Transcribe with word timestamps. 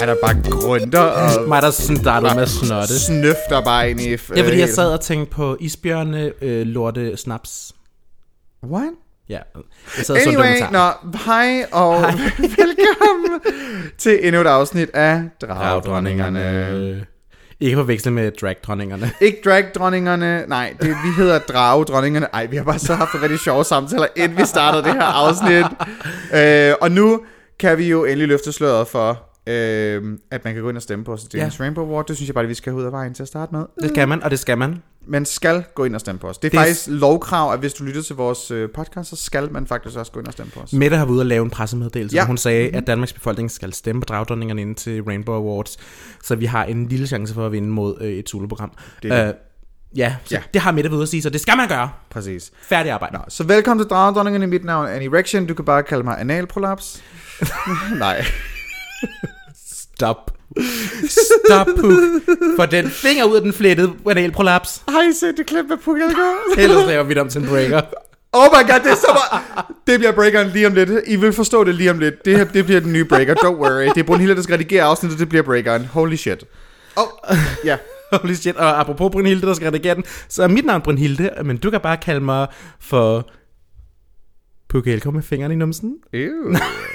Han 0.00 0.08
er 0.08 0.16
bare 0.22 0.42
grønter 0.50 1.00
og 1.00 1.30
Mig, 1.48 1.62
der 1.62 1.70
sådan 1.70 1.96
startede 1.96 2.34
med 2.34 2.46
snotte. 2.46 2.98
snøfter 2.98 3.64
bare 3.64 3.90
ind 3.90 4.00
i... 4.00 4.10
Det 4.10 4.12
er 4.12 4.44
fordi, 4.44 4.58
jeg 4.58 4.68
sad 4.68 4.92
og 4.92 5.00
tænkte 5.00 5.30
på 5.34 5.56
isbjørne, 5.60 6.32
øh, 6.42 6.66
lorte, 6.66 7.16
snaps. 7.16 7.72
What? 8.64 8.92
Ja, 9.28 9.38
jeg 10.08 10.16
Anyway, 10.26 10.60
nå, 10.72 11.08
hej 11.24 11.66
og 11.72 12.02
velkommen 12.38 13.40
til 13.98 14.18
endnu 14.26 14.40
et 14.40 14.46
afsnit 14.46 14.90
af 14.94 15.22
Dragdronningerne. 15.40 17.06
Ikke 17.60 17.76
forveksle 17.76 18.10
med 18.10 18.30
dragdronningerne. 18.30 19.10
Ikke 19.26 19.38
dragdronningerne, 19.44 20.44
nej, 20.48 20.74
det, 20.80 20.88
vi 20.88 21.10
hedder 21.16 21.38
Dragdronningerne. 21.38 22.26
Ej, 22.32 22.46
vi 22.46 22.56
har 22.56 22.64
bare 22.64 22.78
så 22.78 22.94
haft 22.94 23.14
en 23.14 23.22
rigtig 23.22 23.38
sjove 23.38 23.64
samtaler, 23.64 24.06
inden 24.16 24.38
vi 24.38 24.44
startede 24.44 24.82
det 24.82 24.92
her 24.92 25.02
afsnit. 25.02 25.66
Øh, 26.34 26.74
og 26.80 26.90
nu 26.90 27.20
kan 27.60 27.78
vi 27.78 27.88
jo 27.88 28.04
endelig 28.04 28.28
løfte 28.28 28.52
sløret 28.52 28.88
for, 28.88 29.22
øh, 29.46 30.18
at 30.30 30.44
man 30.44 30.54
kan 30.54 30.62
gå 30.62 30.68
ind 30.68 30.76
og 30.76 30.82
stemme 30.82 31.04
på 31.04 31.12
os 31.12 31.22
til 31.22 31.38
Ja. 31.38 31.50
Rainbow 31.60 31.84
Award. 31.84 32.06
Det 32.06 32.16
synes 32.16 32.28
jeg 32.28 32.34
bare, 32.34 32.44
at 32.44 32.48
vi 32.48 32.54
skal 32.54 32.72
have 32.72 32.80
ud 32.80 32.86
af 32.86 32.92
vejen 32.92 33.14
til 33.14 33.22
at 33.22 33.28
starte 33.28 33.54
med. 33.54 33.64
Det 33.82 33.90
skal 33.90 34.08
man, 34.08 34.22
og 34.22 34.30
det 34.30 34.38
skal 34.38 34.58
man. 34.58 34.82
Man 35.08 35.24
skal 35.24 35.64
gå 35.74 35.84
ind 35.84 35.94
og 35.94 36.00
stemme 36.00 36.18
på 36.18 36.28
os. 36.28 36.38
Det 36.38 36.48
er 36.48 36.50
Det 36.50 36.58
faktisk 36.66 36.86
lovkrav, 36.88 37.52
at 37.52 37.58
hvis 37.58 37.72
du 37.72 37.84
lytter 37.84 38.02
til 38.02 38.16
vores 38.16 38.50
øh, 38.50 38.68
podcast, 38.74 39.10
så 39.10 39.16
skal 39.16 39.52
man 39.52 39.66
faktisk 39.66 39.96
også 39.96 40.12
gå 40.12 40.20
ind 40.20 40.26
og 40.26 40.32
stemme 40.32 40.52
på 40.52 40.60
os. 40.60 40.72
Mette 40.72 40.96
har 40.96 41.04
været 41.04 41.12
ude 41.14 41.22
og 41.22 41.26
lave 41.26 41.44
en 41.44 41.50
pressemeddelelse, 41.50 42.16
Ja. 42.16 42.20
hvor 42.22 42.26
hun 42.26 42.38
sagde, 42.38 42.70
at 42.76 42.86
Danmarks 42.86 43.12
befolkning 43.12 43.50
skal 43.50 43.72
stemme 43.72 44.00
på 44.02 44.04
dragdronningerne 44.04 44.60
ind 44.62 44.74
til 44.76 45.02
Rainbow 45.02 45.34
Awards, 45.34 45.76
så 46.24 46.34
vi 46.34 46.44
har 46.46 46.64
en 46.64 46.88
lille 46.88 47.06
chance 47.06 47.34
for 47.34 47.46
at 47.46 47.52
vinde 47.52 47.68
mod 47.68 47.96
øh, 48.00 48.08
et 48.12 48.28
soloprogram. 48.28 48.72
Det 49.02 49.12
er 49.12 49.22
det. 49.24 49.28
Øh, 49.28 49.34
ja, 49.96 50.16
så 50.24 50.34
Ja. 50.34 50.38
ja, 50.38 50.42
det 50.54 50.60
har 50.62 50.72
Mette 50.72 50.90
ude 50.90 51.02
at 51.02 51.08
sige, 51.08 51.22
så 51.22 51.30
det 51.30 51.40
skal 51.40 51.56
man 51.56 51.68
gøre. 51.68 51.90
Præcis. 52.10 52.52
Færdig 52.62 52.92
arbejde. 52.92 53.14
Nå, 53.14 53.20
så 53.28 53.44
velkommen 53.44 53.84
til 53.86 53.90
Dragdronningerne. 53.90 54.46
Mit 54.46 54.64
navn 54.64 54.86
er 54.86 54.90
Annie 54.90 55.18
Rection. 55.18 55.46
Du 55.46 55.54
kan 55.54 55.64
bare 55.64 55.82
kalde 55.82 56.02
mig 56.04 56.20
analprolaps. 56.20 57.02
Nej. 57.98 58.24
Stop. 59.66 60.35
Stop, 61.46 61.66
Puk. 61.80 61.92
For 62.56 62.66
den 62.66 62.90
finger 62.90 63.24
ud 63.24 63.36
af 63.36 63.42
den 63.42 63.52
flettede 63.52 63.92
analprolaps. 64.10 64.82
Har 64.88 65.02
I 65.02 65.12
set 65.12 65.36
det 65.36 65.46
klip 65.46 65.64
med 65.68 65.76
Puk 65.76 65.96
Elgård? 65.96 66.58
Ellers 66.58 66.86
laver 66.86 67.02
vi 67.02 67.14
det 67.14 67.22
om 67.22 67.28
til 67.28 67.40
en 67.40 67.48
breaker. 67.48 67.80
Oh 68.32 68.46
my 68.52 68.70
god, 68.70 68.80
det 68.84 68.90
er 68.90 68.94
så 68.96 69.18
meget. 69.32 69.66
Det 69.86 69.98
bliver 69.98 70.12
breakeren 70.12 70.48
lige 70.48 70.66
om 70.66 70.74
lidt. 70.74 70.90
I 71.06 71.16
vil 71.16 71.32
forstå 71.32 71.64
det 71.64 71.74
lige 71.74 71.90
om 71.90 71.98
lidt. 71.98 72.24
Det 72.24 72.36
her, 72.36 72.44
det 72.44 72.64
bliver 72.64 72.80
den 72.80 72.92
nye 72.92 73.04
breaker. 73.04 73.34
Don't 73.34 73.56
worry. 73.60 73.84
Det 73.84 73.98
er 73.98 74.02
Brunhilde, 74.02 74.36
der 74.36 74.42
skal 74.42 74.52
redigere 74.52 74.82
afsnittet. 74.82 75.18
Det 75.20 75.28
bliver 75.28 75.42
breakeren. 75.42 75.84
Holy 75.84 76.14
shit. 76.16 76.44
Oh, 76.96 77.36
ja. 77.64 77.76
Holy 78.12 78.32
shit. 78.34 78.56
Og 78.56 78.80
apropos 78.80 79.10
Brunhilde, 79.12 79.46
der 79.46 79.54
skal 79.54 79.66
redigere 79.66 79.94
den, 79.94 80.04
så 80.28 80.42
er 80.42 80.48
mit 80.48 80.64
navn 80.64 80.82
Brunhilde, 80.82 81.30
men 81.44 81.56
du 81.56 81.70
kan 81.70 81.80
bare 81.80 81.96
kalde 81.96 82.20
mig 82.20 82.46
for... 82.80 83.30
Puk 84.68 84.86
Elko 84.86 85.10
med 85.10 85.22
fingrene 85.22 85.54
i 85.54 85.56
numsen. 85.56 85.94
Ew. 86.12 86.54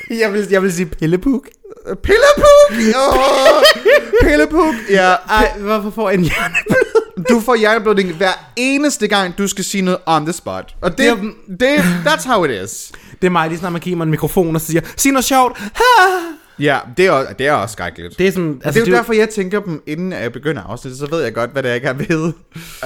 Jeg 0.22 0.34
vil, 0.34 0.48
jeg 0.52 0.64
vil 0.64 0.74
sige 0.74 0.86
Pillepuk. 0.86 1.48
Pillepuk! 1.86 2.96
Oh, 2.96 3.64
Pillepuk! 4.24 4.76
Ja, 4.90 5.16
Ej, 5.30 5.58
hvorfor 5.60 5.90
får 5.90 6.10
jeg 6.10 6.18
en 6.18 6.24
hjerneblød? 6.24 7.24
du 7.30 7.40
får 7.40 7.56
hjerneblødning 7.56 8.14
hver 8.14 8.52
eneste 8.56 9.08
gang, 9.08 9.38
du 9.38 9.48
skal 9.48 9.64
sige 9.64 9.82
noget 9.82 10.00
on 10.06 10.26
the 10.26 10.34
spot. 10.34 10.76
Og 10.82 10.98
det, 10.98 11.18
det, 11.60 11.78
that's 12.06 12.28
how 12.28 12.44
it 12.44 12.64
is. 12.64 12.92
Det 13.22 13.28
er 13.28 13.32
mig, 13.32 13.50
lige 13.50 13.60
snart 13.60 13.72
man 13.72 13.82
giver 13.82 13.98
mig 13.98 14.04
en 14.04 14.10
mikrofon 14.10 14.56
og 14.56 14.62
siger, 14.62 14.82
sig 14.98 15.12
noget 15.12 15.26
sjovt. 15.26 15.58
Ha! 15.60 16.18
Ja, 16.62 16.78
det 16.98 17.06
er, 17.06 17.12
også- 17.12 17.34
det 17.40 17.48
er 17.48 17.52
også 17.54 17.74
skrækkeligt. 17.74 18.20
Det 18.20 18.28
er 18.28 18.32
sådan, 18.32 18.62
Altså, 18.66 18.80
det 18.80 18.88
er 18.88 18.92
jo 18.92 18.96
det 18.96 18.98
derfor, 18.98 19.14
jeg 19.14 19.30
tænker 19.30 19.60
dem, 19.62 19.84
inden 19.88 20.12
jeg 20.14 20.32
begynder 20.32 20.62
afsnittet, 20.62 21.00
så 21.00 21.06
ved 21.10 21.24
jeg 21.24 21.34
godt, 21.34 21.52
hvad 21.52 21.64
det 21.64 21.70
er, 21.70 21.74
jeg 21.74 21.82
gerne 21.82 22.00
vil. 22.08 22.34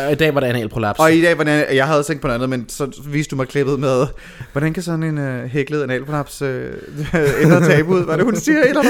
øh, 0.06 0.12
I 0.12 0.16
dag 0.16 0.34
var 0.34 0.40
der 0.40 0.48
analprolaps. 0.48 1.00
Og 1.00 1.14
i 1.14 1.22
dag, 1.22 1.36
hvordan, 1.36 1.66
jeg 1.76 1.88
havde 1.88 2.04
tænkt 2.04 2.22
på 2.22 2.28
noget 2.28 2.36
andet, 2.44 2.50
men 2.50 2.70
så 2.70 3.02
viste 3.06 3.32
du 3.32 3.36
mig 3.36 3.48
klippet 3.48 3.80
med, 3.80 4.08
hvordan 4.52 4.74
kan 4.74 4.84
sådan 4.84 5.04
en 5.04 5.18
uh, 5.18 5.44
hæklet 5.44 5.84
analprolaps 5.84 6.42
uh, 6.42 6.48
ændre 7.44 7.62
tabuet? 7.66 8.04
Hvad 8.04 8.14
er 8.14 8.18
det, 8.18 8.26
hun 8.26 8.36
siger? 8.36 8.62
Eller 8.62 8.84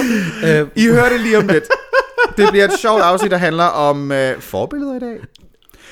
noget? 0.43 0.61
Øh, 0.61 0.67
I 0.75 0.87
hører 0.87 1.09
det 1.09 1.19
lige 1.21 1.37
om 1.37 1.47
lidt. 1.47 1.63
Det 2.37 2.47
bliver 2.51 2.65
et 2.65 2.79
sjovt 2.79 3.01
afsnit, 3.01 3.31
der 3.31 3.37
handler 3.37 3.63
om 3.63 4.11
uh, 4.11 4.17
forbilleder 4.41 4.95
i 4.95 4.99
dag. 4.99 5.17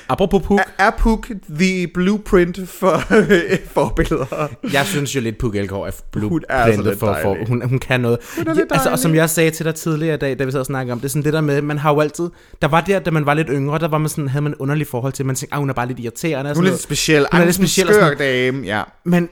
Apropos 0.08 0.42
Puk, 0.42 0.58
Er, 0.60 0.64
er 0.78 0.90
Puk 0.98 1.28
the 1.58 1.86
blueprint 1.94 2.68
for 2.68 3.02
forbilleder? 3.78 4.48
jeg 4.72 4.86
synes 4.86 5.16
jo 5.16 5.20
lidt, 5.20 5.38
Puk 5.38 5.56
Elgård 5.56 5.80
er 5.80 5.82
er 5.82 5.86
altså 5.86 6.02
blueprintet 6.12 6.84
lidt 6.84 6.98
for, 6.98 7.18
for 7.22 7.36
hun, 7.48 7.68
hun 7.68 7.78
kan 7.78 8.00
noget. 8.00 8.18
Hun 8.36 8.48
er 8.48 8.64
altså, 8.70 8.90
og 8.90 8.98
som 8.98 9.14
jeg 9.14 9.30
sagde 9.30 9.50
til 9.50 9.66
dig 9.66 9.74
tidligere 9.74 10.14
i 10.14 10.18
dag, 10.18 10.38
da 10.38 10.44
vi 10.44 10.50
sad 10.50 10.60
og 10.60 10.66
snakkede 10.66 10.92
om 10.92 10.98
det, 10.98 11.04
er 11.04 11.08
sådan 11.08 11.24
det 11.24 11.32
der 11.32 11.40
med, 11.40 11.62
man 11.62 11.78
har 11.78 11.94
jo 11.94 12.00
altid, 12.00 12.30
der 12.62 12.68
var 12.68 12.80
der, 12.80 12.98
da 12.98 13.10
man 13.10 13.26
var 13.26 13.34
lidt 13.34 13.48
yngre, 13.50 13.78
der 13.78 13.88
var 13.88 13.98
man 13.98 14.08
sådan, 14.08 14.28
havde 14.28 14.42
man 14.42 14.52
et 14.52 14.58
underligt 14.58 14.90
forhold 14.90 15.12
til, 15.12 15.26
man 15.26 15.36
tænkte, 15.36 15.54
ah, 15.54 15.60
hun 15.60 15.70
er 15.70 15.74
bare 15.74 15.88
lidt 15.88 15.98
irriterende. 16.00 16.54
Hun 16.54 16.66
er 16.66 16.70
lidt 16.70 16.80
speciel. 16.82 17.26
Hun 17.32 17.40
er 17.40 17.44
lidt 17.44 17.56
speciel 17.56 17.86
skør 17.86 18.14
dame, 18.14 18.66
ja. 18.66 18.82
Men, 19.04 19.28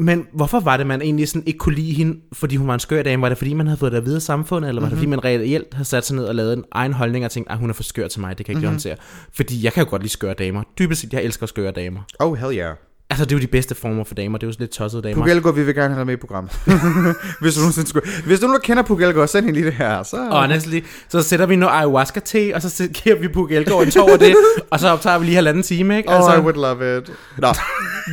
men 0.00 0.26
hvorfor 0.32 0.60
var 0.60 0.76
det, 0.76 0.86
man 0.86 1.02
egentlig 1.02 1.28
sådan 1.28 1.42
ikke 1.46 1.58
kunne 1.58 1.74
lide 1.74 1.92
hende, 1.92 2.20
fordi 2.32 2.56
hun 2.56 2.68
var 2.68 2.74
en 2.74 2.80
skør 2.80 3.02
dame? 3.02 3.22
Var 3.22 3.28
det, 3.28 3.38
fordi 3.38 3.54
man 3.54 3.66
havde 3.66 3.78
fået 3.78 3.92
det 3.92 3.98
at 3.98 4.04
vide 4.04 4.16
af 4.16 4.22
samfundet, 4.22 4.68
eller 4.68 4.80
var 4.80 4.86
Mhm. 4.88 4.90
det, 4.90 4.98
fordi 4.98 5.10
man 5.10 5.24
reelt 5.24 5.74
havde 5.74 5.88
sat 5.88 6.06
sig 6.06 6.16
ned 6.16 6.24
og 6.24 6.34
lavet 6.34 6.52
en 6.52 6.64
egen 6.72 6.92
holdning 6.92 7.24
og 7.24 7.30
tænkt, 7.30 7.50
at 7.50 7.58
hun 7.58 7.70
er 7.70 7.74
for 7.74 7.82
skør 7.82 8.08
til 8.08 8.20
mig, 8.20 8.38
det 8.38 8.46
kan 8.46 8.52
jeg 8.52 8.58
ikke 8.58 8.66
Mhm. 8.68 8.74
mm-hmm. 8.74 8.90
håndtere. 8.90 8.96
Fordi 9.32 9.64
jeg 9.64 9.72
kan 9.72 9.84
jo 9.84 9.90
godt 9.90 10.02
lide 10.02 10.12
skøre 10.12 10.34
damer. 10.34 10.62
Dybest 10.78 11.00
set, 11.00 11.12
jeg 11.12 11.22
elsker 11.22 11.46
skøre 11.46 11.72
damer. 11.72 12.00
Oh, 12.18 12.34
hell 12.38 12.56
yeah. 12.58 12.76
Altså, 13.10 13.24
det 13.24 13.32
er 13.32 13.36
jo 13.36 13.40
de 13.40 13.46
bedste 13.46 13.74
former 13.74 14.04
for 14.04 14.14
damer. 14.14 14.38
Det 14.38 14.46
er 14.46 14.48
jo 14.48 14.52
sådan 14.52 14.62
lidt 14.64 14.70
tossede 14.70 15.02
damer. 15.02 15.14
Puk 15.14 15.28
Elgård, 15.28 15.54
vi 15.54 15.62
vil 15.62 15.74
gerne 15.74 15.94
have 15.94 15.98
dig 15.98 16.06
med 16.06 16.14
i 16.14 16.16
programmet. 16.16 16.52
hvis, 17.40 17.54
du 17.54 17.60
nogensinde 17.60 17.88
skulle... 17.88 18.10
hvis 18.26 18.40
du 18.40 18.46
nu 18.46 18.58
kender 18.58 18.82
Puk 18.82 19.02
Elgård, 19.02 19.28
send 19.28 19.44
hende 19.44 19.60
lige 19.60 19.66
det 19.66 19.74
her. 19.74 20.02
Så... 20.02 20.28
Honestly, 20.30 20.80
så 21.08 21.22
sætter 21.22 21.46
vi 21.46 21.56
noget 21.56 21.74
ayahuasca-te, 21.74 22.54
og 22.54 22.62
så 22.62 22.88
giver 22.94 23.16
vi 23.16 23.28
Puk 23.28 23.52
Elgård 23.52 23.84
en 23.84 23.90
tår 23.90 24.12
af 24.12 24.18
det, 24.18 24.36
og 24.70 24.80
så 24.80 24.88
optager 24.88 25.18
vi 25.18 25.24
lige 25.24 25.34
halvanden 25.34 25.62
time, 25.62 25.96
ikke? 25.96 26.10
Altså... 26.10 26.30
Oh, 26.30 26.38
I 26.38 26.40
would 26.40 26.56
love 26.56 26.98
it. 26.98 27.12
Nå, 27.38 27.48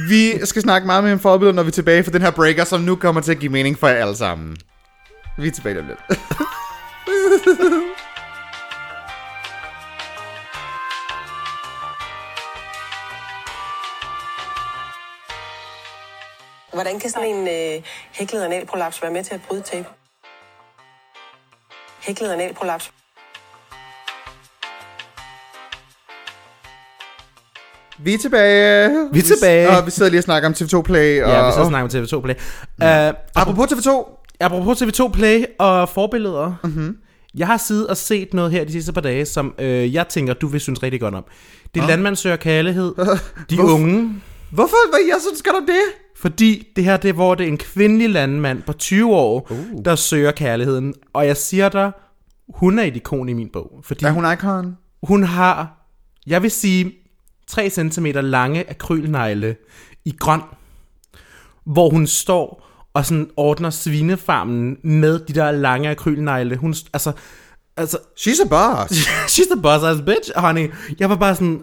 vi 0.10 0.46
skal 0.46 0.62
snakke 0.62 0.86
meget 0.86 1.04
mere 1.04 1.14
om 1.14 1.20
forbilleder, 1.20 1.56
når 1.56 1.64
vi 1.64 1.68
er 1.68 1.72
tilbage 1.72 2.04
for 2.04 2.12
den 2.12 2.22
her 2.22 2.32
breaker, 2.32 2.64
som 2.64 2.82
nu 2.82 2.96
kommer 2.96 3.22
til 3.22 3.32
at 3.32 3.40
give 3.40 3.52
mening 3.52 3.80
for 3.80 3.88
jer 3.88 3.96
alle 3.96 4.16
sammen. 4.16 4.58
Vi 5.38 5.48
er 5.48 5.52
tilbage 5.52 5.80
om 5.80 5.86
lidt. 5.88 6.20
Hvordan 16.78 17.00
kan 17.00 17.10
sådan 17.10 17.30
en 17.36 17.48
øh, 17.48 17.84
hæklet 18.12 18.44
analprolaps 18.44 19.02
være 19.02 19.12
med 19.12 19.24
til 19.24 19.34
at 19.34 19.42
bryde 19.48 19.62
tape? 19.62 19.88
Hæklet 22.02 22.32
analprolaps. 22.32 22.92
Vi 28.00 28.14
er 28.14 28.18
tilbage. 28.18 29.10
Vi 29.12 29.20
er 29.20 29.24
tilbage. 29.24 29.70
Og 29.70 29.86
vi 29.86 29.92
sidder 29.92 30.12
lige 30.12 30.20
og 30.20 30.24
snakker 30.24 30.50
om 30.50 30.56
TV2 30.58 30.82
Play. 30.82 31.24
Og, 31.24 31.30
Ja, 31.30 31.46
vi 31.46 31.52
så 31.52 31.60
og, 31.60 31.68
snakker 31.68 32.00
om 32.00 32.04
TV2 32.06 32.22
Play. 32.22 32.36
Uh, 32.82 33.16
apropos 33.36 33.72
TV2. 33.72 33.90
apropos 34.40 34.82
TV2 34.82 35.12
Play 35.12 35.46
og 35.60 35.90
forbilleder. 35.90 36.54
Mm-hmm. 36.64 36.98
Jeg 37.38 37.48
har 37.48 37.58
siddet 37.58 37.88
og 37.88 37.98
set 37.98 38.34
noget 38.34 38.52
her 38.52 38.64
de 38.66 38.72
sidste 38.72 38.94
par 38.94 39.02
dage, 39.02 39.26
som 39.26 39.54
øh, 39.60 39.94
jeg 39.94 40.08
tænker, 40.08 40.34
du 40.34 40.48
vil 40.48 40.60
synes 40.60 40.84
rigtig 40.84 41.02
godt 41.02 41.16
om. 41.16 41.26
Det 41.74 41.80
er 41.80 41.84
oh. 41.84 41.90
Landmand 41.90 42.16
søger 42.16 42.36
kærlighed. 42.36 42.94
De 43.50 43.62
unge. 43.62 44.22
Hvorfor? 44.52 44.90
Hvad, 44.90 45.00
jeg 45.08 45.18
synes, 45.22 45.40
skal 45.40 45.52
du 45.52 45.62
det? 45.68 45.82
Fordi 46.16 46.68
det 46.76 46.84
her, 46.84 46.98
det 46.98 47.10
er, 47.10 47.14
hvor 47.14 47.36
det 47.36 47.44
er 47.44 47.48
en 47.48 47.58
kvindelig 47.58 48.10
landmand 48.10 48.62
på 48.62 48.74
20 48.74 49.16
år, 49.16 49.48
uh. 49.52 49.86
der 49.86 49.96
søger 49.96 50.32
kærligheden. 50.32 50.94
Og 51.14 51.28
jeg 51.28 51.38
siger 51.38 51.70
dig, 51.70 51.92
hun 52.56 52.80
er 52.80 52.84
et 52.84 52.96
ikon 52.96 53.30
i 53.30 53.34
min 53.34 53.50
bog. 53.54 53.80
Fordi 53.84 54.06
Er 54.06 54.12
hun 54.12 54.34
icon? 54.34 54.78
hun 55.04 55.24
har, 55.24 55.88
jeg 56.28 56.44
vil 56.44 56.52
sige, 56.52 56.94
3 57.48 57.70
cm 57.70 58.06
lange 58.06 58.70
akrylnegle 58.70 59.56
i 60.06 60.16
grøn, 60.20 60.42
hvor 61.66 61.90
hun 61.90 62.08
står 62.08 62.68
og 62.94 63.06
sådan 63.06 63.30
ordner 63.38 63.70
svinefarmen 63.70 64.78
med 64.84 65.20
de 65.20 65.34
der 65.34 65.52
lange 65.52 65.90
akrylnegle. 65.90 66.58
Hun, 66.58 66.76
altså, 66.94 67.12
altså, 67.78 67.98
She's 68.20 68.42
a 68.42 68.48
boss. 68.48 68.94
she's 69.34 69.54
the 69.54 69.62
boss 69.62 69.84
ass 69.84 70.02
bitch, 70.02 70.32
honey. 70.36 70.72
Jeg 71.00 71.10
var 71.10 71.16
bare 71.16 71.36
sådan, 71.36 71.62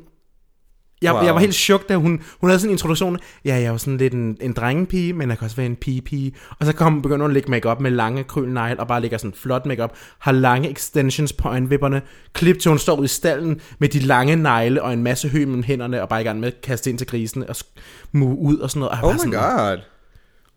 jeg, 1.04 1.14
Wow. 1.14 1.22
jeg 1.24 1.34
var 1.34 1.40
helt 1.40 1.54
chok, 1.54 1.88
da 1.88 1.96
hun, 1.96 2.22
hun 2.40 2.50
havde 2.50 2.60
sådan 2.60 2.70
en 2.70 2.74
introduktion. 2.74 3.18
Ja, 3.44 3.54
jeg 3.56 3.68
jo 3.68 3.78
sådan 3.78 3.96
lidt 3.96 4.14
en, 4.14 4.36
en 4.40 4.52
drengepige, 4.52 5.12
men 5.12 5.28
jeg 5.30 5.38
kan 5.38 5.44
også 5.44 5.56
være 5.56 5.66
en 5.66 5.76
pige-pige. 5.76 6.32
Og 6.60 6.66
så 6.66 6.72
kom, 6.72 7.02
begynder 7.02 7.22
hun 7.24 7.30
at 7.30 7.34
lægge 7.34 7.50
makeup 7.50 7.80
med 7.80 7.90
lange 7.90 8.24
krølnegle, 8.24 8.80
og 8.80 8.88
bare 8.88 9.00
lægger 9.00 9.18
sådan 9.18 9.34
flot 9.34 9.66
makeup. 9.66 9.92
Har 10.18 10.32
lange 10.32 10.70
extensions 10.70 11.32
på 11.32 11.48
øjenvipperne. 11.48 12.02
Klip 12.32 12.58
til 12.58 12.68
hun 12.68 12.78
står 12.78 12.96
ude 12.96 13.04
i 13.04 13.08
stallen 13.08 13.60
med 13.78 13.88
de 13.88 13.98
lange 13.98 14.36
negle 14.36 14.82
og 14.82 14.92
en 14.92 15.02
masse 15.02 15.28
hø 15.28 15.38
mellem 15.46 15.62
hænderne, 15.62 16.02
og 16.02 16.08
bare 16.08 16.20
i 16.20 16.24
gang 16.24 16.40
med 16.40 16.48
at 16.48 16.60
kaste 16.62 16.90
ind 16.90 16.98
til 16.98 17.06
grisen 17.06 17.48
og 17.48 17.56
move 18.12 18.38
ud 18.38 18.56
og 18.58 18.70
sådan 18.70 18.80
noget. 18.80 18.92
Og 18.92 18.98
Oh 18.98 19.02
var 19.08 19.12
my 19.12 19.18
sådan, 19.34 19.68
god. 19.68 19.78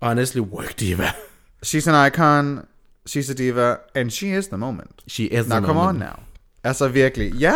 Honestly, 0.01 0.39
work 0.39 0.79
diva. 0.79 1.07
She's 1.65 1.89
an 1.89 2.07
icon. 2.07 2.59
She's 3.09 3.31
a 3.31 3.33
diva. 3.33 3.75
And 3.95 4.09
she 4.11 4.37
is 4.37 4.47
the 4.47 4.57
moment. 4.57 4.91
She 5.07 5.23
is 5.23 5.47
Now 5.47 5.57
the 5.59 5.65
come 5.65 5.79
on 5.79 5.95
now. 5.95 6.07
Altså 6.63 6.87
virkelig. 6.87 7.33
Ja. 7.33 7.51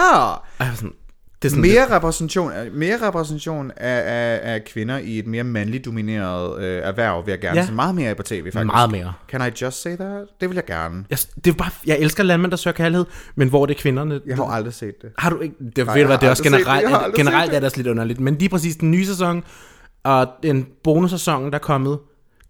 Var 0.60 0.76
sådan, 0.76 0.94
Det 1.42 1.48
er 1.48 1.50
sådan 1.50 1.62
mere 1.62 1.96
repræsentation, 1.96 2.52
mere 2.74 3.08
repræsentation 3.08 3.72
af, 3.78 4.02
af, 4.06 4.54
af 4.54 4.64
kvinder 4.66 4.98
i 4.98 5.20
et 5.20 5.28
mere 5.28 5.44
mandligt 5.44 5.86
domineret 5.86 6.64
øh, 6.64 6.82
erhverv, 6.84 7.26
vil 7.26 7.32
jeg 7.32 7.40
gerne 7.40 7.60
Ja. 7.60 7.66
se 7.66 7.74
meget 7.74 7.96
mere 7.96 8.16
på 8.16 8.24
tv, 8.24 8.44
faktisk. 8.44 8.66
Meget 8.66 8.92
mere. 8.92 9.14
Can 9.30 9.42
I 9.48 9.52
just 9.62 9.82
say 9.82 9.96
that? 9.96 10.26
Det 10.42 10.50
vil 10.50 10.56
jeg 10.56 10.66
gerne. 10.66 11.04
Jeg, 11.10 11.18
det 11.46 11.52
er 11.52 11.56
bare, 11.56 11.70
jeg 11.88 11.98
elsker 12.00 12.24
landmænd, 12.24 12.52
der 12.52 12.58
søger 12.58 12.76
kærlighed, 12.76 13.06
men 13.36 13.50
hvor 13.50 13.66
det 13.66 13.76
er 13.76 13.82
kvinderne... 13.82 14.20
Jeg 14.26 14.36
har 14.36 14.44
aldrig 14.44 14.74
set 14.74 15.02
det. 15.02 15.10
Har 15.18 15.30
du 15.30 15.40
ikke... 15.40 15.56
Det, 15.76 15.86
Nej, 15.86 15.96
ved 15.96 16.02
du 16.04 16.08
hvad, 16.08 16.18
det 16.18 16.26
er 16.26 16.30
også 16.30 16.44
set 16.44 16.52
det. 16.52 16.60
generelt, 16.66 17.16
generelt 17.16 17.54
er 17.54 17.60
det 17.60 17.66
også 17.66 17.78
lidt 17.78 17.88
underligt. 17.88 18.20
Men 18.20 18.36
lige 18.38 18.50
præcis 18.50 18.76
den 18.76 18.92
nye 18.92 19.06
sæson, 19.06 19.44
og 20.04 20.28
den 20.44 20.68
bonussæson, 20.84 21.46
der 21.46 21.52
er 21.56 21.58
kommet, 21.60 22.00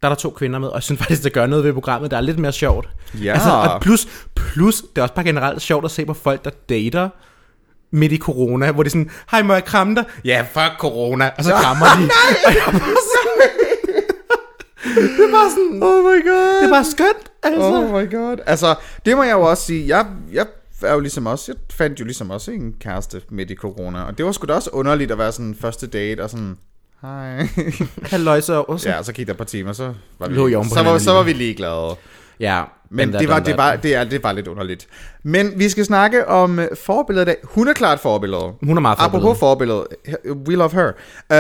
der 0.02 0.08
er 0.08 0.10
der 0.14 0.16
to 0.20 0.30
kvinder 0.30 0.60
med, 0.60 0.68
og 0.68 0.76
jeg 0.76 0.84
synes 0.84 1.00
faktisk, 1.00 1.24
det 1.24 1.34
gør 1.34 1.46
noget 1.46 1.64
ved 1.66 1.74
programmet, 1.74 2.12
der 2.12 2.18
er 2.18 2.22
lidt 2.22 2.40
mere 2.40 2.52
sjovt. 2.52 2.90
Ja. 3.24 3.34
Altså, 3.34 3.50
og 3.52 3.82
plus, 3.82 4.08
plus, 4.36 4.82
det 4.82 4.98
er 4.98 5.02
også 5.02 5.14
bare 5.16 5.26
generelt 5.26 5.62
sjovt 5.62 5.86
at 5.86 5.92
se 5.92 6.06
på 6.06 6.14
folk, 6.14 6.46
der 6.46 6.52
dater 6.70 7.10
midt 7.92 8.12
i 8.12 8.18
corona, 8.18 8.72
hvor 8.72 8.84
det 8.84 8.90
er 8.90 8.92
sådan, 8.92 9.10
hej, 9.32 9.44
må 9.44 9.54
jeg 9.54 9.66
kramme 9.66 9.96
dig? 9.96 10.04
Ja, 10.26 10.46
fuck 10.54 10.80
corona. 10.80 11.32
Og 11.38 11.44
så 11.44 11.52
krammer 11.54 11.86
de. 11.86 12.04
Og 12.48 12.54
jeg 12.54 12.64
bare 12.72 13.00
sådan, 13.12 13.62
det 14.96 15.32
bare 15.32 15.50
sådan, 15.50 15.80
Oh 15.84 16.04
my 16.04 16.28
god. 16.30 16.62
det 16.64 16.70
bare 16.70 16.86
skønt. 16.86 17.32
Altså. 17.44 17.62
Oh 17.62 18.02
my 18.02 18.12
god. 18.12 18.38
Altså, 18.46 18.76
det 19.06 19.18
må 19.18 19.24
jeg 19.24 19.32
jo 19.34 19.42
også 19.42 19.64
sige. 19.64 19.98
Jeg, 19.98 20.06
jeg 20.34 20.46
er 20.84 20.94
jo 20.94 21.00
ligesom 21.00 21.26
også, 21.26 21.52
jeg 21.52 21.56
fandt 21.76 22.00
jo 22.00 22.06
ligesom 22.06 22.30
også 22.30 22.52
en 22.52 22.74
kæreste 22.80 23.22
midt 23.30 23.52
i 23.52 23.56
corona. 23.56 24.02
Og 24.04 24.18
det 24.18 24.26
var 24.26 24.32
sgu 24.32 24.46
da 24.46 24.54
også 24.54 24.70
underligt 24.74 25.12
at 25.12 25.18
være 25.18 25.32
sådan 25.32 25.56
første 25.62 25.88
date 25.88 26.24
og 26.24 26.30
sådan, 26.30 26.58
hej. 27.02 27.48
Halløjse 28.12 28.58
og 28.58 28.80
så. 28.80 28.90
ja, 28.90 28.98
og 28.98 29.06
så 29.06 29.14
gik 29.14 29.28
der 29.28 29.34
et 29.34 29.38
par 29.38 29.46
timer, 29.46 29.74
så 29.74 29.94
var 30.20 30.28
vi, 30.28 30.36
Lå 30.36 30.64
så 30.64 30.84
var, 30.84 30.98
så 30.98 31.12
var 31.12 31.24
vi 31.24 31.34
ligeglade. 31.34 31.96
ja 32.40 32.64
Men 32.94 33.14
det 33.14 33.30
var, 33.30 33.40
det, 33.40 33.58
var, 33.58 33.76
det, 33.76 33.96
er, 33.96 34.04
det 34.04 34.24
var 34.24 34.32
lidt 34.32 34.48
underligt. 34.48 34.88
Men 35.24 35.54
vi 35.56 35.70
skal 35.70 35.86
snakke 35.86 36.28
om 36.28 36.60
øh, 36.60 36.68
forbilleder 36.76 37.26
i 37.26 37.26
dag. 37.26 37.36
Hun 37.44 37.68
er 37.68 37.74
klart 37.74 38.00
forbilleder. 38.00 38.58
Hun 38.66 38.78
er 38.78 38.82
meget 38.82 38.98
forbillede. 39.00 39.22
Apropos 39.22 39.40
forbilleder. 39.40 39.84
We 40.48 40.56
love 40.56 40.72
her. 40.72 40.92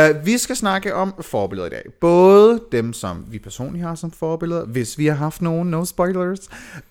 Uh, 0.10 0.26
vi 0.26 0.38
skal 0.38 0.56
snakke 0.56 0.96
om 0.96 1.14
forbilleder 1.22 1.68
i 1.68 1.70
dag. 1.70 1.84
Både 2.02 2.60
dem, 2.72 2.94
som 2.94 3.26
vi 3.28 3.40
personligt 3.40 3.86
har 3.86 3.96
som 3.96 4.12
forbilleder, 4.12 4.66
hvis 4.66 4.98
vi 4.98 5.06
har 5.06 5.16
haft 5.16 5.42
nogen, 5.42 5.72
no 5.72 5.86
spoilers. 5.86 6.40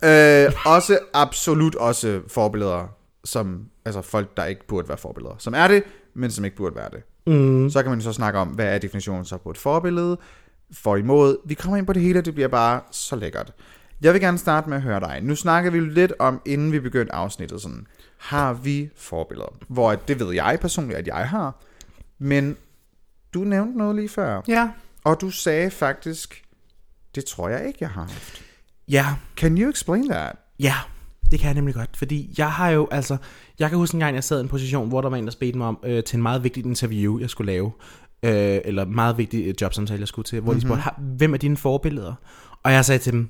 Uh, 0.02 0.66
også 0.74 0.98
absolut 1.14 1.74
også 1.74 2.20
forbilleder, 2.28 2.88
som 3.24 3.64
altså 3.84 4.02
folk, 4.02 4.36
der 4.36 4.44
ikke 4.44 4.66
burde 4.66 4.88
være 4.88 4.98
forbilleder. 4.98 5.34
Som 5.38 5.54
er 5.56 5.68
det, 5.68 5.82
men 6.14 6.30
som 6.30 6.44
ikke 6.44 6.56
burde 6.56 6.76
være 6.76 6.88
det. 6.92 7.02
Mm. 7.26 7.70
Så 7.70 7.82
kan 7.82 7.90
man 7.90 8.00
så 8.00 8.12
snakke 8.12 8.38
om, 8.38 8.48
hvad 8.48 8.66
er 8.66 8.78
definitionen 8.78 9.24
så 9.24 9.36
på 9.36 9.50
et 9.50 9.58
forbillede, 9.58 10.18
for 10.72 10.96
imod. 10.96 11.36
Vi 11.44 11.54
kommer 11.54 11.76
ind 11.76 11.86
på 11.86 11.92
det 11.92 12.02
hele, 12.02 12.18
og 12.18 12.24
det 12.24 12.34
bliver 12.34 12.48
bare 12.48 12.80
så 12.90 13.16
lækkert. 13.16 13.52
Jeg 14.02 14.12
vil 14.12 14.20
gerne 14.20 14.38
starte 14.38 14.68
med 14.68 14.76
at 14.76 14.82
høre 14.82 15.00
dig. 15.00 15.18
Nu 15.22 15.34
snakker 15.36 15.70
vi 15.70 15.80
lidt 15.80 16.12
om, 16.18 16.40
inden 16.46 16.72
vi 16.72 16.80
begyndte 16.80 17.14
afsnittet, 17.14 17.60
sådan, 17.62 17.86
har 18.18 18.52
vi 18.52 18.90
forbilleder? 18.96 19.56
Hvor 19.68 19.94
det 19.94 20.20
ved 20.20 20.34
jeg 20.34 20.58
personligt, 20.60 20.98
at 20.98 21.06
jeg 21.06 21.28
har. 21.28 21.62
Men 22.18 22.56
du 23.34 23.38
nævnte 23.44 23.78
noget 23.78 23.96
lige 23.96 24.08
før, 24.08 24.42
Ja. 24.48 24.70
og 25.04 25.20
du 25.20 25.30
sagde 25.30 25.70
faktisk, 25.70 26.42
det 27.14 27.24
tror 27.24 27.48
jeg 27.48 27.66
ikke, 27.66 27.78
jeg 27.80 27.88
har 27.90 28.02
haft. 28.02 28.42
Ja, 28.88 29.06
Can 29.36 29.58
you 29.58 29.70
explain 29.70 30.08
that? 30.08 30.36
ja, 30.60 30.74
det 31.30 31.38
kan 31.40 31.46
jeg 31.46 31.54
nemlig 31.54 31.74
godt, 31.74 31.96
fordi 31.96 32.34
jeg 32.38 32.52
har 32.52 32.68
jo, 32.70 32.88
altså, 32.90 33.16
jeg 33.58 33.68
kan 33.68 33.78
huske 33.78 33.94
en 33.94 34.00
gang, 34.00 34.14
jeg 34.14 34.24
sad 34.24 34.38
i 34.38 34.42
en 34.42 34.48
position, 34.48 34.88
hvor 34.88 35.00
der 35.00 35.08
var 35.08 35.16
en, 35.16 35.24
der 35.24 35.30
spedte 35.30 35.58
mig 35.58 35.66
om 35.66 35.78
øh, 35.84 36.04
til 36.04 36.16
en 36.16 36.22
meget 36.22 36.44
vigtig 36.44 36.66
interview, 36.66 37.18
jeg 37.18 37.30
skulle 37.30 37.52
lave, 37.52 37.72
øh, 38.22 38.60
eller 38.64 38.84
meget 38.84 39.18
vigtig 39.18 39.46
øh, 39.46 39.54
jobsamtale, 39.60 40.00
jeg 40.00 40.08
skulle 40.08 40.26
til, 40.26 40.40
hvor 40.40 40.52
mm-hmm. 40.52 40.60
de 40.60 40.66
spurgte, 40.66 40.82
"Har- 40.82 41.00
hvem 41.16 41.34
er 41.34 41.38
dine 41.38 41.56
forbilleder? 41.56 42.14
Og 42.62 42.72
jeg 42.72 42.84
sagde 42.84 42.98
til 42.98 43.12
dem, 43.12 43.28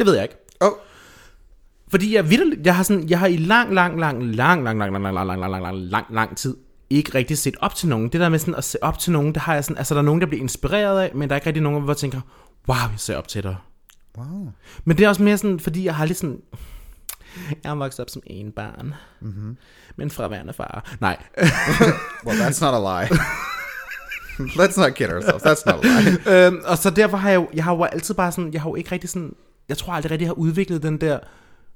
det 0.00 0.06
ved 0.06 0.14
jeg 0.14 0.22
ikke. 0.22 0.36
Oh, 0.60 0.72
Fordi 1.88 2.14
jeg, 2.14 2.30
vitterligt, 2.30 2.66
jeg 2.66 2.76
har 2.76 2.82
sådan, 2.82 3.08
jeg 3.08 3.18
har 3.18 3.26
i 3.26 3.36
lang, 3.36 3.74
lang, 3.74 4.00
lang, 4.00 4.22
lang, 4.24 4.64
lang, 4.64 4.78
lang, 4.78 4.92
lang, 4.92 5.02
lang, 5.02 5.14
lang, 5.14 5.28
lang, 5.28 5.40
lang, 5.40 5.50
lang, 5.50 5.62
lang, 5.62 5.76
lang, 5.76 6.06
lang 6.10 6.36
tid 6.36 6.56
ikke 6.90 7.14
rigtig 7.14 7.38
set 7.38 7.56
op 7.60 7.74
til 7.74 7.88
nogen. 7.88 8.08
Det 8.08 8.20
der 8.20 8.28
med 8.28 8.38
sådan 8.38 8.54
at 8.54 8.64
se 8.64 8.82
op 8.82 8.98
til 8.98 9.12
nogen, 9.12 9.34
det 9.34 9.42
har 9.42 9.54
jeg 9.54 9.64
sådan, 9.64 9.78
altså 9.78 9.94
der 9.94 10.00
er 10.00 10.04
nogen, 10.04 10.20
der 10.20 10.26
bliver 10.26 10.42
inspireret 10.42 11.00
af, 11.00 11.10
men 11.14 11.28
der 11.28 11.34
er 11.34 11.36
ikke 11.36 11.46
rigtig 11.46 11.62
nogen, 11.62 11.82
hvor 11.82 11.92
jeg 11.92 11.96
tænker, 11.96 12.20
wow, 12.68 12.76
jeg 12.76 12.90
ser 12.96 13.16
op 13.16 13.28
til 13.28 13.42
dig. 13.42 13.56
wow. 14.18 14.52
Men 14.84 14.98
det 14.98 15.04
er 15.04 15.08
også 15.08 15.22
mere 15.22 15.38
sådan, 15.38 15.60
fordi 15.60 15.84
jeg 15.84 15.94
har 15.94 16.04
lidt 16.04 16.18
sådan, 16.18 16.40
jeg 17.62 17.70
har 17.70 17.74
vokset 17.74 18.00
op 18.00 18.10
som 18.10 18.22
en 18.26 18.52
barn, 18.52 18.94
mm-hmm. 19.20 19.56
men 19.96 20.10
fraværende 20.10 20.52
far. 20.52 20.96
Nej, 21.00 21.16
Well, 22.26 22.40
that's 22.40 22.64
not 22.64 22.74
a 22.74 23.02
lie. 23.02 23.08
Let's 24.40 24.80
not 24.80 24.94
kid 24.94 25.08
ourselves. 25.08 25.42
That's 25.42 25.62
not 25.66 25.84
a 25.84 26.00
lie. 26.00 26.46
øhm, 26.46 26.60
og 26.64 26.78
så 26.78 26.90
derfor 26.90 27.16
har 27.16 27.30
jeg 27.30 27.36
jo, 27.36 27.48
jeg 27.54 27.64
har 27.64 27.74
jo 27.74 27.84
altid 27.84 28.14
bare 28.14 28.32
sådan, 28.32 28.52
jeg 28.52 28.62
har 28.62 28.70
jo 28.70 28.74
ikke 28.74 28.92
rigtig 28.92 29.10
sådan, 29.10 29.34
jeg 29.70 29.78
tror 29.78 29.92
aldrig 29.92 30.10
rigtig, 30.10 30.24
jeg 30.24 30.28
har 30.28 30.38
udviklet 30.38 30.82
den 30.82 31.00
der 31.00 31.18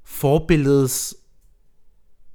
forbilledes, 0.05 1.15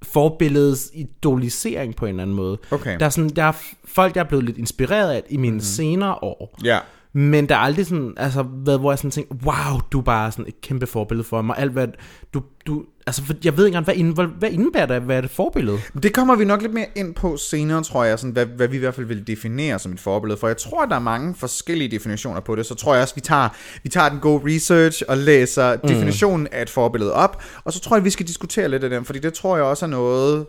forbilledes 0.02 0.90
idolisering 0.94 1.96
på 1.96 2.06
en 2.06 2.08
eller 2.08 2.22
anden 2.22 2.36
måde. 2.36 2.58
Okay. 2.70 2.98
Der 2.98 3.06
er, 3.06 3.10
sådan, 3.10 3.30
der 3.30 3.44
er 3.44 3.52
folk, 3.84 4.16
jeg 4.16 4.22
er 4.22 4.28
blevet 4.28 4.44
lidt 4.44 4.58
inspireret 4.58 5.12
af 5.12 5.22
i 5.28 5.36
mine 5.36 5.50
mm-hmm. 5.50 5.60
senere 5.60 6.14
år. 6.14 6.58
Ja. 6.64 6.78
Men 7.12 7.48
der 7.48 7.54
er 7.54 7.58
aldrig 7.58 7.86
sådan, 7.86 8.14
altså, 8.16 8.42
hvad, 8.42 8.78
hvor 8.78 8.92
jeg 8.92 8.98
sådan 8.98 9.10
tænker, 9.10 9.34
wow, 9.44 9.80
du 9.92 9.98
er 9.98 10.02
bare 10.02 10.32
sådan 10.32 10.44
et 10.48 10.60
kæmpe 10.60 10.86
forbillede 10.86 11.28
for 11.28 11.42
mig. 11.42 11.58
Alt 11.58 11.72
hvad, 11.72 11.88
du, 12.34 12.42
du, 12.66 12.84
altså, 13.06 13.24
for 13.24 13.34
jeg 13.44 13.56
ved 13.56 13.66
ikke 13.66 13.76
engang, 13.76 13.84
hvad, 13.84 13.94
inden, 13.94 14.14
hvad, 14.14 14.26
hvad 14.26 14.50
indebærer 14.50 14.86
det, 14.86 15.02
hvad 15.02 15.16
er 15.16 15.20
det 15.20 15.30
forbillede? 15.30 15.78
Det 16.02 16.14
kommer 16.14 16.36
vi 16.36 16.44
nok 16.44 16.62
lidt 16.62 16.74
mere 16.74 16.86
ind 16.96 17.14
på 17.14 17.36
senere, 17.36 17.82
tror 17.82 18.04
jeg, 18.04 18.18
sådan, 18.18 18.32
hvad, 18.32 18.46
hvad 18.46 18.68
vi 18.68 18.76
i 18.76 18.78
hvert 18.78 18.94
fald 18.94 19.06
vil 19.06 19.26
definere 19.26 19.78
som 19.78 19.92
et 19.92 20.00
forbillede. 20.00 20.40
For 20.40 20.46
jeg 20.46 20.56
tror, 20.56 20.86
der 20.86 20.96
er 20.96 21.00
mange 21.00 21.34
forskellige 21.34 21.90
definitioner 21.90 22.40
på 22.40 22.56
det. 22.56 22.66
Så 22.66 22.74
tror 22.74 22.94
jeg 22.94 23.02
også, 23.02 23.14
vi 23.14 23.20
tager, 23.20 23.48
vi 23.82 23.88
tager 23.88 24.08
den 24.08 24.18
gode 24.20 24.54
research 24.54 25.02
og 25.08 25.18
læser 25.18 25.74
mm. 25.74 25.88
definitionen 25.88 26.48
af 26.52 26.62
et 26.62 26.70
forbillede 26.70 27.12
op. 27.12 27.42
Og 27.64 27.72
så 27.72 27.80
tror 27.80 27.96
jeg, 27.96 28.04
vi 28.04 28.10
skal 28.10 28.26
diskutere 28.26 28.68
lidt 28.68 28.84
af 28.84 28.90
den, 28.90 29.04
fordi 29.04 29.18
det 29.18 29.34
tror 29.34 29.56
jeg 29.56 29.64
også 29.64 29.84
er 29.84 29.90
noget 29.90 30.46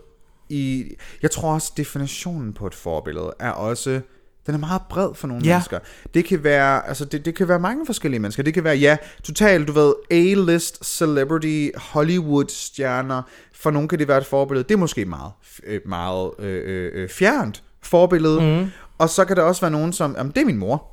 i... 0.48 0.84
Jeg 1.22 1.30
tror 1.30 1.54
også, 1.54 1.72
definitionen 1.76 2.52
på 2.52 2.66
et 2.66 2.74
forbillede 2.74 3.32
er 3.40 3.50
også... 3.50 4.00
Den 4.46 4.54
er 4.54 4.58
meget 4.58 4.82
bred 4.90 5.08
for 5.14 5.26
nogle 5.28 5.44
Ja. 5.44 5.50
ja. 5.50 5.56
mennesker. 5.56 5.78
Det 6.14 6.24
kan 6.24 6.44
være, 6.44 6.88
altså 6.88 7.04
det, 7.04 7.24
det 7.24 7.34
kan 7.34 7.48
være 7.48 7.58
mange 7.60 7.86
forskellige 7.86 8.20
mennesker. 8.20 8.42
Det 8.42 8.54
kan 8.54 8.64
være, 8.64 8.76
ja, 8.76 8.96
totalt, 9.22 9.68
du 9.68 9.72
ved, 9.72 9.94
A-list 10.10 10.84
celebrity, 10.98 11.68
Hollywood-stjerner. 11.76 13.22
For 13.54 13.70
nogle 13.70 13.88
kan 13.88 13.98
det 13.98 14.08
være 14.08 14.18
et 14.18 14.26
forbillede. 14.26 14.64
Det 14.68 14.74
er 14.74 14.78
måske 14.78 15.04
meget, 15.04 15.32
øh, 15.66 15.80
meget 15.86 16.30
øh, 16.38 16.62
øh, 16.64 16.90
øh, 16.94 17.08
fjernt 17.08 17.62
forbillede. 17.82 18.40
Mm. 18.40 18.70
Og 18.98 19.08
så 19.08 19.24
kan 19.24 19.36
der 19.36 19.42
også 19.42 19.60
være 19.60 19.70
nogen 19.70 19.92
som, 19.92 20.14
jamen 20.18 20.32
det 20.34 20.40
er 20.40 20.44
min 20.44 20.56
mor. 20.58 20.88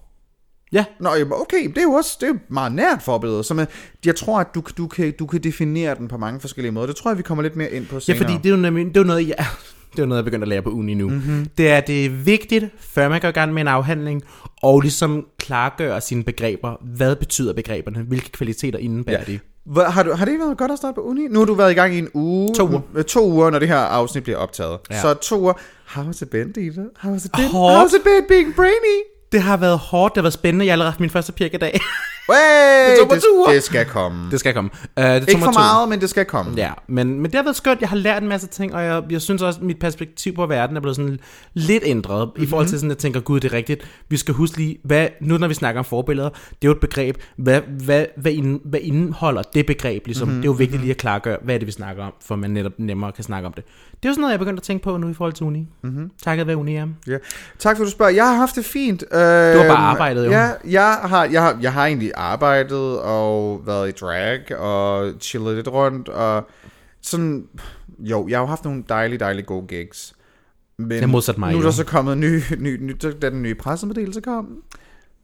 Ja, 0.71 0.85
Nå, 0.99 1.09
okay, 1.31 1.67
det 1.69 1.77
er 1.77 1.83
jo 1.83 1.91
også 1.91 2.17
det 2.21 2.29
er 2.29 2.33
meget 2.49 2.71
nært 2.71 3.01
forbillede. 3.01 3.43
Så 3.43 3.65
jeg 4.05 4.15
tror, 4.15 4.39
at 4.39 4.47
du, 4.55 4.63
du, 4.77 4.87
kan, 4.87 5.13
du 5.19 5.25
kan 5.25 5.43
definere 5.43 5.95
den 5.95 6.07
på 6.07 6.17
mange 6.17 6.39
forskellige 6.39 6.71
måder. 6.71 6.87
Det 6.87 6.95
tror 6.95 7.11
jeg, 7.11 7.17
vi 7.17 7.23
kommer 7.23 7.41
lidt 7.41 7.55
mere 7.55 7.71
ind 7.71 7.87
på 7.87 7.95
ja 7.95 7.99
senere. 7.99 8.17
fordi 8.17 8.33
det 8.33 8.45
er 8.45 8.49
jo, 8.49 8.55
nemlig, 8.55 8.85
det 8.85 8.97
er 8.97 9.01
jo 9.01 9.07
noget, 9.07 9.27
jeg, 9.27 9.45
det 9.95 10.01
er 10.01 10.05
noget, 10.05 10.17
jeg 10.17 10.21
er 10.21 10.25
begyndt 10.25 10.43
at 10.43 10.47
lære 10.47 10.61
på 10.61 10.69
uni 10.69 10.93
nu. 10.93 11.09
Mm-hmm. 11.09 11.47
Det 11.57 11.69
er, 11.69 11.79
det 11.81 12.05
er 12.05 12.09
vigtigt, 12.09 12.65
før 12.79 13.09
man 13.09 13.21
går 13.21 13.27
i 13.27 13.31
gang 13.31 13.53
med 13.53 13.61
en 13.61 13.67
afhandling, 13.67 14.23
og 14.61 14.81
ligesom 14.81 15.25
klargøre 15.39 16.01
sine 16.01 16.23
begreber. 16.23 16.75
Hvad 16.95 17.15
betyder 17.15 17.53
begreberne? 17.53 17.99
Hvilke 17.99 18.31
kvaliteter 18.31 18.79
indebærer 18.79 19.23
ja. 19.27 19.31
de? 19.31 19.39
Hvad, 19.65 19.83
har, 19.83 20.03
du, 20.03 20.13
har 20.13 20.25
det 20.25 20.39
været 20.39 20.57
godt 20.57 20.71
at 20.71 20.77
starte 20.77 20.95
på 20.95 21.01
uni? 21.01 21.27
Nu 21.27 21.39
har 21.39 21.45
du 21.45 21.53
været 21.53 21.71
i 21.71 21.73
gang 21.73 21.95
i 21.95 21.97
en 21.97 22.09
uge. 22.13 22.55
To 22.55 22.67
uger. 22.67 22.81
Øh, 22.95 23.03
To 23.03 23.29
uger, 23.29 23.49
når 23.49 23.59
det 23.59 23.67
her 23.67 23.77
afsnit 23.77 24.23
bliver 24.23 24.37
optaget. 24.37 24.77
Ja. 24.91 25.01
Så 25.01 25.13
to 25.13 25.39
uger. 25.41 25.53
How 25.85 26.03
has 26.05 26.21
it 26.21 26.29
been, 26.29 26.51
Dita? 26.51 26.81
How 26.99 27.11
has 27.11 27.25
it 27.25 27.31
been? 27.31 27.47
Hårdt. 27.47 27.93
How's 27.93 27.95
it 27.95 28.03
been 28.03 28.23
being 28.27 28.55
brainy? 28.55 28.97
Det 29.31 29.41
har 29.41 29.57
været 29.57 29.77
hårdt, 29.77 30.15
det 30.15 30.19
har 30.19 30.23
været 30.23 30.33
spændende. 30.33 30.65
Jeg 30.65 30.71
har 30.71 30.73
allerede 30.73 30.91
haft 30.91 30.99
min 30.99 31.09
første 31.09 31.31
pirkedag. 31.31 31.79
Hey, 32.33 33.05
det, 33.11 33.23
uger. 33.33 33.51
det 33.51 33.63
skal 33.63 33.85
komme. 33.85 34.31
det 34.31 34.39
skal 34.39 34.53
komme. 34.53 34.69
Uh, 34.97 35.03
det 35.03 35.29
Ikke 35.29 35.39
for 35.39 35.45
to. 35.45 35.59
meget, 35.59 35.89
men 35.89 36.01
det 36.01 36.09
skal 36.09 36.25
komme. 36.25 36.53
Ja, 36.57 36.71
men, 36.87 37.19
men 37.19 37.25
det 37.25 37.35
har 37.35 37.43
været 37.43 37.55
skønt. 37.55 37.81
Jeg 37.81 37.89
har 37.89 37.95
lært 37.95 38.23
en 38.23 38.29
masse 38.29 38.47
ting, 38.47 38.75
og 38.75 38.83
jeg, 38.83 39.03
jeg 39.09 39.21
synes 39.21 39.41
også, 39.41 39.59
at 39.59 39.65
mit 39.65 39.79
perspektiv 39.79 40.35
på 40.35 40.45
verden 40.45 40.77
er 40.77 40.81
blevet 40.81 40.95
sådan 40.95 41.19
lidt 41.53 41.83
ændret. 41.85 42.27
Mm-hmm. 42.27 42.43
I 42.43 42.47
forhold 42.47 42.67
til 42.67 42.79
sådan, 42.79 42.91
at 42.91 42.95
jeg 42.95 43.01
tænker, 43.01 43.19
gud, 43.19 43.39
det 43.39 43.51
er 43.51 43.57
rigtigt. 43.57 43.81
Vi 44.09 44.17
skal 44.17 44.33
huske 44.33 44.57
lige, 44.57 44.77
hvad, 44.83 45.07
nu 45.21 45.37
når 45.37 45.47
vi 45.47 45.53
snakker 45.53 45.79
om 45.79 45.85
forbilleder, 45.85 46.29
det 46.29 46.39
er 46.49 46.65
jo 46.65 46.71
et 46.71 46.79
begreb. 46.79 47.17
Hvad, 47.37 47.61
hvad, 47.61 48.05
hvad, 48.17 48.31
ind, 48.31 48.59
hvad 48.65 48.79
indeholder 48.83 49.41
det 49.41 49.65
begreb? 49.65 50.05
Ligesom? 50.05 50.27
Mm-hmm. 50.27 50.41
Det 50.41 50.47
er 50.47 50.51
jo 50.51 50.55
vigtigt 50.55 50.81
lige 50.81 50.91
at 50.91 50.97
klargøre, 50.97 51.37
hvad 51.43 51.55
er 51.55 51.59
det, 51.59 51.67
vi 51.67 51.71
snakker 51.71 52.03
om, 52.03 52.13
for 52.25 52.35
man 52.35 52.51
netop 52.51 52.71
nemmere 52.77 53.11
kan 53.11 53.23
snakke 53.23 53.47
om 53.47 53.53
det. 53.53 53.63
Det 53.65 54.05
er 54.05 54.09
jo 54.09 54.13
sådan 54.13 54.21
noget, 54.21 54.31
jeg 54.31 54.35
er 54.35 54.39
begyndt 54.39 54.59
at 54.59 54.63
tænke 54.63 54.83
på 54.83 54.97
nu 54.97 55.09
i 55.09 55.13
forhold 55.13 55.33
til 55.33 55.45
uni. 55.45 55.67
Mm-hmm. 55.81 56.11
Takket 56.23 56.47
være 56.47 56.57
uni, 56.57 56.73
ja. 56.73 56.85
Ja. 57.07 57.17
Tak 57.59 57.77
for, 57.77 57.83
at 57.83 57.85
du 57.85 57.91
spørger. 57.91 58.11
Jeg 58.11 58.27
har 58.27 58.35
haft 58.35 58.55
det 58.55 58.65
fint. 58.65 59.03
Øh, 59.11 59.19
du 59.19 59.23
har 59.59 59.67
bare 59.67 59.77
arbejdet, 59.77 60.25
jo. 60.25 60.31
Ja, 60.31 60.49
jeg 60.69 60.99
har, 61.03 61.25
jeg, 61.25 61.41
har, 61.41 61.57
jeg 61.61 61.73
har 61.73 61.85
egentlig 61.85 62.11
arbejdet 62.19 62.99
og 62.99 63.67
været 63.67 63.89
i 63.89 63.91
drag 63.91 64.57
og 64.57 65.13
chillet 65.19 65.55
lidt 65.55 65.67
rundt. 65.67 66.09
Og 66.09 66.49
sådan, 67.01 67.47
jo, 67.99 68.27
jeg 68.27 68.37
har 68.37 68.43
jo 68.43 68.47
haft 68.47 68.63
nogle 68.63 68.83
dejlige, 68.89 69.19
dejlige 69.19 69.45
gode 69.45 69.67
gigs. 69.67 70.15
Men 70.77 71.09
modsat 71.09 71.37
mig, 71.37 71.51
nu 71.51 71.57
er 71.57 71.61
jo. 71.61 71.65
der 71.65 71.71
så 71.71 71.85
kommet 71.85 72.13
en 72.13 72.19
ny, 72.19 72.41
ny, 72.57 72.77
ny 72.81 72.95
da 73.21 73.29
den 73.29 73.41
nye 73.41 73.55
pressemeddelelse 73.55 74.21
kom. 74.21 74.63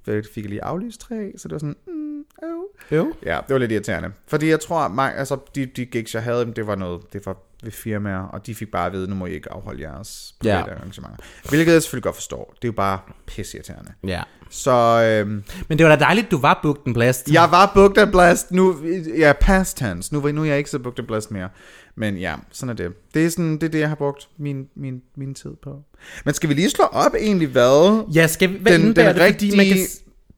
fik 0.06 0.38
jeg 0.38 0.46
lige 0.46 0.64
aflyst 0.64 1.02
tre, 1.02 1.32
så 1.38 1.48
det 1.48 1.54
var 1.54 1.60
sådan, 1.60 1.76
mm, 1.88 2.24
øv. 2.44 2.64
Jo. 2.92 3.14
Ja, 3.26 3.40
det 3.48 3.54
var 3.54 3.58
lidt 3.58 3.72
irriterende. 3.72 4.12
Fordi 4.28 4.50
jeg 4.50 4.60
tror, 4.60 4.88
mange, 4.88 5.18
altså, 5.18 5.38
de, 5.56 5.66
de 5.66 5.86
gigs, 5.86 6.14
jeg 6.14 6.24
havde, 6.24 6.54
det 6.56 6.68
var 6.68 6.76
noget, 6.76 7.14
det 7.14 7.26
var 7.26 7.38
ved 7.66 7.72
firmaer, 7.72 8.20
og 8.20 8.46
de 8.46 8.56
fik 8.56 8.72
bare 8.72 8.86
at 8.86 8.94
vide, 8.94 9.08
nu 9.10 9.16
må 9.16 9.26
I 9.26 9.34
ikke 9.34 9.52
afholde 9.52 9.82
jeres 9.82 10.36
Ja. 10.44 10.62
private 10.62 10.80
arrangementer. 10.80 11.18
Hvilket 11.50 11.74
jeg 11.74 11.82
selvfølgelig 11.82 12.04
godt 12.04 12.16
forstår. 12.16 12.54
Det 12.56 12.64
er 12.64 12.68
jo 12.68 12.72
bare 12.76 13.00
pisseirriterende. 13.28 13.92
Ja. 14.08 14.24
Så 14.50 14.72
øhm, 15.26 15.44
Men 15.68 15.78
det 15.78 15.86
var 15.86 15.96
da 15.96 16.04
dejligt, 16.04 16.32
du 16.32 16.38
var 16.38 16.60
booked 16.64 16.94
blast. 16.94 17.32
jeg 17.32 17.48
var 17.52 17.72
booked 17.76 18.08
blessed. 18.12 18.52
Nu, 18.52 18.76
ja, 19.18 19.34
past 19.42 19.78
tense. 19.78 20.14
Nu, 20.14 20.32
nu 20.32 20.42
er 20.42 20.46
jeg 20.46 20.58
ikke 20.58 20.70
så 20.70 20.80
booked 20.80 21.04
blessed 21.08 21.32
mere. 21.32 21.50
Men 21.96 22.18
ja, 22.18 22.36
sådan 22.52 22.70
er 22.70 22.74
det. 22.74 22.94
Det 23.14 23.26
er, 23.26 23.30
sådan, 23.30 23.54
det, 23.54 23.64
er 23.64 23.68
det, 23.68 23.80
jeg 23.80 23.88
har 23.90 23.96
brugt 23.96 24.28
min, 24.38 24.68
min, 24.76 25.02
min 25.18 25.34
tid 25.36 25.52
på. 25.64 25.80
Men 26.26 26.34
skal 26.34 26.50
vi 26.50 26.54
lige 26.54 26.70
slå 26.70 26.86
op 26.86 27.12
egentlig, 27.20 27.48
hvad 27.48 28.06
Ja, 28.14 28.28
skal 28.28 28.50
vi, 28.54 28.58
hvad 28.58 28.72
den, 28.74 28.82
den 28.82 28.96
det, 28.96 29.16
rigtige 29.20 29.58
man 29.58 29.66
kan, 29.66 29.78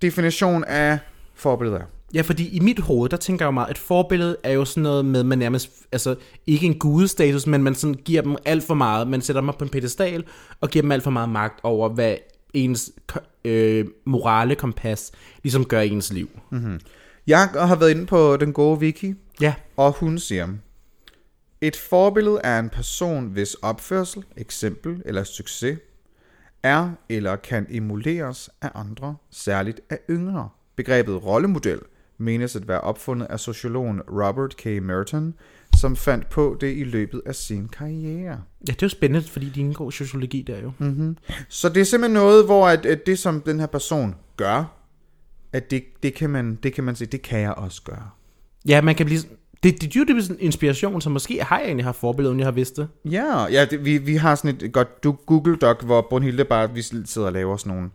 definition 0.01 0.63
af 0.63 0.99
forbilleder 1.35 1.79
er? 1.79 1.83
Ja, 2.13 2.21
fordi 2.21 2.49
i 2.55 2.59
mit 2.59 2.79
hoved, 2.79 3.09
der 3.09 3.17
tænker 3.17 3.45
jeg 3.45 3.47
jo 3.47 3.51
meget, 3.51 3.69
at 3.69 3.77
forbillede 3.77 4.37
er 4.43 4.51
jo 4.51 4.65
sådan 4.65 4.83
noget 4.83 5.05
med, 5.05 5.23
man 5.23 5.37
nærmest, 5.37 5.71
altså 5.91 6.15
ikke 6.47 6.65
en 6.65 6.79
gudestatus, 6.79 7.47
men 7.47 7.63
man 7.63 7.75
sådan 7.75 7.93
giver 7.93 8.21
dem 8.21 8.35
alt 8.45 8.63
for 8.63 8.73
meget, 8.73 9.07
man 9.07 9.21
sætter 9.21 9.41
dem 9.41 9.49
op 9.49 9.57
på 9.57 9.63
en 9.65 9.69
pedestal, 9.69 10.23
og 10.61 10.69
giver 10.69 10.81
dem 10.83 10.91
alt 10.91 11.03
for 11.03 11.11
meget 11.11 11.29
magt 11.29 11.59
over, 11.63 11.89
hvad 11.89 12.15
ens 12.53 12.91
øh, 13.45 13.85
morale 14.05 14.55
kompas 14.55 15.11
ligesom 15.43 15.65
gør 15.65 15.81
i 15.81 15.89
ens 15.89 16.13
liv. 16.13 16.29
Jeg 17.27 17.49
har 17.55 17.75
været 17.75 17.91
inde 17.91 18.05
på 18.05 18.37
den 18.37 18.53
gode 18.53 18.79
wiki, 18.79 19.13
Ja. 19.41 19.53
og 19.77 19.91
hun 19.91 20.19
siger, 20.19 20.47
et 21.61 21.75
forbillede 21.75 22.39
er 22.43 22.59
en 22.59 22.69
person, 22.69 23.25
hvis 23.27 23.53
opførsel, 23.53 24.23
eksempel 24.37 25.01
eller 25.05 25.23
succes 25.23 25.79
er 26.63 26.89
eller 27.09 27.35
kan 27.35 27.67
emuleres 27.69 28.49
af 28.61 28.69
andre, 28.75 29.15
særligt 29.31 29.81
af 29.89 29.99
yngre. 30.09 30.49
Begrebet 30.75 31.25
rollemodel 31.25 31.79
menes 32.17 32.55
at 32.55 32.67
være 32.67 32.81
opfundet 32.81 33.27
af 33.27 33.39
sociologen 33.39 34.01
Robert 34.01 34.57
K. 34.57 34.65
Merton, 34.65 35.33
som 35.77 35.95
fandt 35.95 36.29
på 36.29 36.57
det 36.61 36.77
i 36.77 36.83
løbet 36.83 37.21
af 37.25 37.35
sin 37.35 37.67
karriere. 37.67 38.41
Ja, 38.67 38.71
det 38.71 38.81
er 38.81 38.85
jo 38.85 38.89
spændende, 38.89 39.27
fordi 39.27 39.49
de 39.49 39.59
indgår 39.59 39.89
sociologi 39.89 40.41
der 40.41 40.61
jo. 40.61 40.71
Mm. 40.77 41.17
Så 41.49 41.69
det 41.69 41.81
er 41.81 41.85
simpelthen 41.85 42.13
noget, 42.13 42.45
hvor 42.45 42.67
at, 42.67 42.85
at 42.85 43.05
det, 43.05 43.19
som 43.19 43.41
den 43.41 43.59
her 43.59 43.67
person 43.67 44.15
gør, 44.37 44.73
at 45.53 45.71
det, 45.71 45.83
det, 46.03 46.13
kan 46.13 46.29
man, 46.29 46.59
det 46.63 46.73
kan 46.73 46.83
man 46.83 46.95
sige, 46.95 47.07
det 47.07 47.21
kan 47.21 47.39
jeg 47.39 47.53
også 47.53 47.81
gøre. 47.81 48.09
Ja, 48.67 48.81
man 48.81 48.95
kan 48.95 49.05
blive... 49.05 49.19
Det, 49.63 49.81
det, 49.81 49.93
det 49.93 49.95
er 49.95 50.05
jo 50.09 50.33
en 50.33 50.39
inspiration, 50.39 51.01
så 51.01 51.09
måske 51.09 51.43
har 51.43 51.57
jeg 51.57 51.65
egentlig 51.65 51.85
haft 51.85 51.99
forbillede, 51.99 52.29
uden 52.29 52.39
jeg 52.39 52.47
har 52.47 52.51
vidst 52.51 52.77
det. 52.77 52.87
Ja, 53.05 53.45
ja 53.45 53.65
det, 53.65 53.85
vi, 53.85 53.97
vi 53.97 54.15
har 54.15 54.35
sådan 54.35 54.57
et 54.61 54.73
godt 54.73 55.03
du- 55.03 55.17
Google 55.25 55.55
Doc, 55.55 55.83
hvor 55.83 56.07
Brunhilde 56.09 56.45
bare, 56.45 56.73
vi 56.73 56.81
sidder 56.81 57.27
og 57.27 57.33
laver 57.33 57.57
sådan 57.57 57.73
nogle 57.73 57.89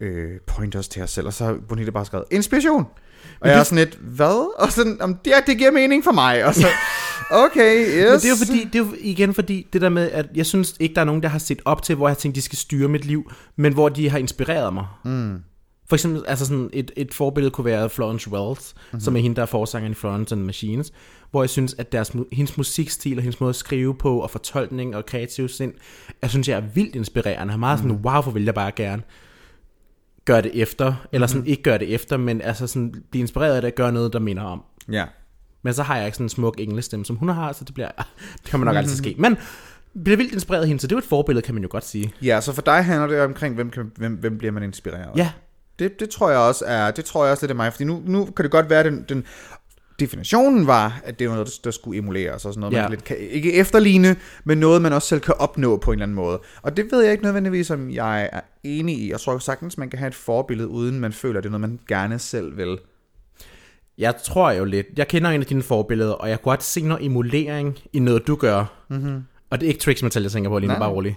øh, 0.00 0.40
pointers 0.46 0.88
til 0.88 1.02
os 1.02 1.10
selv, 1.10 1.26
og 1.26 1.32
så 1.32 1.44
har 1.44 1.58
Brunhilde 1.68 1.92
bare 1.92 2.04
skrevet, 2.04 2.26
inspiration. 2.30 2.86
Og 3.40 3.48
jeg 3.48 3.58
er 3.58 3.62
sådan 3.62 3.78
lidt, 3.78 3.98
hvad? 4.00 4.54
Og 4.58 4.72
sådan, 4.72 5.02
om 5.02 5.14
det, 5.14 5.32
det 5.46 5.58
giver 5.58 5.70
mening 5.70 6.04
for 6.04 6.12
mig. 6.12 6.44
Og 6.44 6.54
så, 6.54 6.66
okay, 7.44 7.86
yes. 7.86 8.10
Men 8.10 8.20
det 8.20 8.24
er 8.24 8.30
jo 8.30 8.36
fordi, 8.46 8.64
det 8.64 8.74
er 8.74 8.78
jo 8.78 8.94
igen 9.00 9.34
fordi, 9.34 9.66
det 9.72 9.80
der 9.80 9.88
med, 9.88 10.10
at 10.10 10.26
jeg 10.34 10.46
synes 10.46 10.74
ikke, 10.80 10.94
der 10.94 11.00
er 11.00 11.04
nogen, 11.04 11.22
der 11.22 11.28
har 11.28 11.38
set 11.38 11.62
op 11.64 11.82
til, 11.82 11.94
hvor 11.94 12.08
jeg 12.08 12.18
tænkte, 12.18 12.36
de 12.40 12.44
skal 12.44 12.58
styre 12.58 12.88
mit 12.88 13.04
liv, 13.04 13.32
men 13.56 13.72
hvor 13.72 13.88
de 13.88 14.10
har 14.10 14.18
inspireret 14.18 14.74
mig. 14.74 14.86
Mm. 15.04 15.38
For 15.88 15.96
eksempel, 15.96 16.24
altså 16.26 16.46
sådan 16.46 16.70
et, 16.72 16.90
et 16.96 17.14
forbillede 17.14 17.50
kunne 17.50 17.64
være 17.64 17.90
Florence 17.90 18.30
Wells, 18.30 18.74
mm-hmm. 18.74 19.00
som 19.00 19.16
er 19.16 19.20
hende, 19.20 19.36
der 19.36 19.42
er 19.42 19.46
forsangeren 19.46 19.92
i 19.92 19.94
Florence 19.94 20.34
and 20.34 20.40
the 20.40 20.46
Machines, 20.46 20.92
hvor 21.30 21.42
jeg 21.42 21.50
synes, 21.50 21.74
at 21.78 21.92
deres, 21.92 22.12
hendes 22.32 22.56
musikstil 22.56 23.16
og 23.16 23.22
hendes 23.22 23.40
måde 23.40 23.48
at 23.48 23.56
skrive 23.56 23.94
på, 23.94 24.18
og 24.18 24.30
fortolkning 24.30 24.96
og 24.96 25.06
kreativ 25.06 25.48
sind, 25.48 25.72
jeg 26.22 26.30
synes, 26.30 26.48
jeg 26.48 26.56
er 26.56 26.62
vildt 26.74 26.94
inspirerende. 26.96 27.52
Jeg 27.52 27.56
er 27.56 27.60
meget 27.60 27.78
sådan, 27.78 27.92
wow, 27.92 28.22
hvor 28.22 28.32
vil 28.32 28.44
jeg 28.44 28.54
bare 28.54 28.72
gerne 28.72 29.02
gøre 30.26 30.42
det 30.42 30.50
efter, 30.62 30.94
eller 31.12 31.26
sådan 31.26 31.46
ikke 31.46 31.62
gøre 31.62 31.78
det 31.78 31.94
efter, 31.94 32.16
men 32.16 32.42
altså 32.42 32.66
sådan 32.66 32.94
blive 33.10 33.20
inspireret 33.20 33.54
af 33.54 33.62
det, 33.62 33.68
at 33.68 33.74
gøre 33.74 33.92
noget, 33.92 34.12
der 34.12 34.18
minder 34.18 34.42
om. 34.42 34.62
Ja. 34.92 35.04
Men 35.62 35.74
så 35.74 35.82
har 35.82 35.96
jeg 35.96 36.06
ikke 36.06 36.16
sådan 36.16 36.24
en 36.24 36.28
smuk 36.28 36.54
engelskstemme, 36.58 37.04
som 37.04 37.16
hun 37.16 37.28
har, 37.28 37.52
så 37.52 37.64
det 37.64 37.74
bliver, 37.74 37.88
det 38.42 38.50
kommer 38.50 38.64
nok 38.64 38.76
altid 38.76 38.96
ske. 38.96 39.14
Men 39.18 39.36
bliver 40.04 40.16
vildt 40.16 40.32
inspireret 40.32 40.62
af 40.62 40.68
hende, 40.68 40.80
så 40.80 40.86
det 40.86 40.92
er 40.92 40.96
jo 40.96 40.98
et 40.98 41.04
forbillede, 41.04 41.44
kan 41.46 41.54
man 41.54 41.62
jo 41.62 41.68
godt 41.72 41.84
sige. 41.84 42.12
ja, 42.22 42.40
så 42.40 42.52
for 42.52 42.62
dig 42.62 42.84
handler 42.84 43.06
det 43.06 43.20
omkring, 43.20 43.54
hvem, 43.54 43.70
kan, 43.70 43.92
hvem, 43.96 44.12
hvem 44.12 44.38
bliver 44.38 44.52
man 44.52 44.62
inspireret 44.62 45.02
af? 45.02 45.16
Ja, 45.16 45.30
Det, 45.78 46.00
det 46.00 46.10
tror 46.10 46.30
jeg 46.30 46.38
også 46.38 46.64
er, 46.66 46.90
det 46.90 47.04
tror 47.04 47.24
jeg 47.24 47.32
også 47.32 47.42
lidt 47.42 47.50
af 47.50 47.56
mig, 47.56 47.72
fordi 47.72 47.84
nu, 47.84 48.02
nu 48.06 48.24
kan 48.24 48.42
det 48.42 48.50
godt 48.50 48.70
være, 48.70 48.84
den, 48.84 49.04
den 49.08 49.24
definitionen 50.00 50.66
var, 50.66 51.00
at 51.04 51.18
det 51.18 51.28
var 51.28 51.34
noget, 51.34 51.60
der, 51.64 51.70
skulle 51.70 51.98
emuleres, 51.98 52.44
og 52.44 52.52
sådan 52.54 52.60
noget, 52.60 52.74
Ja. 52.74 52.82
man 52.82 52.90
lidt 52.90 53.04
kan, 53.04 53.16
ikke 53.18 53.52
efterligne, 53.52 54.16
men 54.44 54.58
noget, 54.58 54.82
man 54.82 54.92
også 54.92 55.08
selv 55.08 55.20
kan 55.20 55.34
opnå 55.38 55.76
på 55.76 55.90
en 55.90 55.94
eller 55.94 56.02
anden 56.02 56.14
måde. 56.14 56.40
Og 56.62 56.76
det 56.76 56.86
ved 56.92 57.02
jeg 57.02 57.12
ikke 57.12 57.24
nødvendigvis, 57.24 57.70
om 57.70 57.90
jeg 57.90 58.28
er 58.32 58.40
enig 58.64 58.98
i. 58.98 59.10
Jeg 59.10 59.20
tror 59.20 59.38
sagtens, 59.38 59.78
man 59.78 59.90
kan 59.90 59.98
have 59.98 60.08
et 60.08 60.14
forbillede, 60.14 60.68
uden 60.68 61.00
man 61.00 61.12
føler, 61.12 61.38
at 61.38 61.44
det 61.44 61.48
er 61.48 61.58
noget, 61.58 61.70
man 61.70 61.80
gerne 61.88 62.18
selv 62.18 62.56
vil. 62.56 62.78
jeg 63.98 64.14
tror 64.24 64.50
jo 64.50 64.64
lidt, 64.64 64.86
jeg 64.96 65.08
kender 65.08 65.30
en 65.30 65.40
af 65.40 65.46
dine 65.46 65.62
forbilleder, 65.62 66.12
og 66.12 66.28
jeg 66.28 66.42
kunne 66.42 66.50
godt 66.50 66.62
se 66.62 66.82
noget 66.82 67.04
emulering 67.06 67.78
i 67.92 67.98
noget, 67.98 68.26
du 68.26 68.34
gør. 68.36 68.84
Mm-hmm. 68.90 69.22
Og 69.50 69.60
det 69.60 69.66
er 69.66 69.68
ikke 69.68 69.80
Trix 69.80 70.02
Mattel, 70.02 70.22
jeg 70.22 70.32
tænker 70.32 70.50
på 70.50 70.58
lige 70.58 70.72
nu, 70.72 70.78
bare 70.78 70.90
rolig. 70.90 71.16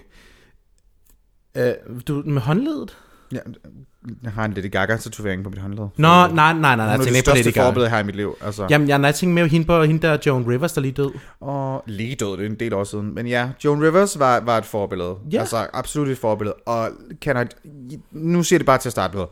Uh, 1.58 1.62
du, 2.08 2.22
med 2.26 2.40
håndledet? 2.42 2.96
Ja, 3.32 3.38
jeg 4.22 4.32
har 4.32 4.44
en 4.44 4.52
Lady 4.52 4.70
Gaga-tatovering 4.70 5.44
på 5.44 5.50
mit 5.50 5.58
håndled. 5.58 5.88
Nå, 5.96 6.08
nej, 6.08 6.28
nej, 6.28 6.52
nej, 6.52 6.76
nej, 6.76 6.76
Hun 6.76 6.86
jeg 6.86 6.92
er 6.92 6.96
det 6.96 7.04
tænker 7.04 7.16
ikke 7.18 7.30
på 7.30 7.36
Lady 7.36 7.54
Gaga. 7.54 7.66
forbillede, 7.66 7.84
jeg 7.84 7.96
har 7.96 8.00
i 8.02 8.06
mit 8.06 8.16
liv. 8.16 8.36
Altså. 8.40 8.66
Jamen, 8.70 8.88
jeg, 8.88 8.98
nej, 8.98 9.06
jeg 9.08 9.14
tænker 9.14 9.34
mere 9.34 9.48
hende 9.48 9.66
på 9.66 9.82
hende 9.82 10.06
der 10.06 10.18
Joan 10.26 10.48
Rivers, 10.48 10.72
der 10.72 10.80
lige 10.80 10.92
død. 10.92 11.10
Og 11.40 11.84
lige 11.86 12.14
død, 12.14 12.36
det 12.36 12.46
er 12.46 12.46
en 12.50 12.60
del 12.60 12.72
år 12.74 12.84
siden. 12.84 13.14
Men 13.14 13.26
ja, 13.26 13.50
Joan 13.64 13.82
Rivers 13.82 14.18
var, 14.18 14.40
var 14.40 14.58
et 14.58 14.64
forbillede. 14.64 15.16
Ja. 15.32 15.40
Altså 15.40 15.66
absolut 15.72 16.08
et 16.08 16.18
forbillede. 16.18 16.54
Og 16.54 16.90
kan 17.20 17.48
I, 17.64 17.98
nu 18.10 18.42
siger 18.42 18.56
jeg 18.56 18.60
det 18.60 18.66
bare 18.66 18.78
til 18.78 18.88
at 18.88 18.92
starte 18.92 19.16
med. 19.16 19.24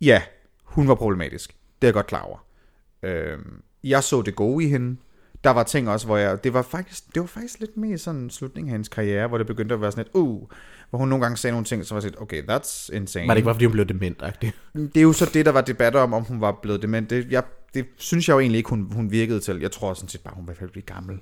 Ja, 0.00 0.22
hun 0.64 0.88
var 0.88 0.94
problematisk. 0.94 1.50
Det 1.50 1.86
er 1.86 1.88
jeg 1.88 1.94
godt 1.94 2.06
klar 2.06 2.22
over. 2.22 2.44
Øhm, 3.02 3.62
jeg 3.84 4.02
så 4.02 4.22
det 4.22 4.36
gode 4.36 4.64
i 4.64 4.68
hende. 4.68 4.96
Der 5.44 5.50
var 5.50 5.62
ting 5.62 5.90
også, 5.90 6.06
hvor 6.06 6.16
jeg... 6.16 6.44
Det 6.44 6.54
var 6.54 6.62
faktisk, 6.62 7.14
det 7.14 7.20
var 7.20 7.26
faktisk 7.26 7.60
lidt 7.60 7.76
mere 7.76 7.98
sådan 7.98 8.30
slutningen 8.30 8.68
af 8.68 8.72
hendes 8.72 8.88
karriere, 8.88 9.28
hvor 9.28 9.38
det 9.38 9.46
begyndte 9.46 9.74
at 9.74 9.80
være 9.80 9.90
sådan 9.92 10.04
et... 10.04 10.10
Uh, 10.14 10.42
hvor 10.92 10.98
hun 10.98 11.08
nogle 11.08 11.22
gange 11.24 11.36
sagde 11.36 11.52
nogle 11.52 11.64
ting, 11.64 11.84
som 11.86 11.94
var 11.94 12.00
sådan 12.00 12.22
okay, 12.22 12.42
that's 12.42 12.96
insane. 12.96 13.26
Var 13.28 13.34
det 13.34 13.38
ikke 13.38 13.44
bare, 13.44 13.54
fordi 13.54 13.64
hun 13.64 13.72
blev 13.72 13.86
dement-agtig? 13.86 14.50
Det 14.74 14.96
er 14.96 15.02
jo 15.02 15.12
så 15.12 15.30
det, 15.34 15.46
der 15.46 15.52
var 15.52 15.60
debatter 15.60 16.00
om, 16.00 16.14
om 16.14 16.22
hun 16.24 16.40
var 16.40 16.58
blevet 16.62 16.82
dement. 16.82 17.10
Det, 17.10 17.26
jeg, 17.30 17.42
det 17.74 17.86
synes 17.96 18.28
jeg 18.28 18.34
jo 18.34 18.40
egentlig 18.40 18.58
ikke, 18.58 18.70
hun, 18.70 18.92
hun 18.92 19.10
virkede 19.10 19.40
til. 19.40 19.58
Jeg 19.60 19.70
tror 19.72 19.94
sådan 19.94 20.08
set 20.08 20.20
bare, 20.20 20.34
hun 20.36 20.46
var 20.46 20.52
i 20.52 20.66
blive 20.72 20.82
gammel. 20.82 21.16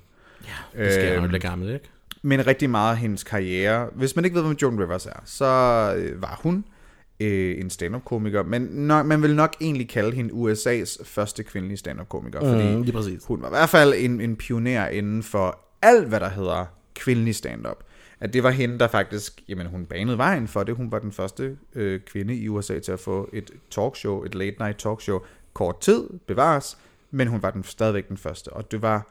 Det 0.77 0.93
sker, 0.93 1.05
når 1.05 1.11
Øhm, 1.13 1.21
man 1.21 1.29
bliver 1.29 1.41
gammel, 1.41 1.73
ikke? 1.73 1.89
men 2.21 2.47
rigtig 2.47 2.69
meget 2.69 2.91
af 2.91 2.97
hendes 2.97 3.23
karriere. 3.23 3.87
Hvis 3.95 4.15
man 4.15 4.25
ikke 4.25 4.35
ved, 4.35 4.43
hvem 4.43 4.57
Joan 4.61 4.79
Rivers 4.81 5.05
er, 5.05 5.19
så 5.25 5.45
øh, 5.97 6.21
var 6.21 6.39
hun 6.43 6.65
øh, 7.19 7.61
en 7.61 7.69
stand-up-komiker, 7.69 8.43
men 8.43 8.61
nok, 8.61 9.05
man 9.05 9.21
vil 9.21 9.35
nok 9.35 9.55
egentlig 9.61 9.89
kalde 9.89 10.11
hende 10.15 10.33
USA's 10.33 11.03
første 11.05 11.43
kvindelige 11.43 11.77
stand-up-komiker, 11.77 12.39
fordi 12.39 12.75
Mm, 12.75 12.81
lige 12.81 12.93
præcis. 12.93 13.23
hun 13.25 13.41
var 13.41 13.47
i 13.47 13.49
hvert 13.49 13.69
fald 13.69 13.93
en, 13.97 14.21
en 14.21 14.35
pioner 14.35 14.87
inden 14.87 15.23
for 15.23 15.59
alt, 15.81 16.07
hvad 16.07 16.19
der 16.19 16.29
hedder 16.29 16.65
kvindelig 16.95 17.35
stand-up. 17.35 17.83
At 18.21 18.33
det 18.33 18.43
var 18.43 18.49
hende, 18.49 18.79
der 18.79 18.87
faktisk, 18.87 19.43
jamen 19.47 19.67
hun 19.67 19.85
banede 19.85 20.17
vejen 20.17 20.47
for 20.47 20.63
det. 20.63 20.75
Hun 20.75 20.91
var 20.91 20.99
den 20.99 21.11
første 21.11 21.57
øh, 21.73 21.99
kvinde 21.99 22.35
i 22.35 22.49
USA 22.49 22.79
til 22.79 22.91
at 22.91 22.99
få 22.99 23.29
et 23.33 23.51
talkshow, 23.69 24.23
et 24.23 24.35
late 24.35 24.55
night 24.59 24.77
talkshow, 24.77 25.19
kort 25.53 25.79
tid, 25.79 26.03
bevares, 26.27 26.77
men 27.11 27.27
hun 27.27 27.41
var 27.41 27.51
den, 27.51 27.63
stadigvæk 27.63 28.09
den 28.09 28.17
første. 28.17 28.53
Og 28.53 28.71
det 28.71 28.81
var, 28.81 29.07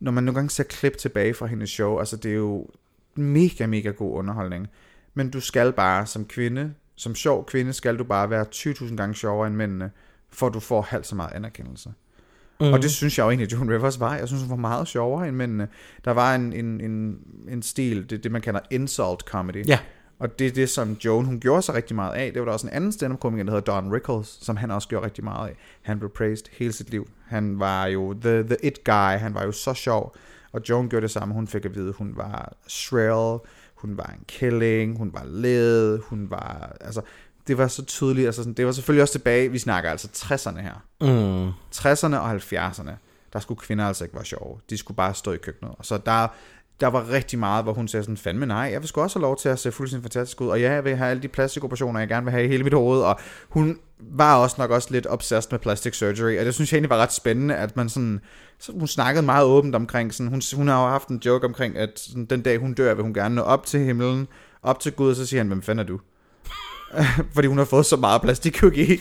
når 0.00 0.12
man 0.12 0.24
nogle 0.24 0.34
gange 0.34 0.50
ser 0.50 0.64
klip 0.64 0.96
tilbage 0.96 1.34
fra 1.34 1.46
hendes 1.46 1.70
show, 1.70 1.98
altså 1.98 2.16
det 2.16 2.30
er 2.30 2.36
jo 2.36 2.68
mega, 3.14 3.66
mega 3.66 3.90
god 3.90 4.18
underholdning. 4.18 4.68
Men 5.14 5.30
du 5.30 5.40
skal 5.40 5.72
bare 5.72 6.06
som 6.06 6.24
kvinde, 6.24 6.74
som 6.96 7.14
sjov 7.14 7.46
kvinde, 7.46 7.72
skal 7.72 7.98
du 7.98 8.04
bare 8.04 8.30
være 8.30 8.46
20.000 8.54 8.96
gange 8.96 9.14
sjovere 9.14 9.46
end 9.46 9.56
mændene, 9.56 9.90
for 10.30 10.48
du 10.48 10.60
får 10.60 10.82
halvt 10.82 11.06
så 11.06 11.14
meget 11.14 11.32
anerkendelse. 11.32 11.92
Mm. 12.60 12.72
Og 12.72 12.82
det 12.82 12.90
synes 12.90 13.18
jeg 13.18 13.24
jo 13.24 13.30
egentlig, 13.30 13.46
at 13.46 13.52
Joan 13.52 13.70
Rivers 13.70 14.00
var. 14.00 14.16
Jeg 14.16 14.28
synes, 14.28 14.42
hun 14.42 14.50
var 14.50 14.56
meget 14.56 14.88
sjovere 14.88 15.28
end 15.28 15.36
mændene. 15.36 15.68
Der 16.04 16.10
var 16.10 16.34
en, 16.34 16.52
en, 16.52 16.80
en, 16.80 17.18
en 17.48 17.62
stil, 17.62 18.10
det, 18.10 18.24
det 18.24 18.32
man 18.32 18.40
kalder 18.40 18.60
insult 18.70 19.20
comedy. 19.20 19.68
Ja. 19.68 19.78
Og 20.18 20.38
det 20.38 20.46
er 20.46 20.50
det, 20.50 20.68
som 20.68 20.96
Joan, 21.04 21.24
hun 21.24 21.40
gjorde 21.40 21.62
sig 21.62 21.74
rigtig 21.74 21.96
meget 21.96 22.14
af. 22.14 22.32
Det 22.32 22.40
var 22.40 22.46
der 22.46 22.52
også 22.52 22.66
en 22.66 22.72
anden 22.72 22.92
stand-up-komiker, 22.92 23.44
der 23.44 23.52
hedder 23.52 23.72
Don 23.72 23.92
Rickles, 23.92 24.38
som 24.42 24.56
han 24.56 24.70
også 24.70 24.88
gjorde 24.88 25.06
rigtig 25.06 25.24
meget 25.24 25.48
af. 25.48 25.56
Han 25.82 25.98
blev 25.98 26.10
praised 26.10 26.46
hele 26.58 26.72
sit 26.72 26.90
liv. 26.90 27.08
Han 27.26 27.58
var 27.58 27.86
jo 27.86 28.14
the, 28.20 28.42
the 28.42 28.56
it 28.62 28.84
guy. 28.84 29.18
Han 29.18 29.34
var 29.34 29.44
jo 29.44 29.52
så 29.52 29.74
sjov. 29.74 30.16
Og 30.52 30.60
Joan 30.68 30.88
gjorde 30.88 31.02
det 31.02 31.10
samme. 31.10 31.34
Hun 31.34 31.46
fik 31.46 31.64
at 31.64 31.74
vide, 31.74 31.92
hun 31.92 32.12
var 32.16 32.56
shrill, 32.68 33.38
hun 33.74 33.96
var 33.96 34.14
en 34.18 34.24
killing, 34.28 34.98
hun 34.98 35.10
var 35.12 35.24
led, 35.24 35.98
hun 35.98 36.30
var... 36.30 36.76
Altså, 36.80 37.00
det 37.46 37.58
var 37.58 37.68
så 37.68 37.84
tydeligt. 37.84 38.26
Altså, 38.26 38.42
sådan, 38.42 38.54
det 38.54 38.66
var 38.66 38.72
selvfølgelig 38.72 39.02
også 39.02 39.12
tilbage, 39.12 39.50
vi 39.50 39.58
snakker 39.58 39.90
altså 39.90 40.08
60'erne 40.14 40.60
her. 40.60 40.84
Mm. 41.00 41.48
60'erne 41.74 42.16
og 42.16 42.34
70'erne, 42.34 42.90
der 43.32 43.40
skulle 43.40 43.60
kvinder 43.60 43.86
altså 43.86 44.04
ikke 44.04 44.16
være 44.16 44.24
sjove. 44.24 44.58
De 44.70 44.76
skulle 44.76 44.96
bare 44.96 45.14
stå 45.14 45.32
i 45.32 45.36
køkkenet. 45.36 45.74
Og 45.78 45.86
så 45.86 45.98
der, 46.06 46.28
der 46.80 46.86
var 46.86 47.10
rigtig 47.10 47.38
meget, 47.38 47.64
hvor 47.64 47.72
hun 47.72 47.88
sagde 47.88 48.04
sådan, 48.04 48.16
fandme 48.16 48.46
nej, 48.46 48.68
jeg 48.72 48.80
vil 48.80 48.88
sgu 48.88 49.00
også 49.00 49.18
have 49.18 49.22
lov 49.22 49.36
til 49.36 49.48
at 49.48 49.58
se 49.58 49.72
fuldstændig 49.72 50.02
fantastisk 50.02 50.40
ud, 50.40 50.48
og 50.48 50.60
ja, 50.60 50.72
jeg 50.72 50.84
vil 50.84 50.96
have 50.96 51.10
alle 51.10 51.22
de 51.22 51.28
plastikoperationer, 51.28 52.00
jeg 52.00 52.08
gerne 52.08 52.24
vil 52.24 52.32
have 52.32 52.44
i 52.44 52.48
hele 52.48 52.64
mit 52.64 52.74
hoved, 52.74 53.00
og 53.00 53.20
hun 53.48 53.78
var 53.98 54.36
også 54.36 54.56
nok 54.58 54.70
også 54.70 54.88
lidt 54.90 55.06
obsessed 55.10 55.52
med 55.52 55.58
plastic 55.58 55.96
surgery, 55.96 56.38
og 56.38 56.44
det 56.44 56.54
synes 56.54 56.72
jeg 56.72 56.76
egentlig 56.76 56.90
var 56.90 56.96
ret 56.96 57.12
spændende, 57.12 57.56
at 57.56 57.76
man 57.76 57.88
sådan, 57.88 58.20
så 58.58 58.72
hun 58.72 58.86
snakkede 58.86 59.26
meget 59.26 59.44
åbent 59.44 59.74
omkring, 59.74 60.14
sådan, 60.14 60.30
hun, 60.30 60.42
hun 60.54 60.68
har 60.68 60.84
jo 60.84 60.88
haft 60.88 61.08
en 61.08 61.22
joke 61.24 61.46
omkring, 61.46 61.76
at 61.76 61.90
sådan, 61.98 62.24
den 62.24 62.42
dag 62.42 62.58
hun 62.58 62.74
dør, 62.74 62.94
vil 62.94 63.02
hun 63.02 63.14
gerne 63.14 63.34
nå 63.34 63.42
op 63.42 63.66
til 63.66 63.80
himlen, 63.80 64.28
op 64.62 64.80
til 64.80 64.92
Gud, 64.92 65.10
og 65.10 65.16
så 65.16 65.26
siger 65.26 65.40
han, 65.40 65.48
hvem 65.48 65.62
fanden 65.62 65.84
er 65.84 65.88
du? 65.88 66.00
Fordi 67.34 67.48
hun 67.48 67.58
har 67.58 67.64
fået 67.64 67.86
så 67.86 67.96
meget 67.96 68.22
plastikkirurgi. 68.22 69.00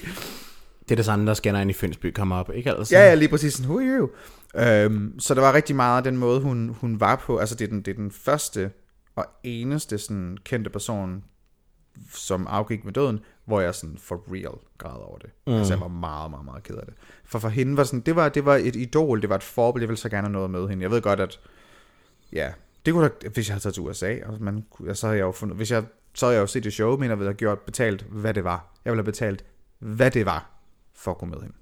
Det 0.84 0.92
er 0.92 0.96
det 0.96 1.06
samme, 1.06 1.28
der 1.28 1.34
scanner 1.34 1.62
ind 1.62 1.70
i 1.70 1.74
Fynsby 1.74 2.12
kommer 2.12 2.36
op, 2.36 2.52
ikke 2.54 2.72
altså? 2.72 2.96
Ja, 2.96 3.08
ja, 3.08 3.16
lige 3.16 3.30
præcis. 3.30 3.54
Sådan, 3.54 3.70
Who 3.70 3.80
are 3.80 3.98
you? 3.98 4.10
Øhm, 4.56 5.20
så 5.20 5.34
der 5.34 5.42
var 5.42 5.54
rigtig 5.54 5.76
meget 5.76 5.98
af 5.98 6.04
den 6.04 6.18
måde, 6.18 6.42
hun, 6.42 6.76
hun 6.82 7.00
var 7.00 7.16
på. 7.16 7.38
Altså, 7.38 7.56
det 7.56 7.66
er 7.66 7.70
den, 7.70 7.82
det 7.82 7.92
er 7.92 7.96
den 7.96 8.12
første 8.12 8.72
og 9.16 9.26
eneste 9.44 9.98
sådan, 9.98 10.38
kendte 10.44 10.70
person, 10.70 11.24
som 12.14 12.48
afgik 12.48 12.86
med 12.86 12.94
døden, 12.94 13.20
hvor 13.46 13.62
jeg 13.62 13.76
sådan 13.76 13.98
for 13.98 14.24
real 14.32 14.58
græd 14.78 15.02
over 15.02 15.18
det. 15.18 15.30
Mm. 15.48 15.54
Altså, 15.54 15.74
jeg 15.74 15.82
var 15.82 15.88
meget, 15.88 16.32
meget, 16.32 16.46
meget 16.46 16.64
ked 16.64 16.76
af 16.76 16.86
det. 16.86 16.94
For 17.26 17.40
for 17.40 17.50
hende 17.50 17.78
var 17.78 17.84
sådan, 17.84 18.00
det 18.00 18.16
var, 18.16 18.30
det 18.30 18.46
var 18.46 18.56
et 18.56 18.76
idol, 18.76 19.22
det 19.22 19.30
var 19.30 19.36
et 19.36 19.44
forbillede, 19.44 19.84
jeg 19.84 19.90
ville 19.90 20.00
så 20.00 20.10
gerne 20.10 20.28
have 20.28 20.34
noget 20.34 20.50
med 20.50 20.68
hende. 20.68 20.84
Jeg 20.84 20.92
ved 20.92 21.02
godt, 21.02 21.20
at 21.20 21.40
ja, 22.34 22.52
det 22.86 22.94
kunne 22.94 23.10
da, 23.22 23.30
hvis 23.30 23.48
jeg 23.48 23.54
havde 23.54 23.64
taget 23.64 23.74
til 23.74 23.84
USA, 23.84 24.16
og 24.26 24.38
man, 24.42 24.66
så 24.94 25.08
havde 25.08 25.18
jeg 25.18 25.26
jo 25.26 25.32
fundet, 25.32 25.58
hvis 25.58 25.72
jeg, 25.72 25.84
så 26.14 26.26
havde 26.26 26.36
jeg 26.36 26.42
jo 26.42 26.48
set 26.48 26.64
det 26.64 26.74
show, 26.74 26.98
men 26.98 27.10
jeg 27.10 27.20
ville 27.20 27.30
have 27.30 27.38
gjort 27.38 27.60
betalt, 27.60 28.06
hvad 28.10 28.34
det 28.34 28.44
var. 28.44 28.80
Jeg 28.86 28.92
ville 28.92 29.02
have 29.04 29.12
betalt, 29.12 29.44
hvad 29.80 30.12
det 30.12 30.26
var, 30.26 30.52
for 30.96 31.12
at 31.12 31.18
gå 31.18 31.26
med 31.26 31.38
hende. 31.42 31.56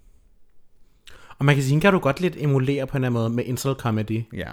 Og 1.39 1.46
man 1.46 1.55
kan 1.55 1.63
sige, 1.63 1.81
kan 1.81 1.93
du 1.93 2.00
godt 2.00 2.22
lidt 2.22 2.36
emulere 2.38 2.88
på 2.88 2.98
en 2.98 3.03
eller 3.03 3.08
anden 3.08 3.22
måde 3.22 3.29
med 3.29 3.43
incel 3.46 3.74
comedy. 3.74 4.24
Ja, 4.34 4.51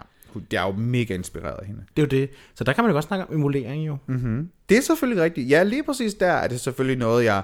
jeg 0.53 0.63
er 0.63 0.67
jo 0.67 0.73
mega 0.73 1.15
inspireret 1.15 1.57
af 1.59 1.67
hende. 1.67 1.85
Det 1.97 2.03
er 2.03 2.07
jo 2.07 2.21
det. 2.21 2.31
Så 2.55 2.65
der 2.65 2.73
kan 2.73 2.85
man 2.85 2.91
jo 2.91 2.95
godt 2.95 3.05
snakke 3.05 3.27
om 3.27 3.35
emulering 3.35 3.87
jo. 3.87 3.97
Mm. 4.07 4.51
Det 4.69 4.77
er 4.77 4.83
selvfølgelig 4.83 5.23
rigtigt. 5.23 5.51
Ja, 5.51 5.63
lige 5.63 5.83
præcis 5.83 6.15
der 6.15 6.27
er 6.33 6.49
det 6.49 6.61
selvfølgelig 6.61 6.99
noget, 6.99 7.25
jeg, 7.25 7.43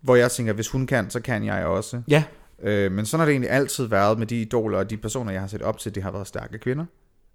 hvor 0.00 0.16
jeg 0.16 0.30
tænker, 0.30 0.52
hvis 0.52 0.68
hun 0.68 0.86
kan, 0.86 1.10
så 1.10 1.20
kan 1.20 1.44
jeg 1.44 1.66
også. 1.66 2.02
Ja, 2.08 2.24
Øh, 2.62 2.92
men 2.92 3.06
sådan 3.06 3.20
har 3.20 3.24
det 3.26 3.32
egentlig 3.32 3.50
altid 3.50 3.86
været 3.86 4.18
med 4.18 4.26
de 4.26 4.40
idoler 4.40 4.78
og 4.78 4.90
de 4.90 4.96
personer, 4.96 5.32
jeg 5.32 5.40
har 5.40 5.48
set 5.48 5.62
op 5.62 5.78
til, 5.78 5.94
det 5.94 6.02
har 6.02 6.10
været 6.10 6.26
stærke 6.26 6.58
kvinder. 6.58 6.84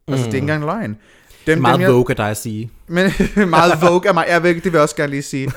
Altså, 0.08 0.26
det 0.26 0.32
er 0.32 0.36
ikke 0.36 0.44
engang 0.44 0.66
løgn. 0.66 0.98
Dem, 1.48 1.62
meget 1.62 1.74
dem, 1.74 1.82
jeg, 1.82 1.92
vogue 1.92 2.10
af 2.10 2.16
dig 2.16 2.30
at 2.30 2.38
sige. 2.38 2.72
Men 2.88 3.12
meget 3.50 3.74
Vogue 3.84 4.08
af 4.08 4.14
mig. 4.14 4.26
Jeg 4.30 4.44
ved, 4.44 4.56
det 4.56 4.64
vil 4.64 4.74
jeg 4.74 4.82
også 4.82 4.96
gerne 4.96 5.10
lige 5.10 5.22
sige. 5.22 5.52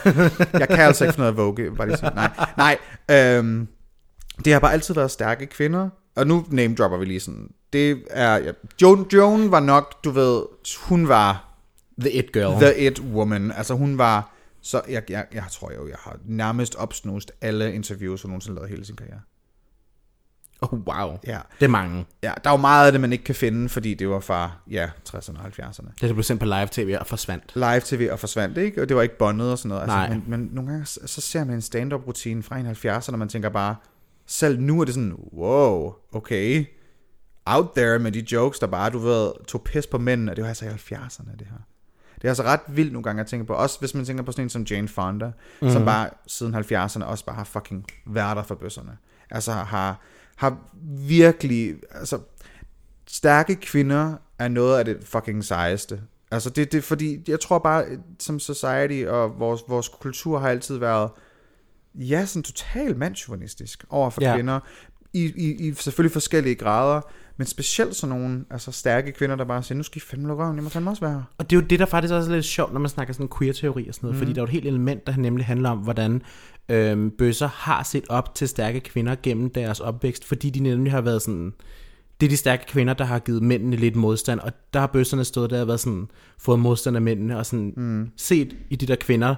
Jeg 0.52 0.68
kan 0.68 0.78
altså 0.78 1.04
ikke 1.04 1.18
noget 1.18 1.36
Vogue. 1.36 1.64
vil 1.64 1.76
Bare 1.76 1.88
lige 1.88 1.98
sige. 1.98 2.10
Nej, 2.14 2.30
nej. 2.56 2.78
Øhm, 3.10 3.68
det 4.44 4.52
har 4.52 4.60
bare 4.60 4.72
altid 4.72 4.94
været 4.94 5.10
stærke 5.10 5.46
kvinder. 5.46 5.88
Og 6.16 6.26
nu 6.26 6.44
name 6.50 6.74
dropper 6.74 6.98
vi 6.98 7.04
lige 7.04 7.20
sådan. 7.20 7.48
Det 7.72 8.02
er... 8.10 8.36
Ja, 8.36 8.52
Joan, 8.82 9.06
Joan 9.12 9.50
var 9.50 9.60
nok, 9.60 10.04
du 10.04 10.10
ved, 10.10 10.42
hun 10.80 11.08
var 11.08 11.54
The 12.00 12.12
It 12.12 12.32
Girl. 12.32 12.60
the 12.60 12.86
it 12.86 13.00
woman. 13.00 13.52
Altså 13.52 13.74
hun 13.74 13.98
var... 13.98 14.30
Så 14.62 14.82
jeg, 14.88 15.02
jeg, 15.10 15.26
jeg 15.34 15.44
tror 15.52 15.72
jo, 15.72 15.88
jeg 15.88 15.96
har 16.00 16.16
nærmest 16.24 16.74
opsnust 16.74 17.32
alle 17.40 17.74
interviews, 17.74 18.22
hun 18.22 18.30
nogensinde 18.30 18.54
lavede 18.54 18.70
hele 18.70 18.84
sin 18.84 18.96
karriere. 18.96 19.20
Oh, 20.60 20.78
wow. 20.78 21.18
Ja. 21.26 21.38
Det 21.60 21.64
er 21.64 21.70
mange. 21.70 22.06
ja, 22.22 22.32
der 22.44 22.50
er 22.50 22.54
jo 22.54 22.60
meget 22.60 22.86
af 22.86 22.92
det, 22.92 23.00
man 23.00 23.12
ikke 23.12 23.24
kan 23.24 23.34
finde, 23.34 23.68
fordi 23.68 23.94
det 23.94 24.08
var 24.08 24.20
fra, 24.20 24.50
ja, 24.70 24.88
60'erne 25.08 25.38
og 25.38 25.46
70'erne. 25.46 25.88
Det 26.00 26.14
blev 26.14 26.22
sendt 26.22 26.40
på 26.40 26.46
live 26.46 26.68
tv 26.70 26.96
og 27.00 27.06
forsvandt. 27.06 27.52
live 27.54 27.80
tv 27.80 28.08
og 28.12 28.18
forsvandt, 28.18 28.58
ikke? 28.58 28.82
Og 28.82 28.88
det 28.88 28.96
var 28.96 29.02
ikke 29.02 29.18
bondet 29.18 29.50
og 29.52 29.58
sådan 29.58 29.68
noget. 29.68 29.82
Altså, 29.82 29.96
Nej. 29.96 30.08
Men, 30.08 30.24
men 30.26 30.48
nogle 30.52 30.70
gange, 30.70 30.86
så 30.86 31.20
ser 31.20 31.44
man 31.44 31.54
en 31.54 31.62
stand-up 31.62 32.06
rutine 32.06 32.42
fra 32.42 32.58
en 32.58 32.66
70'erne, 32.66 33.12
og 33.12 33.18
man 33.18 33.28
tænker 33.28 33.48
bare, 33.48 33.76
selv 34.26 34.60
nu 34.60 34.80
er 34.80 34.84
det 34.84 34.94
sådan, 34.94 35.14
wow, 35.32 35.92
okay, 36.12 36.64
out 37.46 37.66
there 37.76 37.98
med 37.98 38.12
de 38.12 38.26
jokes, 38.32 38.58
der 38.58 38.66
bare, 38.66 38.90
du 38.90 38.98
ved, 38.98 39.32
tog 39.48 39.62
pis 39.62 39.86
på 39.86 39.98
mændene, 39.98 40.32
og 40.32 40.36
det 40.36 40.42
var 40.42 40.48
altså 40.48 40.64
i 40.64 40.68
70'erne, 40.68 41.36
det 41.38 41.46
her. 41.50 41.58
Det 42.14 42.24
er 42.24 42.28
altså 42.28 42.42
ret 42.42 42.60
vildt 42.68 42.92
nogle 42.92 43.04
gange 43.04 43.20
at 43.20 43.26
tænke 43.26 43.46
på, 43.46 43.54
også 43.54 43.78
hvis 43.78 43.94
man 43.94 44.04
tænker 44.04 44.24
på 44.24 44.32
sådan 44.32 44.44
en 44.44 44.48
som 44.48 44.62
Jane 44.62 44.88
Fonda, 44.88 45.30
mm. 45.62 45.70
som 45.70 45.84
bare 45.84 46.10
siden 46.26 46.54
70'erne 46.54 47.04
også 47.04 47.24
bare 47.24 47.36
har 47.36 47.44
fucking 47.44 47.86
været 48.06 48.36
der 48.36 48.42
for 48.42 48.54
bøsserne. 48.54 48.96
Altså 49.30 49.52
har, 49.52 50.00
har 50.36 50.58
virkelig, 50.98 51.74
altså 51.90 52.18
stærke 53.06 53.54
kvinder 53.54 54.14
er 54.38 54.48
noget 54.48 54.78
af 54.78 54.84
det 54.84 54.98
fucking 55.02 55.44
sejeste. 55.44 56.00
Altså 56.30 56.50
det, 56.50 56.72
det 56.72 56.84
fordi, 56.84 57.18
jeg 57.28 57.40
tror 57.40 57.58
bare, 57.58 57.84
som 58.20 58.40
society 58.40 59.04
og 59.08 59.38
vores, 59.38 59.62
vores 59.68 59.88
kultur 59.88 60.38
har 60.38 60.48
altid 60.48 60.78
været, 60.78 61.10
ja, 61.94 62.26
sådan 62.26 62.42
totalt 62.42 62.98
mandsjuvenistisk 62.98 63.84
over 63.90 64.10
for 64.10 64.22
Ja. 64.22 64.30
ja. 64.30 64.36
kvinder. 64.36 64.60
I, 65.12 65.32
i, 65.36 65.68
I 65.68 65.74
selvfølgelig 65.74 66.12
forskellige 66.12 66.54
grader, 66.54 67.00
men 67.36 67.46
specielt 67.46 67.96
sådan 67.96 68.16
nogle 68.18 68.44
altså 68.50 68.72
stærke 68.72 69.12
kvinder, 69.12 69.36
der 69.36 69.44
bare 69.44 69.62
siger, 69.62 69.76
nu 69.76 69.82
skal 69.82 69.96
I 69.96 70.00
fandme 70.00 70.28
lukke 70.28 70.44
røven, 70.44 70.56
jeg 70.56 70.62
må 70.64 70.70
fandme 70.70 70.90
også 70.90 71.00
være 71.00 71.12
her. 71.12 71.22
Og 71.38 71.50
det 71.50 71.56
er 71.56 71.60
jo 71.60 71.66
det, 71.66 71.78
der 71.78 71.86
faktisk 71.86 72.14
også 72.14 72.30
er 72.30 72.34
lidt 72.34 72.44
sjovt, 72.44 72.72
når 72.72 72.80
man 72.80 72.88
snakker 72.88 73.14
sådan 73.14 73.28
queer-teori 73.38 73.88
og 73.88 73.94
sådan 73.94 74.06
noget, 74.06 74.16
mm. 74.16 74.18
fordi 74.18 74.32
der 74.32 74.38
er 74.38 74.42
jo 74.42 74.44
et 74.44 74.50
helt 74.50 74.66
element, 74.66 75.06
der 75.06 75.16
nemlig 75.16 75.46
handler 75.46 75.70
om, 75.70 75.78
hvordan 75.78 76.22
øhm, 76.68 77.10
bøsser 77.10 77.48
har 77.48 77.82
set 77.82 78.04
op 78.08 78.34
til 78.34 78.48
stærke 78.48 78.80
kvinder 78.80 79.16
gennem 79.22 79.50
deres 79.50 79.80
opvækst, 79.80 80.24
fordi 80.24 80.50
de 80.50 80.60
nemlig 80.60 80.92
har 80.92 81.00
været 81.00 81.22
sådan, 81.22 81.52
det 82.20 82.26
er 82.26 82.30
de 82.30 82.36
stærke 82.36 82.66
kvinder, 82.66 82.94
der 82.94 83.04
har 83.04 83.18
givet 83.18 83.42
mændene 83.42 83.76
lidt 83.76 83.96
modstand, 83.96 84.40
og 84.40 84.52
der 84.72 84.80
har 84.80 84.86
bøsserne 84.86 85.24
stået 85.24 85.50
der 85.50 85.60
og 85.60 85.66
været 85.66 85.80
sådan, 85.80 86.08
fået 86.38 86.58
modstand 86.58 86.96
af 86.96 87.02
mændene, 87.02 87.38
og 87.38 87.46
sådan 87.46 87.72
mm. 87.76 88.10
set 88.16 88.56
i 88.70 88.76
de 88.76 88.86
der 88.86 88.96
kvinder, 88.96 89.34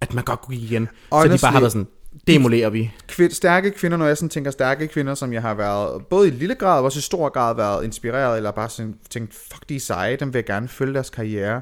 at 0.00 0.14
man 0.14 0.24
godt 0.24 0.40
kunne 0.40 0.56
give 0.56 0.66
igen. 0.66 0.86
Så 0.86 0.92
de 0.92 1.16
Honestly, 1.16 1.44
bare 1.44 1.52
har 1.52 1.60
været 1.60 1.72
sådan, 1.72 1.86
det 2.26 2.34
emulerer 2.34 2.70
vi. 2.70 2.92
Kvind, 3.08 3.32
stærke 3.32 3.70
kvinder, 3.70 3.96
når 3.96 4.06
jeg 4.06 4.16
sådan 4.16 4.28
tænker 4.28 4.50
stærke 4.50 4.88
kvinder, 4.88 5.14
som 5.14 5.32
jeg 5.32 5.42
har 5.42 5.54
været, 5.54 6.06
både 6.06 6.28
i 6.28 6.30
lille 6.30 6.54
grad 6.54 6.78
og 6.78 6.84
også 6.84 6.98
i 6.98 7.02
stor 7.02 7.28
grad 7.28 7.56
været 7.56 7.84
inspireret, 7.84 8.36
eller 8.36 8.50
bare 8.50 8.68
sådan 8.68 8.94
tænkt, 9.10 9.34
fuck 9.34 9.68
de 9.68 9.76
er 9.76 9.80
seje, 9.80 10.16
dem 10.16 10.32
vil 10.32 10.38
jeg 10.38 10.46
gerne 10.46 10.68
følge 10.68 10.94
deres 10.94 11.10
karriere. 11.10 11.60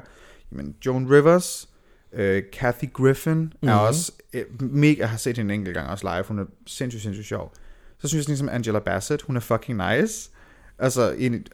Jamen, 0.51 0.75
Joan 0.85 1.11
Rivers, 1.11 1.69
øh, 2.13 2.43
Kathy 2.53 2.85
Griffin 2.93 3.33
mm-hmm. 3.33 3.69
er 3.69 3.73
også 3.73 4.11
øh, 4.33 4.43
mega, 4.59 4.99
jeg 4.99 5.09
har 5.09 5.17
set 5.17 5.37
hende 5.37 5.53
en 5.53 5.59
enkelt 5.59 5.75
gang 5.75 5.89
også 5.89 6.15
live, 6.15 6.23
hun 6.23 6.39
er 6.39 6.45
sindssygt, 6.67 7.03
sindssygt 7.03 7.27
sjov. 7.27 7.53
Så 7.99 8.07
synes 8.07 8.23
jeg 8.23 8.29
ligesom 8.29 8.49
Angela 8.49 8.79
Bassett, 8.79 9.21
hun 9.21 9.35
er 9.35 9.39
fucking 9.39 9.77
nice. 9.89 10.29
Altså, 10.79 11.11
en, 11.11 11.47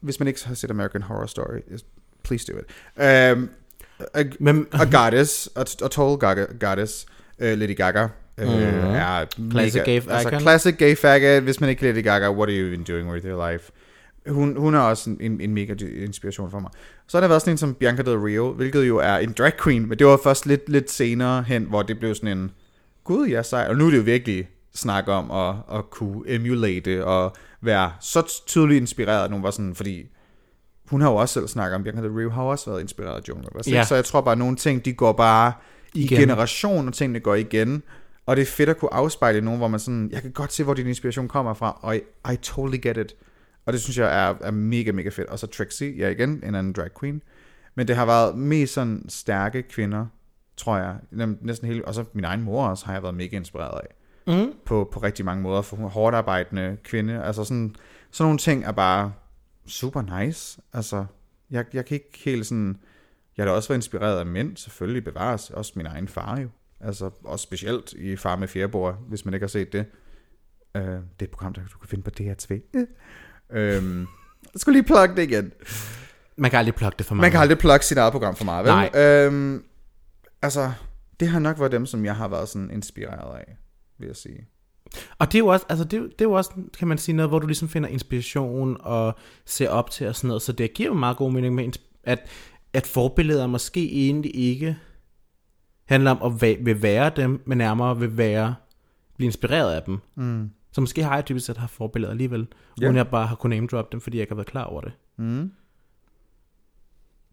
hvis 0.00 0.20
man 0.20 0.28
ikke 0.28 0.46
har 0.46 0.54
set 0.54 0.70
American 0.70 1.02
Horror 1.02 1.26
Story, 1.26 1.60
please 2.22 2.52
do 2.52 2.58
it. 2.58 2.64
Um, 3.32 3.50
a, 4.14 4.24
Men, 4.40 4.66
a 4.72 4.84
goddess, 4.84 5.48
a, 5.56 5.60
a 5.60 5.88
total 5.88 6.18
gaga, 6.18 6.46
goddess, 6.60 7.06
uh, 7.38 7.46
Lady 7.46 7.76
Gaga, 7.76 8.04
uh, 8.04 8.44
mm. 8.44 8.48
er 8.48 9.24
Classic 9.50 9.82
gay 9.84 10.02
altså 10.08 10.38
classic 10.40 10.78
gay 10.78 10.96
faggot. 10.96 11.42
Hvis 11.42 11.60
man 11.60 11.70
ikke 11.70 11.80
kan 11.80 11.94
Lady 11.94 12.04
Gaga, 12.04 12.30
what 12.30 12.48
are 12.48 12.58
you 12.58 12.66
even 12.66 12.84
doing 12.84 13.10
with 13.10 13.24
your 13.26 13.50
life? 13.50 13.70
Hun, 14.28 14.56
hun 14.56 14.74
er 14.74 14.78
også 14.78 15.10
en, 15.20 15.40
en, 15.40 15.54
mega 15.54 15.74
inspiration 15.96 16.50
for 16.50 16.58
mig. 16.58 16.70
Så 17.06 17.16
har 17.16 17.20
der 17.20 17.28
været 17.28 17.42
sådan 17.42 17.54
en 17.54 17.58
som 17.58 17.74
Bianca 17.74 18.02
Del 18.02 18.18
Rio, 18.18 18.52
hvilket 18.52 18.88
jo 18.88 18.96
er 18.96 19.16
en 19.16 19.32
drag 19.32 19.52
queen, 19.62 19.88
men 19.88 19.98
det 19.98 20.06
var 20.06 20.20
først 20.24 20.46
lidt, 20.46 20.68
lidt 20.68 20.90
senere 20.90 21.42
hen, 21.42 21.62
hvor 21.62 21.82
det 21.82 21.98
blev 21.98 22.14
sådan 22.14 22.38
en, 22.38 22.50
gud, 23.04 23.26
jeg 23.26 23.38
er 23.38 23.42
sej. 23.42 23.66
Og 23.68 23.76
nu 23.76 23.86
er 23.86 23.90
det 23.90 23.98
jo 23.98 24.02
virkelig 24.02 24.48
snak 24.74 25.08
om 25.08 25.30
at, 25.30 25.54
at 25.78 25.90
kunne 25.90 26.22
emulate 26.26 27.04
og 27.04 27.32
være 27.60 27.92
så 28.00 28.42
tydeligt 28.46 28.80
inspireret, 28.80 29.24
at 29.24 29.30
nogen 29.30 29.42
var 29.42 29.50
sådan, 29.50 29.74
fordi 29.74 30.06
hun 30.90 31.00
har 31.00 31.10
jo 31.10 31.16
også 31.16 31.32
selv 31.32 31.48
snakket 31.48 31.74
om, 31.74 31.82
Bianca 31.82 32.02
Del 32.02 32.10
Rio 32.10 32.30
har 32.30 32.42
jo 32.42 32.48
også 32.48 32.70
været 32.70 32.80
inspireret 32.80 33.16
af 33.16 33.28
Joan 33.28 33.44
Rivers. 33.52 33.68
Ja. 33.68 33.84
Så 33.84 33.94
jeg 33.94 34.04
tror 34.04 34.20
bare, 34.20 34.32
at 34.32 34.38
nogle 34.38 34.56
ting, 34.56 34.84
de 34.84 34.92
går 34.92 35.12
bare 35.12 35.52
i 35.94 36.04
Igen. 36.04 36.18
generation, 36.18 36.88
og 36.88 36.94
tingene 36.94 37.20
går 37.20 37.34
igen. 37.34 37.82
Og 38.26 38.36
det 38.36 38.42
er 38.42 38.46
fedt 38.46 38.68
at 38.68 38.78
kunne 38.78 38.94
afspejle 38.94 39.40
nogen, 39.40 39.58
hvor 39.58 39.68
man 39.68 39.80
sådan, 39.80 40.10
jeg 40.12 40.22
kan 40.22 40.32
godt 40.32 40.52
se, 40.52 40.64
hvor 40.64 40.74
din 40.74 40.86
inspiration 40.86 41.28
kommer 41.28 41.54
fra, 41.54 41.78
og 41.82 41.96
I, 41.96 42.00
I 42.32 42.36
totally 42.42 42.78
get 42.82 42.96
it. 42.96 43.14
Og 43.68 43.72
det 43.72 43.80
synes 43.80 43.98
jeg 43.98 44.28
er, 44.28 44.34
er 44.40 44.50
mega, 44.50 44.92
mega 44.92 45.08
fedt. 45.08 45.28
Og 45.28 45.38
så 45.38 45.46
Trixie, 45.46 45.96
ja 45.96 46.08
igen, 46.08 46.30
en 46.30 46.54
anden 46.54 46.72
drag 46.72 46.90
queen. 47.00 47.22
Men 47.74 47.88
det 47.88 47.96
har 47.96 48.06
været 48.06 48.38
mest 48.38 48.74
sådan 48.74 49.04
stærke 49.08 49.62
kvinder, 49.62 50.06
tror 50.56 50.76
jeg. 50.76 50.96
Næsten 51.40 51.68
hele, 51.68 51.84
og 51.84 51.94
så 51.94 52.04
min 52.12 52.24
egen 52.24 52.42
mor 52.42 52.66
også 52.66 52.86
har 52.86 52.92
jeg 52.92 53.02
været 53.02 53.14
mega 53.14 53.36
inspireret 53.36 53.80
af. 53.80 53.94
mm, 54.26 54.52
På, 54.64 54.88
på 54.92 55.00
rigtig 55.00 55.24
mange 55.24 55.42
måder, 55.42 55.62
for 55.62 55.76
hun 55.76 55.84
er 55.84 55.90
hårdt 55.90 56.16
arbejdende 56.16 56.76
kvinde. 56.84 57.22
Altså 57.24 57.44
sådan, 57.44 57.74
sådan 58.10 58.24
nogle 58.26 58.38
ting 58.38 58.64
er 58.64 58.72
bare 58.72 59.12
super 59.66 60.20
nice. 60.22 60.60
Altså, 60.72 61.04
jeg, 61.50 61.64
jeg 61.72 61.84
kan 61.86 61.94
ikke 61.94 62.18
helt 62.24 62.46
sådan... 62.46 62.78
Jeg 63.36 63.44
har 63.44 63.50
da 63.50 63.56
også 63.56 63.68
været 63.68 63.78
inspireret 63.78 64.18
af 64.18 64.26
mænd, 64.26 64.56
selvfølgelig 64.56 65.04
bevares. 65.04 65.50
Også 65.50 65.72
min 65.76 65.86
egen 65.86 66.08
far 66.08 66.40
jo. 66.40 66.48
Altså, 66.80 67.10
også 67.24 67.42
specielt 67.42 67.92
i 67.92 68.16
Far 68.16 68.36
med 68.36 68.48
Fjerbord, 68.48 68.98
hvis 69.08 69.24
man 69.24 69.34
ikke 69.34 69.44
har 69.44 69.48
set 69.48 69.72
det. 69.72 69.84
Uh, 70.74 70.82
det 70.82 70.90
er 71.20 71.24
et 71.24 71.30
program, 71.30 71.54
der 71.54 71.62
du 71.72 71.78
kan 71.78 71.88
finde 71.88 72.04
på 72.04 72.10
DR2. 72.20 72.54
Øhm, 73.52 74.00
jeg 74.52 74.60
skulle 74.60 74.78
lige 74.78 74.86
plukke 74.86 75.16
det 75.16 75.22
igen. 75.22 75.52
man 76.36 76.50
kan 76.50 76.58
aldrig 76.58 76.74
plukke 76.74 76.96
det 76.98 77.06
for 77.06 77.14
meget. 77.14 77.22
Man 77.22 77.30
kan 77.30 77.40
aldrig 77.40 77.58
plukke 77.58 77.86
sit 77.86 77.98
eget 77.98 78.12
program 78.12 78.36
for 78.36 78.44
meget, 78.44 78.64
vel? 78.64 78.72
Nej. 78.72 78.90
Øhm, 78.94 79.62
altså, 80.42 80.72
det 81.20 81.28
har 81.28 81.38
nok 81.38 81.58
været 81.58 81.72
dem, 81.72 81.86
som 81.86 82.04
jeg 82.04 82.16
har 82.16 82.28
været 82.28 82.48
sådan 82.48 82.70
inspireret 82.70 83.38
af, 83.38 83.56
vil 83.98 84.06
jeg 84.06 84.16
sige. 84.16 84.46
Og 85.18 85.32
det 85.32 85.34
er 85.34 85.38
jo 85.38 85.46
også, 85.46 85.66
altså 85.68 85.84
det, 85.84 86.02
det 86.02 86.20
er 86.20 86.24
jo 86.24 86.32
også, 86.32 86.50
kan 86.78 86.88
man 86.88 86.98
sige, 86.98 87.16
noget, 87.16 87.30
hvor 87.30 87.38
du 87.38 87.46
ligesom 87.46 87.68
finder 87.68 87.88
inspiration 87.88 88.76
og 88.80 89.18
ser 89.44 89.68
op 89.68 89.90
til 89.90 90.08
og 90.08 90.16
sådan 90.16 90.28
noget. 90.28 90.42
Så 90.42 90.52
det 90.52 90.74
giver 90.74 90.88
jo 90.88 90.94
meget 90.94 91.16
god 91.16 91.32
mening 91.32 91.54
med, 91.54 91.72
at, 92.04 92.18
at 92.72 92.86
forbilleder 92.86 93.46
måske 93.46 93.92
egentlig 93.92 94.36
ikke 94.36 94.76
handler 95.88 96.10
om 96.10 96.42
at 96.42 96.58
vil 96.66 96.82
være 96.82 97.10
dem, 97.16 97.42
men 97.46 97.58
nærmere 97.58 97.98
vil 97.98 98.16
være, 98.16 98.54
blive 99.16 99.26
inspireret 99.26 99.74
af 99.74 99.82
dem. 99.82 99.98
Mm. 100.16 100.50
Så 100.78 100.80
måske 100.80 101.04
har 101.04 101.14
jeg 101.14 101.28
dybest 101.28 101.46
set 101.46 101.56
haft 101.56 101.72
forbilleder 101.72 102.10
alligevel, 102.10 102.46
Ja. 102.80 102.86
uden 102.86 102.96
jeg 102.96 103.08
bare 103.08 103.26
har 103.26 103.36
kunnet 103.36 103.56
name 103.56 103.66
drop 103.66 103.92
dem, 103.92 104.00
fordi 104.00 104.16
jeg 104.16 104.22
ikke 104.22 104.30
har 104.30 104.36
været 104.36 104.48
klar 104.48 104.64
over 104.64 104.80
det. 104.80 104.92
Mm. 105.16 105.50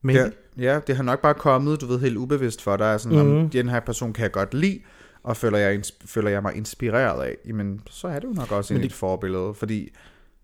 Men 0.01 0.15
Ja, 0.15 0.25
ja, 0.58 0.79
det 0.88 0.95
har 0.95 1.03
nok 1.03 1.21
bare 1.21 1.34
kommet, 1.34 1.81
du 1.81 1.86
ved, 1.86 1.99
helt 1.99 2.17
ubevidst 2.17 2.62
for 2.62 2.77
dig. 2.77 2.99
Sådan, 2.99 3.27
mm. 3.27 3.49
den 3.49 3.69
her 3.69 3.79
person 3.79 4.13
kan 4.13 4.23
jeg 4.23 4.31
godt 4.31 4.53
lide, 4.53 4.79
og 5.23 5.38
føler 5.38 5.58
jeg, 5.58 5.81
føler 6.05 6.29
jeg 6.29 6.41
mig 6.41 6.55
inspireret 6.55 7.23
af, 7.23 7.36
jamen, 7.47 7.81
så 7.89 8.08
er 8.08 8.19
det 8.19 8.23
jo 8.27 8.34
nok 8.34 8.51
også 8.51 8.73
en, 8.73 8.79
det- 8.79 8.86
et 8.86 8.93
forbillede. 8.93 9.53
Fordi, 9.53 9.89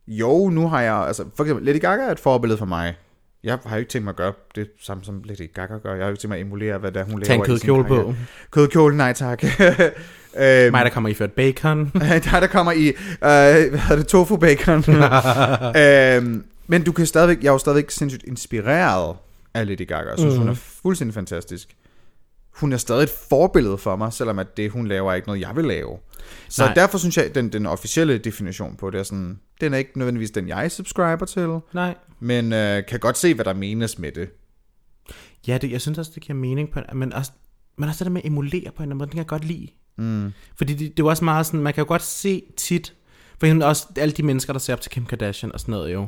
jo, 0.08 0.50
nu 0.50 0.68
har 0.68 0.82
jeg, 0.82 0.96
altså, 0.96 1.26
for 1.36 1.44
eksempel, 1.44 1.66
Lady 1.66 1.80
Gaga 1.82 2.04
er 2.04 2.12
et 2.12 2.20
forbillede 2.20 2.58
for 2.58 2.66
mig. 2.66 2.96
Jeg 3.44 3.60
har 3.66 3.76
jo 3.76 3.80
ikke 3.80 3.90
tænkt 3.90 4.04
mig 4.04 4.12
at 4.12 4.16
gøre 4.16 4.34
det 4.56 4.70
samme, 4.80 5.04
som 5.04 5.22
Lady 5.26 5.54
Gaga 5.54 5.78
gør. 5.78 5.90
Jeg 5.94 6.00
har 6.00 6.06
jo 6.06 6.12
ikke 6.12 6.22
tænkt 6.22 6.30
mig 6.30 6.36
at 6.40 6.42
emulere, 6.46 6.78
hvad 6.78 6.92
der 6.92 7.04
hun 7.04 7.22
tag 7.22 7.36
en 7.36 7.42
laver 7.42 7.56
i 7.56 7.60
sin 7.60 7.68
kødkjole 7.68 7.88
på. 7.88 8.14
Kødkjole, 8.52 8.98
nej 8.98 9.14
tak. 9.14 9.44
Øhm, 10.38 10.72
Mig, 10.72 10.86
der 10.86 10.89
kommer 10.89 11.10
i 11.10 11.13
ført 11.13 11.32
bacon. 11.32 11.91
der, 12.26 12.39
der 12.39 12.48
kommer 12.48 12.72
i, 12.72 12.88
øh, 12.88 12.94
hvad 13.22 13.80
hedder 13.80 13.96
det, 13.96 14.08
tofu 14.08 14.38
bacon. 14.38 14.78
øhm, 15.82 16.46
men 16.67 16.84
du 16.84 16.91
kan 16.91 17.06
stadigvæk, 17.06 17.44
jeg 17.44 17.48
er 17.48 17.52
jo 17.52 17.58
stadigvæk 17.58 17.91
sindssygt 17.91 18.24
inspireret 18.28 19.15
af 19.54 19.67
Lady 19.67 19.88
Gaga. 19.88 20.10
Jeg 20.10 20.20
synes, 20.20 20.34
mm. 20.34 20.39
hun 20.39 20.50
er 20.50 20.54
fuldstændig 20.54 21.13
fantastisk. 21.13 21.76
Hun 22.52 22.74
er 22.74 22.78
stadig 22.78 23.04
et 23.04 23.12
forbillede 23.30 23.78
for 23.78 23.96
mig, 23.96 24.13
selvom 24.13 24.39
at 24.39 24.58
det, 24.58 24.72
hun 24.72 24.88
laver, 24.88 25.12
er 25.12 25.15
ikke 25.15 25.28
noget, 25.28 25.41
jeg 25.41 25.56
vil 25.56 25.65
lave. 25.65 25.98
Så 26.50 26.65
Nej. 26.65 26.74
Derfor 26.74 26.98
synes 26.98 27.17
jeg, 27.17 27.26
at 27.26 27.36
den, 27.36 27.50
den 27.50 27.65
officielle 27.65 28.17
definition 28.17 28.76
på 28.76 28.89
det 28.89 29.00
er 29.00 29.04
sådan, 29.04 29.39
den 29.62 29.74
er 29.74 29.78
ikke 29.78 29.98
nødvendigvis 29.98 30.32
den, 30.32 30.48
jeg 30.48 30.72
subscriber 30.72 31.26
til, 31.26 31.60
Nej. 31.74 31.96
men 32.20 32.54
øh, 32.54 32.86
kan 32.86 33.00
godt 33.00 33.17
se, 33.17 33.34
hvad 33.34 33.46
der 33.46 33.54
menes 33.54 34.00
med 34.00 34.12
det. 34.12 34.30
Ja, 35.48 35.58
det, 35.58 35.72
jeg 35.72 35.82
synes 35.82 35.98
også, 35.98 36.12
det 36.15 36.24
giver 36.24 36.38
mening 36.38 36.72
på 36.72 36.80
en, 36.80 37.00
men 37.00 37.13
også, 37.13 37.32
men 37.78 37.89
også 37.89 38.00
det 38.00 38.06
der 38.06 38.12
med 38.12 38.22
at 38.22 38.28
emulere 38.28 38.52
på 38.52 38.58
en 38.60 38.65
eller 38.65 38.82
anden 38.82 38.98
måde, 38.98 39.06
det 39.06 39.12
kan 39.12 39.17
jeg 39.17 39.28
godt 39.28 39.46
lide. 39.46 39.67
Mm. 40.02 40.34
Fordi 40.56 40.74
det, 40.74 40.98
det 40.98 41.00
jo 41.00 41.08
også 41.08 41.24
meget 41.24 41.46
sådan, 41.46 41.60
man 41.60 41.74
kan 41.74 41.82
jo 41.82 41.88
godt 41.88 42.02
se 42.02 42.44
tit, 42.58 42.94
for 43.40 43.46
eksempel 43.46 43.68
også 43.68 43.88
alle 43.96 44.12
de 44.12 44.24
mennesker, 44.24 44.54
der 44.54 44.60
ser 44.60 44.74
op 44.74 44.82
til 44.82 44.92
Kim 44.92 45.06
Kardashian 45.06 45.52
og 45.52 45.60
sådan 45.60 45.72
noget 45.72 45.94
jo, 45.94 46.08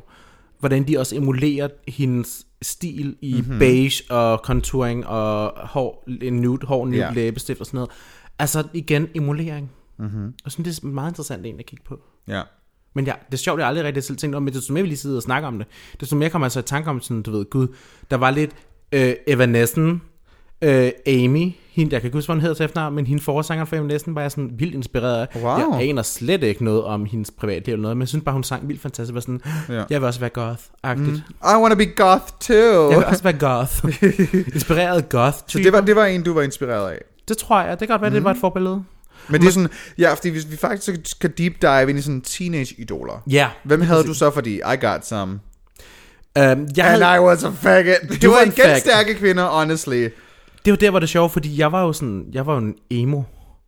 hvordan 0.60 0.88
de 0.88 0.99
også 0.99 1.15
emulerer 1.15 1.67
hendes 1.88 2.45
stil 2.62 3.15
i 3.21 3.34
mm-hmm. 3.34 3.60
beige 3.60 4.03
og 4.12 4.38
contouring 4.43 5.08
og 5.08 5.67
hår, 5.67 6.03
en 6.21 6.34
nude, 6.34 6.67
hår, 6.67 6.86
nude 6.86 6.97
yeah. 6.97 7.15
læbestift 7.15 7.60
og 7.60 7.65
sådan 7.65 7.77
noget. 7.77 7.91
Altså 8.39 8.63
igen, 8.73 9.08
emulering. 9.15 9.71
Mm-hmm. 9.99 10.34
Og 10.45 10.51
sådan, 10.51 10.65
det 10.65 10.79
er 10.84 10.88
meget 10.88 11.12
interessant 11.12 11.45
en 11.45 11.60
at 11.60 11.65
kigge 11.65 11.84
på. 11.84 11.99
Ja. 12.27 12.41
Men 12.93 13.06
ja, 13.06 13.13
det 13.25 13.34
er 13.34 13.38
sjovt, 13.38 13.60
jeg 13.60 13.67
aldrig 13.67 13.86
rigtig 13.86 14.03
selv 14.03 14.17
tænkt 14.17 14.36
om, 14.36 14.43
men 14.43 14.53
desto 14.53 14.73
mere 14.73 14.84
vi 14.84 14.89
lige 14.89 14.97
sidder 14.97 15.15
og 15.15 15.23
snakker 15.23 15.47
om 15.47 15.58
det, 15.58 15.67
desto 15.99 16.15
mere 16.15 16.29
kommer 16.29 16.45
jeg 16.45 16.51
så 16.51 16.60
i 16.60 16.63
tanke 16.63 16.89
om 16.89 17.01
sådan, 17.01 17.21
du 17.21 17.32
ved, 17.32 17.45
gud, 17.49 17.67
der 18.12 18.17
var 18.17 18.32
lidt 18.32 18.51
øh, 18.91 19.13
Evanescence, 19.27 19.99
øh, 20.62 20.91
Amy, 21.08 21.51
hende, 21.75 21.93
jeg 21.93 22.01
kan 22.01 22.07
ikke 22.07 22.17
huske, 22.17 22.27
hvad 22.27 22.36
hun 22.36 22.41
hedder 22.41 22.55
til 22.55 22.63
efternavn, 22.63 22.95
men 22.95 23.07
hende 23.07 23.23
forsanger 23.23 23.65
for 23.65 23.75
Evanescence 23.75 24.15
var 24.15 24.21
jeg 24.21 24.31
sådan 24.31 24.51
vildt 24.57 24.73
inspireret 24.73 25.27
af. 25.33 25.41
Wow. 25.41 25.57
Jeg 25.79 25.89
aner 25.89 26.01
slet 26.01 26.43
ikke 26.43 26.63
noget 26.63 26.83
om 26.83 27.05
hendes 27.05 27.31
privatliv 27.31 27.73
eller 27.73 27.81
noget, 27.81 27.97
men 27.97 28.01
jeg 28.01 28.07
synes 28.07 28.23
bare, 28.23 28.33
hun 28.33 28.43
sang 28.43 28.67
vildt 28.67 28.81
fantastisk. 28.81 29.13
Var 29.13 29.19
sådan, 29.21 29.41
Ja. 29.69 29.83
jeg 29.89 30.01
vil 30.01 30.07
også 30.07 30.19
være 30.19 30.29
goth-agtigt. 30.38 30.97
Mm. 31.12 31.15
I 31.43 31.55
wanna 31.62 31.75
be 31.75 31.86
goth 31.86 32.23
too. 32.39 32.89
Jeg 32.89 32.97
vil 32.97 33.05
også 33.05 33.23
være 33.23 33.33
goth. 33.39 33.86
Inspireret 34.55 35.09
goth 35.09 35.38
Så 35.47 35.57
det 35.59 35.73
var, 35.73 35.81
det 35.81 35.95
var 35.95 36.05
en, 36.05 36.23
du 36.23 36.33
var 36.33 36.41
inspireret 36.41 36.91
af. 36.91 37.01
det 37.27 37.38
tror 37.38 37.62
jeg. 37.62 37.79
Det 37.79 37.88
kan 37.88 37.88
godt 37.88 38.01
være, 38.01 38.09
mm. 38.09 38.13
det 38.15 38.23
var 38.23 38.31
et 38.31 38.38
forbillede. 38.38 38.83
Men 39.29 39.41
det 39.41 39.47
er 39.47 39.51
sådan, 39.51 39.69
ja, 39.97 40.13
fordi 40.13 40.29
hvis 40.29 40.51
vi 40.51 40.57
faktisk 40.57 40.97
skal 41.03 41.31
deep 41.38 41.62
dive 41.62 41.89
ind 41.89 41.99
i 41.99 42.01
sådan 42.01 42.21
teenage-idoler. 42.21 43.23
Ja. 43.29 43.47
Hvem 43.63 43.81
havde 43.81 44.03
du 44.03 44.13
så, 44.13 44.31
fordi 44.31 44.55
I 44.55 44.75
got 44.81 45.05
some. 45.07 45.31
Um, 45.31 45.39
jeg 46.36 46.45
And 46.45 47.03
havde, 47.03 47.15
I 47.15 47.19
was 47.19 47.43
a 47.43 47.49
faggot. 47.49 47.95
Du 48.09 48.13
det 48.13 48.29
var 48.29 48.36
var 48.36 48.41
en 48.41 48.47
igen 48.47 48.65
fag. 48.65 48.77
stærke 48.79 49.13
kvinder, 49.15 49.45
honestly. 49.45 50.07
Det 50.65 50.71
var 50.71 50.78
der, 50.78 50.89
hvor 50.89 50.99
det 50.99 51.10
sjove, 51.10 51.30
fordi 51.30 51.60
jeg 51.60 51.71
var 51.71 51.82
jo 51.82 51.93
sådan, 51.93 52.26
jeg 52.34 52.45
var 52.45 52.54
jo 52.54 52.60
en 52.60 52.76
emo. 52.89 53.21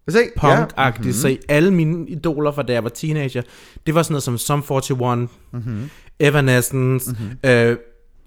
Se, 0.09 0.19
punk-agtigt, 0.39 0.99
mm-hmm. 0.99 1.13
så 1.13 1.37
alle 1.49 1.73
mine 1.73 2.09
idoler 2.09 2.51
fra 2.51 2.63
da 2.63 2.73
jeg 2.73 2.83
var 2.83 2.89
teenager, 2.89 3.41
det 3.85 3.95
var 3.95 4.03
sådan 4.03 4.13
noget 4.13 4.23
som 4.23 4.37
Sum 4.37 4.63
41, 4.71 5.15
mm-hmm. 5.15 5.89
Evanescence, 6.19 7.11
mm-hmm. 7.11 7.49
øh, 7.49 7.77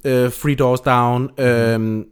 øh, 0.05 0.31
Three 0.31 0.55
Doors 0.55 0.81
Down, 0.81 1.31
øh, 1.39 2.05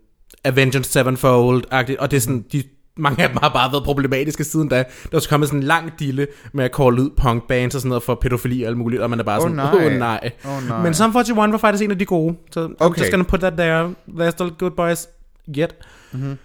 Avenged 0.45 0.85
Sevenfold-agtigt, 0.85 1.99
og 1.99 2.11
det 2.11 2.16
er 2.16 2.21
sådan, 2.21 2.45
de, 2.53 2.62
mange 2.97 3.23
af 3.23 3.29
dem 3.29 3.38
har 3.42 3.49
bare 3.49 3.73
været 3.73 3.85
problematiske 3.85 4.45
siden 4.45 4.69
da. 4.69 4.77
Der 4.77 4.83
er 5.12 5.16
også 5.16 5.29
kommet 5.29 5.49
sådan 5.49 5.61
en 5.61 5.66
lang 5.66 5.99
dille 5.99 6.27
med 6.53 6.64
at 6.64 6.71
call 6.77 6.99
ud 6.99 7.11
punkbands 7.16 7.75
og 7.75 7.81
sådan 7.81 7.88
noget 7.88 8.03
for 8.03 8.14
pædofili 8.14 8.62
og 8.62 8.69
alt 8.69 8.77
muligt, 8.79 9.03
og 9.03 9.11
man 9.11 9.21
er 9.21 9.25
bare 9.25 9.40
sådan, 9.40 9.57
nej. 9.57 9.75
åh 9.75 9.85
oh, 9.85 9.92
nej. 9.92 10.31
Åh, 10.45 10.69
nej. 10.69 10.83
Men 10.83 10.95
Sum 10.95 11.11
41 11.11 11.53
var 11.53 11.59
faktisk 11.59 11.85
en 11.85 11.90
af 11.90 11.99
de 11.99 12.05
gode, 12.05 12.37
så 12.51 12.66
I'm 12.66 12.75
Okay. 12.79 13.01
just 13.01 13.11
gonna 13.11 13.25
put 13.25 13.40
that 13.40 13.53
there. 13.53 13.95
They're 14.09 14.31
still 14.31 14.51
good 14.59 14.71
boys 14.71 15.09
yet. 15.57 15.75
Mm-hmm. 16.12 16.37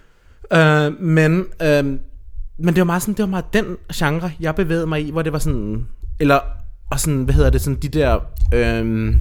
Uh, 0.50 1.02
men, 1.02 1.38
uh, 1.40 1.86
men 2.58 2.74
det 2.74 2.78
var 2.78 2.84
meget 2.84 3.02
sådan, 3.02 3.14
det 3.14 3.22
var 3.22 3.28
meget 3.28 3.52
den 3.52 3.76
genre, 3.94 4.30
jeg 4.40 4.54
bevægede 4.54 4.86
mig 4.86 5.06
i, 5.06 5.10
hvor 5.10 5.22
det 5.22 5.32
var 5.32 5.38
sådan, 5.38 5.86
eller, 6.20 6.40
og 6.90 7.00
sådan, 7.00 7.24
hvad 7.24 7.34
hedder 7.34 7.50
det, 7.50 7.60
sådan 7.60 7.78
de 7.82 7.88
der 7.88 8.18
øhm, 8.54 9.20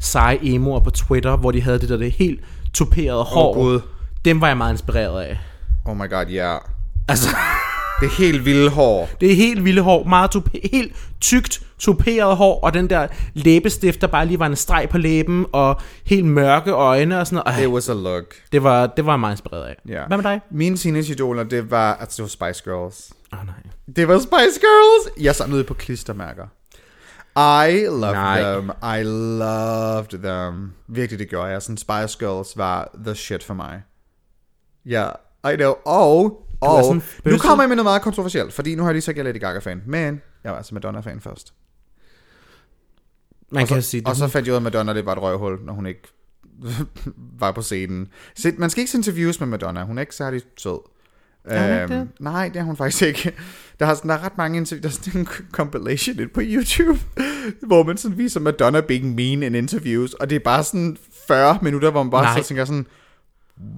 seje 0.00 0.38
emoer 0.42 0.80
på 0.80 0.90
Twitter, 0.90 1.36
hvor 1.36 1.50
de 1.50 1.62
havde 1.62 1.78
det 1.78 1.88
der 1.88 1.96
det 1.96 2.12
helt 2.12 2.40
tuperede 2.72 3.24
hår. 3.24 3.54
Gud. 3.54 3.80
Dem 4.24 4.40
var 4.40 4.46
jeg 4.46 4.56
meget 4.56 4.72
inspireret 4.72 5.22
af. 5.22 5.38
Oh 5.84 5.96
my 5.96 6.10
god, 6.10 6.26
ja. 6.26 6.50
Yeah. 6.50 6.60
Altså, 7.08 7.28
Det 8.02 8.10
er 8.10 8.14
helt 8.16 8.44
vilde 8.44 8.70
hår. 8.70 9.08
det 9.20 9.32
er 9.32 9.36
helt 9.36 9.64
vilde 9.64 9.82
hår, 9.82 10.04
meget 10.04 10.30
tupe, 10.30 10.50
helt 10.72 10.96
tykt 11.20 11.62
tuperet 11.78 12.36
hår, 12.36 12.60
og 12.60 12.74
den 12.74 12.90
der 12.90 13.06
læbestift, 13.34 14.00
der 14.00 14.06
bare 14.06 14.26
lige 14.26 14.38
var 14.38 14.46
en 14.46 14.56
streg 14.56 14.88
på 14.90 14.98
læben, 14.98 15.46
og 15.52 15.80
helt 16.04 16.24
mørke 16.26 16.70
øjne 16.70 17.20
og 17.20 17.26
sådan 17.26 17.42
noget. 17.46 17.58
It 17.58 17.64
Ej, 17.64 17.72
was 17.72 17.88
a 17.88 17.92
look. 17.92 18.24
det, 18.52 18.62
var, 18.62 18.86
det 18.86 19.06
var 19.06 19.12
jeg 19.12 19.20
meget 19.20 19.32
inspireret 19.32 19.64
af. 19.64 19.76
Ja. 19.88 20.06
Hvad 20.06 20.16
med 20.16 20.24
dig? 20.24 20.40
Mine 20.50 20.76
teenage-idoler, 20.76 21.44
det 21.44 21.70
var, 21.70 21.94
altså 21.94 22.16
det 22.16 22.22
var 22.22 22.48
Spice 22.48 22.64
Girls. 22.64 23.12
Åh 23.32 23.38
oh, 23.38 23.46
nej. 23.46 23.54
Det 23.96 24.08
var 24.08 24.18
Spice 24.18 24.60
Girls. 24.60 25.24
Jeg 25.24 25.34
samlede 25.34 25.64
på 25.64 25.74
klistermærker. 25.74 26.46
I 27.68 27.86
loved 27.86 28.12
Nej. 28.12 28.42
them. 28.42 28.70
I 28.82 29.02
loved 29.38 30.22
them. 30.22 30.72
Virkelig, 30.88 31.18
det 31.18 31.28
gjorde 31.28 31.46
jeg. 31.48 31.62
Sådan 31.62 31.76
Spice 31.76 32.18
Girls 32.18 32.56
var 32.56 32.90
the 33.04 33.14
shit 33.14 33.42
for 33.44 33.54
mig. 33.54 33.82
Ja, 34.86 35.08
yeah, 35.44 35.54
I 35.54 35.56
know. 35.56 35.74
Og, 35.84 36.46
og 36.62 36.94
nu 37.24 37.38
kommer 37.38 37.64
jeg 37.64 37.68
med 37.68 37.76
noget 37.76 37.84
meget 37.84 38.02
kontroversielt, 38.02 38.52
fordi 38.52 38.74
nu 38.74 38.82
har 38.82 38.90
jeg 38.90 38.94
lige 38.94 39.02
sagt, 39.02 39.18
at 39.18 39.24
jeg 39.24 39.30
er 39.30 39.32
Lady 39.32 39.40
Gaga-fan. 39.40 39.82
Men 39.86 40.20
jeg 40.44 40.52
var 40.52 40.58
altså 40.58 40.74
Madonna-fan 40.74 41.20
først. 41.20 41.54
Man 43.50 43.62
Og 43.62 43.68
så, 43.68 43.74
kan 43.74 43.82
sige 43.82 44.00
det. 44.00 44.08
og 44.08 44.16
så 44.16 44.28
fandt 44.28 44.46
jeg 44.46 44.52
ud 44.52 44.56
af, 44.56 44.58
at 44.58 44.62
Madonna 44.62 44.94
det 44.94 45.06
var 45.06 45.12
et 45.12 45.22
røvhul, 45.22 45.58
når 45.64 45.72
hun 45.72 45.86
ikke 45.86 46.02
var 47.40 47.52
på 47.52 47.62
scenen. 47.62 48.08
Så 48.36 48.52
man 48.58 48.70
skal 48.70 48.80
ikke 48.80 48.90
se 48.90 48.98
interviews 48.98 49.40
med 49.40 49.48
Madonna. 49.48 49.84
Hun 49.84 49.98
er 49.98 50.00
ikke 50.02 50.14
særlig 50.14 50.42
sød. 50.58 50.78
Er 51.44 51.84
Øhm, 51.84 52.08
nej, 52.20 52.48
det 52.48 52.56
er 52.56 52.62
hun 52.62 52.76
faktisk 52.76 53.02
ikke. 53.02 53.32
Der, 53.80 53.86
har 53.86 53.94
sådan, 53.94 54.08
der 54.08 54.14
er 54.14 54.24
ret 54.24 54.38
mange 54.38 54.58
interviews. 54.58 54.82
Der 54.82 54.88
er 54.88 55.10
sådan 55.10 55.20
en 55.20 55.28
compilation 55.58 56.16
på 56.34 56.40
YouTube, 56.44 56.98
hvor 57.68 57.82
man 57.82 57.96
sådan 57.96 58.18
viser 58.18 58.40
Madonna 58.40 58.80
being 58.80 59.14
mean 59.14 59.42
in 59.42 59.54
interviews. 59.54 60.14
Og 60.14 60.30
det 60.30 60.36
er 60.36 60.40
bare 60.40 60.64
sådan 60.64 60.96
40 61.28 61.58
minutter, 61.62 61.90
hvor 61.90 62.02
man 62.02 62.10
bare 62.10 62.22
Nej. 62.22 62.42
så 62.42 62.48
tænker 62.48 62.64
sådan, 62.64 62.86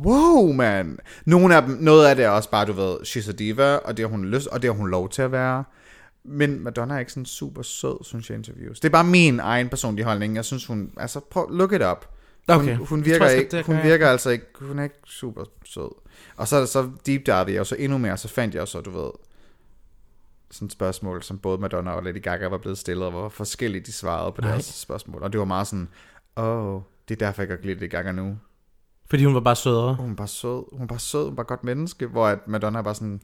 wow, 0.05 0.53
man. 0.53 0.99
Nogle 1.25 1.57
af 1.57 1.63
dem, 1.63 1.77
noget 1.81 2.07
af 2.07 2.17
det 2.17 2.25
er 2.25 2.29
også 2.29 2.51
bare, 2.51 2.67
du 2.67 2.73
ved, 2.73 2.97
she's 2.97 3.29
a 3.29 3.33
diva, 3.33 3.77
og 3.77 3.97
det 3.97 4.03
har 4.03 4.11
hun 4.11 4.25
lyst, 4.25 4.47
og 4.47 4.63
det 4.63 4.71
har 4.71 4.75
hun 4.75 4.91
lov 4.91 5.09
til 5.09 5.23
at 5.23 5.33
være. 5.33 5.65
Men 6.25 6.61
Madonna 6.61 6.95
er 6.95 6.99
ikke 6.99 7.13
sådan 7.13 7.27
super 7.27 7.63
sød, 7.63 8.05
synes 8.05 8.31
jeg, 8.31 8.39
interviews. 8.39 8.81
Det 8.81 8.89
er 8.89 8.93
bare 8.93 9.05
min 9.05 9.41
egen 9.41 9.69
personlige 9.69 10.05
holdning. 10.05 10.37
Jeg 10.37 10.45
synes, 10.45 10.67
hun... 10.67 10.91
Altså, 10.97 11.21
prøv, 11.21 11.51
look 11.51 11.73
it 11.73 11.83
up. 11.83 12.07
Hun, 12.49 12.61
Okay. 12.63 12.77
hun 12.77 12.99
Det 12.99 13.07
virker 13.07 13.19
tror 13.19 13.29
ikke, 13.29 13.57
det 13.57 13.67
hun 13.67 13.83
virker 13.83 14.09
altså 14.09 14.31
ikke, 14.31 14.47
hun 14.61 14.79
er 14.79 14.83
ikke 14.83 14.97
super 15.07 15.45
sød. 15.65 15.91
Og 16.37 16.49
så, 16.49 16.67
så 16.67 16.91
deep 17.07 17.27
divede 17.27 17.39
jeg 17.39 17.57
jo 17.57 17.65
så 17.65 17.77
endnu 17.79 17.99
mere, 17.99 18.17
så 18.17 18.29
fandt 18.29 18.55
jeg 18.55 18.61
jo 18.61 18.67
så, 18.67 18.81
du 18.81 18.91
ved, 18.91 19.11
sådan 20.51 20.67
et 20.67 20.73
spørgsmål, 20.73 21.23
som 21.23 21.39
både 21.39 21.59
Madonna 21.59 21.91
og 21.91 22.03
Lady 22.03 22.23
Gaga 22.23 22.47
var 22.49 22.59
blevet 22.59 22.79
stillet, 22.79 23.05
og 23.05 23.11
hvor 23.11 23.29
forskelligt 23.29 23.87
de 23.87 23.93
svarede 23.93 24.33
på 24.33 24.41
Nej. 24.41 24.51
deres 24.51 24.65
spørgsmål. 24.65 25.23
Og 25.23 25.33
det 25.33 25.39
var 25.39 25.45
meget 25.45 25.67
sådan, 25.67 25.89
åh, 26.37 26.75
oh, 26.75 26.83
det 27.09 27.23
er 27.23 27.27
derfor, 27.27 27.43
jeg 27.43 27.49
kan 27.49 27.59
lide 27.63 27.81
Lady 27.81 27.91
Gaga 27.91 28.13
nu. 28.13 28.39
Fordi 29.11 29.25
hun 29.25 29.35
var 29.35 29.41
bare 29.41 29.57
sødere. 29.57 29.95
Hun 29.95 30.11
er 30.11 30.15
bare 30.15 30.29
sød, 30.29 30.63
hun 30.73 30.83
er 30.83 30.87
bare 30.87 30.99
sød, 30.99 31.25
hun 31.29 31.37
er 31.37 31.41
et 31.41 31.47
godt 31.47 31.65
menneske, 31.65 32.07
hvor 32.07 32.27
at 32.27 32.39
Madonna 32.49 32.79
er 32.79 32.83
bare 32.83 32.95
sådan, 32.95 33.21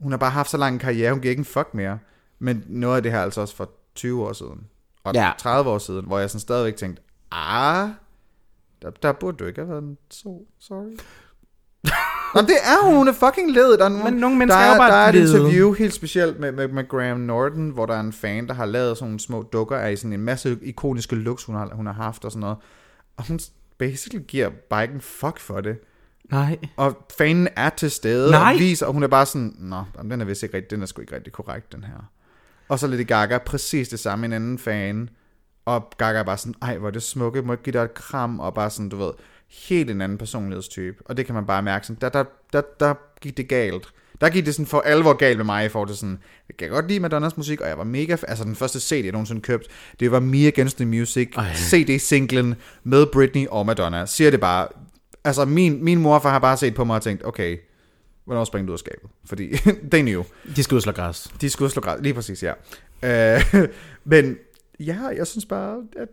hun 0.00 0.12
har 0.12 0.18
bare 0.18 0.30
haft 0.30 0.50
så 0.50 0.56
lang 0.56 0.72
en 0.74 0.78
karriere, 0.78 1.12
hun 1.12 1.20
giver 1.20 1.30
ikke 1.30 1.40
en 1.40 1.44
fuck 1.44 1.74
mere. 1.74 1.98
Men 2.38 2.64
noget 2.66 2.96
af 2.96 3.02
det 3.02 3.12
her 3.12 3.18
er 3.18 3.22
altså 3.22 3.40
også 3.40 3.56
for 3.56 3.70
20 3.94 4.22
år 4.26 4.32
siden, 4.32 4.60
og 5.04 5.14
Ja. 5.14 5.32
30 5.38 5.70
år 5.70 5.78
siden, 5.78 6.06
hvor 6.06 6.18
jeg 6.18 6.30
sådan 6.30 6.40
stadigvæk 6.40 6.76
tænkte, 6.76 7.02
ah, 7.32 7.88
der, 8.82 8.90
der 8.90 9.12
burde 9.12 9.36
du 9.36 9.44
ikke 9.44 9.60
have 9.60 9.68
været 9.70 9.82
en 9.82 9.98
so, 10.10 10.46
sorry. 10.60 10.96
Nå, 12.34 12.40
det 12.40 12.56
er 12.64 12.86
hun, 12.86 12.94
hun 12.96 13.08
er 13.08 13.12
fucking 13.12 13.50
ledet. 13.52 13.78
Der 13.78 13.84
er, 13.84 14.04
Men 14.04 14.14
nogle 14.14 14.36
mennesker 14.38 14.60
der 14.60 14.66
er 14.66 14.72
jo 14.74 14.78
bare 14.78 14.90
Der 14.90 14.96
er 14.96 15.08
et 15.08 15.14
lede. 15.14 15.36
interview 15.38 15.72
helt 15.72 15.94
specielt 15.94 16.40
med, 16.40 16.52
med, 16.52 16.68
med 16.68 16.88
Graham 16.88 17.20
Norton, 17.20 17.70
hvor 17.70 17.86
der 17.86 17.94
er 17.94 18.00
en 18.00 18.12
fan, 18.12 18.46
der 18.46 18.54
har 18.54 18.66
lavet 18.66 18.96
sådan 18.98 19.08
nogle 19.08 19.20
små 19.20 19.42
dukker 19.42 19.76
af 19.76 19.98
sådan 19.98 20.12
en 20.12 20.20
masse 20.20 20.58
ikoniske 20.62 21.16
looks, 21.16 21.44
hun 21.44 21.54
har, 21.56 21.70
hun 21.74 21.86
har 21.86 21.92
haft 21.92 22.24
og 22.24 22.32
sådan 22.32 22.40
noget. 22.40 22.56
Og 23.16 23.26
hun 23.28 23.38
basically 23.78 24.24
giver 24.26 24.50
bare 24.70 24.82
ikke 24.82 24.94
en 24.94 25.00
fuck 25.00 25.38
for 25.38 25.60
det. 25.60 25.78
Nej. 26.30 26.58
Og 26.76 27.06
fanen 27.18 27.48
er 27.56 27.70
til 27.70 27.90
stede 27.90 28.30
Nej. 28.30 28.52
og 28.52 28.58
viser, 28.58 28.86
og 28.86 28.92
hun 28.92 29.02
er 29.02 29.08
bare 29.08 29.26
sådan, 29.26 29.54
nå, 29.58 29.84
den 30.02 30.20
er 30.20 30.24
vist 30.24 30.42
ikke 30.42 30.56
rigtig, 30.56 30.70
den 30.70 30.82
er 30.82 30.86
sgu 30.86 31.00
ikke 31.00 31.14
rigtig 31.14 31.32
korrekt, 31.32 31.72
den 31.72 31.84
her. 31.84 32.10
Og 32.68 32.78
så 32.78 32.86
Lady 32.86 33.06
Gaga, 33.06 33.38
præcis 33.38 33.88
det 33.88 34.00
samme, 34.00 34.26
en 34.26 34.32
anden 34.32 34.58
fan. 34.58 35.10
Og 35.64 35.90
Gaga 35.98 36.18
er 36.18 36.22
bare 36.22 36.38
sådan, 36.38 36.54
ej, 36.62 36.78
hvor 36.78 36.88
er 36.88 36.92
det 36.92 37.02
smukke, 37.02 37.42
må 37.42 37.52
jeg 37.52 37.62
give 37.62 37.72
dig 37.72 37.84
et 37.84 37.94
kram, 37.94 38.40
og 38.40 38.54
bare 38.54 38.70
sådan, 38.70 38.88
du 38.88 38.96
ved, 38.96 39.12
helt 39.48 39.90
en 39.90 40.00
anden 40.00 40.18
personlighedstype. 40.18 41.02
Og 41.04 41.16
det 41.16 41.26
kan 41.26 41.34
man 41.34 41.46
bare 41.46 41.62
mærke, 41.62 41.86
sådan, 41.86 42.00
der, 42.00 42.08
der, 42.08 42.24
der, 42.52 42.62
der 42.80 42.94
gik 43.20 43.36
det 43.36 43.48
galt. 43.48 43.88
Der 44.20 44.30
gik 44.30 44.46
det 44.46 44.54
sådan 44.54 44.66
for 44.66 44.80
alvor 44.80 45.12
galt 45.12 45.36
med 45.36 45.44
mig 45.44 45.64
i 45.64 45.68
forhold 45.68 45.88
til 45.88 45.96
sådan, 45.96 46.18
jeg 46.48 46.56
kan 46.56 46.68
godt 46.68 46.88
lide 46.88 47.00
Madonnas 47.00 47.36
musik, 47.36 47.60
og 47.60 47.68
jeg 47.68 47.78
var 47.78 47.84
mega, 47.84 48.16
altså 48.28 48.44
den 48.44 48.56
første 48.56 48.80
CD, 48.80 49.04
jeg 49.04 49.12
nogensinde 49.12 49.40
købt, 49.40 49.66
det 50.00 50.10
var 50.10 50.20
Me 50.20 50.46
Against 50.46 50.76
the 50.76 50.86
Music. 50.86 51.28
CD-singlen 51.54 52.54
med 52.84 53.06
Britney 53.12 53.46
og 53.46 53.66
Madonna. 53.66 54.06
Siger 54.06 54.30
det 54.30 54.40
bare, 54.40 54.68
altså 55.24 55.44
min, 55.44 55.84
min 55.84 55.98
morfar 55.98 56.30
har 56.30 56.38
bare 56.38 56.56
set 56.56 56.74
på 56.74 56.84
mig 56.84 56.96
og 56.96 57.02
tænkt, 57.02 57.26
okay, 57.26 57.58
hvornår 58.24 58.44
springer 58.44 58.66
du 58.66 58.72
ud 58.72 58.74
af 58.74 58.78
skabet? 58.78 59.10
Fordi, 59.24 59.56
they 59.92 60.02
knew. 60.02 60.24
De 60.56 60.76
og 60.76 60.82
slå 60.82 60.92
græs. 60.92 61.32
De 61.40 61.50
skulle 61.50 61.70
slå 61.70 61.82
græd, 61.82 62.00
lige 62.00 62.14
præcis, 62.14 62.42
ja. 62.42 62.52
Øh, 63.02 63.42
men 64.04 64.36
ja, 64.80 64.98
jeg 65.16 65.26
synes 65.26 65.46
bare, 65.46 65.82
at, 65.96 66.08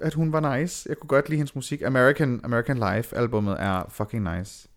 at 0.00 0.14
hun 0.14 0.32
var 0.32 0.56
nice. 0.56 0.88
Jeg 0.88 0.96
kunne 0.96 1.08
godt 1.08 1.28
lide 1.28 1.36
hendes 1.36 1.54
musik. 1.54 1.82
American, 1.82 2.40
American 2.44 2.76
Life 2.76 3.16
albumet 3.16 3.56
er 3.58 3.82
fucking 3.88 4.36
nice. 4.36 4.68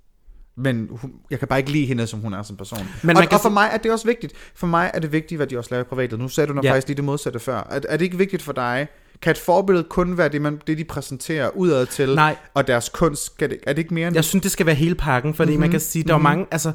Men 0.55 0.87
hun, 0.91 1.13
jeg 1.31 1.39
kan 1.39 1.47
bare 1.47 1.59
ikke 1.59 1.71
lide 1.71 1.85
hende, 1.85 2.07
som 2.07 2.19
hun 2.19 2.33
er 2.33 2.43
som 2.43 2.57
person. 2.57 2.79
Men 3.03 3.17
og, 3.17 3.23
og 3.31 3.41
for 3.41 3.49
mig 3.49 3.69
er 3.73 3.77
det 3.77 3.91
også 3.91 4.07
vigtigt. 4.07 4.33
For 4.55 4.67
mig 4.67 4.91
er 4.93 4.99
det 4.99 5.11
vigtigt, 5.11 5.39
hvad 5.39 5.47
de 5.47 5.57
også 5.57 5.69
laver 5.71 5.83
i 5.83 5.87
privatet. 5.87 6.19
Nu 6.19 6.27
sagde 6.27 6.47
du 6.47 6.53
nok 6.53 6.65
Ja. 6.65 6.71
faktisk 6.71 6.87
lige 6.87 6.95
det 6.95 7.03
modsatte 7.03 7.39
før. 7.39 7.57
Er, 7.57 7.79
er 7.89 7.97
det 7.97 8.05
ikke 8.05 8.17
vigtigt 8.17 8.41
for 8.41 8.53
dig? 8.53 8.87
Kan 9.21 9.31
et 9.31 9.37
forbillede 9.37 9.83
kun 9.89 10.17
være 10.17 10.29
det, 10.29 10.41
man, 10.41 10.61
det 10.67 10.77
de 10.77 10.83
præsenterer 10.83 11.49
udad 11.49 11.85
til? 11.85 12.15
Nej. 12.15 12.35
Og 12.53 12.67
deres 12.67 12.89
kunst, 12.89 13.25
skal 13.25 13.49
det, 13.49 13.57
er 13.67 13.73
det 13.73 13.79
ikke 13.79 13.93
mere 13.93 14.07
end 14.07 14.15
Jeg 14.15 14.23
synes, 14.23 14.41
det 14.41 14.51
skal 14.51 14.65
være 14.65 14.75
hele 14.75 14.95
pakken, 14.95 15.33
fordi 15.33 15.51
mm-hmm. 15.51 15.61
man 15.61 15.71
kan 15.71 15.79
sige, 15.79 16.03
der 16.03 16.13
er 16.13 16.17
mhm. 16.17 16.21
mm-hmm. 16.21 16.37
mange, 16.37 16.47
altså, 16.51 16.71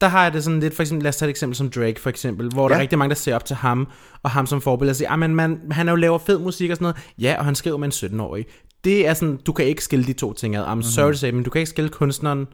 der 0.00 0.08
har 0.08 0.22
jeg 0.22 0.32
det 0.32 0.44
sådan 0.44 0.60
lidt, 0.60 0.74
for 0.74 0.82
eksempel, 0.82 1.02
lad 1.02 1.08
os 1.08 1.16
tage 1.16 1.26
et 1.26 1.30
eksempel 1.30 1.56
som 1.56 1.70
Drake, 1.70 2.00
for 2.00 2.10
eksempel, 2.10 2.48
hvor 2.48 2.62
ja. 2.62 2.68
der 2.68 2.74
er 2.74 2.80
rigtig 2.80 2.98
mange, 2.98 3.08
der 3.08 3.14
ser 3.14 3.34
op 3.34 3.44
til 3.44 3.56
ham, 3.56 3.88
og 4.22 4.30
ham 4.30 4.46
som 4.46 4.60
forbillede, 4.60 4.92
og 4.92 4.96
siger, 4.96 5.10
ah, 5.10 5.18
men 5.18 5.34
man, 5.34 5.60
han 5.70 5.88
er 5.88 5.92
jo 5.92 5.96
laver 5.96 6.18
fed 6.18 6.38
musik 6.38 6.70
og 6.70 6.76
sådan 6.76 6.84
noget, 6.84 6.96
ja, 7.18 7.34
og 7.38 7.44
han 7.44 7.54
skriver 7.54 7.76
med 7.76 8.02
en 8.02 8.20
17-årig. 8.20 8.46
Det 8.84 9.06
er 9.08 9.14
sådan, 9.14 9.36
du 9.46 9.52
kan 9.52 9.64
ikke 9.64 9.84
skille 9.84 10.04
de 10.04 10.12
to 10.12 10.32
ting 10.32 10.56
ad. 10.56 10.62
I'm 10.62 10.66
mm-hmm. 10.66 10.82
sorry 10.82 11.12
to 11.12 11.18
say, 11.18 11.30
men 11.30 11.42
du 11.42 11.50
kan 11.50 11.58
ikke 11.58 11.70
skille 11.70 11.90
kunstneren 11.90 12.46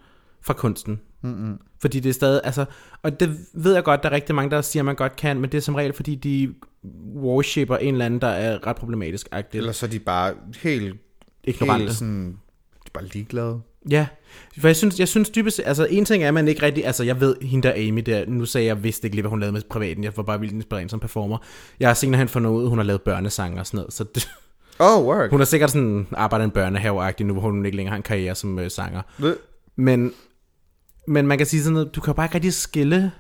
fra 0.43 0.55
kunsten. 0.55 1.01
Mm-hmm. 1.23 1.59
Fordi 1.81 2.01
det 2.01 2.09
er 2.09 2.15
stadig, 2.15 2.41
altså, 2.45 2.65
og 3.03 3.21
det 3.21 3.39
ved 3.55 3.75
jeg 3.75 3.85
godt, 3.85 4.03
der 4.03 4.09
er 4.09 4.13
rigtig 4.15 4.35
mange, 4.35 4.51
der 4.51 4.61
siger, 4.61 4.83
man 4.83 4.97
godt 4.97 5.17
kan, 5.17 5.41
men 5.41 5.51
det 5.53 5.59
er 5.59 5.63
som 5.63 5.75
regel, 5.75 5.93
fordi 5.93 6.15
de 6.15 6.55
worshipper 7.17 7.77
en 7.77 7.95
eller 7.95 8.07
anden, 8.07 8.21
der 8.21 8.27
er 8.29 8.67
ret 8.67 8.77
problematisk. 8.77 9.29
Eller 9.53 9.73
så 9.73 9.87
er 9.87 9.91
de 9.91 9.99
bare 9.99 10.35
helt, 10.63 10.97
Ignorante. 11.45 11.85
helt 11.85 11.97
sådan, 11.97 12.27
de 12.31 12.87
er 12.87 12.91
bare 12.95 13.05
ligeglade. 13.05 13.61
Ja, 13.91 14.07
for 14.61 14.69
jeg 14.69 14.77
synes, 14.77 14.99
jeg 14.99 15.09
synes 15.09 15.31
dybest 15.31 15.61
altså 15.65 15.87
en 15.91 16.05
ting 16.05 16.23
er, 16.23 16.29
at 16.29 16.35
man 16.35 16.49
ikke 16.49 16.63
rigtig, 16.63 16.87
altså 16.87 17.05
jeg 17.05 17.21
ved, 17.21 17.37
hende 17.43 17.69
der 17.69 17.89
Amy 17.89 18.01
der, 18.01 18.27
nu 18.27 18.45
sagde 18.45 18.67
jeg, 18.67 18.77
jeg 18.77 18.83
vidste 18.85 19.07
ikke 19.07 19.17
lige, 19.17 19.23
hvad 19.23 19.31
hun 19.31 19.41
lavede 19.41 19.53
med 19.53 19.63
privaten, 19.71 20.05
jeg 20.05 20.13
var 20.17 20.23
bare 20.23 20.41
vildt 20.41 20.55
inspireret 20.55 20.91
som 20.91 21.01
performer. 21.01 21.39
Jeg 21.81 21.89
har 21.89 21.95
senere 21.95 22.19
hen 22.19 22.29
fundet 22.29 22.51
ud, 22.51 22.63
at 22.63 22.69
hun 22.69 22.79
har 22.79 22.85
lavet 22.85 23.03
børnesange 23.03 23.61
og 23.61 23.67
sådan 23.67 23.79
noget, 23.79 23.93
så 23.93 24.05
det, 24.15 24.29
Oh, 24.79 25.05
work. 25.07 25.31
hun 25.31 25.41
er 25.41 25.45
sikkert 25.45 25.71
sådan 25.71 26.07
arbejdet 26.13 26.45
en 26.45 26.51
børnehave 26.51 27.13
nu, 27.21 27.33
hvor 27.33 27.43
hun 27.43 27.65
ikke 27.67 27.77
længere 27.77 27.91
har 27.91 27.97
en 27.97 28.03
karriere 28.03 28.35
som 28.35 28.59
øh, 28.59 28.71
sanger. 28.71 29.03
Ved- 29.19 29.37
Men, 29.77 30.13
men 31.09 31.27
man 31.27 31.39
kan 31.39 31.47
sige 31.47 31.63
sådan 31.63 31.75
noget, 31.75 31.95
du 31.95 32.01
kan 32.01 32.15
bare 32.15 32.27
ikke 32.27 32.35
rigtig 32.35 32.55
skille, 32.55 33.13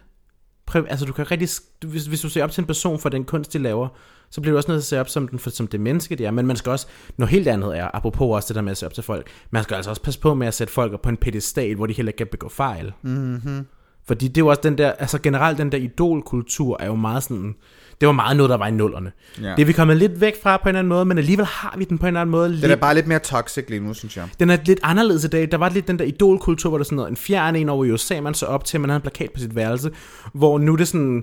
altså 0.74 1.06
du 1.06 1.12
kan 1.12 1.30
rigtig, 1.30 1.48
hvis, 1.84 2.06
hvis 2.06 2.20
du 2.20 2.28
ser 2.28 2.44
op 2.44 2.50
til 2.50 2.60
en 2.62 2.66
person 2.66 2.98
for 2.98 3.08
den 3.08 3.24
kunst, 3.24 3.52
de 3.52 3.58
laver, 3.58 3.88
så 4.30 4.40
bliver 4.40 4.52
du 4.52 4.56
også 4.56 4.70
nødt 4.70 4.84
til 4.84 4.86
at 4.86 4.88
se 4.88 5.00
op 5.00 5.08
som, 5.08 5.28
den, 5.28 5.38
for, 5.38 5.50
som 5.50 5.66
det 5.66 5.80
menneske, 5.80 6.16
det 6.16 6.26
er. 6.26 6.30
Men 6.30 6.46
man 6.46 6.56
skal 6.56 6.70
også, 6.70 6.86
noget 7.16 7.30
helt 7.30 7.48
andet 7.48 7.78
er, 7.78 7.90
apropos 7.94 8.34
også 8.34 8.48
det 8.48 8.56
der 8.56 8.62
med 8.62 8.70
at 8.70 8.76
se 8.76 8.86
op 8.86 8.94
til 8.94 9.02
folk, 9.02 9.30
man 9.50 9.62
skal 9.62 9.74
altså 9.74 9.90
også 9.90 10.02
passe 10.02 10.20
på 10.20 10.34
med 10.34 10.46
at 10.46 10.54
sætte 10.54 10.72
folk 10.72 10.92
op 10.92 11.02
på 11.02 11.08
en 11.08 11.16
pedestal, 11.16 11.74
hvor 11.74 11.86
de 11.86 11.92
heller 11.92 12.10
ikke 12.10 12.18
kan 12.18 12.26
begå 12.26 12.48
fejl. 12.48 12.92
Mm-hmm. 13.02 13.66
Fordi 14.06 14.28
det 14.28 14.36
er 14.36 14.40
jo 14.40 14.46
også 14.46 14.60
den 14.64 14.78
der, 14.78 14.92
altså 14.92 15.18
generelt 15.18 15.58
den 15.58 15.72
der 15.72 15.78
idolkultur 15.78 16.76
er 16.80 16.86
jo 16.86 16.94
meget 16.94 17.22
sådan, 17.22 17.54
det 18.00 18.06
var 18.06 18.12
meget 18.12 18.36
noget, 18.36 18.50
der 18.50 18.56
var 18.56 18.66
i 18.66 18.70
nullerne. 18.70 19.12
Ja. 19.42 19.48
Det 19.56 19.62
er 19.62 19.66
vi 19.66 19.72
kommet 19.72 19.96
lidt 19.96 20.20
væk 20.20 20.42
fra 20.42 20.56
på 20.56 20.62
en 20.62 20.68
eller 20.68 20.78
anden 20.78 20.88
måde, 20.88 21.04
men 21.04 21.18
alligevel 21.18 21.46
har 21.46 21.74
vi 21.78 21.84
den 21.84 21.98
på 21.98 22.06
en 22.06 22.08
eller 22.08 22.20
anden 22.20 22.30
måde. 22.30 22.48
Den 22.48 22.54
lidt- 22.58 22.70
er 22.72 22.76
bare 22.76 22.94
lidt 22.94 23.06
mere 23.06 23.18
toxic 23.18 23.64
lige 23.68 23.80
nu, 23.80 23.94
synes 23.94 24.16
jeg. 24.16 24.28
den 24.40 24.50
er 24.50 24.56
lidt 24.66 24.80
anderledes 24.82 25.24
i 25.24 25.28
dag. 25.28 25.50
Der 25.50 25.56
var 25.58 25.68
lidt 25.68 25.88
den 25.88 25.98
der 25.98 26.04
idolkultur, 26.04 26.68
hvor 26.70 26.78
der 26.78 26.84
sådan 26.84 26.96
noget, 26.96 27.10
en 27.10 27.16
fjern 27.16 27.56
en 27.56 27.68
over 27.68 27.84
i 27.84 27.90
USA, 27.90 28.20
man 28.20 28.34
så 28.34 28.46
op 28.46 28.64
til, 28.64 28.80
man 28.80 28.90
havde 28.90 28.96
en 28.98 29.02
plakat 29.02 29.30
på 29.34 29.40
sit 29.40 29.54
værelse, 29.56 29.90
hvor 30.34 30.58
nu 30.58 30.72
er 30.72 30.76
det 30.76 30.88
sådan 30.88 31.22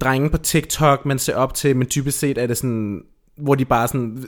drenge 0.00 0.30
på 0.30 0.38
TikTok, 0.38 1.06
man 1.06 1.18
ser 1.18 1.34
op 1.36 1.54
til, 1.54 1.76
men 1.76 1.86
typisk 1.86 2.18
set 2.18 2.38
er 2.38 2.46
det 2.46 2.56
sådan, 2.56 3.00
hvor 3.38 3.54
de 3.54 3.64
bare 3.64 3.88
sådan 3.88 4.24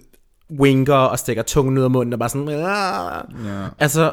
winker 0.61 0.95
og 0.95 1.19
stikker 1.19 1.43
tungen 1.43 1.79
ud 1.79 1.83
af 1.83 1.91
munden 1.91 2.13
og 2.13 2.19
bare 2.19 2.29
sådan. 2.29 2.49
Ja. 2.49 3.67
altså, 3.79 4.13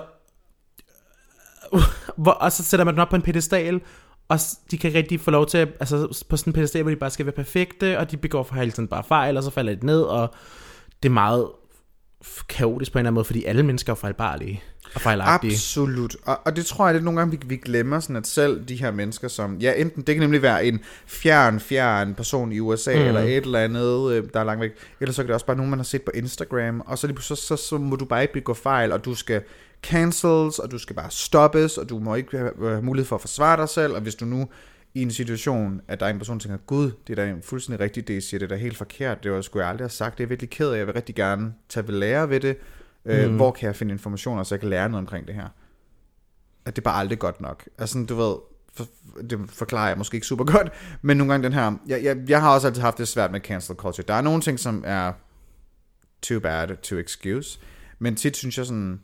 hvor, 2.23 2.31
og 2.31 2.51
så 2.51 2.63
sætter 2.63 2.83
man 2.85 2.93
den 2.93 3.01
op 3.01 3.09
på 3.09 3.15
en 3.15 3.21
pedestal, 3.21 3.81
og 4.27 4.39
de 4.71 4.77
kan 4.77 4.93
rigtig 4.93 5.19
få 5.19 5.31
lov 5.31 5.45
til, 5.45 5.57
at, 5.57 5.69
altså 5.79 6.25
på 6.29 6.37
sådan 6.37 6.51
en 6.51 6.53
pedestal, 6.53 6.81
hvor 6.81 6.91
de 6.91 6.95
bare 6.95 7.09
skal 7.09 7.25
være 7.25 7.35
perfekte, 7.35 7.99
og 7.99 8.11
de 8.11 8.17
begår 8.17 8.43
for 8.43 8.55
hele 8.55 8.71
tiden 8.71 8.87
bare 8.87 9.03
fejl, 9.03 9.37
og 9.37 9.43
så 9.43 9.49
falder 9.49 9.75
de 9.75 9.85
ned, 9.85 10.01
og 10.01 10.33
det 11.03 11.09
er 11.09 11.13
meget 11.13 11.47
kaotisk 12.49 12.91
på 12.91 12.97
en 12.97 12.99
eller 12.99 13.07
anden 13.07 13.13
måde, 13.13 13.25
fordi 13.25 13.43
alle 13.43 13.63
mennesker 13.63 13.91
er 13.91 13.95
fejlbarlige 13.95 14.63
og 14.95 15.01
fejlagtige. 15.01 15.53
Absolut. 15.53 16.15
Og, 16.25 16.39
og 16.45 16.55
det 16.55 16.65
tror 16.65 16.85
jeg, 16.85 16.95
det 16.95 17.03
nogle 17.03 17.19
gange, 17.19 17.31
vi, 17.31 17.47
vi 17.47 17.57
glemmer 17.57 17.99
sådan, 17.99 18.15
at 18.15 18.27
selv 18.27 18.65
de 18.65 18.75
her 18.75 18.91
mennesker, 18.91 19.27
som... 19.27 19.57
Ja, 19.57 19.73
enten 19.77 20.03
det 20.03 20.15
kan 20.15 20.21
nemlig 20.21 20.41
være 20.41 20.65
en 20.65 20.79
fjern, 21.07 21.59
fjern 21.59 22.13
person 22.13 22.51
i 22.51 22.59
USA, 22.59 22.95
mm. 22.95 23.01
eller 23.01 23.21
et 23.21 23.37
eller 23.37 23.59
andet, 23.59 24.11
øh, 24.11 24.23
der 24.33 24.39
er 24.39 24.43
langt 24.43 24.61
væk. 24.61 24.71
Eller 25.01 25.13
så 25.13 25.21
kan 25.21 25.27
det 25.27 25.33
også 25.33 25.45
bare 25.45 25.57
nogen, 25.57 25.69
man 25.69 25.79
har 25.79 25.83
set 25.83 26.01
på 26.01 26.11
Instagram. 26.13 26.81
Og 26.85 26.97
så, 26.97 27.07
lige 27.07 27.21
så, 27.21 27.35
så, 27.35 27.55
så 27.55 27.77
må 27.77 27.95
du 27.95 28.05
bare 28.05 28.21
ikke 28.21 28.33
begå 28.33 28.53
fejl, 28.53 28.91
og 28.91 29.05
du 29.05 29.15
skal 29.15 29.41
cancels, 29.83 30.59
og 30.59 30.71
du 30.71 30.77
skal 30.77 30.95
bare 30.95 31.11
stoppes, 31.11 31.77
og 31.77 31.89
du 31.89 31.99
må 31.99 32.15
ikke 32.15 32.37
have, 32.37 32.51
have 32.59 32.81
mulighed 32.81 33.07
for 33.07 33.15
at 33.15 33.21
forsvare 33.21 33.57
dig 33.57 33.69
selv. 33.69 33.93
Og 33.93 34.01
hvis 34.01 34.15
du 34.15 34.25
nu 34.25 34.47
i 34.93 35.01
en 35.01 35.11
situation, 35.11 35.81
at 35.87 35.99
der 35.99 36.05
er 36.05 36.09
en 36.09 36.17
person, 36.17 36.37
der 36.37 36.43
tænker, 36.43 36.57
Gud, 36.57 36.91
det 37.07 37.19
er 37.19 37.25
da 37.25 37.35
fuldstændig 37.43 37.79
rigtigt, 37.79 38.07
det 38.07 38.23
siger, 38.23 38.39
det 38.39 38.45
er 38.45 38.55
da 38.55 38.61
helt 38.61 38.77
forkert, 38.77 39.23
det 39.23 39.31
var 39.31 39.41
skulle 39.41 39.63
jeg 39.63 39.69
aldrig 39.69 39.83
have 39.83 39.89
sagt, 39.89 40.17
det 40.17 40.23
er 40.23 40.27
virkelig 40.27 40.49
ked 40.49 40.69
af, 40.69 40.77
jeg 40.77 40.87
vil 40.87 40.93
rigtig 40.93 41.15
gerne 41.15 41.53
tage 41.69 41.87
ved 41.87 41.95
lære 41.95 42.29
ved 42.29 42.39
det. 42.39 42.57
Øh, 43.05 43.35
Hvor 43.35 43.51
kan 43.51 43.67
jeg 43.67 43.75
finde 43.75 43.91
informationer, 43.91 44.43
så 44.43 44.55
jeg 44.55 44.59
kan 44.59 44.69
lære 44.69 44.89
noget 44.89 45.03
omkring 45.03 45.27
det 45.27 45.35
her? 45.35 45.47
At 46.65 46.75
det 46.75 46.81
er 46.81 46.83
bare 46.83 46.99
aldrig 46.99 47.19
godt 47.19 47.41
nok. 47.41 47.69
Altså, 47.77 48.05
du 48.09 48.15
ved, 48.15 48.35
for, 48.73 48.87
det 49.29 49.39
forklarer 49.49 49.87
jeg 49.87 49.97
måske 49.97 50.15
ikke 50.15 50.27
super 50.27 50.45
godt, 50.45 50.71
men 51.01 51.17
nogle 51.17 51.33
gange 51.33 51.43
den 51.43 51.53
her, 51.53 51.71
jeg, 51.87 52.03
jeg, 52.03 52.17
jeg 52.27 52.41
har 52.41 52.53
også 52.53 52.67
altid 52.67 52.81
haft 52.81 52.97
det 52.97 53.07
svært 53.07 53.31
med 53.31 53.39
cancel 53.39 53.75
culture. 53.75 54.05
Der 54.07 54.13
er 54.13 54.21
nogle 54.21 54.41
ting, 54.41 54.59
som 54.59 54.83
er 54.87 55.13
too 56.21 56.39
bad 56.39 56.77
to 56.81 56.97
excuse, 56.97 57.59
men 57.99 58.15
tit 58.15 58.37
synes 58.37 58.57
jeg 58.57 58.65
sådan, 58.65 59.01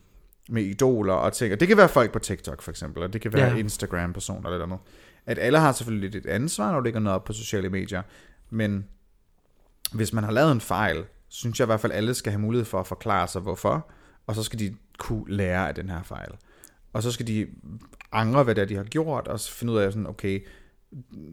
med 0.50 0.62
idoler 0.62 1.12
og 1.14 1.32
ting, 1.32 1.52
og 1.52 1.60
det 1.60 1.68
kan 1.68 1.76
være 1.76 1.88
folk 1.88 2.12
på 2.12 2.18
TikTok 2.18 2.62
for 2.62 2.70
eksempel, 2.70 3.02
og 3.02 3.12
det 3.12 3.20
kan 3.20 3.32
være 3.32 3.50
Ja. 3.50 3.56
Instagram-personer 3.56 4.50
eller 4.50 4.66
noget, 4.66 4.82
at 5.26 5.38
alle 5.38 5.58
har 5.58 5.72
selvfølgelig 5.72 6.10
lidt 6.10 6.26
et 6.26 6.30
ansvar, 6.30 6.70
når 6.70 6.78
du 6.78 6.84
lægger 6.84 7.00
noget 7.00 7.14
op 7.14 7.24
på 7.24 7.32
sociale 7.32 7.68
medier, 7.68 8.02
men 8.50 8.86
hvis 9.92 10.12
man 10.12 10.24
har 10.24 10.32
lavet 10.32 10.52
en 10.52 10.60
fejl, 10.60 11.04
synes 11.28 11.60
jeg 11.60 11.64
i 11.64 11.66
hvert 11.66 11.80
fald, 11.80 11.92
at 11.92 11.98
alle 11.98 12.14
skal 12.14 12.32
have 12.32 12.40
mulighed 12.40 12.64
for 12.64 12.80
at 12.80 12.86
forklare 12.86 13.28
sig, 13.28 13.42
hvorfor, 13.42 13.90
og 14.26 14.34
så 14.34 14.42
skal 14.42 14.58
de 14.58 14.74
kunne 14.98 15.24
lære 15.36 15.68
af 15.68 15.74
den 15.74 15.90
her 15.90 16.02
fejl. 16.02 16.30
Og 16.92 17.02
så 17.02 17.12
skal 17.12 17.26
de 17.26 17.46
angre, 18.12 18.42
hvad 18.42 18.54
det 18.54 18.62
er, 18.62 18.66
de 18.66 18.76
har 18.76 18.84
gjort, 18.84 19.28
og 19.28 19.40
så 19.40 19.52
finde 19.52 19.72
ud 19.72 19.78
af 19.78 19.92
sådan, 19.92 20.06
okay, 20.06 20.46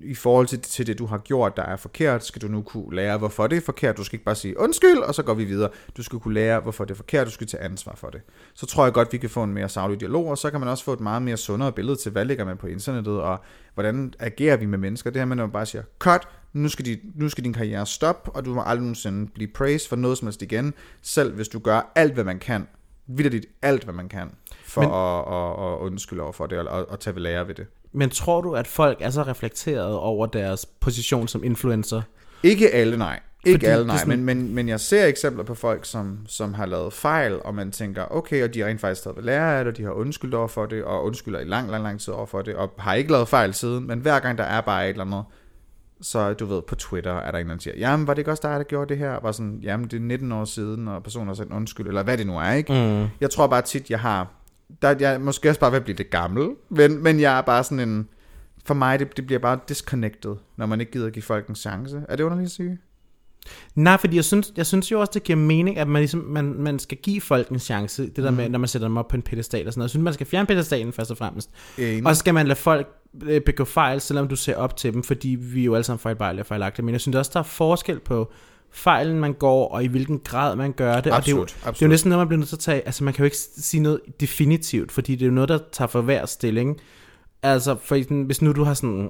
i 0.03 0.15
forhold 0.15 0.47
til, 0.47 0.59
til 0.61 0.87
det, 0.87 0.99
du 0.99 1.05
har 1.05 1.17
gjort, 1.17 1.57
der 1.57 1.63
er 1.63 1.75
forkert, 1.75 2.25
skal 2.25 2.41
du 2.41 2.47
nu 2.47 2.61
kunne 2.61 2.95
lære, 2.95 3.17
hvorfor 3.17 3.47
det 3.47 3.57
er 3.57 3.61
forkert. 3.61 3.97
Du 3.97 4.03
skal 4.03 4.15
ikke 4.15 4.25
bare 4.25 4.35
sige 4.35 4.59
undskyld, 4.59 4.97
og 4.97 5.15
så 5.15 5.23
går 5.23 5.33
vi 5.33 5.45
videre. 5.45 5.69
Du 5.97 6.03
skal 6.03 6.19
kunne 6.19 6.33
lære, 6.33 6.59
hvorfor 6.59 6.85
det 6.85 6.91
er 6.91 6.95
forkert, 6.95 7.27
du 7.27 7.31
skal 7.31 7.47
tage 7.47 7.63
ansvar 7.63 7.95
for 7.95 8.09
det. 8.09 8.21
Så 8.53 8.65
tror 8.65 8.83
jeg 8.83 8.93
godt, 8.93 9.13
vi 9.13 9.17
kan 9.17 9.29
få 9.29 9.43
en 9.43 9.53
mere 9.53 9.69
savlig 9.69 9.99
dialog, 9.99 10.25
og 10.27 10.37
så 10.37 10.51
kan 10.51 10.59
man 10.59 10.69
også 10.69 10.83
få 10.83 10.93
et 10.93 10.99
meget 10.99 11.21
mere 11.21 11.37
sundere 11.37 11.71
billede 11.71 11.95
til, 11.95 12.11
hvad 12.11 12.25
ligger 12.25 12.45
man 12.45 12.57
på 12.57 12.67
internettet, 12.67 13.21
og 13.21 13.39
hvordan 13.73 14.13
agerer 14.19 14.57
vi 14.57 14.65
med 14.65 14.77
mennesker. 14.77 15.09
Det 15.09 15.19
her 15.21 15.25
med, 15.25 15.35
når 15.35 15.43
man 15.43 15.51
bare 15.51 15.65
siger, 15.65 15.83
cut, 15.99 16.27
nu 16.53 16.69
skal, 16.69 16.85
de, 16.85 16.99
nu 17.15 17.29
skal 17.29 17.43
din 17.43 17.53
karriere 17.53 17.85
stoppe, 17.85 18.31
og 18.31 18.45
du 18.45 18.53
må 18.53 18.61
aldrig 18.65 18.81
nogensinde 18.81 19.31
blive 19.33 19.47
praised 19.53 19.89
for 19.89 19.95
noget 19.95 20.17
som 20.17 20.25
helst 20.25 20.41
igen, 20.41 20.73
selv 21.01 21.33
hvis 21.35 21.47
du 21.47 21.59
gør 21.59 21.91
alt, 21.95 22.13
hvad 22.13 22.23
man 22.23 22.39
kan, 22.39 22.67
vidderligt 23.07 23.45
alt, 23.61 23.83
hvad 23.83 23.93
man 23.93 24.09
kan, 24.09 24.31
for 24.63 24.81
Men- 24.81 24.91
at, 24.91 25.35
at, 25.37 25.73
at 25.73 25.91
undskylde 25.91 26.21
over 26.21 26.31
for 26.31 26.47
det, 26.47 26.59
og, 26.59 26.67
og, 26.67 26.89
og 26.89 26.99
tage 26.99 27.15
ved 27.15 27.21
lære 27.21 27.47
ved 27.47 27.55
det. 27.55 27.67
Men 27.93 28.09
tror 28.09 28.41
du, 28.41 28.53
at 28.55 28.67
folk 28.67 28.97
er 29.01 29.09
så 29.09 29.21
reflekteret 29.23 29.93
over 29.95 30.25
deres 30.25 30.65
position 30.65 31.27
som 31.27 31.43
influencer? 31.43 32.01
Ikke 32.43 32.71
alle, 32.73 32.97
nej. 32.97 33.19
Ikke 33.45 33.55
Fordi 33.57 33.65
alle, 33.65 33.87
nej. 33.87 33.97
sådan- 33.97 34.09
Men, 34.09 34.25
men, 34.25 34.55
men 34.55 34.69
jeg 34.69 34.79
ser 34.79 35.05
eksempler 35.05 35.43
på 35.43 35.55
folk, 35.55 35.85
som, 35.85 36.17
som 36.27 36.53
har 36.53 36.65
lavet 36.65 36.93
fejl, 36.93 37.39
og 37.45 37.55
man 37.55 37.71
tænker, 37.71 38.05
okay, 38.11 38.43
og 38.43 38.53
de 38.53 38.59
har 38.59 38.67
rent 38.67 38.81
faktisk 38.81 39.03
taget 39.03 39.17
ved 39.17 39.23
lære 39.23 39.57
af 39.59 39.63
det, 39.65 39.71
og 39.73 39.77
de 39.77 39.83
har 39.83 39.91
undskyldt 39.91 40.33
over 40.33 40.47
for 40.47 40.65
det, 40.65 40.83
og 40.83 41.03
undskylder 41.03 41.39
i 41.39 41.43
lang, 41.43 41.71
lang, 41.71 41.83
lang 41.83 41.99
tid 41.99 42.13
over 42.13 42.25
for 42.25 42.41
det, 42.41 42.55
og 42.55 42.73
har 42.77 42.93
ikke 42.93 43.11
lavet 43.11 43.27
fejl 43.27 43.53
siden, 43.53 43.87
men 43.87 43.99
hver 43.99 44.19
gang 44.19 44.37
der 44.37 44.43
er 44.43 44.61
bare 44.61 44.85
et 44.85 44.89
eller 44.89 45.05
andet, 45.05 45.23
så 46.01 46.33
du 46.33 46.45
ved, 46.45 46.61
på 46.61 46.75
Twitter 46.75 47.13
er 47.13 47.31
der 47.31 47.39
en, 47.39 47.49
der 47.49 47.55
siger, 47.59 47.73
jamen, 47.77 48.07
var 48.07 48.13
det 48.13 48.19
ikke 48.19 48.31
også 48.31 48.47
dig, 48.47 48.57
der 48.57 48.63
gjorde 48.63 48.89
det 48.89 48.97
her? 48.97 49.11
Og 49.11 49.23
var 49.23 49.31
sådan, 49.31 49.59
jamen, 49.63 49.87
det 49.87 49.97
er 49.97 50.01
19 50.01 50.31
år 50.31 50.45
siden, 50.45 50.87
og 50.87 51.03
personen 51.03 51.27
har 51.27 51.35
sagt 51.35 51.51
undskyld, 51.53 51.87
eller 51.87 52.03
hvad 52.03 52.17
det 52.17 52.27
nu 52.27 52.37
er, 52.37 52.51
ikke? 52.51 52.73
Mm. 52.73 53.07
Jeg 53.21 53.29
tror 53.29 53.47
bare 53.47 53.61
tit, 53.61 53.89
jeg 53.89 53.99
har, 53.99 54.27
der, 54.81 54.95
jeg 54.99 55.13
er 55.13 55.17
måske 55.17 55.49
også 55.49 55.59
bare 55.59 55.71
ved 55.71 55.77
at 55.77 55.83
blive 55.83 55.97
lidt 55.97 56.09
gammel, 56.09 56.49
men, 56.69 57.03
men 57.03 57.19
jeg 57.19 57.37
er 57.37 57.41
bare 57.41 57.63
sådan 57.63 57.89
en, 57.89 58.07
for 58.65 58.73
mig, 58.73 58.99
det, 58.99 59.17
det 59.17 59.25
bliver 59.25 59.39
bare 59.39 59.59
disconnected, 59.69 60.35
når 60.57 60.65
man 60.65 60.79
ikke 60.79 60.91
gider 60.91 61.09
give 61.09 61.23
folk 61.23 61.47
en 61.47 61.55
chance. 61.55 62.01
Er 62.09 62.15
det 62.15 62.23
underligt 62.23 62.45
at 62.45 62.51
sige? 62.51 62.77
Nej, 63.75 63.97
fordi 63.97 64.15
jeg 64.15 64.25
synes, 64.25 64.53
jeg 64.57 64.65
synes 64.65 64.91
jo 64.91 64.99
også, 64.99 65.11
det 65.13 65.23
giver 65.23 65.37
mening, 65.37 65.77
at 65.77 65.87
man, 65.87 65.99
ligesom, 65.99 66.19
man, 66.19 66.53
man 66.53 66.79
skal 66.79 66.97
give 66.97 67.21
folk 67.21 67.49
en 67.49 67.59
chance. 67.59 68.03
Det 68.03 68.23
der 68.23 68.31
med, 68.31 68.49
når 68.49 68.59
man 68.59 68.67
sætter 68.67 68.87
dem 68.87 68.97
op 68.97 69.07
på 69.07 69.15
en 69.15 69.21
pedestal 69.21 69.67
og 69.67 69.73
sådan 69.73 69.79
noget. 69.79 69.87
Jeg 69.87 69.89
synes, 69.89 70.03
man 70.03 70.13
skal 70.13 70.27
fjerne 70.27 70.47
pedestalen 70.47 70.93
først 70.93 71.11
og 71.11 71.17
fremmest. 71.17 71.49
Enig. 71.77 72.07
Og 72.07 72.15
så 72.15 72.19
skal 72.19 72.33
man 72.33 72.47
lade 72.47 72.59
folk 72.59 72.87
øh, 73.23 73.41
begå 73.41 73.63
fejl, 73.63 74.01
selvom 74.01 74.27
du 74.27 74.35
ser 74.35 74.55
op 74.55 74.77
til 74.77 74.93
dem, 74.93 75.03
fordi 75.03 75.37
vi 75.39 75.61
er 75.61 75.65
jo 75.65 75.75
alle 75.75 75.83
sammen 75.83 75.99
fejlbarlige 75.99 76.41
og 76.41 76.45
fejlagtige. 76.45 76.85
Men 76.85 76.93
jeg 76.93 77.01
synes 77.01 77.15
også, 77.15 77.31
der 77.33 77.39
er 77.39 77.43
forskel 77.43 77.99
på 77.99 78.31
fejlen, 78.77 79.19
man 79.19 79.33
går, 79.33 79.67
og 79.67 79.83
i 79.83 79.87
hvilken 79.87 80.19
grad 80.19 80.55
man 80.55 80.71
gør 80.71 81.01
det. 81.01 81.13
og 81.13 81.25
det 81.25 81.31
er, 81.31 81.35
jo, 81.35 81.41
Absolut, 81.41 81.47
det 81.47 81.55
er 81.55 81.65
jo 81.65 81.69
absolut. 81.69 81.89
næsten 81.89 82.09
noget, 82.09 82.19
man 82.19 82.27
bliver 82.27 82.37
nødt 82.37 82.49
til 82.49 82.55
at 82.55 82.59
tage. 82.59 82.85
Altså, 82.85 83.03
man 83.03 83.13
kan 83.13 83.23
jo 83.23 83.25
ikke 83.25 83.37
sige 83.37 83.83
noget 83.83 83.99
definitivt, 84.19 84.91
fordi 84.91 85.15
det 85.15 85.21
er 85.21 85.25
jo 85.25 85.33
noget, 85.33 85.49
der 85.49 85.59
tager 85.71 85.87
for 85.87 86.01
hver 86.01 86.25
stilling. 86.25 86.77
Altså, 87.43 87.75
for 87.83 88.23
hvis 88.25 88.41
nu 88.41 88.51
du 88.51 88.63
har 88.63 88.73
sådan... 88.73 89.09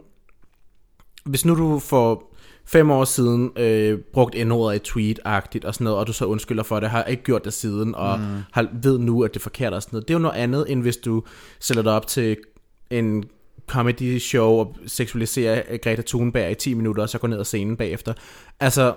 Hvis 1.26 1.46
nu 1.46 1.56
du 1.56 1.80
for 1.80 2.24
fem 2.66 2.92
år 2.92 3.06
siden 3.06 3.52
øh, 3.58 4.00
brugt 4.14 4.48
n-ordet 4.48 4.76
i 4.76 4.92
tweet-agtigt 4.92 5.66
og 5.66 5.74
sådan 5.74 5.84
noget, 5.84 6.00
og 6.00 6.08
du 6.08 6.14
så 6.14 6.26
undskylder 6.26 6.64
for 6.64 6.80
det, 6.80 6.90
har 6.90 7.04
ikke 7.04 7.24
gjort 7.24 7.46
det 7.46 7.54
siden, 7.54 7.96
og 7.96 8.20
mm. 8.20 8.26
har, 8.52 8.68
ved 8.82 9.00
nu, 9.00 9.24
at 9.24 9.34
det 9.34 9.40
er 9.40 9.44
forkert 9.44 9.74
og 9.74 9.82
sådan 9.82 9.96
noget. 9.96 10.08
Det 10.08 10.14
er 10.14 10.18
jo 10.18 10.22
noget 10.22 10.36
andet, 10.36 10.72
end 10.72 10.82
hvis 10.82 10.98
du 10.98 11.24
sætter 11.60 11.84
dig 11.84 11.92
op 11.92 12.08
til 12.08 12.38
en 12.90 13.24
comedy 13.68 14.20
show 14.20 14.50
og 14.50 14.76
seksualiserer 14.86 15.78
Greta 15.78 16.02
Thunberg 16.08 16.52
i 16.52 16.56
10 16.56 16.74
minutter, 16.74 17.04
og 17.04 17.10
så 17.10 17.18
går 17.18 17.28
ned 17.28 17.40
ad 17.40 17.46
scenen 17.46 17.78
bagefter. 17.78 18.14
Altså, 18.60 18.96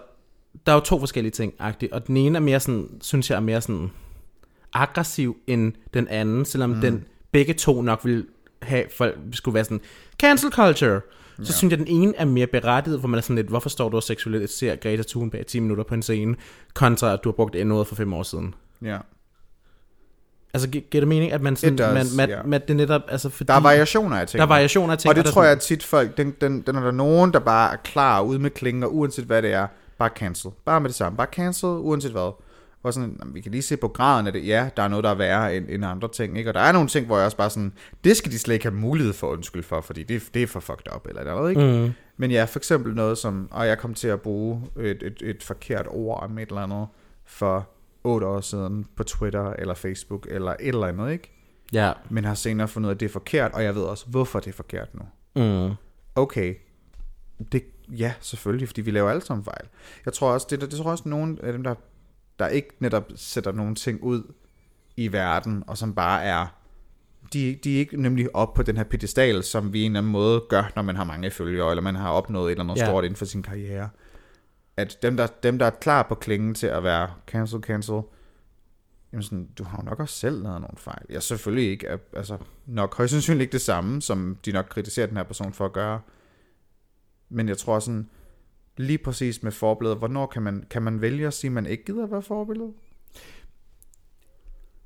der 0.66 0.72
er 0.72 0.76
jo 0.76 0.80
to 0.80 0.98
forskellige 0.98 1.30
ting, 1.32 1.52
agtigt, 1.58 1.92
og 1.92 2.06
den 2.06 2.16
ene 2.16 2.38
er 2.38 2.42
mere 2.42 2.60
sådan, 2.60 2.88
synes 3.00 3.30
jeg 3.30 3.36
er 3.36 3.40
mere 3.40 3.60
sådan 3.60 3.90
aggressiv 4.72 5.36
end 5.46 5.72
den 5.94 6.08
anden, 6.08 6.44
selvom 6.44 6.70
mm. 6.70 6.80
den 6.80 7.04
begge 7.32 7.54
to 7.54 7.82
nok 7.82 8.00
vil 8.04 8.26
have, 8.62 8.84
folk 8.96 9.18
skulle 9.32 9.54
være 9.54 9.64
sådan, 9.64 9.80
cancel 10.22 10.50
culture. 10.52 11.00
Så 11.36 11.42
ja. 11.46 11.52
synes 11.52 11.70
jeg, 11.70 11.78
den 11.78 11.86
ene 11.88 12.16
er 12.16 12.24
mere 12.24 12.46
berettiget, 12.46 12.98
hvor 12.98 13.08
man 13.08 13.18
er 13.18 13.22
sådan 13.22 13.36
lidt, 13.36 13.46
hvorfor 13.48 13.68
står 13.68 13.88
du 13.88 13.96
og 13.96 14.02
seksualiserer 14.02 14.76
Greta 14.76 15.02
Thunberg 15.08 15.46
10 15.46 15.60
minutter 15.60 15.84
på 15.84 15.94
en 15.94 16.02
scene, 16.02 16.36
kontra 16.74 17.12
at 17.12 17.20
du 17.24 17.28
har 17.28 17.32
brugt 17.34 17.56
endnu 17.56 17.84
for 17.84 17.94
fem 17.94 18.12
år 18.12 18.22
siden. 18.22 18.54
Ja. 18.82 18.98
Altså, 20.54 20.68
gi- 20.68 20.84
giver 20.90 21.00
det 21.00 21.08
mening, 21.08 21.32
at 21.32 21.42
man 21.42 21.56
sådan, 21.56 21.74
It 21.74 21.78
does, 21.78 21.94
man, 21.94 22.06
man, 22.16 22.28
ja. 22.28 22.42
man, 22.42 22.60
det 22.68 22.76
netop, 22.76 23.02
altså 23.08 23.28
fordi, 23.28 23.48
Der 23.48 23.54
er 23.54 23.60
variationer 23.60 24.16
af 24.16 24.28
ting. 24.28 24.38
der 24.38 24.44
er 24.44 24.48
variationer 24.48 24.92
af 24.92 24.98
ting. 24.98 25.08
Og 25.10 25.16
det 25.16 25.24
der 25.24 25.30
tror 25.30 25.40
sådan- 25.42 25.48
jeg 25.48 25.56
at 25.56 25.60
tit 25.62 25.82
folk, 25.82 26.16
den, 26.16 26.34
den, 26.40 26.60
den 26.60 26.76
er 26.76 26.80
der 26.80 26.90
nogen, 26.90 27.32
der 27.32 27.38
bare 27.38 27.72
er 27.72 27.76
klar 27.76 28.20
ude 28.20 28.38
med 28.38 28.50
klinger, 28.50 28.86
uanset 28.86 29.24
hvad 29.24 29.42
det 29.42 29.52
er. 29.52 29.66
Bare 30.00 30.10
cancel. 30.16 30.50
Bare 30.64 30.80
med 30.80 30.88
det 30.88 30.96
samme. 30.96 31.16
Bare 31.16 31.26
cancel, 31.32 31.68
uanset 31.68 32.10
hvad. 32.10 32.32
Og 32.82 32.94
sådan, 32.94 33.16
"Nå, 33.24 33.30
vi 33.32 33.40
kan 33.40 33.52
lige 33.52 33.62
se 33.62 33.76
på 33.76 33.88
graden 33.88 34.26
af 34.26 34.32
det. 34.32 34.46
Ja, 34.46 34.70
der 34.76 34.82
er 34.82 34.88
noget, 34.88 35.04
der 35.04 35.10
er 35.10 35.14
værre 35.14 35.56
end, 35.56 35.66
end 35.68 35.84
andre 35.84 36.08
ting. 36.08 36.38
Ikke? 36.38 36.50
Og 36.50 36.54
der 36.54 36.60
er 36.60 36.72
nogle 36.72 36.88
ting, 36.88 37.06
hvor 37.06 37.16
jeg 37.16 37.24
også 37.24 37.36
bare 37.36 37.50
sådan, 37.50 37.72
det 38.04 38.16
skal 38.16 38.32
de 38.32 38.38
slet 38.38 38.54
ikke 38.54 38.64
have 38.64 38.74
mulighed 38.74 39.12
for 39.12 39.26
undskyld 39.26 39.62
for, 39.62 39.80
fordi 39.80 40.02
det, 40.02 40.22
det 40.34 40.42
er 40.42 40.46
for 40.46 40.60
fucked 40.60 40.94
up 40.94 41.06
eller 41.06 41.24
noget, 41.24 41.50
ikke? 41.50 41.86
Mm. 41.86 41.92
Men 42.16 42.30
ja, 42.30 42.44
for 42.44 42.58
eksempel 42.58 42.94
noget 42.94 43.18
som, 43.18 43.48
og 43.50 43.66
jeg 43.66 43.78
kom 43.78 43.94
til 43.94 44.08
at 44.08 44.20
bruge 44.20 44.62
et, 44.76 45.02
et, 45.02 45.22
et 45.22 45.42
forkert 45.42 45.86
ord 45.90 46.22
om 46.22 46.38
et 46.38 46.48
eller 46.48 46.60
andet 46.62 46.86
for 47.24 47.68
otte 48.04 48.26
år 48.26 48.40
siden 48.40 48.86
på 48.96 49.04
Twitter 49.04 49.52
eller 49.52 49.74
Facebook 49.74 50.26
eller 50.30 50.50
et 50.60 50.68
eller 50.68 50.86
andet, 50.86 51.12
ikke? 51.12 51.32
Ja. 51.72 51.92
Men 52.10 52.24
har 52.24 52.34
senere 52.34 52.68
fundet 52.68 52.86
ud 52.86 52.90
af, 52.90 52.94
at 52.94 53.00
det 53.00 53.06
er 53.06 53.12
forkert, 53.12 53.52
og 53.52 53.64
jeg 53.64 53.74
ved 53.74 53.82
også, 53.82 54.06
hvorfor 54.06 54.40
det 54.40 54.48
er 54.48 54.52
forkert 54.52 54.88
nu. 54.94 55.02
Mm. 55.42 55.74
Okay, 56.14 56.54
det, 57.52 57.64
ja, 57.88 58.14
selvfølgelig, 58.20 58.68
fordi 58.68 58.80
vi 58.80 58.90
laver 58.90 59.10
alle 59.10 59.22
sammen 59.22 59.44
fejl. 59.44 59.66
Jeg 60.04 60.12
tror 60.12 60.32
også, 60.32 60.46
det, 60.50 60.60
det 60.60 60.70
tror 60.70 60.90
også 60.90 61.08
nogen 61.08 61.38
af 61.42 61.52
dem, 61.52 61.62
der, 61.62 61.74
der 62.38 62.48
ikke 62.48 62.68
netop 62.78 63.10
sætter 63.14 63.52
nogle 63.52 63.74
ting 63.74 64.02
ud 64.02 64.32
i 64.96 65.12
verden, 65.12 65.64
og 65.66 65.78
som 65.78 65.94
bare 65.94 66.24
er, 66.24 66.46
de, 67.32 67.54
de 67.64 67.74
er 67.74 67.78
ikke 67.78 68.02
nemlig 68.02 68.36
op 68.36 68.54
på 68.54 68.62
den 68.62 68.76
her 68.76 68.84
pedestal, 68.84 69.42
som 69.42 69.72
vi 69.72 69.82
en 69.82 69.90
eller 69.90 70.00
anden 70.00 70.12
måde 70.12 70.42
gør, 70.48 70.72
når 70.76 70.82
man 70.82 70.96
har 70.96 71.04
mange 71.04 71.30
følgere, 71.30 71.70
eller 71.70 71.82
man 71.82 71.94
har 71.94 72.10
opnået 72.10 72.46
et 72.46 72.50
eller 72.50 72.64
andet 72.64 72.76
Ja. 72.82 72.86
stort 72.86 73.04
inden 73.04 73.16
for 73.16 73.24
sin 73.24 73.42
karriere. 73.42 73.88
At 74.76 74.98
dem 75.02 75.16
der, 75.16 75.26
dem, 75.26 75.58
der 75.58 75.66
er 75.66 75.70
klar 75.70 76.02
på 76.02 76.14
klingen 76.14 76.54
til 76.54 76.66
at 76.66 76.82
være 76.82 77.10
cancel, 77.26 77.60
cancel, 77.60 78.00
jamen 79.12 79.22
sådan, 79.22 79.48
du 79.58 79.64
har 79.64 79.78
jo 79.82 79.90
nok 79.90 80.00
også 80.00 80.14
selv 80.14 80.42
lavet 80.42 80.60
nogle 80.60 80.76
fejl. 80.76 81.02
Jeg 81.08 81.22
selvfølgelig 81.22 81.70
ikke, 81.70 81.88
altså 82.16 82.38
nok 82.66 82.96
højst 82.96 83.10
sandsynligt 83.10 83.42
ikke 83.42 83.52
det 83.52 83.60
samme, 83.60 84.02
som 84.02 84.38
de 84.44 84.52
nok 84.52 84.66
kritiserer 84.70 85.06
den 85.06 85.16
her 85.16 85.24
person 85.24 85.52
for 85.52 85.64
at 85.64 85.72
gøre. 85.72 86.00
Men 87.30 87.48
jeg 87.48 87.58
tror 87.58 87.78
sådan, 87.78 88.08
lige 88.76 88.98
præcis 88.98 89.42
med 89.42 89.52
forbilleder, 89.52 89.96
hvornår 89.96 90.26
kan 90.26 90.42
man, 90.42 90.64
kan 90.70 90.82
man 90.82 91.00
vælge 91.00 91.26
at 91.26 91.34
sige, 91.34 91.48
at 91.48 91.52
man 91.52 91.66
ikke 91.66 91.84
gider 91.84 92.04
at 92.04 92.10
være 92.10 92.22
forbillede? 92.22 92.72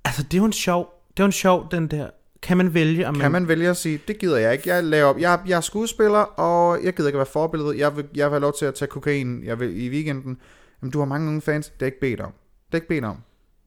Altså, 0.04 0.22
det 0.22 0.34
er 0.34 0.38
jo 0.38 0.44
en 0.44 0.52
sjov, 0.52 0.88
det 1.16 1.22
er 1.22 1.24
jo 1.24 1.26
en 1.26 1.32
sjov, 1.32 1.68
den 1.70 1.88
der, 1.88 2.10
kan 2.42 2.56
man 2.56 2.74
vælge, 2.74 3.08
om 3.08 3.14
Kan 3.14 3.32
man 3.32 3.48
vælge 3.48 3.68
at 3.68 3.76
sige, 3.76 4.00
det 4.08 4.18
gider 4.18 4.36
jeg 4.38 4.52
ikke. 4.52 4.68
Jeg, 4.68 4.84
laver 4.84 5.06
op. 5.06 5.18
Jeg, 5.18 5.40
jeg 5.46 5.56
er 5.56 5.60
skuespiller, 5.60 6.18
og 6.18 6.84
jeg 6.84 6.94
gider 6.94 7.08
ikke 7.08 7.16
at 7.16 7.18
være 7.18 7.32
forbillede. 7.32 7.78
Jeg 7.78 7.96
vil, 7.96 8.04
jeg 8.14 8.26
vil 8.26 8.32
have 8.32 8.40
lov 8.40 8.52
til 8.58 8.66
at 8.66 8.74
tage 8.74 8.88
kokain 8.88 9.44
jeg 9.44 9.60
vil, 9.60 9.82
i 9.82 9.88
weekenden. 9.88 10.38
Jamen, 10.82 10.92
du 10.92 10.98
har 10.98 11.06
mange 11.06 11.28
unge 11.28 11.40
fans. 11.40 11.68
Det 11.68 11.82
er 11.82 11.86
ikke 11.86 12.00
bedt 12.00 12.20
om. 12.20 12.32
Det 12.66 12.72
er 12.72 12.76
ikke 12.76 12.88
bedt 12.88 13.04
om. 13.04 13.16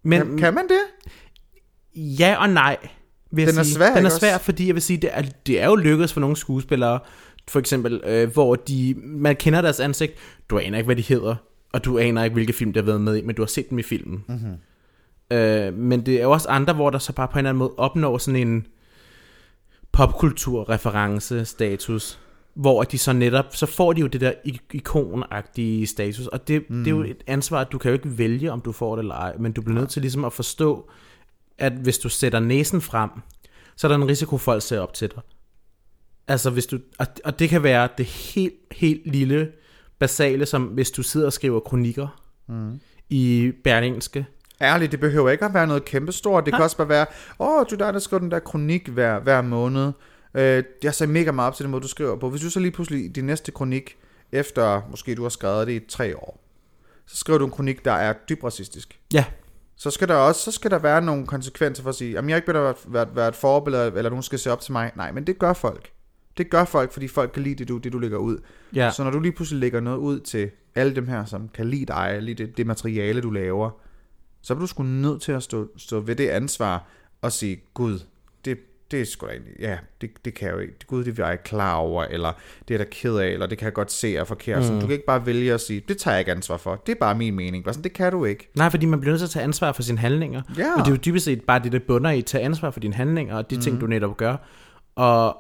men, 0.04 0.22
kan, 0.22 0.38
kan 0.38 0.54
man 0.54 0.64
det? 0.68 1.10
Ja 1.96 2.36
og 2.40 2.50
nej, 2.50 2.78
vil 3.32 3.44
jeg 3.44 3.52
Den 3.52 3.60
er 3.60 3.64
sige. 3.64 3.76
svær, 3.76 3.96
Den 3.96 4.06
er 4.06 4.10
svær, 4.10 4.34
også? 4.34 4.46
fordi 4.46 4.68
jeg 4.68 4.76
vil 4.76 4.82
sige, 4.82 4.98
det 4.98 5.10
er, 5.14 5.22
det 5.48 5.62
er 5.62 5.66
jo 5.66 5.76
lykkedes 5.76 6.14
for 6.14 6.20
nogle 6.20 6.36
skuespillere, 6.36 7.00
for 7.50 7.60
eksempel, 7.60 8.02
øh, 8.06 8.34
hvor 8.34 8.56
de, 8.56 8.96
man 9.04 9.36
kender 9.36 9.62
deres 9.62 9.80
ansigt, 9.80 10.14
du 10.50 10.60
aner 10.60 10.78
ikke, 10.78 10.86
hvad 10.86 10.96
de 10.96 11.02
hedder, 11.02 11.36
og 11.74 11.86
du 11.86 11.98
aner 11.98 12.24
ikke, 12.24 12.34
hvilke 12.34 12.54
film 12.54 12.74
de 12.74 12.80
har 12.80 12.86
været 12.86 13.02
med 13.02 13.18
i, 13.18 13.22
men 13.22 13.36
du 13.36 13.42
har 13.42 13.48
set 13.48 13.70
dem 13.70 13.80
i 13.80 13.84
filmen. 13.84 14.24
Mm-hmm. 14.28 14.54
Øh, 15.38 15.74
men 15.74 16.06
det 16.06 16.16
er 16.16 16.22
jo 16.24 16.32
også 16.32 16.50
andre, 16.50 16.74
hvor 16.74 16.90
der 16.90 16.98
så 16.98 17.14
bare 17.14 17.28
på 17.28 17.34
en 17.34 17.38
eller 17.38 17.50
anden 17.50 17.60
måde 17.60 17.74
opnår 17.78 18.18
sådan 18.18 18.48
en 18.48 18.68
popkultur-reference-status, 19.92 22.20
hvor 22.54 22.84
de 22.84 22.98
så 22.98 23.14
netop, 23.14 23.46
så 23.56 23.66
får 23.66 23.94
de 23.94 24.02
jo 24.02 24.08
det 24.08 24.22
der 24.22 24.32
ik- 24.46 24.74
ikonagtige 24.74 25.88
status, 25.88 26.28
og 26.28 26.48
det, 26.48 26.70
mm. 26.70 26.84
det 26.84 26.92
er 26.92 26.96
jo 26.96 27.04
et 27.04 27.24
ansvar, 27.28 27.62
at 27.62 27.72
du 27.72 27.78
kan 27.78 27.90
jo 27.90 27.94
ikke 27.94 28.18
vælge, 28.18 28.52
om 28.52 28.62
du 28.62 28.72
får 28.72 28.96
det 28.96 29.02
eller 29.02 29.16
ej, 29.16 29.36
men 29.40 29.52
du 29.52 29.62
bliver 29.62 29.80
nødt 29.80 29.90
til 29.90 30.02
ligesom 30.02 30.26
at 30.26 30.34
forstå, 30.34 30.90
at 31.58 31.74
hvis 31.74 31.98
du 31.98 32.10
sætter 32.10 32.40
næsen 32.40 32.82
frem, 32.82 33.10
så 33.76 33.88
er 33.88 33.90
der 33.90 33.96
en 33.96 34.08
risiko, 34.08 34.38
folk 34.38 34.62
ser 34.62 34.80
op 34.80 34.94
til 34.94 35.10
dig. 35.16 35.22
Altså 36.28 36.50
hvis 36.50 36.66
du, 36.66 36.80
og, 37.00 37.08
og 37.26 37.40
det 37.40 37.50
kan 37.50 37.64
være 37.64 37.90
det 37.98 38.06
helt, 38.06 38.54
helt 38.72 39.12
lille 39.12 39.52
basale, 40.00 40.46
som 40.46 40.64
hvis 40.64 40.92
du 40.92 41.04
sidder 41.04 41.26
og 41.26 41.34
skriver 41.34 41.60
kronikker 41.60 42.22
mm. 42.48 42.80
i 43.10 43.52
Berlingske, 43.64 44.26
Ærligt, 44.62 44.92
det 44.92 45.00
behøver 45.00 45.30
ikke 45.30 45.46
at 45.46 45.54
være 45.54 45.68
noget 45.68 45.86
kæmpestort. 45.86 46.46
Det 46.46 46.54
kan 46.54 46.64
også 46.64 46.78
bare 46.78 46.90
være, 46.90 47.06
åh, 47.40 47.66
du 47.70 47.76
er 47.76 47.78
der, 47.78 47.92
der 47.92 48.00
skriver 48.00 48.20
den 48.20 48.32
der 48.32 48.40
kronik 48.40 48.88
hver, 48.88 49.20
hver 49.20 49.42
måned. 49.42 49.92
Øh, 50.34 50.64
jeg 50.84 50.94
ser 50.94 51.08
mega 51.08 51.32
meget 51.32 51.48
op 51.48 51.56
til 51.56 51.64
den 51.64 51.72
måde, 51.72 51.82
du 51.82 51.88
skriver 51.88 52.16
på. 52.16 52.30
Hvis 52.30 52.42
du 52.42 52.50
så 52.50 52.60
lige 52.60 52.72
pludselig 52.72 53.06
i 53.06 53.08
din 53.08 53.26
næste 53.26 53.52
kronik, 53.52 53.98
efter 54.32 54.82
måske 54.92 55.16
du 55.16 55.22
har 55.22 55.30
skrevet 55.30 55.68
det 55.68 55.74
i 55.74 55.80
tre 55.90 56.18
år, 56.18 56.44
så 57.06 57.18
skriver 57.18 57.40
du 57.40 57.46
en 57.46 57.52
kronik, 57.52 57.86
der 57.86 57.92
er 57.92 58.14
dybt 58.30 58.44
racistisk. 58.44 59.00
ja, 59.14 59.26
Så 59.76 59.92
skal 59.92 60.08
der 60.08 60.16
også 60.16 60.42
så 60.42 60.52
skal 60.52 60.72
der 60.72 60.80
være 60.80 61.02
nogle 61.02 61.28
konsekvenser 61.28 61.84
for 61.84 61.90
at 61.90 61.96
sige, 61.96 62.18
at 62.18 62.30
jeg 62.30 62.36
ikke 62.36 62.54
vil 62.54 62.62
være, 62.62 62.74
være, 62.88 63.08
være 63.16 63.28
et 63.28 63.36
forbillede, 63.36 63.92
eller 63.96 64.10
nogen 64.10 64.24
skal 64.24 64.40
se 64.40 64.52
op 64.52 64.62
til 64.62 64.72
mig. 64.72 64.92
Nej, 64.96 65.12
men 65.12 65.28
det 65.28 65.40
gør 65.40 65.54
folk. 65.54 65.92
Det 66.38 66.50
gør 66.50 66.66
folk, 66.66 66.92
fordi 66.94 67.08
folk 67.08 67.32
kan 67.34 67.44
lide 67.44 67.56
det, 67.56 67.68
du, 67.68 67.78
det 67.78 67.94
du 67.94 68.00
lægger 68.00 68.18
ud. 68.18 68.38
ja. 68.76 68.92
Så 68.92 69.04
når 69.04 69.12
du 69.12 69.20
lige 69.20 69.32
pludselig 69.32 69.60
lægger 69.60 69.80
noget 69.80 69.98
ud 69.98 70.20
til 70.20 70.50
alle 70.76 70.96
dem 70.96 71.08
her, 71.08 71.26
som 71.26 71.50
kan 71.54 71.66
lide 71.66 71.86
dig, 71.86 72.18
lide 72.22 72.44
det, 72.44 72.58
det 72.58 72.68
materiale, 72.68 73.22
du 73.22 73.30
laver, 73.30 73.70
så 74.42 74.54
er 74.54 74.58
du 74.60 74.68
sgu 74.68 74.84
nødt 74.84 75.22
til 75.22 75.32
at 75.32 75.44
stå, 75.44 75.68
stå 75.78 76.00
ved 76.00 76.16
det 76.16 76.28
ansvar 76.30 76.88
og 77.22 77.32
sige, 77.32 77.62
Gud, 77.74 78.00
det, 78.46 78.58
det 78.92 79.02
er 79.02 79.06
sgu 79.06 79.28
da 79.28 79.32
egentlig, 79.32 79.54
ja, 79.60 79.78
det, 80.02 80.10
det 80.26 80.34
kan 80.34 80.48
jeg 80.48 80.56
jo 80.56 80.60
ikke, 80.60 80.74
Gud, 80.88 81.04
det 81.04 81.20
er 81.20 81.24
jeg 81.24 81.34
ikke 81.34 81.44
klar 81.44 81.76
over, 81.76 82.04
eller 82.04 82.32
det 82.68 82.74
er 82.74 82.78
da 82.78 82.86
ked 82.92 83.16
af, 83.16 83.28
eller 83.28 83.46
det 83.46 83.58
kan 83.58 83.66
jeg 83.66 83.74
godt 83.74 83.92
se 83.92 84.16
er 84.16 84.24
forkert. 84.24 84.58
Mm. 84.58 84.64
Så 84.64 84.74
du 84.74 84.80
kan 84.80 84.92
ikke 84.92 85.06
bare 85.06 85.26
vælge 85.26 85.54
at 85.54 85.62
sige, 85.62 85.82
det 85.88 85.98
tager 85.98 86.16
jeg 86.16 86.20
ikke 86.20 86.32
ansvar 86.32 86.58
for, 86.58 86.76
det 86.86 86.92
er 86.92 87.00
bare 87.00 87.16
min 87.16 87.36
mening. 87.36 87.66
Sådan, 87.66 87.84
det 87.84 87.94
kan 87.94 88.12
du 88.12 88.26
ikke. 88.26 88.50
Nej, 88.56 88.70
fordi 88.70 88.86
man 88.86 89.00
bliver 89.00 89.12
nødt 89.12 89.20
til 89.20 89.26
at 89.26 89.30
tage 89.30 89.44
ansvar 89.44 89.72
for 89.72 89.82
sine 89.82 89.98
handlinger. 89.98 90.42
Ja. 90.58 90.76
Men 90.76 90.80
det 90.80 90.88
er 90.88 90.92
jo 90.92 91.00
dybest 91.06 91.26
set 91.26 91.42
bare 91.42 91.60
det, 91.60 91.72
der 91.72 91.80
bunder 91.88 92.12
i 92.12 92.18
at 92.18 92.26
tage 92.26 92.44
ansvar 92.44 92.72
for 92.72 92.80
dine 92.80 92.94
handlinger, 92.94 93.36
og 93.36 93.50
de 93.50 93.56
mm. 93.56 93.62
ting, 93.62 93.82
du 93.82 93.88
netop 93.88 94.18
gør. 94.18 94.36
Og, 94.96 95.38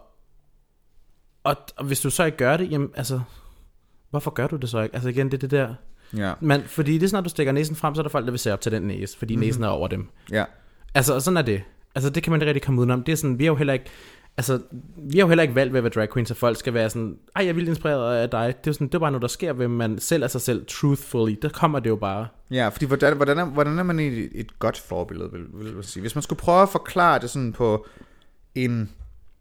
og, 1.47 1.55
og 1.77 1.85
hvis 1.85 2.01
du 2.01 2.09
så 2.09 2.23
ikke 2.23 2.37
gør 2.37 2.57
det, 2.57 2.71
jamen 2.71 2.89
altså, 2.95 3.19
hvorfor 4.09 4.31
gør 4.31 4.47
du 4.47 4.55
det 4.55 4.69
så 4.69 4.81
ikke? 4.81 4.95
Altså 4.95 5.09
igen, 5.09 5.25
det 5.25 5.33
er 5.33 5.37
det 5.37 5.51
der... 5.51 5.73
Ja, 6.17 6.33
Man, 6.41 6.63
fordi 6.63 6.93
det 6.93 7.03
er 7.03 7.07
sådan, 7.07 7.17
når 7.17 7.23
du 7.23 7.29
stikker 7.29 7.53
næsen 7.53 7.75
frem, 7.75 7.95
så 7.95 8.01
er 8.01 8.03
der 8.03 8.09
folk, 8.09 8.25
der 8.25 8.31
vil 8.31 8.39
se 8.39 8.53
op 8.53 8.61
til 8.61 8.71
den 8.71 8.83
næse, 8.83 9.17
fordi 9.17 9.35
mm. 9.35 9.39
næsen 9.39 9.63
er 9.63 9.67
over 9.67 9.87
dem. 9.87 10.09
ja. 10.31 10.43
Altså, 10.95 11.13
og 11.13 11.21
sådan 11.21 11.37
er 11.37 11.41
det. 11.41 11.61
Altså, 11.95 12.09
det 12.09 12.23
kan 12.23 12.31
man 12.31 12.41
ikke 12.41 12.49
rigtig 12.49 12.61
komme 12.61 12.79
udenom. 12.79 13.03
Det 13.03 13.11
er 13.11 13.15
sådan, 13.15 13.39
vi 13.39 13.43
har 13.43 13.51
jo 13.51 13.55
heller 13.55 13.73
ikke... 13.73 13.85
Altså, 14.37 14.61
vi 14.97 15.17
har 15.17 15.25
jo 15.25 15.27
heller 15.27 15.41
ikke 15.41 15.55
valgt 15.55 15.73
ved 15.73 15.77
at 15.79 15.83
være 15.83 15.91
drag 15.91 16.13
queen, 16.13 16.25
så 16.25 16.33
folk 16.33 16.57
skal 16.57 16.73
være 16.73 16.89
sådan, 16.89 17.17
ej, 17.35 17.43
jeg 17.43 17.49
er 17.49 17.53
vildt 17.53 17.69
inspireret 17.69 18.17
af 18.17 18.29
dig. 18.29 18.47
Det 18.47 18.53
er 18.53 18.71
jo 18.71 18.73
sådan, 18.73 18.87
det 18.87 18.95
er 18.95 18.99
bare 18.99 19.11
noget, 19.11 19.21
der 19.21 19.27
sker, 19.27 19.53
ved 19.53 19.67
man 19.67 19.99
selv 19.99 20.23
er 20.23 20.27
sig 20.27 20.41
selv 20.41 20.65
truthfully. 20.67 21.35
Der 21.41 21.49
kommer 21.49 21.79
det 21.79 21.89
jo 21.89 21.95
bare. 21.95 22.27
Ja, 22.51 22.69
fordi 22.69 22.85
hvordan, 22.85 23.15
hvordan, 23.15 23.37
er, 23.37 23.45
hvordan 23.45 23.79
er 23.79 23.83
man 23.83 23.99
et, 23.99 24.29
et 24.35 24.59
godt 24.59 24.77
forbillede, 24.77 25.31
vil, 25.31 25.41
vil 25.53 25.73
jeg 25.75 25.85
sige? 25.85 26.01
Hvis 26.01 26.15
man 26.15 26.21
skulle 26.21 26.39
prøve 26.39 26.61
at 26.61 26.69
forklare 26.69 27.19
det 27.19 27.29
sådan 27.29 27.53
på 27.53 27.85
en... 28.55 28.91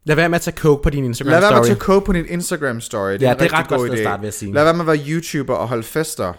Lad 0.06 0.16
være 0.16 0.28
med 0.28 0.36
at 0.36 0.42
tage 0.42 0.56
coke 0.56 0.82
på 0.82 0.90
din 0.90 1.04
Instagram 1.04 1.30
Lad 1.30 1.40
være 1.40 1.50
med 1.50 1.56
story. 1.56 1.60
at 1.60 1.66
tage 1.66 1.78
code 1.78 2.00
på 2.00 2.12
din 2.12 2.26
Instagram 2.28 2.80
story. 2.80 3.12
Det 3.12 3.22
Ja, 3.22 3.26
er 3.28 3.32
en 3.32 3.38
det 3.38 3.40
er 3.40 3.42
rigtig 3.44 3.58
ret 3.58 3.68
godt 3.68 3.78
god 3.80 3.96
idé. 3.96 4.00
starte, 4.02 4.20
vil 4.20 4.26
jeg 4.26 4.34
sige. 4.34 4.52
Lad 4.52 4.64
være 4.64 4.74
med 4.74 4.80
at 4.80 4.86
være 4.86 4.98
YouTuber 5.08 5.54
og 5.54 5.68
holde 5.68 5.82
fester 5.82 6.32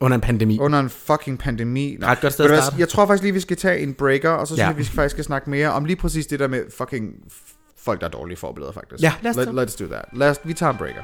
Under 0.00 0.14
en 0.14 0.20
pandemi. 0.20 0.58
under 0.60 0.80
en 0.80 0.90
fucking 0.90 1.38
pandemi. 1.38 1.96
Nå, 2.00 2.06
Ret 2.06 2.20
godt 2.20 2.32
sted 2.32 2.50
at 2.50 2.62
starte. 2.62 2.76
Jeg 2.80 2.88
tror 2.88 3.06
faktisk 3.06 3.22
lige, 3.22 3.32
vi 3.34 3.40
skal 3.40 3.56
tage 3.56 3.80
en 3.80 3.94
breaker, 3.94 4.30
og 4.30 4.46
så 4.46 4.54
synes 4.54 4.60
Ja. 4.62 4.66
jeg, 4.68 4.76
vi 4.78 4.84
skal 4.84 4.94
faktisk 4.96 5.12
skal 5.14 5.24
snakke 5.24 5.50
mere 5.50 5.72
om 5.72 5.84
lige 5.84 5.96
præcis 5.96 6.26
det 6.26 6.40
der 6.40 6.48
med 6.48 6.62
fucking 6.78 7.12
folk, 7.78 8.00
der 8.00 8.06
er 8.06 8.10
dårlige 8.10 8.36
forbilleder, 8.36 8.72
faktisk. 8.72 9.02
Ja, 9.02 9.12
lad 9.22 9.30
os 9.30 9.36
Let, 9.46 9.48
let's 9.70 9.84
do 9.84 9.86
that. 9.92 10.04
Lad 10.12 10.30
os, 10.30 10.36
vi 10.44 10.52
tager 10.54 10.72
en 10.72 10.78
breaker. 10.78 11.02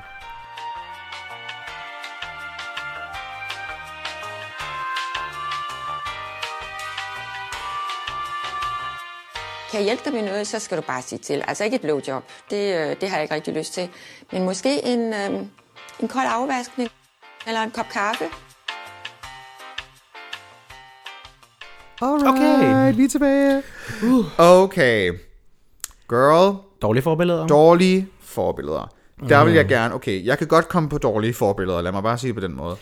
Kan 9.74 9.80
jeg 9.80 9.84
hjælpe 9.84 10.02
dig 10.04 10.12
med 10.12 10.22
noget, 10.30 10.46
så 10.46 10.58
skal 10.58 10.76
du 10.76 10.82
bare 10.86 11.02
sige 11.02 11.18
til. 11.18 11.42
Altså 11.48 11.64
ikke 11.64 11.74
et 11.74 11.80
blowjob, 11.80 12.22
det, 12.50 12.74
øh, 12.74 12.96
det 13.00 13.08
har 13.08 13.16
jeg 13.16 13.22
ikke 13.22 13.34
rigtig 13.34 13.54
lyst 13.54 13.72
til. 13.74 13.88
Men 14.32 14.44
måske 14.44 14.84
en, 14.86 15.00
øh, 15.14 15.30
en 16.00 16.08
kold 16.08 16.26
afvaskning, 16.28 16.90
eller 17.46 17.60
en 17.60 17.70
kop 17.70 17.86
kaffe. 17.92 18.24
Alright, 22.02 22.28
Okay. 22.28 22.94
vi 22.96 23.04
er 23.04 23.08
tilbage. 23.08 23.62
Uh. 24.02 24.24
Okay. 24.38 25.12
Girl, 26.08 26.56
Dårlige 26.82 27.02
forbilleder. 27.02 27.46
dårlige 27.46 28.08
forbilleder. 28.20 28.94
Der 29.28 29.44
vil 29.44 29.54
jeg 29.54 29.68
gerne, 29.68 29.94
okay, 29.94 30.24
jeg 30.24 30.38
kan 30.38 30.46
godt 30.46 30.68
komme 30.68 30.88
på 30.88 30.98
dårlige 30.98 31.34
forbilleder, 31.34 31.82
lad 31.82 31.92
mig 31.92 32.02
bare 32.02 32.18
sige 32.18 32.28
det 32.28 32.34
på 32.34 32.46
den 32.46 32.56
måde. 32.56 32.76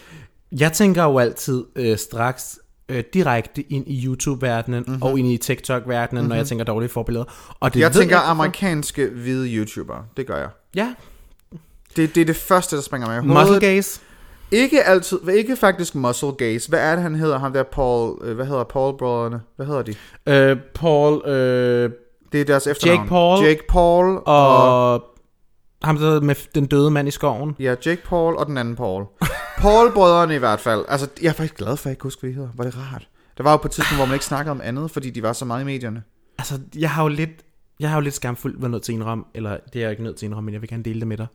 Jeg 0.52 0.72
tænker 0.72 1.04
jo 1.04 1.18
altid 1.18 1.64
øh, 1.76 1.98
straks 1.98 2.58
øh, 2.92 3.04
direkte 3.14 3.62
ind 3.72 3.84
i 3.88 4.06
YouTube-verdenen 4.06 4.84
mm-hmm. 4.86 5.02
og 5.02 5.18
ind 5.18 5.28
i 5.28 5.36
TikTok-verdenen, 5.36 6.20
mm-hmm. 6.20 6.28
når 6.28 6.36
jeg 6.36 6.46
tænker 6.46 6.64
dårlige 6.64 6.88
forbilleder. 6.90 7.24
Og 7.60 7.74
det 7.74 7.80
Jeg 7.80 7.92
tænker 7.92 8.16
hvorfor. 8.16 8.30
amerikanske 8.30 9.06
hvide 9.08 9.54
YouTubere, 9.56 10.04
det 10.16 10.26
gør 10.26 10.36
jeg. 10.36 10.48
Ja, 10.74 10.94
Det, 11.96 12.14
det 12.14 12.20
er 12.20 12.24
det 12.24 12.36
første, 12.36 12.76
der 12.76 12.82
springer 12.82 13.08
mig 13.08 13.18
i 13.18 13.20
muscle 13.26 13.42
hovedet. 13.44 13.60
gaze. 13.60 14.00
Ikke 14.50 14.84
altid, 14.84 15.18
ikke 15.28 15.56
faktisk 15.56 15.94
muscle 15.94 16.32
gaze. 16.32 16.68
Hvad 16.68 16.80
er 16.80 16.92
det, 16.94 17.02
han 17.02 17.14
hedder? 17.14 17.38
Ham 17.38 17.52
der 17.52 17.62
Paul, 17.62 18.18
øh, 18.22 18.34
hvad 18.36 18.46
hedder 18.46 18.64
Paul-brødrene? 18.64 19.40
Hvad 19.56 19.66
hedder 19.66 19.82
de? 19.82 19.94
Øh, 20.26 20.56
Paul, 20.74 21.22
øh, 21.28 21.90
Det 22.32 22.40
er 22.40 22.44
deres 22.44 22.66
efternavn. 22.66 22.98
Jake 22.98 23.08
Paul 23.08 23.44
Jake 23.44 23.62
Paul 23.68 24.16
og... 24.26 24.92
Og 24.94 25.02
ham 25.82 25.98
der 25.98 26.20
med 26.20 26.34
den 26.54 26.66
døde 26.66 26.90
mand 26.90 27.08
i 27.08 27.10
skoven. 27.10 27.56
Ja, 27.60 27.74
Jake 27.86 28.02
Paul 28.08 28.36
og 28.36 28.46
den 28.46 28.58
anden 28.58 28.76
Paul. 28.76 29.04
Paul-brødrene 29.58 30.34
i 30.34 30.38
hvert 30.38 30.60
fald. 30.60 30.84
Altså, 30.88 31.08
jeg 31.22 31.28
er 31.28 31.32
faktisk 31.32 31.54
glad 31.56 31.76
for, 31.76 31.82
at 31.82 31.84
jeg 31.84 31.92
ikke 31.92 32.02
husker, 32.02 32.20
hvad 32.20 32.30
de 32.30 32.34
hedder. 32.34 32.48
Var 32.54 32.64
det 32.64 32.74
rart? 32.92 33.08
Der 33.38 33.44
var 33.44 33.50
jo 33.50 33.56
på 33.56 33.68
et 33.68 33.72
tidspunkt, 33.72 33.98
hvor 33.98 34.06
man 34.06 34.14
ikke 34.14 34.24
snakkede 34.24 34.50
om 34.50 34.60
andet, 34.64 34.90
fordi 34.90 35.10
de 35.10 35.22
var 35.22 35.32
så 35.32 35.44
meget 35.44 35.62
i 35.62 35.64
medierne. 35.64 36.02
Altså, 36.38 36.60
jeg 36.76 36.90
har 36.90 37.02
jo 37.02 37.08
lidt, 37.08 37.30
jeg 37.80 37.88
har 37.88 37.96
jo 37.96 38.00
lidt 38.00 38.14
skamfuldt 38.14 38.60
været 38.60 38.70
nødt 38.70 38.82
til 38.82 38.92
at 38.92 38.96
indrømme, 38.96 39.24
eller 39.34 39.56
det 39.72 39.78
er 39.78 39.80
jeg 39.80 39.90
ikke 39.90 40.02
nødt 40.02 40.16
til 40.16 40.26
at 40.26 40.28
indrømme, 40.28 40.46
men 40.46 40.52
jeg 40.52 40.60
vil 40.62 40.68
gerne 40.68 40.82
dele 40.82 41.00
det 41.00 41.08
med 41.08 41.16
dig. 41.16 41.26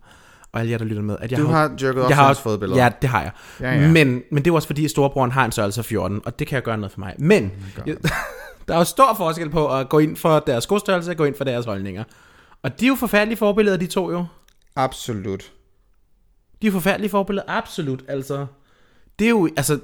Og 0.51 0.59
alle 0.59 0.71
jer, 0.71 0.77
der 0.77 0.85
lytter 0.85 1.01
med. 1.03 1.17
At 1.19 1.31
jeg 1.31 1.39
Du 1.39 1.47
har 1.47 1.61
jerket 1.81 2.03
op 2.03 2.09
jeg 2.09 2.17
har 2.17 2.25
hans 2.25 2.39
fodbilleder. 2.39 2.83
Ja, 2.83 2.89
det 3.01 3.09
har 3.09 3.21
jeg. 3.21 3.31
Ja, 3.59 3.71
ja. 3.71 3.87
Men, 3.87 4.23
men 4.31 4.45
det 4.45 4.51
er 4.51 4.55
også 4.55 4.67
fordi, 4.67 4.85
at 4.85 4.91
storebroren 4.91 5.31
har 5.31 5.45
en 5.45 5.51
størrelse 5.51 5.81
af 5.81 5.85
14, 5.85 6.21
og 6.25 6.39
det 6.39 6.47
kan 6.47 6.55
jeg 6.55 6.63
gøre 6.63 6.77
noget 6.77 6.91
for 6.91 6.99
mig. 6.99 7.15
Men, 7.19 7.51
jeg, 7.85 7.97
der 8.67 8.73
er 8.73 8.77
jo 8.77 8.83
stor 8.83 9.13
forskel 9.17 9.49
på 9.49 9.75
at 9.75 9.89
gå 9.89 9.99
ind 9.99 10.17
for 10.17 10.39
deres 10.39 10.63
skostørrelse 10.63 11.11
og 11.11 11.17
gå 11.17 11.23
ind 11.23 11.35
for 11.37 11.43
deres 11.43 11.65
holdninger. 11.65 12.03
Og 12.63 12.79
de 12.79 12.85
er 12.85 12.89
jo 12.89 12.95
forfærdelige 12.95 13.37
forbilleder, 13.37 13.77
de 13.77 13.87
to 13.87 14.11
jo. 14.11 14.25
Absolut. 14.75 15.51
De 16.61 16.67
er 16.67 16.71
forfærdelige 16.71 17.09
forbilleder, 17.09 17.45
absolut. 17.47 18.03
Altså, 18.07 18.45
det 19.19 19.25
er 19.25 19.29
jo, 19.29 19.49
altså, 19.57 19.79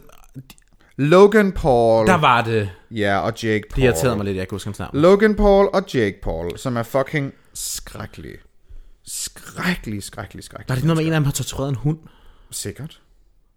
Logan 0.98 1.52
Paul. 1.52 2.08
der 2.08 2.18
var 2.18 2.42
det. 2.42 2.70
Ja, 2.92 3.20
og 3.20 3.34
Jake 3.44 3.54
Det 3.64 3.70
Paul. 3.70 3.84
irriterede 3.84 4.16
mig 4.16 4.26
lidt, 4.26 4.38
jeg 4.38 4.48
kan 4.48 4.56
huske 4.56 4.68
hans 4.68 4.80
navn. 4.80 4.92
Logan 4.94 5.36
Paul 5.36 5.70
og 5.74 5.84
Jake 5.94 6.20
Paul, 6.24 6.58
som 6.58 6.78
er 6.78 6.84
fucking 6.84 7.34
skrækkelige. 7.54 8.38
Skrækkelige, 9.06 10.02
skrækkelige, 10.02 10.44
skrækkelige. 10.44 10.70
Var 10.70 10.76
det 10.76 10.84
noget 10.86 10.98
med, 10.98 11.06
en 11.06 11.14
af 11.14 11.18
dem 11.20 11.26
har 11.26 11.32
tortureret 11.32 11.70
en 11.70 11.76
hund 11.76 11.98
Sikkert. 12.52 13.02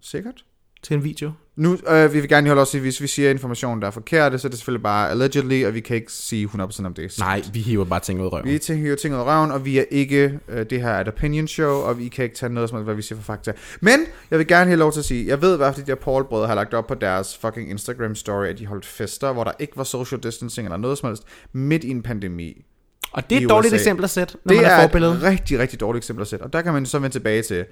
Sikkert. 0.00 0.44
Til 0.86 0.96
en 0.96 1.04
video? 1.04 1.32
Nu 1.56 1.78
øh, 1.88 2.12
vi 2.12 2.20
vil 2.20 2.28
gerne 2.28 2.46
holde 2.48 2.62
os 2.62 2.74
i, 2.74 2.78
hvis 2.78 3.00
vi 3.00 3.06
siger 3.06 3.30
information, 3.30 3.80
der 3.80 3.86
er 3.86 3.90
forkert, 3.90 4.40
så 4.40 4.48
er 4.48 4.50
det 4.50 4.58
selvfølgelig 4.58 4.82
bare 4.82 5.10
allegedly, 5.10 5.64
og 5.64 5.74
vi 5.74 5.80
kan 5.80 5.96
ikke 5.96 6.12
sige 6.12 6.48
100% 6.54 6.86
om 6.86 6.94
det. 6.94 7.18
Nej, 7.18 7.42
vi 7.52 7.60
hiver 7.60 7.84
bare 7.84 8.00
ting 8.00 8.20
ud 8.20 8.26
af 8.26 8.32
røven. 8.32 8.44
Vi 8.44 8.88
jo 8.88 8.96
ting 8.96 9.14
ud 9.14 9.20
af 9.20 9.24
røven, 9.24 9.50
og 9.50 9.64
vi 9.64 9.78
er 9.78 9.84
ikke, 9.90 10.40
øh, 10.48 10.66
det 10.70 10.82
her 10.82 10.90
er 10.90 11.00
et 11.00 11.08
opinion 11.08 11.48
show, 11.48 11.72
og 11.72 11.98
vi 11.98 12.08
kan 12.08 12.24
ikke 12.24 12.36
tage 12.36 12.52
noget 12.52 12.70
som 12.70 12.82
hvad 12.82 12.94
vi 12.94 13.02
siger 13.02 13.18
for 13.18 13.24
fakta. 13.24 13.52
Men 13.80 14.00
jeg 14.30 14.38
vil 14.38 14.46
gerne 14.46 14.66
have 14.66 14.78
lov 14.78 14.92
til 14.92 14.98
at 14.98 15.04
sige, 15.04 15.26
jeg 15.26 15.42
ved, 15.42 15.56
hvad 15.56 15.72
de 15.72 15.82
der 15.82 15.94
paul 15.94 16.46
har 16.46 16.54
lagt 16.54 16.74
op 16.74 16.86
på 16.86 16.94
deres 16.94 17.36
fucking 17.36 17.70
Instagram 17.70 18.14
story, 18.14 18.46
at 18.46 18.58
de 18.58 18.66
holdt 18.66 18.86
fester, 18.86 19.32
hvor 19.32 19.44
der 19.44 19.52
ikke 19.58 19.76
var 19.76 19.84
social 19.84 20.20
distancing 20.20 20.66
eller 20.66 20.76
noget 20.76 20.98
som 20.98 21.08
helst, 21.08 21.22
midt 21.52 21.84
i 21.84 21.90
en 21.90 22.02
pandemi. 22.02 22.64
Og 23.12 23.30
det 23.30 23.36
er 23.36 23.40
i 23.40 23.44
et 23.44 23.50
dårligt 23.50 23.72
USA. 23.72 23.76
eksempel 23.76 24.04
at 24.04 24.10
sætte, 24.10 24.34
når 24.44 24.52
Det 24.52 24.62
man 24.62 24.70
er, 24.70 24.74
er 24.74 25.16
et 25.16 25.22
rigtig, 25.22 25.58
rigtig 25.58 25.80
dårligt 25.80 26.02
eksempel 26.02 26.22
at 26.22 26.28
sætte, 26.28 26.42
og 26.42 26.52
der 26.52 26.62
kan 26.62 26.72
man 26.72 26.86
så 26.86 26.98
vende 26.98 27.14
tilbage 27.14 27.42
til. 27.42 27.64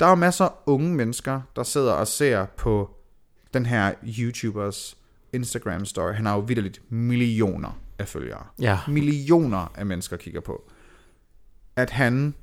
Der 0.00 0.06
er 0.06 0.10
jo 0.10 0.14
masser 0.14 0.44
af 0.44 0.52
unge 0.66 0.94
mennesker, 0.94 1.40
der 1.56 1.62
sidder 1.62 1.92
og 1.92 2.06
ser 2.06 2.46
på 2.56 2.96
den 3.54 3.66
her 3.66 3.94
YouTubers 4.18 4.96
Instagram 5.32 5.84
story. 5.84 6.12
Han 6.12 6.26
har 6.26 6.34
jo 6.34 6.40
vidderligt 6.40 6.92
millioner 6.92 7.80
af 7.98 8.08
følgere. 8.08 8.46
Ja. 8.60 8.78
Millioner 8.88 9.72
af 9.74 9.86
mennesker 9.86 10.16
kigger 10.16 10.40
på. 10.40 10.70
At 11.76 11.90
han 11.90 12.34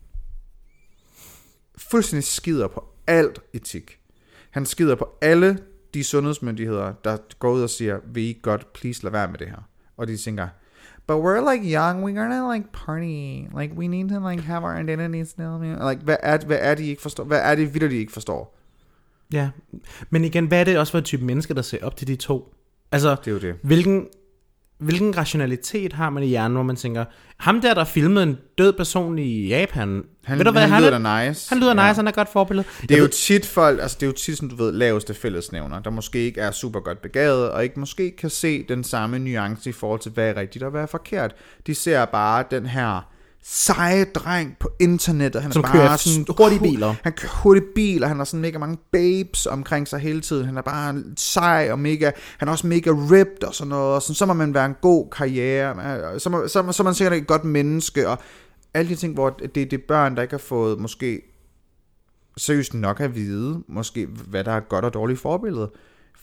fuldstændig 1.77 2.23
skider 2.23 2.67
på 2.67 2.93
alt 3.07 3.39
etik. 3.53 3.99
Han 4.51 4.65
skider 4.65 4.95
på 4.95 5.17
alle 5.21 5.63
de 5.93 6.03
sundhedsmyndigheder, 6.03 6.93
der 6.93 7.17
går 7.39 7.51
ud 7.51 7.61
og 7.61 7.69
siger, 7.69 7.99
vil 8.05 8.23
I 8.23 8.39
godt 8.41 8.73
please 8.73 9.03
lade 9.03 9.13
være 9.13 9.27
med 9.27 9.39
det 9.39 9.47
her? 9.47 9.69
Og 9.97 10.07
de 10.07 10.17
tænker, 10.17 10.47
but 11.07 11.17
we're 11.17 11.51
like 11.53 11.63
young, 11.73 12.03
we're 12.03 12.19
gonna 12.21 12.53
like 12.53 12.65
party, 12.73 13.47
like 13.59 13.73
we 13.77 13.87
need 13.87 14.09
to 14.09 14.19
like 14.29 14.41
have 14.43 14.63
our 14.63 14.79
identity 14.81 15.23
still. 15.29 15.59
Like, 15.89 16.01
hvad 16.03 16.17
er, 16.23 16.37
hvad 16.45 16.57
er 16.61 16.75
det, 16.75 16.83
I 16.83 16.89
ikke 16.89 17.01
forstår? 17.01 17.23
Hvad 17.23 17.39
er 17.43 17.55
det, 17.55 17.73
vildt, 17.73 17.93
I 17.93 17.97
ikke 17.97 18.11
forstår? 18.11 18.57
Ja, 19.33 19.49
men 20.09 20.23
igen, 20.23 20.45
hvad 20.45 20.59
er 20.59 20.63
det 20.63 20.77
også 20.77 20.91
for 20.91 20.97
et 20.97 21.05
type 21.05 21.25
mennesker, 21.25 21.53
der 21.53 21.61
ser 21.61 21.85
op 21.85 21.95
til 21.95 22.07
de 22.07 22.15
to? 22.15 22.53
Altså, 22.91 23.09
Det 23.15 23.27
er 23.27 23.31
jo 23.31 23.39
det. 23.39 23.55
hvilken, 23.63 24.07
hvilken 24.81 25.17
rationalitet 25.17 25.93
har 25.93 26.09
man 26.09 26.23
i 26.23 26.27
hjernen, 26.27 26.55
hvor 26.55 26.63
man 26.63 26.75
tænker, 26.75 27.05
ham 27.37 27.61
der, 27.61 27.73
der 27.73 27.83
filmede 27.83 28.23
en 28.23 28.37
død 28.57 28.73
person 28.73 29.19
i 29.19 29.47
Japan, 29.47 30.03
Han, 30.23 30.37
ved 30.37 30.45
du 30.45 30.51
hvad, 30.51 30.67
han, 30.67 30.81
lyder 30.81 30.99
er, 30.99 30.99
da 31.23 31.27
nice. 31.27 31.49
han 31.49 31.59
lyder 31.59 31.73
nice, 31.73 31.83
Ja. 31.85 31.93
han 31.93 32.07
er 32.07 32.11
godt 32.11 32.29
forbillede. 32.29 32.67
Det 32.81 32.91
er 32.91 32.99
jo 33.01 33.07
tit 33.07 33.45
folk, 33.45 33.79
altså 33.81 33.97
det 33.99 34.05
er 34.05 34.07
jo 34.07 34.13
tit, 34.13 34.37
som 34.37 34.49
du 34.49 34.55
ved, 34.55 34.71
laveste 34.71 35.13
fællesnævner, 35.13 35.79
der 35.79 35.89
måske 35.89 36.19
ikke 36.19 36.41
er 36.41 36.51
super 36.51 36.79
godt 36.79 37.01
begavet, 37.01 37.49
og 37.51 37.63
ikke 37.63 37.79
måske 37.79 38.11
kan 38.17 38.29
se 38.29 38.63
den 38.69 38.83
samme 38.83 39.19
nuance 39.19 39.69
i 39.69 39.73
forhold 39.73 39.99
til, 39.99 40.11
hvad 40.11 40.29
er 40.29 40.35
rigtigt 40.37 40.63
og 40.63 40.71
hvad 40.71 40.81
er 40.81 40.85
forkert. 40.85 41.35
De 41.67 41.75
ser 41.75 42.05
bare 42.05 42.43
den 42.51 42.65
her 42.65 43.07
seje 43.43 44.03
dreng 44.03 44.57
på 44.59 44.69
internettet. 44.79 45.41
Han 45.41 45.51
Som 45.51 45.63
er 45.63 45.67
kører 45.67 45.85
bare 45.85 45.95
efter 45.95 46.09
sådan 46.09 46.25
hurtige 46.37 46.59
biler. 46.59 46.95
Han 47.03 47.13
kører 47.13 47.31
hurtige 47.43 47.65
biler, 47.75 48.07
han 48.07 48.17
har 48.17 48.23
sådan 48.23 48.41
mega 48.41 48.57
mange 48.57 48.77
babes 48.91 49.45
omkring 49.45 49.87
sig 49.87 49.99
hele 49.99 50.21
tiden. 50.21 50.45
Han 50.45 50.57
er 50.57 50.61
bare 50.61 51.03
sej 51.17 51.69
og 51.71 51.79
mega, 51.79 52.11
han 52.37 52.47
er 52.47 52.51
også 52.51 52.67
mega 52.67 52.91
ripped 52.91 53.43
og 53.43 53.55
sådan 53.55 53.69
noget. 53.69 53.95
Og 53.95 54.01
sådan, 54.01 54.15
så 54.15 54.25
må 54.25 54.33
man 54.33 54.53
være 54.53 54.65
en 54.65 54.75
god 54.81 55.09
karriere, 55.11 56.19
så, 56.19 56.29
må, 56.29 56.47
så, 56.47 56.71
så 56.71 56.83
er 56.83 56.83
man 56.83 56.93
sikkert 56.93 57.13
et 57.13 57.27
godt 57.27 57.43
menneske, 57.43 58.09
og 58.09 58.17
alle 58.73 58.89
de 58.89 58.95
ting, 58.95 59.13
hvor 59.13 59.29
det, 59.29 59.55
det 59.55 59.73
er 59.73 59.77
børn, 59.87 60.15
der 60.15 60.21
ikke 60.21 60.33
har 60.33 60.37
fået 60.39 60.79
måske 60.79 61.21
seriøst 62.37 62.73
nok 62.73 62.99
at 62.99 63.15
vide, 63.15 63.63
måske 63.67 64.05
hvad 64.05 64.43
der 64.43 64.51
er 64.51 64.59
godt 64.59 64.85
og 64.85 64.93
dårligt 64.93 65.19
forbillede. 65.19 65.71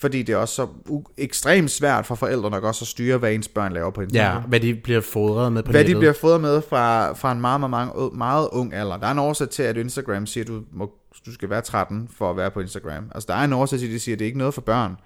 Fordi 0.00 0.22
det 0.22 0.32
er 0.32 0.36
også 0.36 0.54
så 0.54 0.66
u- 0.88 1.14
ekstremt 1.16 1.70
svært 1.70 2.06
for 2.06 2.14
forældre 2.14 2.50
nok 2.50 2.64
også 2.64 2.82
at 2.82 2.86
styre, 2.88 3.18
hvad 3.18 3.32
ens 3.34 3.48
børn 3.48 3.72
laver 3.72 3.90
på 3.90 4.00
internet. 4.00 4.34
Ja, 4.34 4.40
hvad 4.40 4.60
de 4.60 4.74
bliver 4.74 5.00
fodret 5.00 5.52
med 5.52 5.62
på 5.62 5.70
Hvad 5.70 5.80
nettet. 5.80 5.94
de 5.96 6.00
bliver 6.00 6.12
fået 6.12 6.40
med 6.40 6.62
fra, 6.62 7.12
fra 7.12 7.32
en 7.32 7.40
meget, 7.40 7.60
meget, 7.60 7.70
meget, 7.70 8.12
meget 8.12 8.48
ung 8.52 8.74
alder. 8.74 8.96
Der 8.96 9.06
er 9.06 9.10
en 9.12 9.18
årsag 9.18 9.48
til, 9.50 9.62
at 9.62 9.76
Instagram 9.76 10.26
siger, 10.26 10.44
at 10.44 10.48
du, 10.48 10.62
må, 10.72 10.92
du 11.26 11.32
skal 11.32 11.50
være 11.50 11.60
13 11.60 12.08
for 12.16 12.30
at 12.30 12.36
være 12.36 12.50
på 12.50 12.60
Instagram. 12.60 13.04
Altså, 13.14 13.26
der 13.26 13.34
er 13.34 13.44
en 13.44 13.52
årsag 13.52 13.78
til, 13.78 13.86
at 13.86 13.92
de 13.92 13.98
siger, 14.00 14.14
at 14.14 14.18
det 14.18 14.24
er 14.24 14.26
ikke 14.26 14.38
noget 14.38 14.54
for 14.54 14.60
børn. 14.60 14.96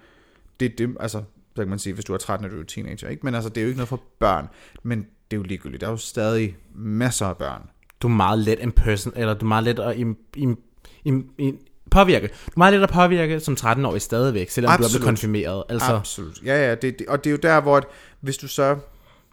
Det, 0.59 0.77
det, 0.77 0.95
altså, 0.99 1.21
så 1.55 1.61
kan 1.61 1.69
man 1.69 1.79
sige, 1.79 1.93
hvis 1.93 2.05
du 2.05 2.13
er 2.13 2.17
13, 2.17 2.45
er 2.45 2.49
du 2.49 2.57
jo 2.57 2.63
teenager, 2.63 3.07
ikke? 3.09 3.25
Men 3.25 3.35
altså, 3.35 3.49
det 3.49 3.57
er 3.57 3.61
jo 3.61 3.67
ikke 3.67 3.77
noget 3.77 3.89
for 3.89 4.01
børn. 4.19 4.47
Men 4.83 4.99
det 4.99 5.05
er 5.31 5.37
jo 5.37 5.43
ligegyldigt. 5.43 5.81
Der 5.81 5.87
er 5.87 5.91
jo 5.91 5.97
stadig 5.97 6.55
masser 6.75 7.25
af 7.25 7.37
børn. 7.37 7.61
Du 8.01 8.07
er 8.07 8.11
meget 8.11 8.39
let 8.39 8.63
en 8.63 8.71
person, 8.71 9.13
eller 9.15 9.33
du 9.33 9.45
er 9.45 9.47
meget 9.47 9.63
let 9.63 9.79
at 9.79 9.97
im, 9.97 10.17
im, 10.35 10.57
im, 11.05 11.29
im, 11.37 11.57
påvirke. 11.93 12.27
Du 12.27 12.33
er 12.33 12.57
meget 12.57 12.73
let 12.73 12.83
at 12.83 12.89
påvirke 12.89 13.39
som 13.39 13.57
13-årig 13.59 14.01
stadigvæk, 14.01 14.49
selvom 14.49 14.67
du 14.67 14.71
er 14.71 14.73
Absolut. 14.73 14.91
blevet 14.91 15.05
konfirmeret. 15.05 15.63
Altså, 15.69 15.95
Absolut. 15.95 16.41
Ja, 16.45 16.67
ja, 16.69 16.75
det, 16.75 16.99
det, 16.99 17.07
og 17.07 17.23
det 17.23 17.29
er 17.29 17.31
jo 17.31 17.37
der, 17.37 17.61
hvor 17.61 17.77
at, 17.77 17.85
hvis 18.19 18.37
du 18.37 18.47
så 18.47 18.77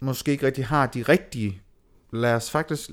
måske 0.01 0.33
ikke 0.33 0.47
rigtig 0.47 0.67
har 0.67 0.87
de 0.87 1.03
rigtige, 1.03 1.61
lad 2.13 2.35
os 2.35 2.51
faktisk 2.51 2.91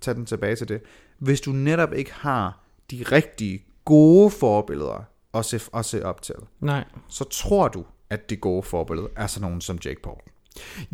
tage 0.00 0.14
den 0.14 0.26
tilbage 0.26 0.56
til 0.56 0.68
det, 0.68 0.80
hvis 1.18 1.40
du 1.40 1.52
netop 1.52 1.92
ikke 1.92 2.12
har 2.14 2.60
de 2.90 3.04
rigtige 3.12 3.64
gode 3.84 4.30
forbilleder 4.30 5.04
at 5.34 5.44
se, 5.44 5.60
at 5.74 5.84
se 5.84 6.04
op 6.04 6.22
til, 6.22 6.34
nej. 6.60 6.84
så 7.08 7.24
tror 7.24 7.68
du, 7.68 7.84
at 8.10 8.30
det 8.30 8.40
gode 8.40 8.62
forbillede 8.62 9.08
er 9.16 9.26
sådan 9.26 9.42
nogen 9.42 9.60
som 9.60 9.78
Jake 9.84 10.02
Paul. 10.02 10.18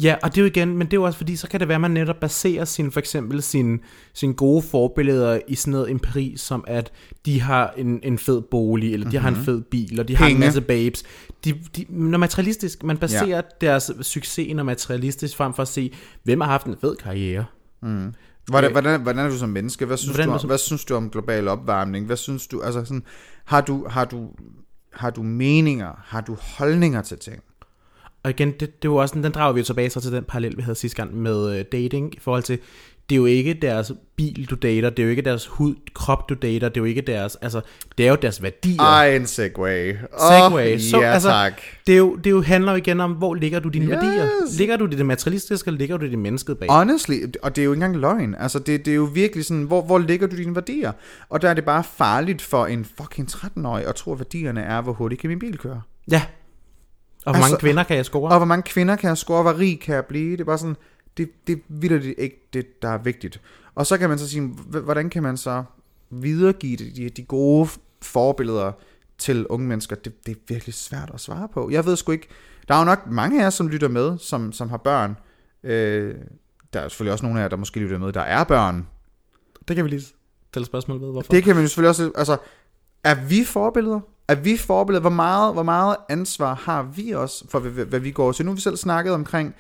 Ja, 0.03 0.17
og 0.23 0.31
det 0.35 0.39
er 0.39 0.43
jo 0.43 0.47
igen, 0.47 0.69
men 0.79 0.87
det 0.87 0.93
er 0.93 0.97
jo 0.97 1.03
også 1.03 1.17
fordi, 1.19 1.37
så 1.37 1.49
kan 1.49 1.61
det 1.61 1.69
være, 1.69 1.75
at 1.75 1.81
man 1.81 1.91
netop 1.91 2.17
baserer 2.21 2.65
sin, 2.65 2.91
for 2.93 3.01
eksempel 3.01 3.43
sin, 3.43 3.81
sin 4.15 4.33
gode 4.35 4.63
forbilleder 4.63 5.41
i 5.49 5.55
sådan 5.55 5.71
noget 5.73 5.91
empiri, 5.91 6.35
som 6.37 6.65
at 6.67 6.93
de 7.27 7.41
har 7.41 7.75
en, 7.77 8.01
en 8.03 8.19
fed 8.19 8.41
bolig, 8.51 8.93
eller 8.93 9.11
de 9.11 9.19
har 9.19 9.29
en 9.29 9.37
fed 9.37 9.61
bil, 9.63 10.01
og 10.01 10.09
de 10.09 10.17
har 10.17 10.27
en 10.27 10.33
Mhm. 10.33 10.37
Penge. 10.41 10.47
masse 10.47 10.61
babes. 10.61 11.03
De, 11.45 11.53
de, 11.77 11.85
når 11.89 12.19
materialistisk, 12.19 12.83
man 12.83 12.97
baserer 12.99 13.27
ja. 13.37 13.41
deres 13.61 13.91
succes, 14.03 14.55
når 14.55 14.63
materialistisk, 14.63 15.37
frem 15.37 15.55
for 15.55 15.63
at 15.63 15.69
se, 15.69 15.93
hvem 16.23 16.41
har 16.41 16.49
haft 16.49 16.67
en 16.67 16.77
fed 16.81 16.97
karriere. 16.97 17.45
Hvordan, 18.51 18.73
hvordan, 18.73 19.01
hvordan 19.03 19.25
er 19.27 19.31
du 19.31 19.39
som 19.39 19.49
menneske? 19.49 19.85
Hvad 19.87 19.97
synes, 19.97 20.11
Hvordan 20.17 20.29
du, 20.29 20.33
om, 20.35 20.41
som- 20.41 20.49
hvad 20.51 20.59
synes 20.59 20.85
du 20.85 20.95
om 20.95 21.11
global 21.11 21.49
opvarmning? 21.49 22.07
Hvad 22.07 22.17
synes 22.17 22.47
du, 22.47 22.61
altså 22.63 22.85
sådan, 22.85 23.03
har 23.45 23.61
du, 23.61 23.87
har 23.91 24.05
du, 24.05 24.29
har 24.93 25.11
du 25.11 25.23
meninger? 25.23 25.93
Har 26.05 26.21
du 26.21 26.37
holdninger 26.41 27.03
til 27.03 27.19
ting? 27.19 27.37
Og 28.27 28.31
igen, 28.31 28.51
det, 28.51 28.83
det 28.83 28.89
jo 28.89 28.97
også, 28.97 29.13
sådan- 29.13 29.25
den 29.25 29.33
drager 29.33 29.53
vi 29.53 29.61
jo 29.61 29.65
tilbage 29.65 29.91
så 29.91 30.01
til 30.01 30.13
den 30.13 30.25
parallel, 30.25 30.57
vi 30.57 30.63
havde 30.63 30.75
sidste 30.77 30.97
gang 30.97 31.17
med 31.17 31.59
øh, 31.59 31.65
dating, 31.73 32.15
i 32.15 32.19
forhold 32.21 32.43
til, 32.43 32.59
det 33.09 33.15
er 33.15 33.17
jo 33.17 33.25
ikke 33.27 33.55
deres 33.63 33.93
bil, 34.17 34.47
du 34.51 34.55
dater, 34.55 34.91
det 34.91 34.99
er 34.99 35.03
jo 35.05 35.11
ikke 35.11 35.23
deres 35.23 35.47
hud, 35.47 35.75
krop, 35.95 36.29
du 36.29 36.35
dater, 36.35 36.69
det 36.69 36.77
er 36.77 36.81
jo 36.81 36.85
ikke 36.85 37.01
deres, 37.01 37.37
altså, 37.37 37.61
det 37.99 38.07
er 38.07 38.11
jo 38.11 38.17
deres 38.23 38.43
værdier. 38.43 38.81
Ej, 38.83 39.17
en 39.17 39.27
segway. 39.27 39.93
Segway. 40.19 40.75
Oh, 40.75 40.81
Så, 40.81 41.01
ja, 41.01 41.13
altså, 41.13 41.29
tak. 41.29 41.53
Det, 41.87 41.93
er 41.93 41.97
jo, 41.99 42.17
det 42.17 42.27
er 42.27 42.31
jo 42.31 42.43
handler 42.43 42.73
jo 42.73 42.79
igen 42.79 43.01
om, 43.01 43.13
hvor 43.13 43.35
ligger 43.35 43.61
du 43.61 43.69
dine 43.69 43.85
Yes. 43.85 43.91
værdier? 43.93 44.29
Ligger 44.59 44.77
du 44.77 44.87
det 44.87 44.99
det 44.99 45.07
materialistiske, 45.07 45.69
eller 45.69 45.79
ligger 45.79 45.97
du 45.97 46.05
det 46.05 46.11
det 46.11 46.19
mennesket 46.19 46.59
bag? 46.59 46.69
Honestly, 46.71 47.15
og 47.43 47.57
det 47.57 47.63
er 47.63 47.65
jo 47.65 47.73
ikke 47.73 47.85
engang 47.85 47.97
løgn. 48.01 48.35
Altså, 48.39 48.59
det, 48.59 48.85
det 48.85 48.91
er 48.91 48.97
jo 48.97 49.09
virkelig 49.15 49.45
sådan, 49.45 49.63
hvor, 49.63 49.83
hvor 49.83 49.99
ligger 49.99 50.27
du 50.27 50.37
dine 50.37 50.55
værdier? 50.55 50.93
Og 51.29 51.43
der 51.43 51.51
er 51.51 51.55
det 51.55 51.65
bare 51.65 51.85
farligt 51.85 52.43
for 52.43 52.67
en 52.67 52.87
fucking 53.01 53.29
13-årig 53.31 53.87
at 53.87 53.95
tro, 53.95 54.13
at 54.13 54.19
værdierne 54.19 54.61
er, 54.61 54.81
hvor 54.81 54.93
hurtigt 54.93 55.21
kan 55.21 55.29
min 55.29 55.39
bil 55.39 55.59
køre. 55.59 55.81
Ja. 56.11 56.23
Og 57.27 57.33
hvor 57.33 57.35
Altså- 57.35 57.51
mange 57.51 57.61
kvinder 57.61 57.85
kan 57.85 57.97
jeg 57.97 58.05
score? 58.05 58.31
Og 58.31 58.37
hvor 58.37 58.47
mange 58.47 58.63
kvinder 58.63 58.97
kan 58.97 59.09
jeg 59.09 59.17
score, 59.19 59.43
hvor 59.43 59.59
rig 59.59 59.81
kan 59.81 59.95
jeg 59.95 60.05
blive? 60.07 60.33
Det 60.33 60.41
er 60.41 60.45
bare 60.45 60.59
sådan, 60.59 60.77
det, 61.17 61.31
det 61.47 61.63
vildt 61.69 62.03
det 62.03 62.15
ikke 62.19 62.49
det, 62.53 62.83
der 62.83 62.89
er 62.89 62.99
vigtigt. 62.99 63.41
Og 63.75 63.87
så 63.87 63.99
kan 63.99 64.09
man 64.09 64.19
så 64.19 64.29
sige, 64.29 64.43
hvordan 64.85 65.11
kan 65.11 65.23
man 65.23 65.37
så 65.37 65.65
videregive 66.11 66.77
de, 66.77 66.91
de, 66.97 67.09
de 67.09 67.23
gode 67.23 67.69
forbilleder 68.03 68.73
til 69.19 69.47
unge 69.47 69.67
mennesker? 69.67 69.97
Det, 69.97 70.27
det 70.27 70.33
er 70.33 70.41
virkelig 70.49 70.75
svært 70.75 71.11
at 71.15 71.21
svare 71.21 71.49
på. 71.55 71.71
Jeg 71.71 71.85
ved 71.87 71.97
sgu 71.97 72.13
ikke, 72.13 72.29
der 72.69 72.75
er 72.75 72.79
jo 72.79 72.85
nok 72.85 73.07
mange 73.11 73.39
af 73.41 73.45
jer, 73.45 73.51
som 73.51 73.69
lytter 73.69 73.89
med, 73.89 74.19
som, 74.19 74.53
som 74.53 74.71
har 74.71 74.77
børn. 74.77 75.17
Øh, 75.65 76.15
der 76.73 76.81
er 76.81 76.89
selvfølgelig 76.89 77.13
også 77.13 77.25
nogle 77.25 77.39
af 77.39 77.43
jer, 77.43 77.49
der 77.49 77.57
måske 77.57 77.81
lytter 77.81 77.99
med, 77.99 78.13
der 78.13 78.21
er 78.21 78.45
børn. 78.45 78.87
Det 79.69 79.77
kan 79.77 79.85
vi 79.85 79.91
lige 79.91 80.03
stille 80.51 80.67
spørgsmål 80.67 81.01
ved, 81.01 81.11
hvorfor. 81.11 81.31
Det 81.33 81.45
kan 81.45 81.55
man 81.55 81.65
jo 81.65 81.69
selvfølgelig 81.69 81.89
også, 81.89 82.11
altså, 82.15 82.37
er 83.05 83.15
vi 83.29 83.45
forbilleder? 83.45 84.01
Er 84.29 84.35
vi 84.35 84.57
forbilleder? 84.57 85.01
Hvor 85.01 85.11
meget, 85.11 85.53
hvor 85.55 85.63
meget 85.63 85.97
ansvar 86.09 86.55
har 86.55 86.83
vi 86.97 87.11
også 87.11 87.45
for, 87.51 87.59
hvad, 87.59 87.85
hvad 87.85 88.01
vi 88.01 88.11
går 88.11 88.33
til? 88.33 88.45
Nu 88.45 88.51
har 88.51 88.55
vi 88.55 88.61
selv 88.61 88.77
snakket 88.77 89.15
omkring 89.15 89.55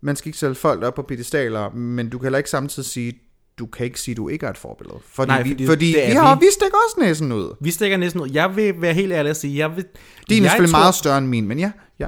Man 0.00 0.16
skal 0.16 0.28
ikke 0.28 0.38
sælge 0.38 0.54
folk 0.54 0.82
op 0.82 0.94
på 0.94 1.02
pedestaler, 1.02 1.70
men 1.70 2.08
du 2.10 2.18
kan 2.18 2.24
heller 2.24 2.38
ikke 2.38 2.50
samtidig 2.50 2.88
sige, 2.88 3.12
du 3.58 3.66
kan 3.66 3.86
ikke 3.86 4.00
sige, 4.00 4.14
du 4.14 4.28
ikke 4.28 4.46
er 4.46 4.50
et 4.50 4.58
forbillede. 4.58 4.98
Fordi, 5.12 5.28
Nej, 5.28 5.42
vi, 5.42 5.48
fordi 5.50 5.66
fordi 5.66 5.92
det 5.92 6.04
er 6.04 6.08
vi, 6.08 6.14
har, 6.14 6.34
vi. 6.34 6.40
vi 6.40 6.50
stikker 6.52 6.76
også 6.86 6.96
næsen 7.00 7.32
ud. 7.32 7.56
Vi 7.60 7.70
stikker 7.70 7.96
næsten 7.96 8.20
ud. 8.20 8.28
Jeg 8.32 8.56
vil 8.56 8.74
være 8.80 8.94
helt 8.94 9.12
ærlig 9.12 9.30
at 9.30 9.36
sige, 9.36 9.58
jeg 9.58 9.76
vil... 9.76 9.84
Din 10.30 10.44
er 10.44 10.48
selvfølgelig 10.48 10.72
tror- 10.72 10.78
meget 10.80 10.94
større 10.94 11.18
end 11.18 11.26
min, 11.26 11.48
men 11.48 11.58
ja. 11.58 11.70
ja. 11.98 12.06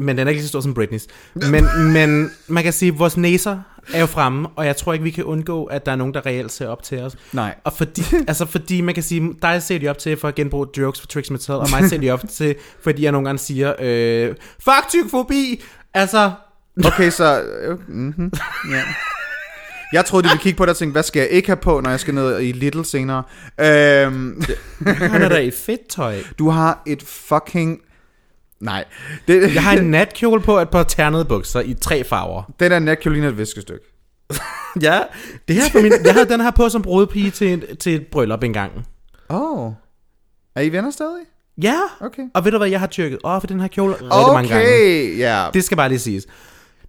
Men 0.00 0.18
den 0.18 0.26
er 0.26 0.30
ikke 0.30 0.38
lige 0.40 0.42
så 0.42 0.48
stor 0.48 0.60
som 0.60 0.76
Britney's. 0.78 1.06
Men, 1.34 1.64
men 1.92 2.30
man 2.48 2.62
kan 2.64 2.72
sige, 2.72 2.92
at 2.92 2.98
vores 2.98 3.16
næser 3.16 3.60
er 3.94 4.00
jo 4.00 4.06
fremme, 4.06 4.48
og 4.56 4.66
jeg 4.66 4.76
tror 4.76 4.92
ikke, 4.92 5.02
vi 5.02 5.10
kan 5.10 5.24
undgå, 5.24 5.64
at 5.64 5.86
der 5.86 5.92
er 5.92 5.96
nogen, 5.96 6.14
der 6.14 6.26
reelt 6.26 6.52
ser 6.52 6.68
op 6.68 6.82
til 6.82 7.02
os. 7.02 7.16
Nej. 7.32 7.54
Og 7.64 7.72
fordi, 7.72 8.02
altså 8.28 8.46
fordi 8.46 8.80
man 8.80 8.94
kan 8.94 9.02
sige, 9.02 9.34
dig 9.42 9.62
ser 9.62 9.78
de 9.78 9.88
op 9.88 9.98
til 9.98 10.16
for 10.16 10.28
at 10.28 10.34
genbruge 10.34 10.66
jokes 10.78 11.00
for 11.00 11.06
Tricks 11.06 11.30
Metal, 11.30 11.54
og 11.54 11.66
mig 11.70 11.88
ser 11.88 11.98
de 11.98 12.10
op 12.10 12.22
til, 12.30 12.54
fordi 12.82 13.02
jeg 13.02 13.12
nogle 13.12 13.28
gange 13.28 13.38
siger, 13.38 13.74
øh, 13.80 14.34
fuck 14.60 14.88
tykfobi! 14.88 15.62
Altså, 15.94 16.30
Okay, 16.84 17.10
så... 17.10 17.42
Øh, 17.42 17.78
mm-hmm, 17.88 18.32
ja. 18.70 18.82
Jeg 19.92 20.04
troede, 20.04 20.24
de 20.24 20.28
ville 20.28 20.42
kigge 20.42 20.56
på 20.56 20.64
dig 20.64 20.70
og 20.70 20.76
tænke, 20.76 20.92
hvad 20.92 21.02
skal 21.02 21.20
jeg 21.20 21.28
ikke 21.28 21.48
have 21.48 21.56
på, 21.56 21.80
når 21.80 21.90
jeg 21.90 22.00
skal 22.00 22.14
ned 22.14 22.40
i 22.40 22.52
Little 22.52 22.84
senere? 22.84 23.22
Øhm, 23.60 24.42
han 24.86 25.22
er 25.22 25.28
da 25.28 25.38
i 25.38 25.50
fedt 25.50 25.88
tøj. 25.88 26.16
du 26.38 26.50
har 26.50 26.82
et 26.86 27.02
fucking... 27.02 27.80
Nej. 28.62 28.84
Det, 29.28 29.40
Jeg 29.54 29.62
har 29.62 29.72
en 29.76 29.90
natkjole 29.96 30.40
på, 30.42 30.58
et 30.58 30.68
par 30.70 30.82
ternede 30.82 31.24
bukser 31.24 31.60
i 31.60 31.74
tre 31.74 32.04
farver. 32.04 32.42
Den 32.60 32.72
er 32.72 32.78
natkjolin 32.78 33.24
et 33.24 33.38
viskestykke. 33.38 33.84
Ja, 34.82 35.00
det 35.48 35.56
her 35.56 35.64
er 35.64 35.68
for 35.70 35.80
min, 35.80 35.92
jeg 36.04 36.12
havde 36.12 36.28
den 36.28 36.40
her 36.40 36.50
på 36.50 36.68
som 36.68 36.82
brudepige 36.82 37.30
til 37.30 37.76
til 37.76 37.94
et 37.94 38.06
bryllup 38.06 38.42
engang. 38.42 38.72
Åh. 39.30 39.66
Oh. 39.66 39.72
Er 40.54 40.60
I 40.60 40.72
venner 40.72 40.90
stadig? 40.90 41.22
Ja, 41.62 41.78
Okay. 42.00 42.22
og 42.34 42.44
ved 42.44 42.52
du 42.52 42.58
hvad, 42.58 42.68
jeg 42.68 42.80
har 42.80 42.86
tyrket 42.86 43.18
åh, 43.24 43.40
for 43.40 43.46
den 43.46 43.60
her 43.60 43.68
kjole 43.68 43.92
rigtig 43.92 44.34
mange 44.34 44.48
gange. 44.48 44.64
Okay, 44.66 45.18
ja. 45.18 45.46
Det 45.54 45.64
skal 45.64 45.76
bare 45.76 45.88
lige 45.88 45.98
siges. 45.98 46.26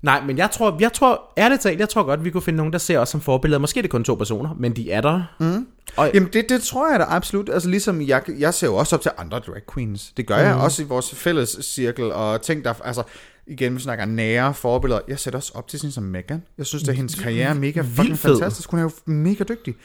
Nej, 0.04 0.22
men 0.26 0.38
jeg 0.38 0.51
tror, 0.51 0.78
jeg 0.80 0.93
tror, 0.93 1.22
ærligt 1.38 1.62
talt, 1.62 1.80
jeg 1.80 1.89
tror 1.89 2.04
godt, 2.04 2.24
vi 2.24 2.30
kunne 2.30 2.41
finde 2.41 2.58
nogen, 2.58 2.74
der 2.74 2.80
ser 2.80 2.99
os 2.99 3.10
som 3.10 3.22
forbilleder. 3.22 3.60
Måske 3.60 3.78
er 3.78 3.82
det 3.82 3.91
kun 3.91 4.04
to 4.04 4.16
personer, 4.16 4.56
men 4.60 4.76
de 4.76 4.91
er 4.91 5.01
der. 5.01 5.24
Mm. 5.39 5.68
Og, 5.95 6.12
Jamen 6.14 6.30
det, 6.34 6.49
det 6.49 6.62
tror 6.64 6.91
jeg 6.91 6.99
da 6.99 7.06
absolut. 7.08 7.49
Altså 7.49 7.70
ligesom 7.70 8.01
jeg, 8.01 8.22
jeg 8.39 8.54
ser 8.54 8.68
jo 8.68 8.76
også 8.76 8.95
op 8.95 9.01
til 9.01 9.12
andre 9.18 9.39
drag 9.39 9.62
queens. 9.74 10.14
Det 10.18 10.28
gør 10.28 10.38
mm. 10.38 10.43
jeg 10.43 10.56
også 10.56 10.84
i 10.84 10.86
vores 10.86 11.16
fælles 11.16 11.58
cirkel. 11.62 12.12
Og 12.12 12.41
ting 12.41 12.66
der, 12.66 12.74
altså 12.84 13.04
igen, 13.47 13.76
vi 13.76 13.80
snakker 13.80 14.06
nære 14.06 14.54
forbilleder. 14.54 15.01
Jeg 15.08 15.20
sætter 15.20 15.39
også 15.39 15.51
op 15.56 15.68
til 15.68 15.80
sådan 15.80 15.91
som 15.91 16.04
Megan. 16.04 16.43
Jeg 16.58 16.66
synes, 16.66 16.89
at 16.89 16.95
hendes 16.95 17.16
karriere 17.16 17.49
er 17.49 17.54
mega 17.54 17.82
fucking 17.82 18.20
fed. 18.20 18.36
fantastisk. 18.36 18.72
Hun 18.72 18.80
er 18.80 18.84
jo 18.84 18.91
mega 19.06 19.43
dygtig. 19.43 19.76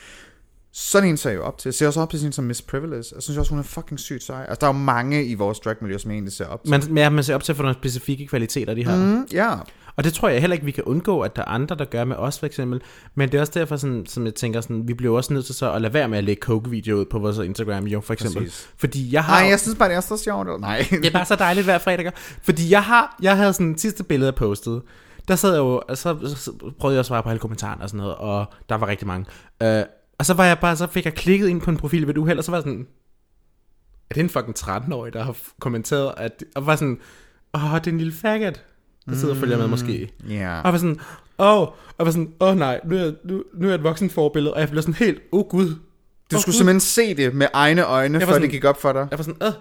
Sådan 0.73 1.09
en 1.09 1.17
ser 1.17 1.31
jeg 1.31 1.37
jo 1.37 1.45
op 1.45 1.59
til. 1.59 1.69
Jeg 1.69 1.75
ser 1.75 1.87
også 1.87 2.01
op 2.01 2.11
til 2.11 2.19
sådan 2.19 2.29
en 2.29 2.33
som 2.33 2.45
Miss 2.45 2.63
Privilege. 2.63 3.05
Jeg 3.15 3.23
synes 3.23 3.39
også, 3.39 3.51
hun 3.51 3.59
er 3.59 3.63
fucking 3.63 4.01
sygt 4.01 4.23
sej. 4.23 4.41
Altså, 4.49 4.57
der 4.61 4.67
er 4.67 4.73
jo 4.73 4.79
mange 4.79 5.25
i 5.25 5.35
vores 5.35 5.61
dragmiljø, 5.61 5.99
som 5.99 6.11
jeg 6.11 6.15
egentlig 6.15 6.33
ser 6.33 6.47
op 6.47 6.65
til. 6.65 6.71
man, 6.71 6.97
ja, 6.97 7.11
man 7.11 7.25
ser 7.25 7.35
op 7.35 7.43
til 7.43 7.55
for 7.55 7.63
nogle 7.63 7.75
specifikke 7.75 8.27
kvaliteter, 8.27 8.75
de 8.75 8.85
har. 8.85 8.97
Mm. 8.97 9.27
Ja. 9.33 9.55
Og 9.99 10.05
det 10.05 10.15
tror 10.15 10.29
jeg 10.29 10.41
heller 10.41 10.55
ikke, 10.55 10.65
vi 10.65 10.71
kan 10.71 10.85
undgå, 10.85 11.21
at 11.21 11.37
der 11.37 11.43
er 11.43 11.47
andre, 11.47 11.77
der 11.77 11.85
gør 11.85 12.05
med 12.05 12.17
os 12.17 12.39
for 12.39 12.47
eksempel. 12.47 12.81
Men 13.15 13.29
det 13.29 13.37
er 13.37 13.41
også 13.41 13.53
derfor, 13.57 13.77
sådan, 13.77 14.07
som 14.07 14.27
jeg 14.27 14.35
tænker, 14.35 14.61
sådan, 14.61 14.89
vi 14.89 14.95
bliver 14.95 15.17
også 15.17 15.33
nødt 15.33 15.47
til 15.47 15.55
så 15.55 15.73
at 15.73 15.83
lade 15.83 15.95
være 15.95 16.09
med 16.09 16.19
at 16.19 16.25
lægge 16.25 16.41
coke-video 16.41 16.97
ud 16.97 17.05
på 17.05 17.19
vores 17.19 17.39
Instagram, 17.39 17.87
jo, 17.87 18.01
for 18.01 18.13
eksempel. 18.13 18.43
Præcis. 18.43 18.71
Fordi 18.77 19.13
jeg 19.13 19.25
har... 19.25 19.41
Nej, 19.41 19.51
jeg 19.51 19.61
synes 19.61 19.79
bare, 19.79 19.89
det 19.89 19.97
er 19.97 20.01
så 20.01 20.17
sjovt. 20.17 20.61
Nej. 20.61 20.79
Det 20.91 21.07
er 21.07 21.11
bare 21.11 21.25
så 21.25 21.37
dejligt 21.37 21.65
hver 21.65 21.79
fredag. 21.79 21.99
ikke? 21.99 22.13
Fordi 22.43 22.71
jeg 22.71 22.85
har, 22.85 23.17
jeg 23.23 23.37
havde 23.37 23.53
sådan 23.53 23.79
sidste 23.79 24.05
billede, 24.05 24.27
jeg 24.27 24.35
postede. 24.35 24.83
Der 25.29 25.37
sad 25.37 25.51
jeg 25.51 25.59
jo, 25.59 25.83
og 25.89 25.99
så, 25.99 26.35
så 26.37 26.73
prøvede 26.79 26.95
jeg 26.95 27.01
at 27.01 27.07
svare 27.07 27.23
på 27.23 27.29
alle 27.29 27.41
kommentarerne 27.41 27.83
og 27.83 27.89
sådan 27.89 27.99
noget, 27.99 28.15
og 28.15 28.47
der 28.69 28.75
var 28.75 28.87
rigtig 28.87 29.07
mange. 29.07 29.27
Øh, 29.63 29.83
og 30.19 30.27
så 30.27 30.35
var 30.35 30.45
jeg 30.45 30.59
bare, 30.59 30.77
så 30.77 30.87
fik 30.87 31.05
jeg 31.05 31.15
klikket 31.15 31.49
ind 31.49 31.61
på 31.61 31.71
en 31.71 31.77
profil 31.77 32.07
ved 32.07 32.15
du 32.15 32.31
og 32.37 32.45
så 32.45 32.51
var 32.51 32.59
jeg 32.59 32.63
sådan, 32.63 32.87
er 34.11 34.15
det 34.15 34.23
en 34.23 34.29
fucking 34.29 34.59
13-årig, 34.59 35.13
der 35.13 35.23
har 35.23 35.37
kommenteret, 35.61 36.15
at, 36.17 36.45
og 36.57 36.67
var 36.67 36.77
sådan, 36.77 36.99
åh, 37.55 37.75
det 37.75 37.87
er 37.87 37.93
en 37.93 37.99
lille 37.99 38.13
faggot, 38.13 38.65
der 39.09 39.17
sidder 39.17 39.35
og 39.35 39.41
følger 39.41 39.59
med 39.59 39.67
måske. 39.67 40.11
Ja. 40.29 40.35
Og 40.59 40.65
jeg 40.65 40.73
var 40.73 40.79
sådan, 40.79 40.99
åh, 41.39 41.47
og 41.61 41.75
jeg 41.99 42.07
var 42.07 42.13
sådan, 42.13 42.29
åh 42.41 42.57
nej, 42.59 42.81
nu 42.85 42.97
er, 42.97 43.01
jeg, 43.01 43.13
nu, 43.25 43.43
nu 43.55 43.67
er 43.67 43.71
jeg 43.71 43.75
et 43.79 43.83
voksen 43.85 44.11
forbillede, 44.11 44.55
og 44.55 44.61
jeg 44.61 44.69
blev 44.69 44.83
sådan 44.83 44.95
helt, 44.95 45.19
åh 45.33 45.41
oh, 45.41 45.47
gud. 45.49 45.67
Du 46.31 46.37
Åh, 46.37 46.41
skulle 46.41 46.53
Gud. 46.55 46.59
simpelthen 46.59 46.81
se 46.81 47.15
det 47.15 47.35
med 47.35 47.47
egne 47.53 47.85
øjne, 47.85 48.21
før 48.21 48.27
var 48.27 48.33
det 48.33 48.35
sådan- 48.43 48.51
gik 48.51 48.65
op 48.65 48.81
for 48.81 48.93
dig. 48.93 49.07
Jeg 49.11 49.19
var 49.19 49.25
sådan, 49.25 49.47
øh, 49.47 49.53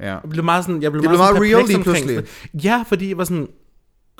Ja. 0.00 0.06
Jeg 0.12 0.20
blev 0.30 0.44
meget 0.44 0.64
sådan, 0.64 0.82
jeg 0.82 0.92
blev 0.92 1.02
Det 1.02 1.10
meget, 1.10 1.18
blev 1.18 1.26
sådan 1.26 1.50
meget 1.50 1.56
real 1.56 1.66
lige 1.66 1.76
omkring 1.76 1.82
pludselig. 2.06 2.16
det. 2.52 2.64
Ja, 2.64 2.84
fordi 2.88 3.08
jeg 3.08 3.18
var 3.18 3.24
sådan, 3.24 3.48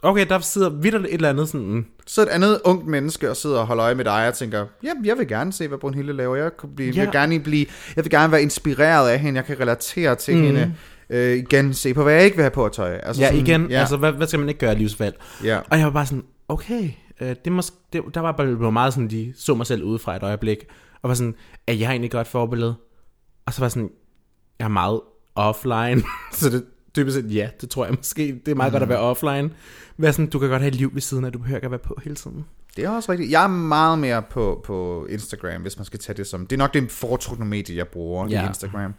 okay, 0.02 0.26
der 0.28 0.38
sidder 0.38 0.70
vidt 0.70 0.94
et 0.94 1.06
eller 1.10 1.28
andet 1.30 1.48
sådan, 1.48 1.66
mm, 1.66 1.84
Så 2.06 2.22
et 2.22 2.28
andet 2.28 2.60
ungt 2.64 2.86
menneske 2.86 3.30
og 3.30 3.36
sidder 3.36 3.58
og 3.58 3.66
holder 3.66 3.84
øje 3.84 3.94
med 3.94 4.04
dig 4.04 4.28
og 4.28 4.34
tænker, 4.34 4.66
ja, 4.84 4.90
jeg 5.04 5.18
vil 5.18 5.28
gerne 5.28 5.52
se, 5.52 5.68
hvad 5.68 5.78
Brunhilde 5.78 6.12
laver. 6.12 6.36
Jeg, 6.36 6.56
kunne 6.56 6.76
blive, 6.76 6.90
Ja. 6.90 6.96
jeg, 6.96 7.06
vil 7.06 7.12
gerne 7.12 7.40
blive, 7.40 7.66
jeg 7.96 8.04
vil 8.04 8.10
gerne 8.10 8.32
være 8.32 8.42
inspireret 8.42 9.08
af 9.10 9.18
hende. 9.18 9.38
Jeg 9.38 9.44
kan 9.46 9.60
relatere 9.60 10.14
til 10.14 10.36
mm. 10.36 10.42
hende. 10.42 10.74
Øh, 11.10 11.36
igen, 11.36 11.74
se 11.74 11.94
på, 11.94 12.02
hvad 12.02 12.14
jeg 12.14 12.24
ikke 12.24 12.36
vil 12.36 12.42
have 12.42 12.50
på 12.50 12.64
at 12.64 12.72
tøj. 12.72 13.00
Altså 13.02 13.22
ja, 13.22 13.28
sådan, 13.28 13.46
igen, 13.46 13.70
ja, 13.70 13.80
altså, 13.80 13.96
hvad, 13.96 14.12
hvad 14.12 14.26
skal 14.26 14.40
man 14.40 14.48
ikke 14.48 14.58
gøre 14.58 14.72
i 14.72 14.78
livsvalg? 14.78 15.16
ja. 15.44 15.60
Og 15.70 15.78
jeg 15.78 15.86
var 15.86 15.92
bare 15.92 16.06
sådan, 16.06 16.24
okay, 16.48 16.90
øh, 17.20 17.36
det 17.44 17.52
mås- 17.52 17.74
det, 17.92 18.02
der 18.14 18.20
var 18.20 18.32
bare 18.32 18.72
meget 18.72 18.92
sådan, 18.94 19.10
de 19.10 19.32
så 19.36 19.54
mig 19.54 19.66
selv 19.66 19.82
udefra 19.82 20.16
et 20.16 20.22
øjeblik, 20.22 20.58
og 21.02 21.08
var 21.08 21.14
sådan, 21.14 21.34
at 21.66 21.80
jeg 21.80 21.90
egentlig 21.90 22.10
godt 22.10 22.26
forbillede. 22.26 22.74
Og 23.46 23.52
så 23.52 23.60
var 23.60 23.68
sådan, 23.68 23.90
jeg 24.58 24.64
er 24.64 24.68
meget 24.68 25.00
offline, 25.34 26.02
så 26.32 26.50
det 26.50 26.64
dybest 26.96 27.16
set, 27.16 27.34
ja, 27.34 27.48
det 27.60 27.70
tror 27.70 27.84
jeg 27.84 27.94
måske, 27.94 28.40
det 28.46 28.52
er 28.52 28.54
meget 28.54 28.72
mm. 28.72 28.74
godt 28.74 28.82
at 28.82 28.88
være 28.88 28.98
offline. 28.98 29.50
Vær 29.96 30.10
sådan, 30.10 30.26
du 30.26 30.38
kan 30.38 30.48
godt 30.48 30.62
have 30.62 30.68
et 30.68 30.74
liv 30.74 30.94
ved 30.94 31.00
siden 31.00 31.24
af, 31.24 31.32
du 31.32 31.38
behøver 31.38 31.56
ikke 31.56 31.64
at 31.64 31.70
være 31.70 31.78
på 31.78 31.98
hele 32.04 32.16
tiden. 32.16 32.44
Det 32.76 32.84
er 32.84 32.90
også 32.90 33.12
rigtigt. 33.12 33.30
Jeg 33.30 33.44
er 33.44 33.48
meget 33.48 33.98
mere 33.98 34.22
på, 34.30 34.62
på 34.64 35.06
Instagram, 35.10 35.62
hvis 35.62 35.78
man 35.78 35.84
skal 35.84 36.00
tage 36.00 36.16
det 36.16 36.26
som... 36.26 36.46
Det 36.46 36.56
er 36.56 36.58
nok 36.58 36.74
det 36.74 36.90
foretrukne 36.90 37.44
medie, 37.44 37.76
jeg 37.76 37.88
bruger. 37.88 38.28
Ja. 38.28 38.44
i 38.44 38.46
Instagram. 38.46 38.94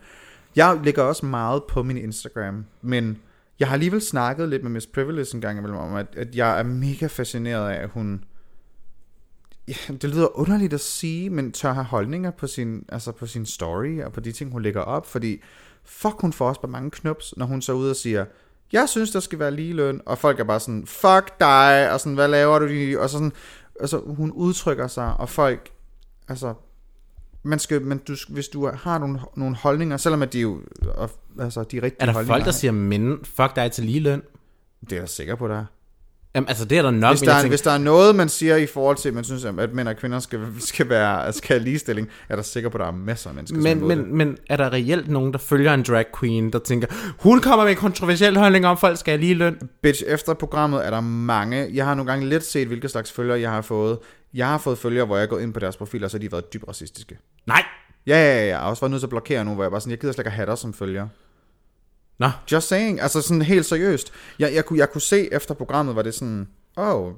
Jeg 0.56 0.80
lægger 0.84 1.04
også 1.04 1.26
meget 1.26 1.64
på 1.64 1.84
min 1.84 1.98
Instagram, 1.98 2.66
men 2.82 3.18
jeg 3.60 3.68
har 3.68 3.74
alligevel 3.74 4.02
snakket 4.02 4.50
lidt 4.50 4.64
med 4.64 4.72
Miss 4.72 4.88
Privilege 4.88 5.36
en 5.36 5.42
gang 5.42 5.58
imellem 5.58 5.80
om, 5.80 5.96
at, 5.96 6.08
at 6.18 6.36
jeg 6.36 6.60
er 6.60 6.64
mega 6.64 7.08
fascineret 7.08 7.70
af, 7.70 7.84
at 7.84 7.90
hun... 7.90 8.24
Ja, 9.68 9.94
det 10.02 10.10
lyder 10.10 10.40
underligt 10.40 10.74
at 10.74 10.80
sige, 10.80 11.30
men 11.30 11.52
tør 11.52 11.74
have 11.74 11.86
holdninger 11.86 12.32
på 12.32 12.48
sin, 12.48 12.86
altså 12.90 13.12
på 13.12 13.28
sin 13.28 13.46
story 13.46 14.02
og 14.02 14.14
på 14.14 14.20
de 14.20 14.32
ting, 14.32 14.52
hun 14.52 14.62
lægger 14.62 14.82
op, 14.82 15.06
fordi 15.08 15.42
fuck, 15.84 16.22
hun 16.22 16.34
får 16.34 16.48
også 16.48 16.62
bare 16.62 16.72
mange 16.72 16.92
knups, 16.92 17.34
når 17.38 17.46
hun 17.46 17.62
så 17.62 17.74
ud 17.74 17.90
og 17.90 17.96
siger, 17.96 18.26
jeg 18.72 18.90
synes, 18.90 19.12
der 19.12 19.20
skal 19.20 19.40
være 19.40 19.52
ligeløn, 19.52 20.02
og 20.06 20.18
folk 20.18 20.40
er 20.40 20.44
bare 20.44 20.60
sådan, 20.60 20.86
fuck 20.88 21.40
dig, 21.40 21.92
og 21.92 22.00
sådan, 22.00 22.14
hvad 22.14 22.28
laver 22.28 22.60
du? 22.60 22.66
lige?" 22.66 23.00
Og 23.00 23.10
så 23.10 23.14
sådan, 23.14 23.32
altså, 23.80 24.00
hun 24.00 24.32
udtrykker 24.32 24.88
sig, 24.88 25.18
og 25.18 25.30
folk, 25.30 25.70
altså, 26.28 26.54
man 27.46 27.60
skal, 27.60 27.82
men 27.82 27.98
du, 27.98 28.16
hvis 28.30 28.48
du 28.48 28.72
har 28.74 28.98
nogle, 28.98 29.20
nogle 29.36 29.56
holdninger, 29.56 29.98
selvom 29.98 30.22
at 30.22 30.34
de 30.34 30.40
jo, 30.40 30.62
altså, 31.40 31.64
de 31.64 31.76
rigtige 31.76 32.02
Er 32.02 32.06
der 32.06 32.14
holdninger, 32.14 32.36
folk, 32.36 32.46
der 32.46 32.52
siger, 32.52 32.72
men 32.72 33.20
fuck 33.24 33.56
dig 33.56 33.72
til 33.72 33.84
ligeløn? 33.84 34.22
det 34.90 34.96
er 34.96 35.00
jeg 35.00 35.10
sikker 35.10 35.36
på, 35.36 35.48
der 35.48 35.56
er. 35.56 35.66
Jamen, 36.36 36.48
altså, 36.50 36.66
det 36.66 36.78
er 36.78 36.82
der 36.82 36.92
nok, 36.92 37.12
Hvis 37.12 37.22
men 37.22 37.28
der, 37.28 37.34
er, 37.34 37.40
tænker, 37.40 37.52
hvis 37.52 37.62
der 37.62 37.72
er 37.72 37.78
noget, 37.78 38.16
man 38.16 38.30
siger 38.30 38.56
i 38.56 38.66
forhold 38.66 38.98
til, 38.98 39.14
man 39.14 39.24
synes, 39.24 39.46
at 39.46 39.74
mænd 39.74 39.88
og 39.88 39.96
kvinder 39.96 40.20
skal, 40.20 40.40
skal, 40.60 40.90
være, 40.90 41.34
skal 41.34 41.58
have 41.58 41.64
ligestilling, 41.64 42.10
er 42.30 42.36
der 42.36 42.44
sikker 42.44 42.70
på, 42.70 42.78
at 42.78 42.80
der 42.80 42.88
er 42.88 42.92
masser 42.92 43.30
af 43.30 43.36
mennesker, 43.36 43.58
som 43.58 43.66
er 43.66 43.76
men, 43.76 43.78
imod 43.78 43.90
det. 43.90 43.98
men, 43.98 44.18
men 44.18 44.38
er 44.50 44.58
der 44.58 44.74
reelt 44.74 45.08
nogen, 45.08 45.32
der 45.32 45.38
følger 45.38 45.74
en 45.74 45.84
drag 45.84 46.06
queen, 46.20 46.54
der 46.54 46.60
tænker, 46.60 46.88
hun 47.20 47.40
kommer 47.40 47.64
med 47.64 47.72
en 47.72 47.78
kontroversiel 47.78 48.38
holdning 48.38 48.68
om, 48.68 48.78
folk 48.78 48.98
skal 48.98 49.12
have 49.12 49.22
lige 49.22 49.34
løn? 49.34 49.70
Bitch, 49.82 50.04
efter 50.08 50.34
programmet 50.34 50.86
er 50.86 50.90
der 50.90 51.02
mange. 51.02 51.70
Jeg 51.74 51.86
har 51.86 51.96
nogle 51.96 52.12
gange 52.12 52.30
lidt 52.30 52.44
set, 52.44 52.68
hvilke 52.68 52.90
slags 52.90 53.12
følgere 53.12 53.40
jeg 53.40 53.52
har 53.52 53.62
fået. 53.62 53.98
Jeg 54.36 54.48
har 54.48 54.58
fået 54.58 54.78
følgere, 54.78 55.06
hvor 55.06 55.16
jeg 55.16 55.24
er 55.24 55.28
gået 55.28 55.42
ind 55.42 55.54
på 55.54 55.60
deres 55.60 55.78
profiler, 55.78 56.08
og 56.08 56.12
så 56.12 56.18
har 56.18 56.20
de 56.20 56.32
været 56.32 56.54
dybt 56.54 56.68
racistiske. 56.68 57.18
Nej! 57.46 57.64
Ja, 58.08 58.16
ja, 58.18 58.40
ja. 58.40 58.46
Jeg 58.46 58.60
har 58.60 58.70
også 58.70 58.82
været 58.82 58.92
nødt 58.92 59.02
til 59.02 59.06
at 59.06 59.10
blokere 59.10 59.46
nu, 59.46 59.54
hvor 59.54 59.64
jeg 59.64 59.72
bare 59.72 59.82
sådan, 59.82 59.92
jeg 59.92 60.00
gider 60.00 60.14
slet 60.14 60.26
ikke 60.26 60.36
have 60.36 60.46
dig 60.46 60.58
som 60.58 60.74
følger. 60.74 61.08
Nå, 62.20 62.30
Just 62.52 62.68
saying. 62.68 63.02
Altså 63.02 63.22
sådan 63.22 63.42
helt 63.42 63.66
seriøst. 63.66 64.14
Jeg, 64.40 64.54
jeg, 64.54 64.66
kunne, 64.66 64.80
jeg 64.80 64.92
kunne 64.92 65.02
se 65.02 65.34
efter 65.34 65.54
programmet, 65.54 65.96
var 65.96 66.02
det 66.02 66.14
sådan, 66.14 66.48
åh, 66.78 66.96
oh, 66.96 67.14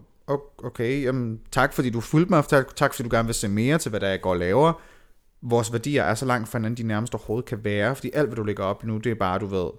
okay, 0.63 1.03
jamen, 1.03 1.39
tak 1.51 1.74
fordi 1.74 1.89
du 1.89 2.01
fulgte 2.01 2.30
mig, 2.30 2.45
tak, 2.45 2.76
tak 2.76 2.93
fordi 2.93 3.09
du 3.09 3.15
gerne 3.15 3.26
vil 3.26 3.36
se 3.36 3.47
mere 3.47 3.78
til, 3.78 3.89
hvad 3.89 3.99
der 3.99 4.07
er, 4.07 4.11
jeg 4.11 4.22
går 4.22 4.30
og 4.30 4.38
laver. 4.38 4.82
Vores 5.41 5.74
værdier 5.74 6.03
er 6.03 6.15
så 6.15 6.26
langt 6.26 6.49
fra 6.49 6.59
hinanden, 6.59 6.78
de 6.78 6.88
nærmest 6.88 7.15
overhovedet 7.15 7.45
kan 7.45 7.63
være, 7.63 7.95
fordi 7.95 8.11
alt, 8.13 8.28
hvad 8.28 8.36
du 8.36 8.43
lægger 8.43 8.63
op 8.63 8.84
nu, 8.84 8.97
det 8.97 9.11
er 9.11 9.15
bare, 9.15 9.39
du 9.39 9.45
ved, 9.45 9.70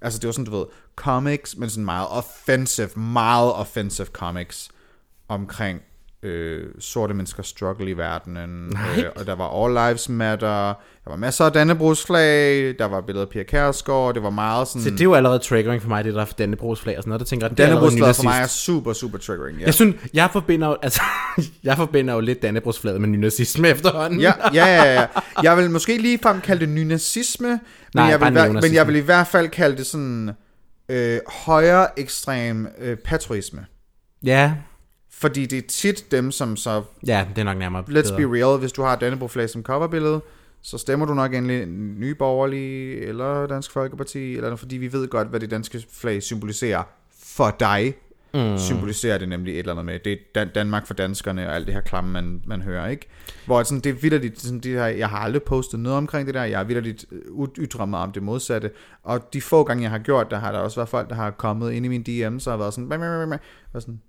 altså 0.00 0.18
det 0.18 0.26
var 0.26 0.32
sådan, 0.32 0.44
du 0.44 0.58
ved, 0.58 0.66
comics, 0.96 1.56
men 1.56 1.70
sådan 1.70 1.84
meget 1.84 2.08
offensive, 2.10 2.90
meget 2.96 3.52
offensive 3.52 4.06
comics 4.06 4.70
omkring 5.28 5.82
øh, 6.22 6.64
sorte 6.78 7.14
menneskers 7.14 7.46
struggle 7.46 7.90
i 7.90 7.96
verdenen. 7.96 8.68
Nej. 8.68 8.82
Øh, 8.98 9.04
og 9.16 9.26
der 9.26 9.34
var 9.34 9.64
All 9.64 9.74
Lives 9.88 10.08
Matter, 10.08 10.66
der 11.04 11.10
var 11.10 11.16
masser 11.16 11.44
af 11.44 11.52
Dannebrogsflag, 11.52 12.74
der 12.78 12.84
var 12.84 13.00
billeder 13.00 13.24
af 13.26 13.30
Pia 13.30 13.42
Kærsgaard, 13.42 14.14
det 14.14 14.22
var 14.22 14.30
meget 14.30 14.68
sådan... 14.68 14.82
så 14.82 14.90
det 14.90 15.00
er 15.00 15.04
jo 15.04 15.14
allerede 15.14 15.38
triggering 15.38 15.82
for 15.82 15.88
mig, 15.88 16.04
det 16.04 16.14
der 16.14 16.20
er 16.20 16.24
Dannebrogsflag 16.38 16.96
og 16.96 17.02
sådan 17.02 17.08
noget, 17.10 17.20
der 17.20 17.26
tænker 17.26 17.46
jeg, 17.46 17.56
det 17.58 17.62
allerede 17.64 17.80
Dannebrogsflaget 17.90 18.16
for 18.16 18.22
mig 18.22 18.40
er 18.42 18.46
super, 18.46 18.92
super 18.92 19.18
triggering. 19.18 19.58
Ja. 19.58 19.64
Jeg 19.64 19.74
synes, 19.74 19.96
jeg 20.14 20.28
forbinder 20.32 20.68
jo, 20.68 20.76
altså, 20.82 21.02
jeg 21.64 21.76
forbinder 21.76 22.14
jo 22.14 22.20
lidt 22.20 22.42
Dannebrogsflaget 22.42 23.00
med 23.00 23.08
nynazisme 23.08 23.68
efterhånden. 23.74 24.20
Ja, 24.20 24.32
ja, 24.54 24.66
ja, 24.66 24.92
ja. 25.00 25.06
Jeg 25.42 25.56
vil 25.56 25.70
måske 25.70 25.98
lige 25.98 26.18
frem 26.22 26.40
kalde 26.40 26.60
det 26.60 26.68
nynazisme, 26.68 27.48
men, 27.48 27.58
Nej, 27.94 28.04
jeg 28.04 28.20
vil, 28.20 28.28
hver- 28.30 28.52
men 28.60 28.74
jeg 28.74 28.86
vil 28.86 28.96
i 28.96 29.00
hvert 29.00 29.26
fald 29.26 29.48
kalde 29.48 29.76
det 29.76 29.86
sådan 29.86 30.30
øh, 30.88 31.18
højere 31.44 31.98
ekstrem 31.98 32.68
øh, 32.78 32.96
patriotisme. 32.96 33.66
ja, 34.24 34.52
Fordi 35.20 35.46
det 35.46 35.58
er 35.58 35.62
tit 35.68 36.10
dem, 36.10 36.30
som 36.30 36.56
så, 36.56 36.82
ja, 37.06 37.26
det 37.34 37.40
er 37.40 37.44
nok 37.44 37.58
nærmere 37.58 37.82
let's 37.82 37.92
bedre. 37.92 38.16
be 38.16 38.36
real, 38.38 38.58
hvis 38.58 38.72
du 38.72 38.82
har 38.82 38.96
Dannebro 38.96 39.28
flag 39.28 39.50
som 39.50 39.62
coverbillede, 39.62 40.20
så 40.62 40.78
stemmer 40.78 41.06
du 41.06 41.14
nok 41.14 41.34
endelig 41.34 41.66
Nye 41.98 42.14
Borgerlige, 42.14 43.00
eller 43.00 43.46
Dansk 43.46 43.70
Folkeparti, 43.72 44.34
eller 44.34 44.42
noget, 44.48 44.58
fordi 44.58 44.76
vi 44.76 44.92
ved 44.92 45.08
godt, 45.08 45.28
hvad 45.28 45.40
det 45.40 45.50
danske 45.50 45.84
flag 45.92 46.22
symboliserer 46.22 46.82
for 47.22 47.56
dig. 47.60 47.94
mm. 48.34 48.58
symboliserer 48.58 49.18
det 49.18 49.28
nemlig 49.28 49.52
et 49.52 49.58
eller 49.58 49.72
andet 49.72 49.84
med. 49.84 49.98
Det 50.04 50.12
er 50.12 50.16
Dan- 50.34 50.52
Danmark 50.54 50.86
for 50.86 50.94
danskerne 50.94 51.48
og 51.48 51.54
alt 51.54 51.66
det 51.66 51.74
her 51.74 51.80
klamme, 51.80 52.10
man, 52.12 52.42
man 52.46 52.62
hører, 52.62 52.88
ikke? 52.88 53.06
Hvor 53.46 53.62
sådan, 53.62 53.80
det 53.80 53.90
er 53.90 53.94
vildt, 53.94 54.40
sådan, 54.40 54.60
det 54.60 54.72
her, 54.72 54.86
jeg 54.86 55.08
har 55.08 55.18
aldrig 55.18 55.42
postet 55.42 55.80
noget 55.80 55.98
omkring 55.98 56.26
det 56.26 56.34
der, 56.34 56.44
jeg 56.44 56.58
har 56.58 56.64
vildt 56.64 57.04
ytret 57.58 57.88
mig 57.88 58.00
om 58.00 58.12
det 58.12 58.22
modsatte, 58.22 58.70
og 59.02 59.32
de 59.32 59.40
få 59.40 59.64
gange, 59.64 59.82
jeg 59.82 59.90
har 59.90 59.98
gjort 59.98 60.30
det, 60.30 60.38
har 60.40 60.52
der 60.52 60.58
også 60.58 60.76
været 60.76 60.88
folk, 60.88 61.08
der 61.08 61.14
har 61.14 61.30
kommet 61.30 61.72
ind 61.72 61.86
i 61.86 61.88
mine 61.88 62.04
DM's 62.08 62.46
og 62.46 62.52
har 62.52 62.56
været 62.56 62.74
sådan, 62.74 63.38
og 63.72 63.82
sådan 63.82 64.00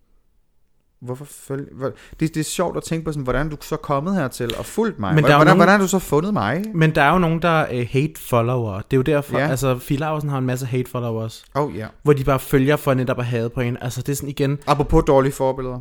Hvorfor 1.01 1.25
følge? 1.25 1.65
Hvor, 1.75 1.87
det, 2.19 2.19
det 2.19 2.37
er 2.37 2.43
sjovt 2.43 2.77
at 2.77 2.83
tænke 2.83 3.05
på, 3.05 3.11
sådan, 3.11 3.23
hvordan 3.23 3.45
er 3.45 3.49
du 3.49 3.57
så 3.61 3.75
kommet 3.77 4.15
hertil 4.15 4.55
og 4.57 4.65
fulgt 4.65 4.99
mig? 4.99 5.15
Men 5.15 5.23
der 5.23 5.29
er 5.29 5.35
hvordan, 5.35 5.47
nogen- 5.47 5.57
hvordan 5.57 5.71
har 5.71 5.77
du 5.81 5.87
så 5.87 5.99
fundet 5.99 6.33
mig? 6.33 6.63
Men 6.73 6.95
der 6.95 7.01
er 7.01 7.11
jo 7.13 7.19
nogen, 7.19 7.41
der 7.41 7.49
er 7.49 7.81
uh, 7.81 7.87
hate 7.91 8.13
follower. 8.17 8.75
Det 8.81 8.93
er 8.93 8.97
jo 8.97 9.01
derfor, 9.01 9.39
ja. 9.39 9.47
altså 9.47 9.77
Filausen 9.77 10.29
har 10.29 10.37
en 10.37 10.45
masse 10.45 10.65
hate 10.65 10.89
followers, 10.89 11.45
Oh 11.53 11.75
ja. 11.75 11.79
Yeah. 11.79 11.89
hvor 12.03 12.13
de 12.13 12.23
bare 12.23 12.39
følger 12.39 12.75
for 12.75 12.93
netop 12.93 13.19
at 13.19 13.25
have 13.25 13.49
på 13.49 13.61
en. 13.61 13.77
Altså 13.81 14.01
det 14.01 14.11
er 14.11 14.15
sådan 14.15 14.29
igen, 14.29 14.59
Apropos 14.67 15.03
dårlige 15.07 15.33
forbilleder. 15.33 15.79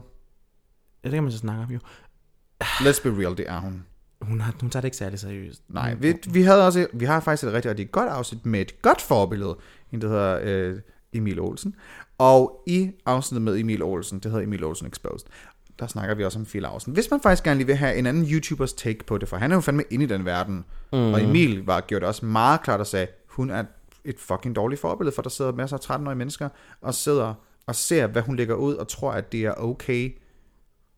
ja, 1.05 1.09
det 1.09 1.15
kan 1.15 1.23
man 1.23 1.33
så 1.33 1.39
snakke 1.39 1.63
om 1.63 1.71
jo. 1.71 1.79
Let's 2.63 3.03
be 3.03 3.23
real, 3.23 3.37
det 3.37 3.45
er 3.49 3.61
hun. 3.61 3.85
Hun, 4.23 4.41
har, 4.41 4.55
hun 4.61 4.71
tager 4.71 4.81
det 4.81 4.87
ikke 4.87 4.97
særlig 4.97 5.19
seriøst. 5.19 5.63
Nej, 5.69 5.95
vi, 5.95 6.15
vi, 6.31 6.43
havde 6.43 6.67
også, 6.67 6.87
vi 6.93 7.05
har 7.05 7.21
faktisk 7.21 7.45
et 7.45 7.53
rigtig, 7.53 7.71
rigtig 7.71 7.91
godt 7.91 8.09
afsnit 8.09 8.47
med 8.47 8.61
et 8.61 8.83
godt 8.83 9.01
forbillede. 9.01 9.57
En, 9.93 10.01
der 10.01 10.09
hedder 10.09 10.39
øh, 10.43 10.79
Emil 11.13 11.41
Olsen. 11.41 11.75
Og 12.19 12.63
i 12.67 12.91
afsnittet 13.07 13.43
med 13.43 13.59
Emil 13.59 13.83
Olsen, 13.83 14.19
det 14.19 14.31
hedder 14.31 14.45
Emil 14.45 14.65
Olsen 14.65 14.87
Exposed, 14.87 15.27
der 15.79 15.87
snakker 15.87 16.15
vi 16.15 16.25
også 16.25 16.39
om 16.39 16.45
Phil 16.45 16.65
Ausen. 16.65 16.93
Hvis 16.93 17.11
man 17.11 17.21
faktisk 17.21 17.45
gerne 17.45 17.59
lige 17.59 17.67
vil 17.67 17.77
have 17.77 17.97
en 17.97 18.07
anden 18.07 18.25
YouTubers 18.25 18.73
take 18.73 19.05
på 19.07 19.19
det, 19.19 19.29
for 19.29 19.37
han 19.37 19.51
er 19.51 19.57
jo 19.57 19.61
fandme 19.61 19.85
inde 19.91 20.05
i 20.05 20.09
den 20.09 20.25
verden. 20.25 20.65
Mm. 20.93 20.99
Og 20.99 21.23
Emil 21.23 21.65
var, 21.65 21.81
gjorde 21.81 22.01
det 22.01 22.09
også 22.09 22.27
meget 22.27 22.63
klart 22.63 22.81
og 22.81 22.87
sagde, 22.87 23.07
hun 23.27 23.51
er 23.51 23.65
et 24.05 24.19
fucking 24.19 24.57
dårligt 24.57 24.81
forbillede, 24.81 25.15
for 25.15 25.23
der 25.23 25.31
sidder 25.31 25.53
masser 25.53 25.77
af 25.77 25.97
13-årige 25.97 26.19
mennesker 26.19 26.49
og 26.81 26.95
sidder 26.95 27.35
og 27.67 27.75
ser, 27.75 28.07
hvad 28.07 28.23
hun 28.23 28.37
lægger 28.37 28.55
ud, 28.55 28.75
og 28.75 28.89
tror, 28.89 29.13
at 29.13 29.33
det 29.33 29.45
er 29.45 29.55
okay 29.55 30.17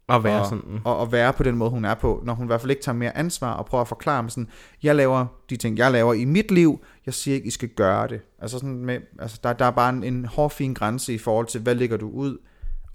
At 0.09 0.25
være 0.25 0.41
og, 0.41 0.47
sådan. 0.47 0.81
og, 0.85 0.97
og 0.97 1.13
være 1.13 1.33
på 1.33 1.43
den 1.43 1.57
måde, 1.57 1.71
hun 1.71 1.85
er 1.85 1.95
på, 1.95 2.23
når 2.25 2.35
hun 2.35 2.47
i 2.47 2.47
hvert 2.47 2.61
fald 2.61 2.71
ikke 2.71 2.83
tager 2.83 2.97
mere 2.97 3.17
ansvar 3.17 3.53
og 3.53 3.67
prøver 3.67 3.83
at 3.83 3.89
forklare 3.89 4.23
mig 4.23 4.33
sådan, 4.33 4.49
jeg 4.83 4.97
laver 4.97 5.27
de 5.51 5.57
ting, 5.57 5.79
jeg 5.79 5.93
laver 5.93 6.15
i 6.15 6.25
mit 6.25 6.51
liv, 6.51 6.81
jeg 7.07 7.15
siger 7.15 7.35
ikke, 7.35 7.47
I 7.47 7.51
skal 7.51 7.69
gøre 7.69 8.09
det. 8.09 8.21
Altså 8.39 8.59
sådan 8.59 8.85
med, 8.85 9.01
altså 9.19 9.41
der, 9.43 9.53
der 9.53 9.65
er 9.65 9.71
bare 9.71 9.91
en, 9.91 10.05
en 10.05 10.25
hård, 10.25 10.51
fin 10.51 10.75
grænse 10.75 11.15
i 11.15 11.19
forhold 11.19 11.47
til, 11.47 11.61
hvad 11.61 11.75
lægger 11.75 11.97
du 11.97 12.11
ud, 12.11 12.39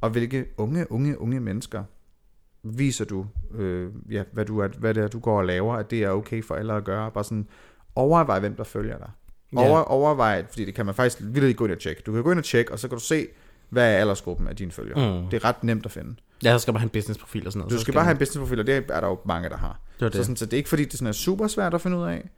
og 0.02 0.10
hvilke 0.10 0.46
unge, 0.58 0.92
unge, 0.92 1.22
unge 1.22 1.40
mennesker 1.40 1.84
viser 2.64 3.06
du, 3.06 3.26
øh, 3.56 3.90
ja, 4.10 4.24
hvad, 4.32 4.46
du 4.46 4.60
er, 4.60 4.68
hvad 4.68 4.94
det 4.94 5.04
er, 5.04 5.08
du 5.08 5.20
går 5.20 5.38
og 5.38 5.46
laver, 5.46 5.76
at 5.76 5.92
det 5.92 6.04
er 6.04 6.10
okay 6.10 6.44
for 6.44 6.56
alle 6.56 6.74
at 6.74 6.84
gøre. 6.84 7.12
Bare 7.12 7.24
sådan, 7.24 7.48
overvej, 7.96 8.40
hvem 8.40 8.56
der 8.56 8.64
følger 8.64 8.98
dig. 8.98 9.10
Over, 9.56 9.80
overvej, 9.80 10.46
fordi 10.50 10.66
det 10.66 10.76
kan 10.76 10.86
man 10.86 10.96
faktisk 10.96 11.22
vildt 11.22 11.58
gå 11.58 11.66
ind 11.66 11.72
og 11.74 11.80
tjekke. 11.80 12.02
Du 12.06 12.12
kan 12.12 12.24
gå 12.24 12.32
ind 12.32 12.40
og 12.40 12.46
tjekke, 12.46 12.72
og 12.72 12.80
så 12.80 12.88
kan 12.88 12.98
du 12.98 13.04
se, 13.04 13.28
hvad 13.74 13.94
er 13.94 13.98
aldersgruppen 13.98 14.48
af 14.48 14.56
dine 14.56 14.72
følgere. 14.72 15.22
Mm. 15.22 15.30
Det 15.30 15.44
er 15.44 15.46
ret 15.46 15.64
nemt 15.64 15.86
at 15.86 15.92
finde. 15.92 16.16
Ja, 16.44 16.54
så 16.54 16.60
skal 16.60 16.74
man 16.74 16.80
have 16.80 16.86
en 16.86 16.90
businessprofil 16.90 17.46
og 17.46 17.52
sådan 17.52 17.60
noget. 17.60 17.72
Du 17.72 17.78
så 17.78 17.82
skal 17.82 17.94
bare 17.94 18.04
have 18.04 18.12
en 18.12 18.18
businessprofil, 18.18 18.60
og 18.60 18.68
det 18.68 18.86
er 18.90 19.00
der 19.00 19.08
jo 19.08 19.20
mange, 19.26 19.50
der 19.50 19.58
har. 19.58 19.80
Det 20.00 20.14
det. 20.14 20.16
Så, 20.16 20.24
sådan, 20.24 20.36
så 20.36 20.46
det 20.46 20.54
er 20.54 20.58
ikke 20.58 20.70
fordi, 20.70 20.86
det 20.86 20.94
sådan 20.94 21.08
er 21.08 21.12
super 21.12 21.48
svært 21.48 21.74
at 21.74 21.82
finde 21.82 21.98
ud 21.98 22.04
af. 22.04 22.30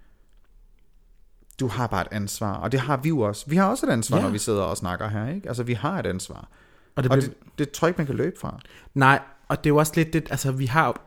Du 1.59 1.67
har 1.67 1.87
bare 1.87 2.01
et 2.01 2.07
ansvar, 2.11 2.53
og 2.53 2.71
det 2.71 2.79
har 2.79 2.97
vi 2.97 3.09
jo 3.09 3.19
også. 3.19 3.45
Vi 3.47 3.55
har 3.55 3.69
også 3.69 3.85
et 3.85 3.91
ansvar, 3.91 4.17
ja. 4.17 4.23
Når 4.23 4.29
vi 4.29 4.37
sidder 4.37 4.61
og 4.61 4.77
snakker 4.77 5.07
her, 5.07 5.27
ikke? 5.27 5.47
Altså, 5.47 5.63
vi 5.63 5.73
har 5.73 5.99
et 5.99 6.05
ansvar. 6.05 6.47
Og 6.95 7.03
det, 7.03 7.11
Og 7.11 7.17
det, 7.17 7.33
det 7.57 7.71
tror 7.71 7.87
jeg 7.87 7.89
ikke, 7.89 7.97
man 7.97 8.07
kan 8.07 8.15
løbe 8.15 8.39
fra. 8.39 8.59
Nej, 8.93 9.19
og 9.47 9.57
det 9.57 9.69
er 9.69 9.71
jo 9.73 9.77
også 9.77 9.93
lidt 9.95 10.13
det, 10.13 10.27
altså 10.29 10.51
vi 10.51 10.65
har 10.65 11.01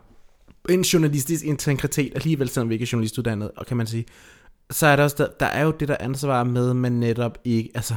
en 0.69 0.81
journalistisk 0.81 1.45
integritet 1.45 2.11
alligevel, 2.15 2.49
selvom 2.49 2.69
vi 2.69 2.73
ikke 2.73 2.83
er 2.83 2.89
journalistuddannet, 2.91 3.51
og 3.57 3.65
kan 3.65 3.77
man 3.77 3.87
sige, 3.87 4.05
så 4.71 4.87
er 4.87 4.95
der 4.95 5.03
også, 5.03 5.15
der, 5.17 5.27
der 5.39 5.45
er 5.45 5.63
jo 5.63 5.71
det 5.71 5.87
der 5.87 5.97
ansvar 5.99 6.43
med, 6.43 6.73
man 6.73 6.91
netop 6.91 7.37
ikke, 7.43 7.71
altså 7.75 7.95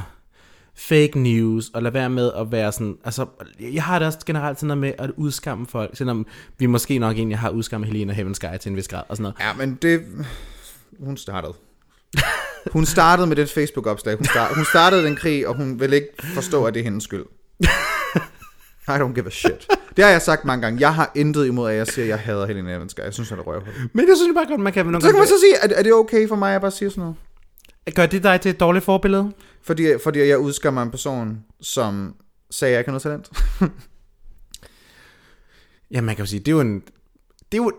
fake 0.75 1.19
news, 1.19 1.69
og 1.73 1.83
lade 1.83 1.93
være 1.93 2.09
med 2.09 2.31
at 2.39 2.51
være 2.51 2.71
sådan, 2.71 2.97
altså 3.03 3.25
jeg 3.59 3.83
har 3.83 3.99
det 3.99 4.07
også 4.07 4.19
generelt 4.25 4.59
sådan 4.59 4.67
noget 4.67 4.79
med 4.79 4.93
at 4.97 5.11
udskamme 5.17 5.67
folk, 5.67 5.97
selvom 5.97 6.25
vi 6.57 6.65
måske 6.65 6.99
nok 6.99 7.17
egentlig 7.17 7.37
har 7.37 7.49
udskammet 7.49 7.87
Helena 7.87 8.13
Heaven 8.13 8.35
Sky 8.35 8.45
til 8.61 8.69
en 8.69 8.75
vis 8.75 8.87
grad, 8.87 9.03
og 9.09 9.17
sådan 9.17 9.23
noget. 9.23 9.35
Ja, 9.39 9.53
men 9.65 9.77
det... 9.81 10.01
Hun 10.99 11.17
startede. 11.17 11.53
Hun 12.71 12.85
startede 12.85 13.27
med 13.27 13.35
det 13.35 13.49
Facebook-opslag. 13.49 14.15
Hun, 14.15 14.25
start, 14.25 14.55
hun 14.55 14.65
startede 14.65 15.03
den 15.03 15.15
krig, 15.15 15.47
og 15.47 15.55
hun 15.55 15.79
vil 15.79 15.93
ikke 15.93 16.07
forstå, 16.33 16.65
at 16.65 16.73
det 16.73 16.79
er 16.79 16.83
hendes 16.83 17.03
skyld. 17.03 17.25
I 18.87 18.91
don't 18.91 19.13
give 19.13 19.27
a 19.27 19.29
shit. 19.29 19.67
Det 19.97 20.03
har 20.03 20.11
jeg 20.11 20.21
sagt 20.21 20.45
mange 20.45 20.61
gange. 20.61 20.79
Jeg 20.79 20.95
har 20.95 21.11
intet 21.15 21.45
imod, 21.47 21.69
at 21.69 21.77
jeg 21.77 21.87
siger, 21.87 22.05
at 22.05 22.09
jeg 22.09 22.19
hader 22.19 22.45
Helena 22.45 22.75
Evans. 22.75 22.95
Jeg 22.97 23.13
synes, 23.13 23.29
han 23.29 23.39
er 23.39 23.43
røvhul. 23.43 23.73
Men 23.93 24.07
det 24.07 24.17
synes 24.17 24.27
jeg 24.27 24.35
bare 24.35 24.45
godt, 24.45 24.61
man 24.61 24.73
kan 24.73 24.85
nogle 24.85 25.01
Så 25.01 25.07
kan 25.07 25.17
man 25.17 25.27
så 25.27 25.33
sige, 25.39 25.55
er, 25.55 25.79
er 25.79 25.83
det 25.83 25.93
okay 25.93 26.27
for 26.27 26.35
mig, 26.35 26.49
at 26.49 26.53
jeg 26.53 26.61
bare 26.61 26.71
siger 26.71 26.89
sådan 26.89 27.01
noget? 27.01 27.15
Gør 27.95 28.05
det 28.05 28.23
dig 28.23 28.41
til 28.41 28.49
et 28.49 28.59
dårligt 28.59 28.85
forbillede? 28.85 29.31
Fordi, 29.61 29.87
fordi 30.03 30.19
jeg 30.19 30.39
udskammer 30.39 30.81
en 30.81 30.91
person, 30.91 31.43
som 31.61 32.15
sagde, 32.51 32.69
at 32.69 32.73
jeg 32.73 32.79
ikke 32.79 32.91
har 32.91 32.99
noget 33.09 33.27
talent. 33.29 33.29
Ja, 35.91 36.01
man 36.01 36.15
kan 36.15 36.25
jo 36.25 36.29
sige, 36.29 36.39
det 36.39 36.47
er 36.47 36.51
jo 36.51 36.61
en, 36.61 36.81
det 37.51 37.57
er 37.59 37.63
jo, 37.63 37.71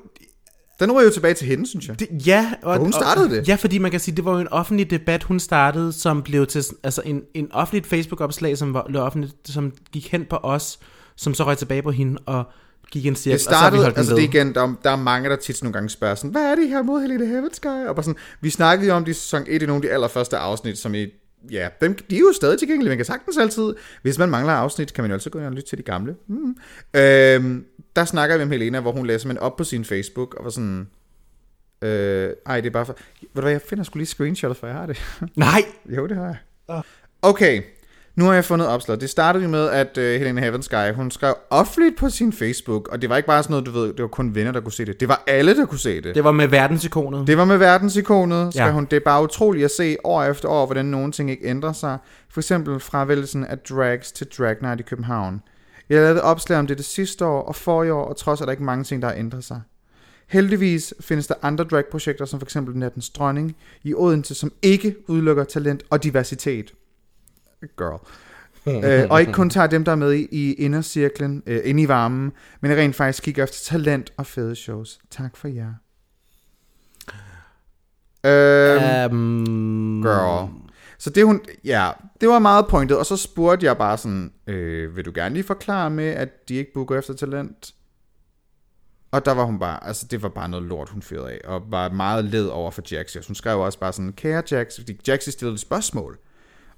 Den 0.81 0.93
ryger 0.93 1.05
jo 1.05 1.11
tilbage 1.11 1.35
til 1.35 1.47
hende, 1.47 1.67
synes 1.67 1.89
jeg. 1.89 1.99
Det, 1.99 2.09
ja, 2.27 2.53
og, 2.63 2.73
Og 2.73 2.79
hun 2.79 2.93
startede 2.93 3.27
og, 3.27 3.31
det. 3.31 3.49
Ja, 3.49 3.55
fordi 3.55 3.79
man 3.79 3.91
kan 3.91 4.01
sige, 4.01 4.17
det 4.17 4.25
var 4.25 4.33
jo 4.33 4.39
en 4.39 4.49
offentlig 4.49 4.91
debat, 4.91 5.23
hun 5.23 5.41
startede, 5.41 5.93
som 5.93 6.23
blev 6.23 6.47
til 6.47 6.65
altså 6.83 7.03
en, 7.05 7.23
en 7.35 7.53
offentligt 7.53 7.87
Facebook-opslag, 7.87 8.59
som 8.59 8.75
var, 8.75 8.85
blev 8.89 9.03
offentligt, 9.03 9.35
som 9.45 9.73
gik 9.93 10.13
hen 10.13 10.25
på 10.25 10.37
os, 10.37 10.79
som 11.17 11.35
så 11.35 11.45
røg 11.45 11.59
tilbage 11.59 11.83
på 11.83 11.91
hende 11.91 12.23
og 12.27 12.45
gik 12.91 13.07
en 13.07 13.17
cirkel, 13.17 13.39
Det 13.39 13.47
og 13.47 13.53
så 13.53 13.57
har 13.59 13.71
vi 13.71 13.77
startede, 13.77 13.83
holdt 13.83 13.95
den 13.97 14.01
altså 14.01 14.15
det 14.17 14.23
igen, 14.23 14.55
der, 14.55 14.63
er- 14.63 14.75
der 14.85 14.91
er 14.91 14.97
mange, 14.97 15.29
der 15.31 15.37
tit 15.37 15.63
nogle 15.63 15.73
gange 15.73 15.89
spørger 15.89 16.15
sådan, 16.15 16.31
hvad 16.31 16.43
er 16.43 16.55
det 16.55 16.69
her 16.69 16.83
mod 16.83 17.01
Helene 17.01 17.27
Heaven 17.27 17.55
Sky? 17.55 17.67
Og 17.67 17.95
bare 17.95 18.03
sådan, 18.05 18.21
vi 18.41 18.51
snakkede 18.51 18.89
jo 18.89 18.95
om 18.95 19.05
det 19.05 19.11
i 19.11 19.15
sæson 19.15 19.45
1 19.47 19.63
i 19.63 19.67
nogle 19.67 19.79
af 19.85 19.89
de 19.89 19.95
allerførste 19.95 20.37
afsnit, 20.37 20.79
som 20.79 20.95
i, 20.95 21.07
ja, 21.51 21.69
dem, 21.81 21.95
de 22.11 22.17
er 22.17 22.21
jo 22.21 22.33
stadig 22.33 22.59
tilgængelige, 22.59 22.89
man 22.91 22.99
kan 22.99 23.05
sagtens 23.05 23.37
altid, 23.39 23.75
hvis 24.03 24.19
man 24.19 24.29
mangler 24.29 24.53
afsnit, 24.53 24.93
kan 24.95 25.05
man 25.05 25.11
jo 25.11 25.15
altid 25.15 25.31
gå 25.31 25.39
ind 25.39 25.47
og 25.47 25.53
lytte 25.53 25.69
til 25.69 25.79
de 25.79 25.83
gamle. 25.83 26.15
Mm. 26.29 26.57
Øhm, 27.01 27.65
der 27.97 28.05
snakker 28.05 28.37
vi 28.37 28.43
om 28.43 28.51
Helena, 28.51 28.81
hvor 28.81 28.93
hun 28.93 29.07
læser 29.07 29.29
man 29.29 29.39
op 29.39 29.57
på 29.57 29.65
sin 29.65 29.85
Facebook, 29.85 30.35
og 30.35 30.45
var 30.45 30.51
sådan, 30.51 30.87
øh, 31.83 32.31
ej, 32.47 32.61
det 32.61 32.67
er 32.67 32.73
bare 32.73 32.87
for, 32.87 32.97
ved 33.21 33.29
du 33.35 33.41
hvad, 33.41 33.51
jeg 33.53 33.61
finder 33.69 33.85
sgu 33.85 33.99
lige 33.99 34.07
screenshotet, 34.07 34.57
for 34.57 34.67
jeg 34.67 34.77
har 34.77 34.87
det. 34.87 35.03
Nej! 35.37 35.63
Jo, 35.97 36.07
det 36.07 36.17
har 36.17 36.25
jeg. 36.69 36.83
Okay, 37.23 37.63
nu 38.17 38.25
har 38.25 38.33
jeg 38.33 38.45
fundet 38.45 38.69
opslaget. 38.69 39.01
Det 39.01 39.11
startede 39.11 39.45
jo 39.45 39.51
med, 39.51 39.69
at 39.69 39.99
uh, 39.99 40.05
Helena 40.05 40.41
Heaven 40.41 40.63
Sky, 40.63 40.95
hun 40.95 41.11
skrev 41.11 41.35
offentligt 41.51 41.97
på 41.97 42.09
sin 42.09 42.33
Facebook, 42.33 42.89
og 42.89 43.03
det 43.03 43.11
var 43.11 43.17
ikke 43.17 43.27
bare 43.27 43.43
sådan 43.43 43.53
noget, 43.53 43.67
du 43.67 43.71
ved, 43.71 43.93
det 43.93 44.03
var 44.03 44.09
kun 44.09 44.35
venner, 44.35 44.53
der 44.53 44.61
kunne 44.61 44.73
se 44.73 44.85
det. 44.85 45.01
Det 45.01 45.09
var 45.09 45.23
alle, 45.27 45.57
der 45.57 45.67
kunne 45.67 45.79
se 45.79 46.01
det. 46.01 46.15
Det 46.15 46.25
var 46.25 46.33
med 46.33 46.49
verdensikonet. 46.49 47.27
Det 47.27 47.37
var 47.37 47.45
med 47.45 47.57
verdensikonet, 47.59 48.55
skrev 48.55 48.67
ja. 48.67 48.73
Hun. 48.73 48.85
Det 48.85 48.97
er 48.97 49.01
bare 49.05 49.23
utroligt 49.23 49.65
at 49.65 49.71
se 49.71 49.97
år 50.05 50.23
efter 50.23 50.49
år, 50.49 50.67
hvordan 50.67 50.87
nogle 50.87 51.13
ting 51.13 51.31
ikke 51.31 51.47
ændrer 51.47 51.73
sig. 51.73 51.99
For 52.31 52.41
eksempel 52.41 52.81
fravælgelsen 52.81 53.45
af 53.45 53.59
drags 53.59 54.13
til 54.13 54.27
Drag 54.39 54.57
Night 54.63 54.81
i 54.81 54.83
København. 54.83 55.43
Jeg 55.89 56.01
lavede 56.01 56.23
opslag 56.23 56.59
om 56.59 56.67
det 56.67 56.77
det 56.77 56.87
sidste 56.87 57.27
år 57.27 57.43
og 57.43 57.57
forrige 57.57 57.93
år, 57.93 58.05
og 58.05 58.17
trods 58.17 58.41
er 58.41 58.45
der 58.45 58.53
ikke 58.53 58.65
mange 58.65 58.85
ting, 58.85 59.03
der 59.03 59.09
har 59.09 59.15
ændret 59.15 59.45
sig. 59.45 59.61
Heldigvis 60.29 60.95
findes 61.01 61.27
der 61.27 61.35
andre 61.43 61.65
dragprojekter, 61.65 62.25
som 62.25 62.41
for 62.41 62.47
eksempel 62.47 62.77
Nattens 62.77 63.11
Dronning 63.11 63.57
i 63.83 63.95
Odense, 63.95 64.35
som 64.35 64.53
ikke 64.63 64.97
udelukker 65.09 65.45
talent 65.45 65.83
og 65.91 66.05
diversitet. 66.05 66.73
Girl. 67.79 68.01
øh, 68.85 69.07
og 69.11 69.21
ikke 69.21 69.33
kun 69.33 69.51
tager 69.51 69.67
dem, 69.67 69.85
der 69.85 69.93
er 69.93 69.97
med 69.97 70.13
i, 70.13 70.29
i 70.31 70.53
indercirklen, 70.53 71.43
øh, 71.47 71.61
inde 71.65 71.83
i 71.83 71.89
varmen, 71.89 72.33
men 72.61 72.77
rent 72.77 72.97
faktisk 72.97 73.23
kigger 73.23 73.45
efter 73.45 73.71
talent 73.73 74.13
og 74.17 74.27
fede 74.27 74.57
shows. 74.57 74.99
Tak 75.11 75.37
for 75.37 75.49
jer. 75.49 75.73
Øhm, 78.27 79.13
Um, 79.13 80.03
girl. 80.03 80.49
Så 80.99 81.11
det 81.11 81.25
hun, 81.25 81.41
ja, 81.65 81.91
det 82.21 82.29
var 82.29 82.39
meget 82.39 82.67
pointet, 82.69 82.99
og 82.99 83.07
så 83.07 83.17
spurgte 83.17 83.67
jeg 83.67 83.79
bare 83.79 83.99
sådan, 83.99 84.33
øh, 84.47 84.97
vil 84.97 85.05
du 85.05 85.13
gerne 85.15 85.35
lige 85.35 85.45
forklare 85.45 85.91
med, 85.91 86.09
at 86.09 86.49
de 86.49 86.55
ikke 86.55 86.73
booker 86.75 86.99
efter 86.99 87.15
talent? 87.15 87.75
Og 89.11 89.25
der 89.25 89.35
var 89.35 89.45
hun 89.45 89.59
bare, 89.59 89.87
altså 89.87 90.07
det 90.11 90.23
var 90.23 90.29
bare 90.29 90.49
noget 90.49 90.67
lort, 90.67 90.89
hun 90.89 91.03
fyrede 91.03 91.31
af, 91.31 91.41
og 91.45 91.63
var 91.69 91.89
meget 91.89 92.25
led 92.25 92.47
over 92.47 92.71
for 92.71 92.83
Jaxi. 92.91 93.19
Hun 93.27 93.35
skrev 93.35 93.61
også 93.61 93.79
bare 93.79 93.93
sådan, 93.93 94.13
kære 94.13 94.43
Jaxi, 94.51 94.81
fordi 94.81 95.01
Jaxi 95.09 95.31
stillede 95.31 95.55
et 95.55 95.61
spørgsmål. 95.61 96.19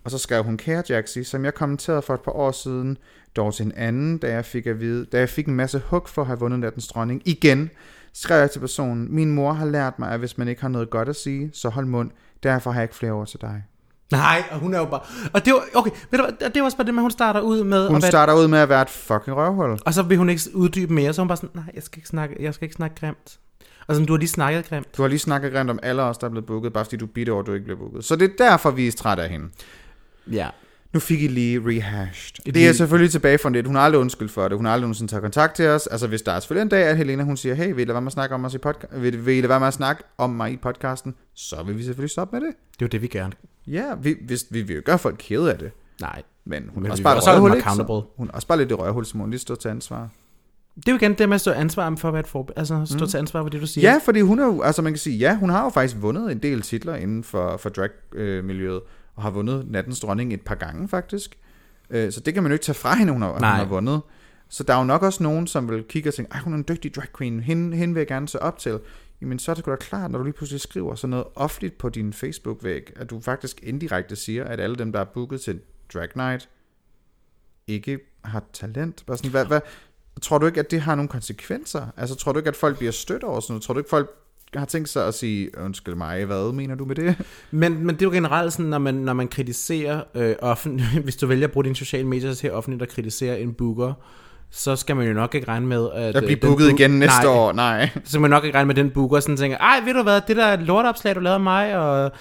Og 0.06 0.12
så 0.12 0.18
skrev 0.18 0.44
hun, 0.44 0.56
kære 0.56 0.82
Jaxi, 0.88 1.24
som 1.24 1.44
jeg 1.44 1.54
kommenterede 1.54 2.02
for 2.02 2.14
et 2.14 2.20
par 2.20 2.32
år 2.32 2.50
siden, 2.50 2.98
dog 3.36 3.54
til 3.54 3.66
en 3.66 3.72
anden, 3.76 4.18
da 4.18 4.32
jeg 4.32 4.44
fik, 4.44 4.66
at 4.66 4.80
vide, 4.80 5.04
da 5.04 5.18
jeg 5.18 5.28
fik 5.28 5.46
en 5.46 5.54
masse 5.54 5.82
hug 5.86 6.08
for 6.08 6.22
at 6.22 6.26
have 6.26 6.38
vundet 6.38 6.60
nattens 6.60 6.88
dronning. 6.88 7.22
Igen 7.24 7.70
skrev 8.12 8.40
jeg 8.40 8.50
til 8.50 8.60
personen, 8.60 9.14
min 9.14 9.34
mor 9.34 9.52
har 9.52 9.66
lært 9.66 9.98
mig, 9.98 10.10
at 10.10 10.18
hvis 10.18 10.38
man 10.38 10.48
ikke 10.48 10.60
har 10.60 10.68
noget 10.68 10.90
godt 10.90 11.08
at 11.08 11.16
sige, 11.16 11.50
så 11.52 11.68
hold 11.68 11.86
mund. 11.86 12.10
Derfor 12.42 12.70
har 12.70 12.80
jeg 12.80 12.84
ikke 12.84 12.94
flere 12.94 13.12
ord 13.12 13.26
til 13.26 13.40
dig. 13.40 13.62
Nej, 14.12 14.42
og 14.50 14.58
hun 14.58 14.74
er 14.74 14.78
jo 14.78 14.84
bare... 14.84 15.00
Og 15.32 15.44
det 15.44 15.52
var, 15.52 15.62
okay, 15.74 15.90
ved 16.10 16.18
du 16.18 16.26
det 16.40 16.60
var 16.60 16.64
også 16.64 16.76
bare 16.76 16.86
det 16.86 16.94
med, 16.94 17.02
hun 17.02 17.10
starter 17.10 17.40
ud 17.40 17.64
med... 17.64 17.86
Hun 17.86 17.96
at 17.96 18.02
være, 18.02 18.10
starter 18.10 18.34
ud 18.34 18.48
med 18.48 18.58
at 18.58 18.68
være 18.68 18.82
et 18.82 18.90
fucking 18.90 19.36
røvhul. 19.36 19.78
Og 19.86 19.94
så 19.94 20.02
vil 20.02 20.18
hun 20.18 20.28
ikke 20.28 20.42
uddybe 20.54 20.92
mere, 20.92 21.12
så 21.12 21.20
hun 21.20 21.28
bare 21.28 21.36
sådan, 21.36 21.50
nej, 21.54 21.64
jeg 21.74 21.82
skal 21.82 21.98
ikke 21.98 22.08
snakke, 22.08 22.36
jeg 22.40 22.54
skal 22.54 22.64
ikke 22.64 22.74
snakke 22.74 22.96
grimt. 23.00 23.38
Og 23.86 23.94
sådan, 23.94 24.06
du 24.06 24.12
har 24.12 24.18
lige 24.18 24.28
snakket 24.28 24.68
grimt. 24.68 24.96
Du 24.96 25.02
har 25.02 25.08
lige 25.08 25.18
snakket 25.18 25.54
rent 25.54 25.70
om 25.70 25.78
alle 25.82 26.02
os, 26.02 26.18
der 26.18 26.26
er 26.26 26.30
blevet 26.30 26.46
booket, 26.46 26.72
bare 26.72 26.84
fordi 26.84 26.96
du 26.96 27.06
bitter 27.06 27.32
over, 27.32 27.42
at 27.42 27.46
du 27.46 27.52
ikke 27.52 27.64
blev 27.64 27.78
booket. 27.78 28.04
Så 28.04 28.16
det 28.16 28.30
er 28.30 28.44
derfor, 28.48 28.70
vi 28.70 28.88
er 28.88 28.92
trætte 28.92 29.22
af 29.22 29.28
hende. 29.28 29.48
Ja. 30.32 30.48
Nu 30.92 31.00
fik 31.00 31.22
I 31.22 31.26
lige 31.28 31.60
rehashed. 31.66 32.34
Et 32.46 32.54
Det 32.54 32.68
er 32.68 32.72
selvfølgelig 32.72 33.10
tilbage 33.12 33.38
fra 33.38 33.50
det. 33.50 33.66
Hun 33.66 33.74
har 33.76 33.82
aldrig 33.82 34.00
undskyld 34.00 34.28
for 34.28 34.48
det. 34.48 34.56
Hun 34.56 34.64
har 34.64 34.72
aldrig 34.72 34.82
nogensinde 34.84 35.12
taget 35.12 35.22
kontakt 35.22 35.54
til 35.56 35.66
os. 35.68 35.86
Altså 35.86 36.06
hvis 36.06 36.22
der 36.22 36.32
er 36.32 36.40
selvfølgelig 36.40 36.62
en 36.62 36.68
dag, 36.68 36.84
at 36.84 36.96
Helena 36.96 37.22
hun 37.22 37.36
siger, 37.36 37.54
hey, 37.54 37.66
vil 37.74 37.78
I 37.78 37.84
lade 37.84 37.92
være 37.94 38.00
med 38.00 38.06
at 38.06 38.12
snakke 38.12 38.34
om, 38.34 38.44
os 38.44 38.54
i 38.54 38.58
podca- 38.66 38.98
vil, 38.98 39.26
vil 39.26 39.34
I 39.34 39.40
lade 39.40 39.48
være 39.48 39.60
med 39.60 39.68
at 39.68 39.74
snakke 39.74 40.02
om 40.18 40.30
mig 40.30 40.52
i 40.52 40.56
podcasten, 40.56 41.14
så 41.34 41.62
vil 41.66 41.78
vi 41.78 41.82
selvfølgelig 41.82 42.10
stoppe 42.10 42.36
med 42.40 42.46
det. 42.46 42.54
Det 42.72 42.82
er 42.82 42.86
jo 42.86 42.88
det, 42.88 43.02
vi 43.02 43.06
gerne. 43.08 43.32
Ja, 43.66 43.84
vi, 44.02 44.14
hvis, 44.26 44.46
vi 44.50 44.62
vil 44.62 44.76
jo 44.76 44.82
gøre 44.84 44.98
folk 44.98 45.16
kede 45.18 45.52
af 45.52 45.58
det. 45.58 45.70
Nej. 46.00 46.22
Men 46.44 46.70
hun 46.74 46.86
er 46.86 46.90
også 46.90 47.02
bare 47.02 47.18
et 47.18 47.26
røvhul, 47.26 47.50
ikke? 47.50 47.62
Så 47.62 47.68
accountable. 47.68 48.08
Hun 48.16 48.28
er 48.28 48.32
også 48.32 48.46
bare 48.46 48.58
lidt 48.58 48.72
et 48.72 48.78
røvhul, 48.78 49.04
så 49.06 49.16
må 49.16 49.22
hun 49.24 49.30
lige 49.30 49.40
stå 49.40 49.54
til 49.54 49.68
ansvar. 49.68 50.08
Det 50.76 50.88
er 50.88 50.92
jo 50.92 50.96
igen 50.96 51.14
det 51.14 51.28
med 51.28 51.34
at 51.34 51.40
stå 51.40 51.50
ansvar 51.50 51.94
for 51.96 52.08
at 52.08 52.14
være 52.14 52.20
et 52.20 52.26
forbe- 52.26 52.52
Altså 52.56 52.82
stå 52.84 53.04
mm. 53.04 53.08
til 53.10 53.18
ansvar 53.18 53.42
for 53.42 53.48
det, 53.48 53.60
du 53.60 53.66
siger. 53.66 53.90
Ja, 53.92 54.00
fordi 54.04 54.20
hun 54.20 54.38
er 54.38 54.46
jo, 54.46 54.62
altså 54.62 54.82
man 54.82 54.92
kan 54.92 54.98
sige, 54.98 55.16
ja, 55.18 55.36
hun 55.38 55.50
har 55.50 55.64
jo 55.64 55.70
faktisk 55.70 55.96
vundet 56.00 56.32
en 56.32 56.38
del 56.38 56.62
titler 56.62 56.94
inden 56.94 57.24
for, 57.24 57.56
for 57.56 57.68
drag-miljøet, 57.68 58.80
og 59.16 59.22
har 59.22 59.30
vundet 59.30 59.70
Nattens 59.70 60.00
Dronning 60.00 60.32
et 60.32 60.40
par 60.40 60.54
gange 60.54 60.88
faktisk. 60.88 61.38
Øh, 61.90 62.12
Så 62.12 62.20
det 62.20 62.34
kan 62.34 62.42
man 62.42 62.52
jo 62.52 62.54
ikke 62.54 62.64
tage 62.64 62.74
fra 62.76 62.96
hende, 62.96 63.12
hun 63.12 63.22
har, 63.22 63.32
hun 63.32 63.42
har 63.42 63.64
vundet. 63.64 64.00
Så 64.48 64.62
der 64.62 64.74
er 64.74 64.78
jo 64.78 64.84
nok 64.84 65.02
også 65.02 65.22
nogen, 65.22 65.46
som 65.46 65.70
vil 65.70 65.84
kigge 65.84 66.10
og 66.10 66.14
tænke, 66.14 66.32
ej, 66.32 66.40
hun 66.40 66.52
er 66.52 66.56
en 66.56 66.64
dygtig 66.68 66.94
drag 66.94 67.06
queen, 67.18 67.40
hende, 67.40 67.76
hende 67.76 67.94
vil 67.94 68.00
jeg 68.00 68.06
gerne 68.06 68.28
se 68.28 68.42
op 68.42 68.58
til. 68.58 68.80
Jamen 69.20 69.38
så 69.38 69.50
er 69.50 69.54
det 69.54 69.66
da 69.66 69.76
klart, 69.76 70.10
når 70.10 70.18
du 70.18 70.24
lige 70.24 70.34
pludselig 70.34 70.60
skriver 70.60 70.94
sådan 70.94 71.10
noget 71.10 71.26
offentligt 71.34 71.78
på 71.78 71.88
din 71.88 72.12
Facebook-væg, 72.12 72.92
at 72.96 73.10
du 73.10 73.20
faktisk 73.20 73.60
indirekte 73.62 74.16
siger, 74.16 74.44
at 74.44 74.60
alle 74.60 74.76
dem, 74.76 74.92
der 74.92 75.00
er 75.00 75.04
booket 75.04 75.40
til 75.40 75.60
Drag 75.94 76.08
Night, 76.16 76.48
ikke 77.66 77.98
har 78.24 78.44
talent. 78.52 79.04
Bare 79.06 79.16
sådan, 79.16 79.30
hvad, 79.30 79.46
hvad, 79.46 79.60
tror 80.22 80.38
du 80.38 80.46
ikke, 80.46 80.60
at 80.60 80.70
det 80.70 80.80
har 80.80 80.94
nogle 80.94 81.08
konsekvenser? 81.08 81.86
Altså 81.96 82.14
tror 82.14 82.32
du 82.32 82.38
ikke, 82.38 82.48
at 82.48 82.56
folk 82.56 82.78
bliver 82.78 82.92
stødt 82.92 83.24
over 83.24 83.40
sådan 83.40 83.52
noget? 83.52 83.62
Tror 83.62 83.74
du 83.74 83.80
ikke, 83.80 83.90
folk 83.90 84.10
har 84.58 84.66
tænkt 84.66 84.88
sig 84.88 85.06
at 85.06 85.14
sige, 85.14 85.58
undskyld 85.64 85.94
mig, 85.94 86.24
hvad 86.24 86.52
mener 86.52 86.74
du 86.74 86.84
med 86.84 86.94
det? 86.94 87.16
Men, 87.50 87.86
men 87.86 87.94
det 87.94 88.02
er 88.02 88.06
jo 88.06 88.10
generelt 88.12 88.52
sådan, 88.52 88.66
når 88.66 88.78
man, 88.78 88.94
når 88.94 89.12
man 89.12 89.28
kritiserer 89.28 90.00
øh, 90.14 90.34
offentligt, 90.42 90.88
hvis 91.04 91.16
du 91.16 91.26
vælger 91.26 91.46
at 91.46 91.52
bruge 91.52 91.64
dine 91.64 91.76
sociale 91.76 92.06
medier 92.06 92.34
til 92.34 92.52
offentligt 92.52 92.82
at 92.82 92.88
kritisere 92.88 93.40
en 93.40 93.52
booker, 93.54 93.92
så 94.50 94.76
skal 94.76 94.96
man 94.96 95.06
jo 95.06 95.12
nok 95.12 95.34
ikke 95.34 95.48
regne 95.48 95.66
med, 95.66 95.88
at... 95.94 96.16
At 96.16 96.16
øh, 96.16 96.22
blive 96.22 96.36
booket 96.40 96.70
book- 96.70 96.80
igen 96.80 96.90
næste 96.90 97.22
Nej, 97.24 97.32
år? 97.34 97.52
Nej. 97.52 97.90
Så 97.94 98.00
skal 98.10 98.20
man 98.20 98.30
nok 98.30 98.44
ikke 98.44 98.56
regne 98.56 98.66
med, 98.66 98.74
den 98.74 98.90
booker 98.90 99.20
sådan 99.20 99.36
tænker, 99.36 99.58
ej, 99.58 99.80
ved 99.84 99.94
du 99.94 100.02
hvad, 100.02 100.20
det 100.28 100.36
der 100.36 100.56
lortopslag, 100.56 101.14
du 101.14 101.20
lavede 101.20 101.38
mig, 101.40 101.76
og 101.78 102.12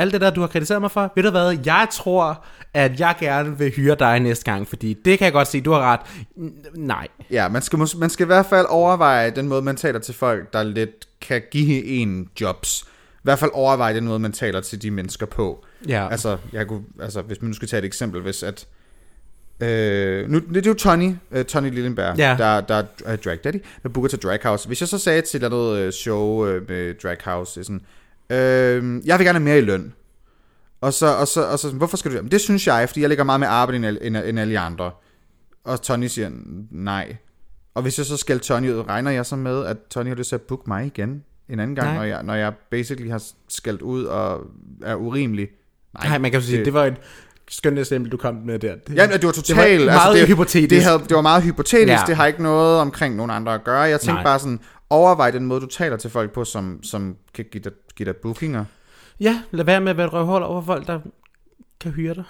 alt 0.00 0.12
det 0.12 0.20
der, 0.20 0.30
du 0.30 0.40
har 0.40 0.48
kritiseret 0.48 0.80
mig 0.80 0.90
for, 0.90 1.12
ved 1.16 1.22
du 1.22 1.30
hvad, 1.30 1.58
jeg 1.66 1.88
tror, 1.92 2.44
at 2.74 3.00
jeg 3.00 3.14
gerne 3.20 3.58
vil 3.58 3.70
hyre 3.70 3.94
dig 3.98 4.20
næste 4.20 4.44
gang, 4.52 4.68
fordi 4.68 4.92
det 5.04 5.18
kan 5.18 5.24
jeg 5.24 5.32
godt 5.32 5.48
sige, 5.48 5.60
du 5.60 5.72
har 5.72 5.80
ret. 5.92 6.00
N- 6.38 6.70
Nej. 6.80 7.08
Ja, 7.30 7.48
man 7.48 7.62
skal, 7.62 7.78
mås- 7.78 7.98
man 7.98 8.10
skal 8.10 8.24
i 8.24 8.26
hvert 8.26 8.46
fald 8.46 8.66
overveje 8.68 9.30
den 9.30 9.48
måde, 9.48 9.62
man 9.62 9.76
taler 9.76 9.98
til 9.98 10.14
folk, 10.14 10.52
der 10.52 10.62
lidt 10.62 11.08
kan 11.20 11.42
give 11.50 11.84
en 11.84 12.28
jobs. 12.40 12.82
I 13.14 13.20
hvert 13.22 13.38
fald 13.38 13.50
overveje 13.54 13.94
den 13.94 14.04
måde, 14.06 14.18
man 14.18 14.32
taler 14.32 14.60
til 14.60 14.82
de 14.82 14.90
mennesker 14.90 15.26
på. 15.26 15.64
Ja. 15.88 16.08
Altså, 16.10 16.36
jeg 16.52 16.66
kunne, 16.66 16.82
altså 17.00 17.22
hvis 17.22 17.42
man 17.42 17.48
nu 17.48 17.54
skal 17.54 17.68
tage 17.68 17.78
et 17.78 17.84
eksempel, 17.84 18.22
hvis 18.22 18.42
at... 18.42 18.66
Øh, 19.62 20.30
nu, 20.30 20.38
det 20.38 20.66
er 20.66 20.70
jo 20.70 20.74
Tony, 20.74 21.12
uh, 21.36 21.42
Tony 21.42 21.70
Lillenberg, 21.70 22.18
Ja. 22.18 22.36
der, 22.38 22.60
der 22.60 22.74
er 22.74 23.12
uh, 23.12 23.18
drag 23.24 23.38
daddy, 23.44 23.56
der 23.82 23.88
booker 23.88 24.08
til 24.08 24.18
Drag 24.18 24.38
House. 24.42 24.66
Hvis 24.66 24.80
jeg 24.80 24.88
så 24.88 24.98
sagde 24.98 25.22
til 25.22 25.38
et 25.38 25.44
eller 25.44 25.56
andet 25.70 25.78
øh, 25.78 25.92
show 25.92 26.46
uh, 26.46 26.68
med 26.68 26.94
Drag 27.02 27.16
House, 27.24 27.64
sådan, 27.64 27.76
øh, 27.76 27.82
jeg 29.04 29.18
vil 29.18 29.26
gerne 29.26 29.38
have 29.38 29.40
mere 29.40 29.58
i 29.58 29.60
løn. 29.60 29.92
Og 30.80 30.92
så, 30.92 31.06
og 31.06 31.28
så, 31.28 31.42
og 31.42 31.58
så 31.58 31.70
hvorfor 31.70 31.96
skal 31.96 32.10
du 32.10 32.16
det? 32.16 32.32
Det 32.32 32.40
synes 32.40 32.66
jeg, 32.66 32.88
fordi 32.88 33.00
jeg 33.00 33.08
lægger 33.08 33.24
meget 33.24 33.40
mere 33.40 33.50
arbejde 33.50 33.88
end, 33.88 33.98
end, 34.02 34.16
end 34.16 34.40
alle 34.40 34.58
andre. 34.58 34.90
Og 35.64 35.82
Tony 35.82 36.06
siger 36.06 36.30
nej. 36.70 37.16
Og 37.74 37.82
hvis 37.82 37.98
jeg 37.98 38.06
så 38.06 38.16
skal 38.16 38.40
Tony 38.40 38.70
ud, 38.70 38.88
regner 38.88 39.10
jeg 39.10 39.26
så 39.26 39.36
med, 39.36 39.66
at 39.66 39.76
Tony 39.90 40.08
har 40.08 40.14
lyst 40.14 40.28
til 40.28 40.36
at 40.36 40.42
booke 40.42 40.64
mig 40.66 40.86
igen 40.86 41.24
en 41.48 41.60
anden 41.60 41.76
gang, 41.76 41.88
Nej. 41.88 41.96
når 41.96 42.04
jeg, 42.04 42.22
når 42.22 42.34
jeg 42.34 42.52
basically 42.70 43.10
har 43.10 43.22
skældt 43.48 43.82
ud 43.82 44.04
og 44.04 44.40
er 44.82 44.94
urimelig. 44.94 45.48
Nej, 45.94 46.08
Nej 46.08 46.18
man 46.18 46.30
kan 46.30 46.40
jo 46.40 46.46
sige, 46.46 46.58
det, 46.58 46.66
det 46.66 46.74
var 46.74 46.84
et 46.84 46.96
skønt 47.50 47.78
eksempel, 47.78 48.12
du 48.12 48.16
kom 48.16 48.34
med 48.34 48.58
der. 48.58 48.74
Det, 48.74 48.96
Ja, 48.96 49.06
det 49.06 49.26
var 49.26 49.32
totalt... 49.32 49.80
det 49.80 49.86
var 49.86 49.92
meget 49.92 50.18
det, 50.18 50.28
hypotetisk. 50.28 50.70
Det, 50.70 50.82
havde, 50.84 50.98
det 50.98 51.14
var 51.14 51.20
meget 51.22 51.42
hypotetisk, 51.42 51.88
ja. 51.88 52.02
det 52.06 52.16
har 52.16 52.26
ikke 52.26 52.42
noget 52.42 52.80
omkring 52.80 53.16
nogen 53.16 53.30
andre 53.30 53.54
at 53.54 53.64
gøre. 53.64 53.80
Jeg 53.80 54.00
tænkte 54.00 54.14
Nej. 54.14 54.24
bare 54.24 54.38
sådan, 54.38 54.60
overvej 54.90 55.30
den 55.30 55.46
måde, 55.46 55.60
du 55.60 55.66
taler 55.66 55.96
til 55.96 56.10
folk 56.10 56.32
på, 56.32 56.44
som, 56.44 56.82
som 56.82 57.16
kan 57.34 57.44
give 57.52 57.62
dig, 57.62 57.72
give 57.96 58.06
dig 58.06 58.16
bookinger. 58.16 58.64
Ja, 59.20 59.42
lad 59.50 59.64
være 59.64 59.80
med 59.80 59.90
at 59.90 59.96
være 59.96 60.06
et 60.06 60.12
røvhul 60.12 60.42
over 60.42 60.62
folk, 60.62 60.86
der 60.86 61.00
kan 61.80 61.92
hyre 61.92 62.14
dig. 62.14 62.24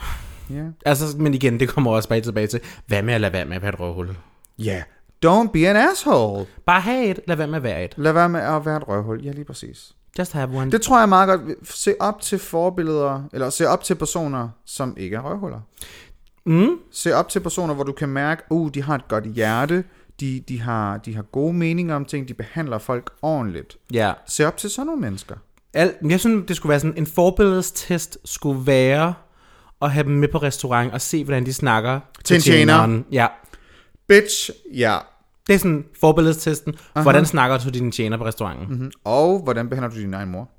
Ja. 0.51 0.65
Altså, 0.87 1.19
men 1.19 1.35
igen, 1.35 1.61
det 1.61 1.69
kommer 1.69 1.91
også 1.91 2.09
bare 2.09 2.21
tilbage 2.21 2.47
til, 2.47 2.61
hvad 2.87 3.03
med 3.03 3.15
at 3.15 3.21
lade 3.21 3.33
være 3.33 3.45
med 3.45 3.57
at 3.57 3.63
være 3.63 3.73
et 3.73 3.81
røvhul? 3.81 4.17
Ja. 4.59 4.83
Don't 5.27 5.51
be 5.53 5.69
an 5.69 5.77
asshole. 5.77 6.47
Bare 6.67 6.81
have 6.81 7.07
et, 7.07 7.21
lad 7.27 7.37
være 7.37 7.47
med 7.47 7.57
at 7.57 7.63
være 7.63 7.85
et. 7.85 7.95
Lad 7.97 8.13
være 8.13 8.29
med 8.29 8.41
at 8.41 8.67
være 8.67 8.77
et 8.77 8.89
røvhul. 8.89 9.25
Ja, 9.25 9.31
lige 9.33 9.45
præcis. 9.45 9.93
Just 10.19 10.33
have 10.33 10.57
one. 10.57 10.71
Det 10.71 10.83
tror 10.83 10.99
jeg 10.99 11.09
meget 11.09 11.29
godt. 11.29 11.69
Se 11.69 11.95
op 12.01 12.21
til 12.21 12.39
forbilleder, 12.39 13.23
eller 13.33 13.51
se 13.51 13.69
op 13.69 13.85
til 13.85 13.95
personer, 13.95 14.49
som 14.65 14.97
ikke 14.97 15.17
er 15.17 15.21
røvhuller. 15.21 15.61
Mm. 16.47 16.79
Se 16.93 17.15
op 17.15 17.29
til 17.29 17.41
personer, 17.41 17.75
hvor 17.75 17.85
du 17.85 17.93
kan 17.93 18.09
mærke, 18.09 18.43
uh, 18.51 18.71
de 18.75 18.83
har 18.83 18.95
et 18.95 19.09
godt 19.09 19.25
hjerte, 19.25 19.85
de, 20.21 20.41
de, 20.49 20.61
har, 20.61 20.97
de 20.97 21.15
har 21.15 21.23
gode 21.23 21.53
meninger 21.53 21.97
om 21.97 22.05
ting, 22.05 22.29
de 22.29 22.35
behandler 22.35 22.79
folk 22.79 23.13
ordentligt. 23.23 23.77
Ja. 23.93 24.13
Se 24.27 24.47
op 24.47 24.57
til 24.57 24.71
sådan 24.71 24.87
nogle 24.87 25.01
mennesker. 25.01 25.35
Al, 25.75 25.95
jeg 26.09 26.21
synes, 26.21 26.47
det 26.49 26.57
skulle 26.57 26.71
være 26.71 26.81
sådan, 26.81 26.97
en 26.99 27.07
forbilledstest 27.07 28.19
skulle 28.25 28.67
være 28.67 29.15
at 29.83 29.91
have 29.91 30.05
dem 30.05 30.13
med 30.13 30.29
på 30.29 30.39
restaurant 30.39 30.93
og 30.93 31.01
se, 31.01 31.25
hvordan 31.25 31.47
de 31.47 31.53
snakker 31.53 32.01
Til 32.25 32.35
en 32.37 32.41
tjener. 32.43 32.57
tjeneren. 32.57 33.05
Ja. 33.13 33.27
Bitch, 34.09 34.51
ja. 34.75 34.99
Det 35.47 35.55
er 35.55 35.59
sådan 35.59 35.85
forbilledstesten. 36.01 36.75
Uh-huh. 36.75 37.03
Hvordan 37.03 37.27
snakker 37.27 37.59
du 37.59 37.63
til 37.63 37.75
din 37.75 37.93
tjener 37.93 38.17
på 38.17 38.25
restauranten? 38.25 38.67
Mm-hmm. 38.69 38.85
Mm. 38.85 38.91
Og 39.05 39.43
hvordan 39.43 39.69
behandler 39.69 39.91
du 39.91 40.01
din 40.01 40.15
egen 40.15 40.31
mor? 40.31 40.51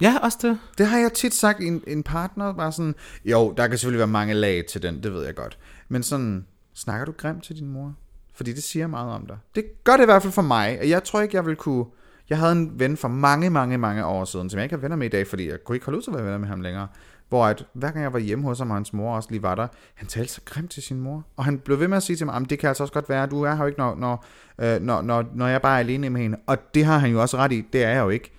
Ja, 0.00 0.18
også 0.22 0.38
det. 0.42 0.58
Det 0.78 0.86
har 0.86 0.98
jeg 0.98 1.12
tit 1.12 1.34
sagt, 1.34 1.60
en, 1.60 1.82
en 1.86 2.02
partner 2.02 2.52
var 2.52 2.70
sådan, 2.70 2.94
jo, 3.24 3.54
der 3.56 3.66
kan 3.68 3.78
selvfølgelig 3.78 3.98
være 3.98 4.06
mange 4.06 4.34
lag 4.34 4.64
til 4.70 4.82
den, 4.82 5.02
det 5.02 5.12
ved 5.12 5.24
jeg 5.24 5.34
godt. 5.34 5.58
Men 5.88 6.02
sådan, 6.02 6.46
snakker 6.74 7.04
du 7.04 7.12
grimt 7.12 7.44
til 7.44 7.56
din 7.56 7.68
mor? 7.68 7.94
Fordi 8.34 8.52
det 8.52 8.62
siger 8.62 8.86
meget 8.86 9.12
om 9.12 9.26
dig. 9.26 9.36
Det 9.54 9.64
gør 9.84 9.92
det 9.96 10.02
i 10.02 10.04
hvert 10.04 10.22
fald 10.22 10.32
for 10.32 10.42
mig. 10.42 10.78
og 10.80 10.88
Jeg 10.88 11.04
tror 11.04 11.20
ikke, 11.20 11.36
jeg 11.36 11.46
vil 11.46 11.56
kunne... 11.56 11.84
Jeg 12.30 12.38
havde 12.38 12.52
en 12.52 12.78
ven 12.78 12.96
for 12.96 13.08
mange, 13.08 13.50
mange, 13.50 13.78
mange 13.78 14.04
år 14.06 14.24
siden, 14.24 14.50
som 14.50 14.58
jeg 14.58 14.64
ikke 14.64 14.74
har 14.74 14.80
venner 14.80 14.96
med 14.96 15.06
i 15.06 15.10
dag, 15.10 15.26
fordi 15.26 15.48
jeg 15.48 15.58
kunne 15.64 15.76
ikke 15.76 15.86
holde 15.86 15.96
ud 15.98 16.02
til 16.02 16.10
at 16.10 16.16
være 16.16 16.24
venner 16.24 16.38
med 16.38 16.48
ham 16.48 16.60
længere. 16.60 16.88
Hvor 17.28 17.46
at, 17.46 17.66
hver 17.72 17.90
gang 17.90 18.02
jeg 18.02 18.12
var 18.12 18.18
hjemme 18.18 18.44
hos 18.44 18.58
ham, 18.58 18.70
og 18.70 18.76
hans 18.76 18.92
mor 18.92 19.16
også 19.16 19.28
lige 19.30 19.42
var 19.42 19.54
der, 19.54 19.66
han 19.94 20.08
talte 20.08 20.32
så 20.32 20.40
grimt 20.44 20.70
til 20.70 20.82
sin 20.82 21.00
mor. 21.00 21.24
Og 21.36 21.44
han 21.44 21.58
blev 21.58 21.80
ved 21.80 21.88
med 21.88 21.96
at 21.96 22.02
sige 22.02 22.16
til 22.16 22.26
mig, 22.26 22.32
"Jamen, 22.32 22.48
det 22.48 22.58
kan 22.58 22.68
altså 22.68 22.82
også 22.82 22.92
godt 22.94 23.08
være, 23.08 23.26
du 23.26 23.42
er 23.42 23.54
her 23.54 23.58
jo 23.62 23.66
ikke, 23.66 23.78
når, 23.78 23.94
når, 23.94 24.24
øh, 24.58 24.80
når, 24.80 25.02
når, 25.02 25.24
når 25.34 25.46
jeg 25.46 25.62
bare 25.62 25.74
er 25.74 25.78
alene 25.78 26.10
med 26.10 26.20
hende. 26.20 26.38
Og 26.46 26.74
det 26.74 26.84
har 26.84 26.98
han 26.98 27.10
jo 27.10 27.20
også 27.20 27.36
ret 27.36 27.52
i, 27.52 27.64
det 27.72 27.84
er 27.84 27.90
jeg 27.90 28.02
jo 28.02 28.08
ikke. 28.08 28.32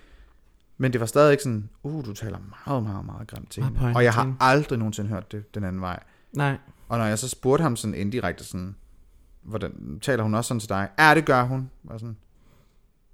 Men 0.78 0.92
det 0.92 1.00
var 1.00 1.06
stadig 1.06 1.30
ikke 1.32 1.42
sådan, 1.42 1.68
uh, 1.82 2.04
du 2.04 2.12
taler 2.14 2.38
meget, 2.66 2.82
meget, 2.82 3.06
meget 3.06 3.28
grimt 3.28 3.50
til 3.50 3.62
hende. 3.62 3.80
Og 3.96 4.04
jeg 4.04 4.12
har 4.12 4.36
aldrig 4.40 4.78
nogensinde 4.78 5.10
hørt 5.10 5.32
det 5.32 5.54
den 5.54 5.64
anden 5.64 5.80
vej. 5.82 6.00
Nej. 6.32 6.56
Og 6.88 6.98
når 6.98 7.04
jeg 7.04 7.18
så 7.18 7.28
spurgte 7.28 7.62
ham 7.62 7.76
sådan 7.76 7.94
indirekte 7.94 8.44
sådan, 8.44 8.76
hvordan 9.46 9.98
taler 10.02 10.22
hun 10.22 10.34
også 10.34 10.48
sådan 10.48 10.60
til 10.60 10.68
dig? 10.68 10.88
Ja, 10.98 11.14
det 11.14 11.24
gør 11.24 11.42
hun. 11.42 11.70
Og 11.88 12.00
sådan, 12.00 12.16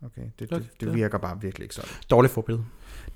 okay, 0.05 0.23
det, 0.39 0.51
det, 0.51 0.71
det 0.81 0.95
virker 0.95 1.19
bare 1.19 1.41
virkelig 1.41 1.65
ikke 1.65 1.75
sådan. 1.75 1.91
Dårligt 2.11 2.35
forbillede. 2.35 2.65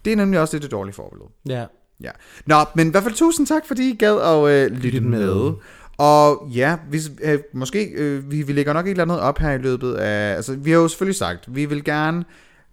Det 0.05 0.13
er 0.13 0.17
nemlig 0.17 0.41
også 0.41 0.57
lidt 0.57 0.65
et 0.65 0.71
dårligt 0.71 0.97
forbillede. 0.97 1.29
Ja. 1.49 1.67
Ja. 2.01 2.11
Nå, 2.47 2.57
men 2.75 2.89
i 2.89 2.91
hvert 2.91 3.03
fald 3.03 3.15
tusind 3.15 3.47
tak, 3.47 3.67
fordi 3.67 3.91
I 3.91 3.97
gad 3.97 4.21
at 4.21 4.49
øh, 4.49 4.79
lytte 4.79 5.01
med. 5.01 5.35
med. 5.35 5.53
Og 5.99 6.49
ja, 6.55 6.79
hvis, 6.89 7.11
øh, 7.23 7.39
måske, 7.53 7.91
øh, 7.91 8.31
vi, 8.31 8.43
vi 8.43 8.53
lægger 8.53 8.73
nok 8.73 8.87
et 8.87 8.91
eller 8.91 9.05
andet 9.05 9.21
op 9.21 9.39
her 9.39 9.51
i 9.51 9.59
løbet 9.59 9.95
af, 9.95 10.35
altså 10.35 10.57
vi 10.57 10.71
har 10.71 10.79
jo 10.79 10.89
selvfølgelig 10.89 11.17
sagt, 11.17 11.55
vi 11.55 11.67
vil 11.67 11.85
gerne, 11.85 12.25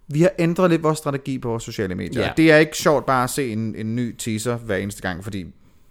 vi 0.08 0.22
har 0.22 0.30
ændret 0.38 0.70
lidt 0.70 0.82
vores 0.82 0.98
strategi 0.98 1.38
på 1.38 1.48
vores 1.48 1.62
sociale 1.62 1.94
medier. 1.94 2.22
Ja. 2.22 2.32
Det 2.36 2.52
er 2.52 2.56
ikke 2.56 2.76
sjovt 2.76 3.06
bare 3.06 3.24
at 3.24 3.30
se 3.30 3.52
en, 3.52 3.74
en 3.74 3.96
ny 3.96 4.16
teaser 4.16 4.56
hver 4.56 4.76
eneste 4.76 5.02
gang, 5.02 5.24
fordi 5.24 5.46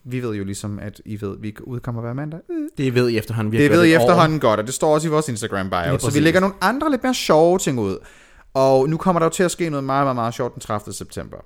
vi 0.06 0.22
ved 0.24 0.36
jo 0.36 0.44
ligesom, 0.44 0.80
at 0.80 1.02
I 1.06 1.22
ved, 1.22 1.32
at 1.38 1.44
vi 1.44 1.56
udkommer 1.64 2.02
hver 2.02 2.14
mandag. 2.14 2.40
Øh, 2.52 2.70
Det 2.78 2.96
ved 2.96 3.10
I 3.10 3.18
efterhånden. 3.18 3.52
Vi 3.52 3.58
det 3.58 3.72
ved 3.72 3.84
I 3.84 3.92
et 3.92 3.98
år. 3.98 4.02
efterhånden 4.02 4.40
godt, 4.40 4.60
og 4.60 4.66
det 4.66 4.74
står 4.74 4.94
også 4.94 5.08
i 5.08 5.12
vores 5.12 5.30
Instagram 5.30 5.70
bio. 5.70 6.00
Så 6.00 6.12
vi 6.14 6.20
lægger 6.20 6.40
nogle 6.40 6.56
andre 6.62 6.92
lidt 6.92 7.04
mere 7.04 7.14
sjove 7.14 7.58
ting 7.60 7.80
ud. 7.80 7.98
Og 8.54 8.90
nu 8.90 8.98
kommer 8.98 9.20
der 9.20 9.26
jo 9.26 9.30
til 9.30 9.44
at 9.44 9.52
ske 9.52 9.70
noget 9.70 9.84
meget, 9.84 10.06
meget, 10.06 10.16
meget 10.16 10.34
sjovt 10.34 10.54
den 10.54 10.62
30. 10.62 10.94
september. 10.94 11.38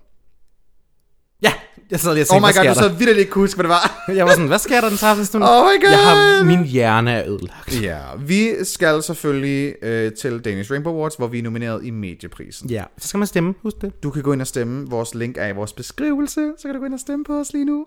Ja, 1.41 1.53
jeg 1.91 1.99
sad 1.99 2.13
lige 2.13 2.23
og 2.23 2.27
tænkte, 2.27 2.45
Oh 2.45 2.49
my 2.63 2.67
god, 2.67 2.75
du 2.75 2.79
så 2.81 2.89
vildt 2.99 3.17
ikke 3.17 3.31
kunne 3.31 3.43
huske, 3.43 3.55
hvad 3.57 3.63
det 3.63 3.69
var. 3.69 4.13
Jeg 4.15 4.25
var 4.25 4.31
sådan, 4.31 4.47
hvad 4.47 4.59
sker 4.59 4.81
der 4.81 4.89
den 4.89 4.97
30. 4.97 5.25
stund? 5.25 5.43
Oh 5.43 5.49
my 5.49 5.83
god. 5.83 5.89
Jeg 5.91 5.99
har, 5.99 6.43
min 6.43 6.63
hjerne 6.65 7.11
er 7.11 7.29
ødelagt. 7.29 7.81
Ja, 7.81 7.99
vi 8.19 8.49
skal 8.63 9.03
selvfølgelig 9.03 9.75
øh, 9.81 10.11
til 10.13 10.39
Danish 10.45 10.71
Rainbow 10.71 10.93
Awards, 10.93 11.15
hvor 11.15 11.27
vi 11.27 11.39
er 11.39 11.43
nomineret 11.43 11.85
i 11.85 11.89
medieprisen. 11.89 12.69
Ja, 12.69 12.83
så 12.97 13.07
skal 13.07 13.17
man 13.17 13.27
stemme, 13.27 13.53
husk 13.61 13.81
det. 13.81 14.03
Du 14.03 14.09
kan 14.11 14.23
gå 14.23 14.33
ind 14.33 14.41
og 14.41 14.47
stemme. 14.47 14.89
Vores 14.89 15.15
link 15.15 15.37
er 15.37 15.47
i 15.47 15.51
vores 15.53 15.73
beskrivelse, 15.73 16.51
så 16.57 16.67
kan 16.67 16.73
du 16.73 16.79
gå 16.79 16.85
ind 16.85 16.93
og 16.93 16.99
stemme 16.99 17.25
på 17.25 17.39
os 17.39 17.53
lige 17.53 17.65
nu. 17.65 17.85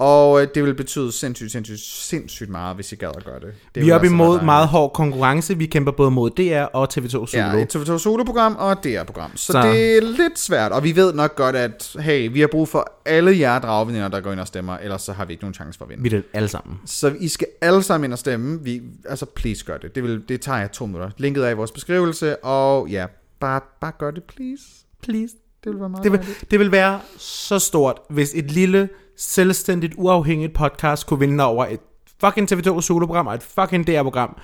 Og 0.00 0.42
øh, 0.42 0.48
det 0.54 0.64
vil 0.64 0.74
betyde 0.74 1.12
sindssygt, 1.12 1.52
sindssygt, 1.52 1.80
sindssygt 1.80 2.50
meget, 2.50 2.74
hvis 2.76 2.92
I 2.92 2.94
gad 2.96 3.10
at 3.16 3.24
gøre 3.24 3.40
det. 3.40 3.54
det 3.74 3.84
Vi 3.84 3.90
er 3.90 3.94
oppe 3.94 4.06
imod 4.06 4.42
meget 4.42 4.68
hård 4.68 4.92
konkurrence. 4.92 5.58
Vi 5.58 5.66
kæmper 5.66 5.92
både 5.92 6.10
mod 6.10 6.30
DR 6.30 6.62
og 6.62 6.88
TV2 6.92 7.08
Zulu. 7.08 7.26
Ja, 7.34 7.52
et 7.62 7.76
TV2 7.76 7.98
Solo-program 7.98 8.56
og 8.58 8.84
DR-program. 8.84 9.36
Så, 9.36 9.52
Så- 9.52 9.62
det 9.62 9.96
er 9.96 10.00
lidt 10.02 10.38
svært, 10.38 10.72
og 10.72 10.84
vi 10.84 10.96
ved 10.96 11.12
nok 11.12 11.36
godt, 11.36 11.56
at 11.56 11.96
hey, 12.00 12.32
vi 12.32 12.40
har 12.40 12.46
brug 12.46 12.68
for 12.68 12.92
alle 13.06 13.38
jer 13.38 13.58
dragveninder, 13.58 14.08
der 14.08 14.20
går 14.20 14.32
ind 14.32 14.40
og 14.40 14.46
stemmer, 14.46 14.76
ellers 14.78 15.02
så 15.02 15.12
har 15.12 15.24
vi 15.24 15.32
ikke 15.32 15.42
nogen 15.44 15.54
chance 15.54 15.78
for 15.78 15.84
at 15.84 15.88
vinde. 15.88 16.02
Vi 16.02 16.08
er 16.08 16.10
det 16.10 16.22
alle 16.32 16.48
sammen. 16.48 16.78
Så 16.86 17.14
I 17.20 17.28
skal 17.28 17.46
alle 17.60 17.82
sammen 17.82 18.04
ind 18.04 18.12
og 18.12 18.18
stemme. 18.18 18.60
Vi, 18.64 18.82
altså, 19.08 19.26
please 19.26 19.64
gør 19.64 19.76
det. 19.78 19.94
Det, 19.94 20.02
vil, 20.02 20.22
det 20.28 20.40
tager 20.40 20.58
jeg 20.58 20.72
to 20.72 20.86
minutter. 20.86 21.10
Linket 21.18 21.44
er 21.46 21.50
i 21.50 21.54
vores 21.54 21.70
beskrivelse, 21.72 22.44
og 22.44 22.88
ja, 22.88 23.06
bare, 23.40 23.60
bare 23.80 23.92
gør 23.98 24.10
det, 24.10 24.22
please. 24.24 24.62
Please. 25.02 25.34
Det 25.64 25.72
vil 25.72 25.80
være 25.80 25.88
meget 25.88 26.04
Det 26.04 26.12
vil, 26.12 26.20
dejligt. 26.20 26.50
det 26.50 26.58
vil 26.58 26.72
være 26.72 27.00
så 27.18 27.58
stort, 27.58 27.98
hvis 28.10 28.32
et 28.34 28.50
lille, 28.50 28.88
selvstændigt, 29.20 29.94
uafhængigt 29.96 30.54
podcast 30.54 31.06
kunne 31.06 31.20
vinde 31.20 31.44
over 31.44 31.66
et 31.66 31.80
fucking 32.20 32.52
TV2 32.52 32.80
soloprogram 32.80 33.26
og 33.26 33.34
et 33.34 33.42
fucking 33.42 33.86
DR-program. 33.86 34.36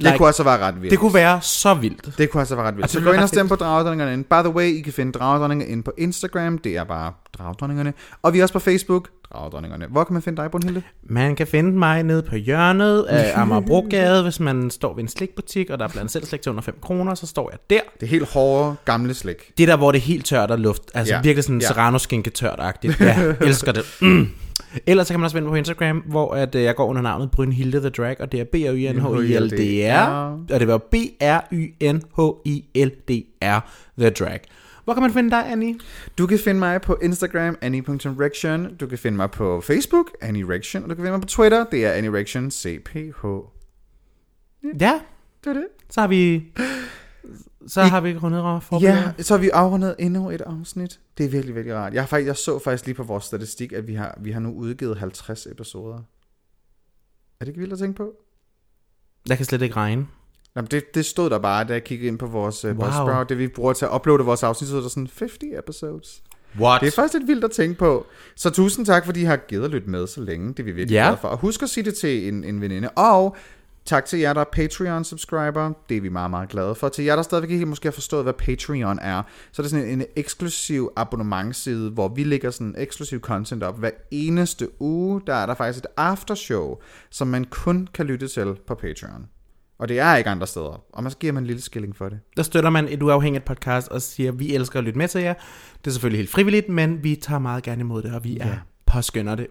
Det 0.00 0.16
kunne 0.18 0.26
altså 0.28 0.42
være 0.42 0.58
ret 0.58 0.74
vildt. 0.82 0.90
det 0.90 0.98
kunne 0.98 1.14
være 1.14 1.40
så 1.42 1.74
vildt. 1.74 2.18
det 2.18 2.30
kunne 2.30 2.40
altså 2.40 2.54
være 2.56 2.66
ret 2.66 2.74
vildt. 2.74 2.84
Altså, 2.84 2.98
Så 2.98 3.04
gå 3.04 3.12
ind 3.12 3.20
og 3.22 3.28
stem 3.28 3.48
på 3.48 3.54
Dragdronningerne 3.56 4.12
ind. 4.12 4.24
By 4.24 4.34
the 4.34 4.48
way, 4.48 4.64
I 4.66 4.80
kan 4.80 4.92
finde 4.92 5.12
Dragdronningerne 5.12 5.72
ind 5.72 5.84
på 5.84 5.92
Instagram. 5.98 6.58
Det 6.58 6.76
er 6.76 6.84
bare 6.84 7.12
Dragdronningerne. 7.38 7.92
Og 8.22 8.32
vi 8.32 8.38
er 8.38 8.42
også 8.42 8.52
på 8.52 8.58
Facebook, 8.58 9.08
Dragdronningerne. 9.32 9.86
Hvor 9.90 10.04
kan 10.04 10.12
man 10.12 10.22
finde 10.22 10.42
dig, 10.42 10.50
Brunhilde? 10.50 10.82
Man 11.02 11.36
kan 11.36 11.46
finde 11.46 11.78
mig 11.78 12.02
nede 12.02 12.22
på 12.22 12.36
hjørnet 12.36 13.02
af 13.02 13.32
Amagerbrogade, 13.40 14.22
hvis 14.22 14.40
man 14.40 14.70
står 14.70 14.94
ved 14.94 15.02
en 15.02 15.08
slikbutik, 15.08 15.70
og 15.70 15.78
der 15.78 15.84
er 15.84 15.88
blandt 15.88 16.10
selv 16.12 16.24
slik 16.24 16.42
til 16.42 16.50
under 16.50 16.62
5 16.62 16.78
kroner, 16.82 17.14
så 17.14 17.26
står 17.26 17.50
jeg 17.50 17.58
der. 17.70 17.80
Det 18.00 18.06
er 18.06 18.10
helt 18.10 18.28
hårde, 18.32 18.74
gamle 18.84 19.14
slik. 19.14 19.52
Det 19.58 19.68
der, 19.68 19.76
hvor 19.76 19.92
det 19.92 19.98
er 19.98 20.02
helt 20.02 20.26
tørt 20.26 20.50
og 20.50 20.58
luft, 20.58 20.82
altså 20.94 21.12
Ja, 21.12 21.18
ja. 21.18 21.22
virkelig 21.22 21.44
sådan 21.44 21.60
ja. 21.60 21.66
ja. 21.66 21.72
serrano-skinke 21.72 22.30
tørt-agtigt. 22.30 23.00
Ja, 23.00 23.18
jeg 23.20 23.36
elsker 23.48 23.72
det. 23.72 23.84
Mm. 24.00 24.28
Ellers 24.86 25.06
så 25.06 25.12
kan 25.12 25.20
man 25.20 25.24
også 25.24 25.34
finde 25.36 25.44
mig 25.46 25.52
på 25.52 25.56
Instagram, 25.56 25.96
hvor 25.98 26.34
at, 26.34 26.54
øh, 26.54 26.62
jeg 26.62 26.74
går 26.76 26.86
under 26.86 27.02
navnet 27.02 27.30
Brynhilde 27.30 27.80
The 27.80 27.88
Drag, 27.88 28.20
og 28.20 28.32
det 28.32 28.40
er 28.40 28.44
b 28.44 28.54
r 28.54 28.74
y 28.74 28.92
n 28.92 29.00
h 29.00 29.30
i 29.30 29.38
l 29.38 29.50
d 29.50 29.60
r 29.90 30.08
og 30.52 30.60
det 30.60 30.68
var 30.68 30.78
b 30.78 30.94
r 31.22 31.40
y 31.52 31.74
n 31.92 32.02
h 32.16 32.20
i 32.44 32.64
l 32.84 32.88
d 33.08 33.10
r 33.42 33.70
The 33.98 34.10
Drag. 34.10 34.40
Hvor 34.84 34.94
kan 34.94 35.02
man 35.02 35.12
finde 35.12 35.30
dig, 35.30 35.50
Annie? 35.52 35.74
Du 36.18 36.26
kan 36.26 36.38
finde 36.38 36.60
mig 36.60 36.80
på 36.80 36.98
Instagram, 37.02 37.56
annie.rection. 37.60 38.74
Du 38.80 38.86
kan 38.86 38.98
finde 38.98 39.16
mig 39.16 39.30
på 39.30 39.60
Facebook, 39.60 40.06
annierection. 40.20 40.82
Og 40.82 40.88
du 40.90 40.94
kan 40.94 41.02
finde 41.02 41.12
mig 41.12 41.20
på 41.20 41.26
Twitter, 41.28 41.64
det 41.72 41.86
er 41.86 41.92
annierection 41.92 42.50
CPH. 42.50 43.24
Ja, 44.80 45.00
Det 45.44 45.50
er 45.50 45.52
det. 45.52 45.66
så 45.90 46.00
har 46.00 46.08
vi... 46.08 46.42
Så 47.66 47.82
I- 47.82 47.88
har 47.88 48.00
vi 48.00 48.16
rundet 48.16 48.62
for 48.62 48.80
Ja, 48.80 49.12
så 49.18 49.34
har 49.34 49.40
vi 49.40 49.48
afrundet 49.50 49.94
endnu 49.98 50.30
et 50.30 50.40
afsnit. 50.40 51.00
Det 51.18 51.26
er 51.26 51.30
virkelig, 51.30 51.54
virkelig 51.54 51.76
rart. 51.76 51.94
Jeg, 51.94 52.02
har 52.02 52.06
faktisk, 52.06 52.26
jeg 52.26 52.36
så 52.36 52.58
faktisk 52.58 52.86
lige 52.86 52.94
på 52.94 53.02
vores 53.02 53.24
statistik, 53.24 53.72
at 53.72 53.86
vi 53.86 53.94
har, 53.94 54.18
vi 54.20 54.30
har 54.30 54.40
nu 54.40 54.52
udgivet 54.54 54.98
50 54.98 55.46
episoder. 55.46 55.94
Er 57.40 57.44
det 57.44 57.48
ikke 57.48 57.60
vildt 57.60 57.72
at 57.72 57.78
tænke 57.78 57.96
på? 57.96 58.12
Jeg 59.28 59.36
kan 59.36 59.46
slet 59.46 59.62
ikke 59.62 59.76
regne. 59.76 60.06
Jamen, 60.56 60.68
det, 60.70 60.94
det 60.94 61.04
stod 61.04 61.30
der 61.30 61.38
bare, 61.38 61.64
da 61.64 61.72
jeg 61.72 61.84
kiggede 61.84 62.08
ind 62.08 62.18
på 62.18 62.26
vores 62.26 62.64
uh, 62.64 62.70
Wow. 62.70 62.86
Buzzsprout. 62.86 63.28
Det 63.28 63.38
vi 63.38 63.48
bruger 63.48 63.72
til 63.72 63.84
at 63.84 63.90
uploade 63.94 64.24
vores 64.24 64.42
afsnit, 64.42 64.70
så 64.70 64.76
er 64.76 64.80
der 64.80 64.88
sådan 64.88 65.08
50 65.18 65.38
episodes. 65.58 66.22
What? 66.60 66.80
Det 66.80 66.86
er 66.86 66.90
faktisk 66.92 67.14
lidt 67.14 67.26
vildt 67.28 67.44
at 67.44 67.50
tænke 67.50 67.78
på. 67.78 68.06
Så 68.36 68.50
tusind 68.50 68.86
tak, 68.86 69.04
fordi 69.06 69.20
I 69.20 69.24
har 69.24 69.36
givet 69.36 69.64
at 69.64 69.70
lytte 69.70 69.90
med 69.90 70.06
så 70.06 70.20
længe. 70.20 70.48
Det 70.48 70.58
er 70.58 70.64
vi 70.64 70.72
virkelig 70.72 70.94
Ja. 70.94 71.02
glade 71.02 71.16
for. 71.16 71.28
Og 71.28 71.38
husk 71.38 71.62
at 71.62 71.68
sige 71.70 71.84
det 71.84 71.94
til 71.94 72.28
en, 72.28 72.44
en 72.44 72.60
veninde. 72.60 72.88
Og 72.90 73.36
tak 73.84 74.04
til 74.04 74.18
jer, 74.18 74.32
der 74.32 74.40
er 74.40 74.44
Patreon-subscriber. 74.52 75.72
Det 75.88 75.96
er 75.96 76.00
vi 76.00 76.08
meget, 76.08 76.30
meget 76.30 76.48
glade 76.48 76.74
for. 76.74 76.88
Til 76.88 77.04
jer, 77.04 77.16
der 77.16 77.22
stadigvæk 77.22 77.50
ikke 77.50 77.66
måske 77.66 77.86
har 77.86 77.92
forstået, 77.92 78.22
hvad 78.22 78.32
Patreon 78.32 78.98
er, 78.98 79.22
så 79.52 79.62
er 79.62 79.64
det 79.64 79.70
sådan 79.70 79.86
en, 79.86 80.00
en 80.00 80.06
eksklusiv 80.16 80.92
abonnementsside, 80.96 81.90
hvor 81.90 82.08
vi 82.08 82.24
lægger 82.24 82.50
sådan 82.50 82.74
eksklusiv 82.78 83.20
content 83.20 83.62
op. 83.62 83.78
Hver 83.78 83.90
eneste 84.10 84.68
uge, 84.82 85.20
der 85.26 85.34
er 85.34 85.46
der 85.46 85.54
faktisk 85.54 85.84
et 85.84 85.90
aftershow, 85.96 86.76
som 87.10 87.28
man 87.28 87.44
kun 87.44 87.88
kan 87.94 88.06
lytte 88.06 88.28
til 88.28 88.56
på 88.66 88.74
Patreon. 88.74 89.26
Og 89.78 89.88
det 89.88 89.98
er 89.98 90.16
ikke 90.16 90.30
andre 90.30 90.46
steder. 90.46 90.84
Og 90.92 91.02
man 91.02 91.10
så 91.10 91.18
giver 91.18 91.32
man 91.32 91.42
en 91.42 91.46
lille 91.46 91.62
skilling 91.62 91.96
for 91.96 92.08
det. 92.08 92.18
Der 92.36 92.42
støtter 92.42 92.70
man 92.70 92.88
et 92.88 93.02
uafhængigt 93.02 93.44
podcast 93.44 93.88
og 93.88 94.02
siger, 94.02 94.32
vi 94.32 94.54
elsker 94.54 94.78
at 94.78 94.84
lytte 94.84 94.98
med 94.98 95.08
til 95.08 95.20
jer. 95.22 95.34
Det 95.78 95.86
er 95.86 95.90
selvfølgelig 95.90 96.18
helt 96.18 96.30
frivilligt, 96.30 96.68
men 96.68 97.04
vi 97.04 97.14
tager 97.14 97.38
meget 97.38 97.62
gerne 97.62 97.80
imod 97.80 98.02
det, 98.02 98.14
og 98.14 98.24
vi 98.24 98.32
Ja. 98.32 98.44
er 98.48 98.56
påskynder 98.86 99.34
det 99.34 99.46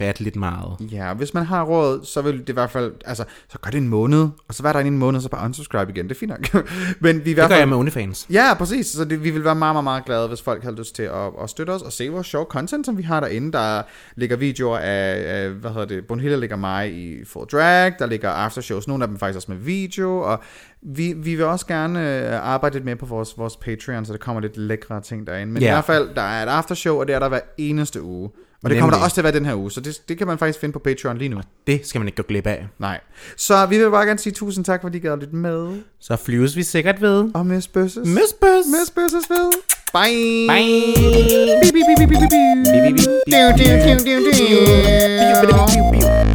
ufatteligt 0.00 0.36
meget. 0.36 0.76
Ja, 0.92 1.08
og 1.10 1.14
hvis 1.16 1.34
man 1.34 1.44
har 1.46 1.62
råd, 1.64 2.04
så 2.04 2.22
vil 2.22 2.38
det 2.38 2.48
i 2.48 2.52
hvert 2.52 2.70
fald, 2.70 2.92
altså, 3.04 3.24
så 3.48 3.58
gør 3.58 3.70
det 3.70 3.78
en 3.78 3.88
måned, 3.88 4.28
og 4.48 4.54
så 4.54 4.62
var 4.62 4.72
der 4.72 4.80
en 4.80 4.98
måned, 4.98 5.20
så 5.20 5.28
bare 5.28 5.44
unsubscribe 5.44 5.92
igen, 5.92 6.08
det 6.08 6.14
er 6.14 6.18
fint 6.18 6.30
nok. 6.30 6.64
Men 7.00 7.24
vi 7.24 7.30
i 7.30 7.34
hvert 7.34 7.42
Det 7.44 7.48
gør 7.50 7.54
fald, 7.54 7.58
jeg 7.58 7.68
med 7.68 7.76
OnlyFans. 7.76 8.26
Ja, 8.30 8.54
præcis, 8.54 8.86
så 8.86 9.04
det, 9.04 9.24
vi 9.24 9.30
vil 9.30 9.44
være 9.44 9.54
meget, 9.54 9.74
meget, 9.74 9.84
meget 9.84 10.04
glade, 10.04 10.28
hvis 10.28 10.42
folk 10.42 10.62
har 10.64 10.70
lyst 10.70 10.94
til 10.94 11.02
at, 11.02 11.30
at 11.42 11.50
støtte 11.50 11.70
os 11.70 11.82
og 11.82 11.92
se 11.92 12.08
vores 12.08 12.26
sjove 12.26 12.46
content, 12.50 12.86
som 12.86 12.98
vi 12.98 13.02
har 13.02 13.20
derinde. 13.20 13.52
Der 13.52 13.82
ligger 14.16 14.36
videoer 14.36 14.78
af, 14.78 15.22
af 15.26 15.50
hvad 15.50 15.70
hedder 15.70 15.86
det, 15.86 16.06
Bonhilla 16.06 16.36
ligger 16.36 16.56
mig 16.56 16.92
i 16.92 17.24
full 17.24 17.46
drag, 17.46 17.92
der 17.98 18.06
ligger 18.06 18.30
aftershows, 18.30 18.88
nogle 18.88 19.04
af 19.04 19.08
dem 19.08 19.18
faktisk 19.18 19.36
også 19.36 19.50
med 19.50 19.58
video, 19.58 20.18
og 20.18 20.42
vi, 20.82 21.12
vi 21.16 21.34
vil 21.34 21.44
også 21.44 21.66
gerne 21.66 22.18
øh, 22.28 22.46
arbejde 22.48 22.74
lidt 22.74 22.84
mere 22.84 22.96
på 22.96 23.06
vores, 23.06 23.38
vores 23.38 23.56
Patreon, 23.56 24.04
så 24.04 24.12
der 24.12 24.18
kommer 24.18 24.42
lidt 24.42 24.56
lækre 24.56 25.00
ting 25.00 25.26
derinde. 25.26 25.52
Men 25.52 25.62
Ja. 25.62 25.68
i 25.68 25.72
hvert 25.72 25.84
fald, 25.84 26.08
der 26.14 26.22
er 26.22 26.42
et 26.42 26.48
aftershow, 26.48 27.00
og 27.00 27.06
det 27.06 27.14
er 27.14 27.18
der 27.18 27.28
hver 27.28 27.40
eneste 27.58 28.02
uge. 28.02 28.30
Og 28.64 28.70
det 28.70 28.78
kommer 28.78 28.90
Nemlig. 28.90 28.98
der 28.98 29.04
også 29.04 29.14
til 29.14 29.20
at 29.20 29.24
være 29.24 29.32
den 29.32 29.44
her 29.46 29.54
uge, 29.54 29.70
så 29.70 29.80
det, 29.80 30.02
det 30.08 30.18
kan 30.18 30.26
man 30.26 30.38
faktisk 30.38 30.58
finde 30.60 30.72
på 30.72 30.78
Patreon 30.78 31.18
lige 31.18 31.28
nu. 31.28 31.36
Og 31.36 31.44
det 31.66 31.86
skal 31.86 31.98
man 31.98 32.08
ikke 32.08 32.22
gå 32.22 32.26
glip 32.28 32.46
af. 32.46 32.66
Nej. 32.78 33.00
Så 33.36 33.66
vi 33.66 33.78
vil 33.78 33.90
bare 33.90 34.06
gerne 34.06 34.18
sige 34.18 34.32
tusind 34.32 34.64
tak, 34.64 34.80
fordi 34.82 34.98
I 34.98 35.00
gad 35.00 35.16
lidt 35.20 35.32
med. 35.32 35.80
Så 36.00 36.16
flyves 36.16 36.56
vi 36.56 36.62
sikkert 36.62 37.02
ved. 37.02 37.30
Og 37.34 37.46
Miss 37.46 37.68
Bøsses. 37.68 38.06
Miss 38.08 38.32
Bøsses. 38.40 38.72
Miss 38.80 38.90
Bøsses 38.90 39.30
ved. 39.30 39.50
Bye. 39.92 40.46
Bye. 40.48 40.94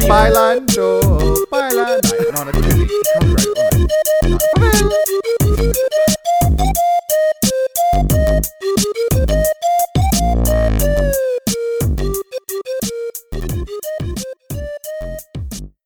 Bye, 0.08 0.30
Lando. 0.34 1.00
Bye, 1.52 1.72
Lando. 1.74 2.16
No, 2.32 2.44
no, 2.44 2.50
no, 2.50 2.60
no, 2.60 2.68
no. 2.76 4.28
Farvel. 7.98 8.77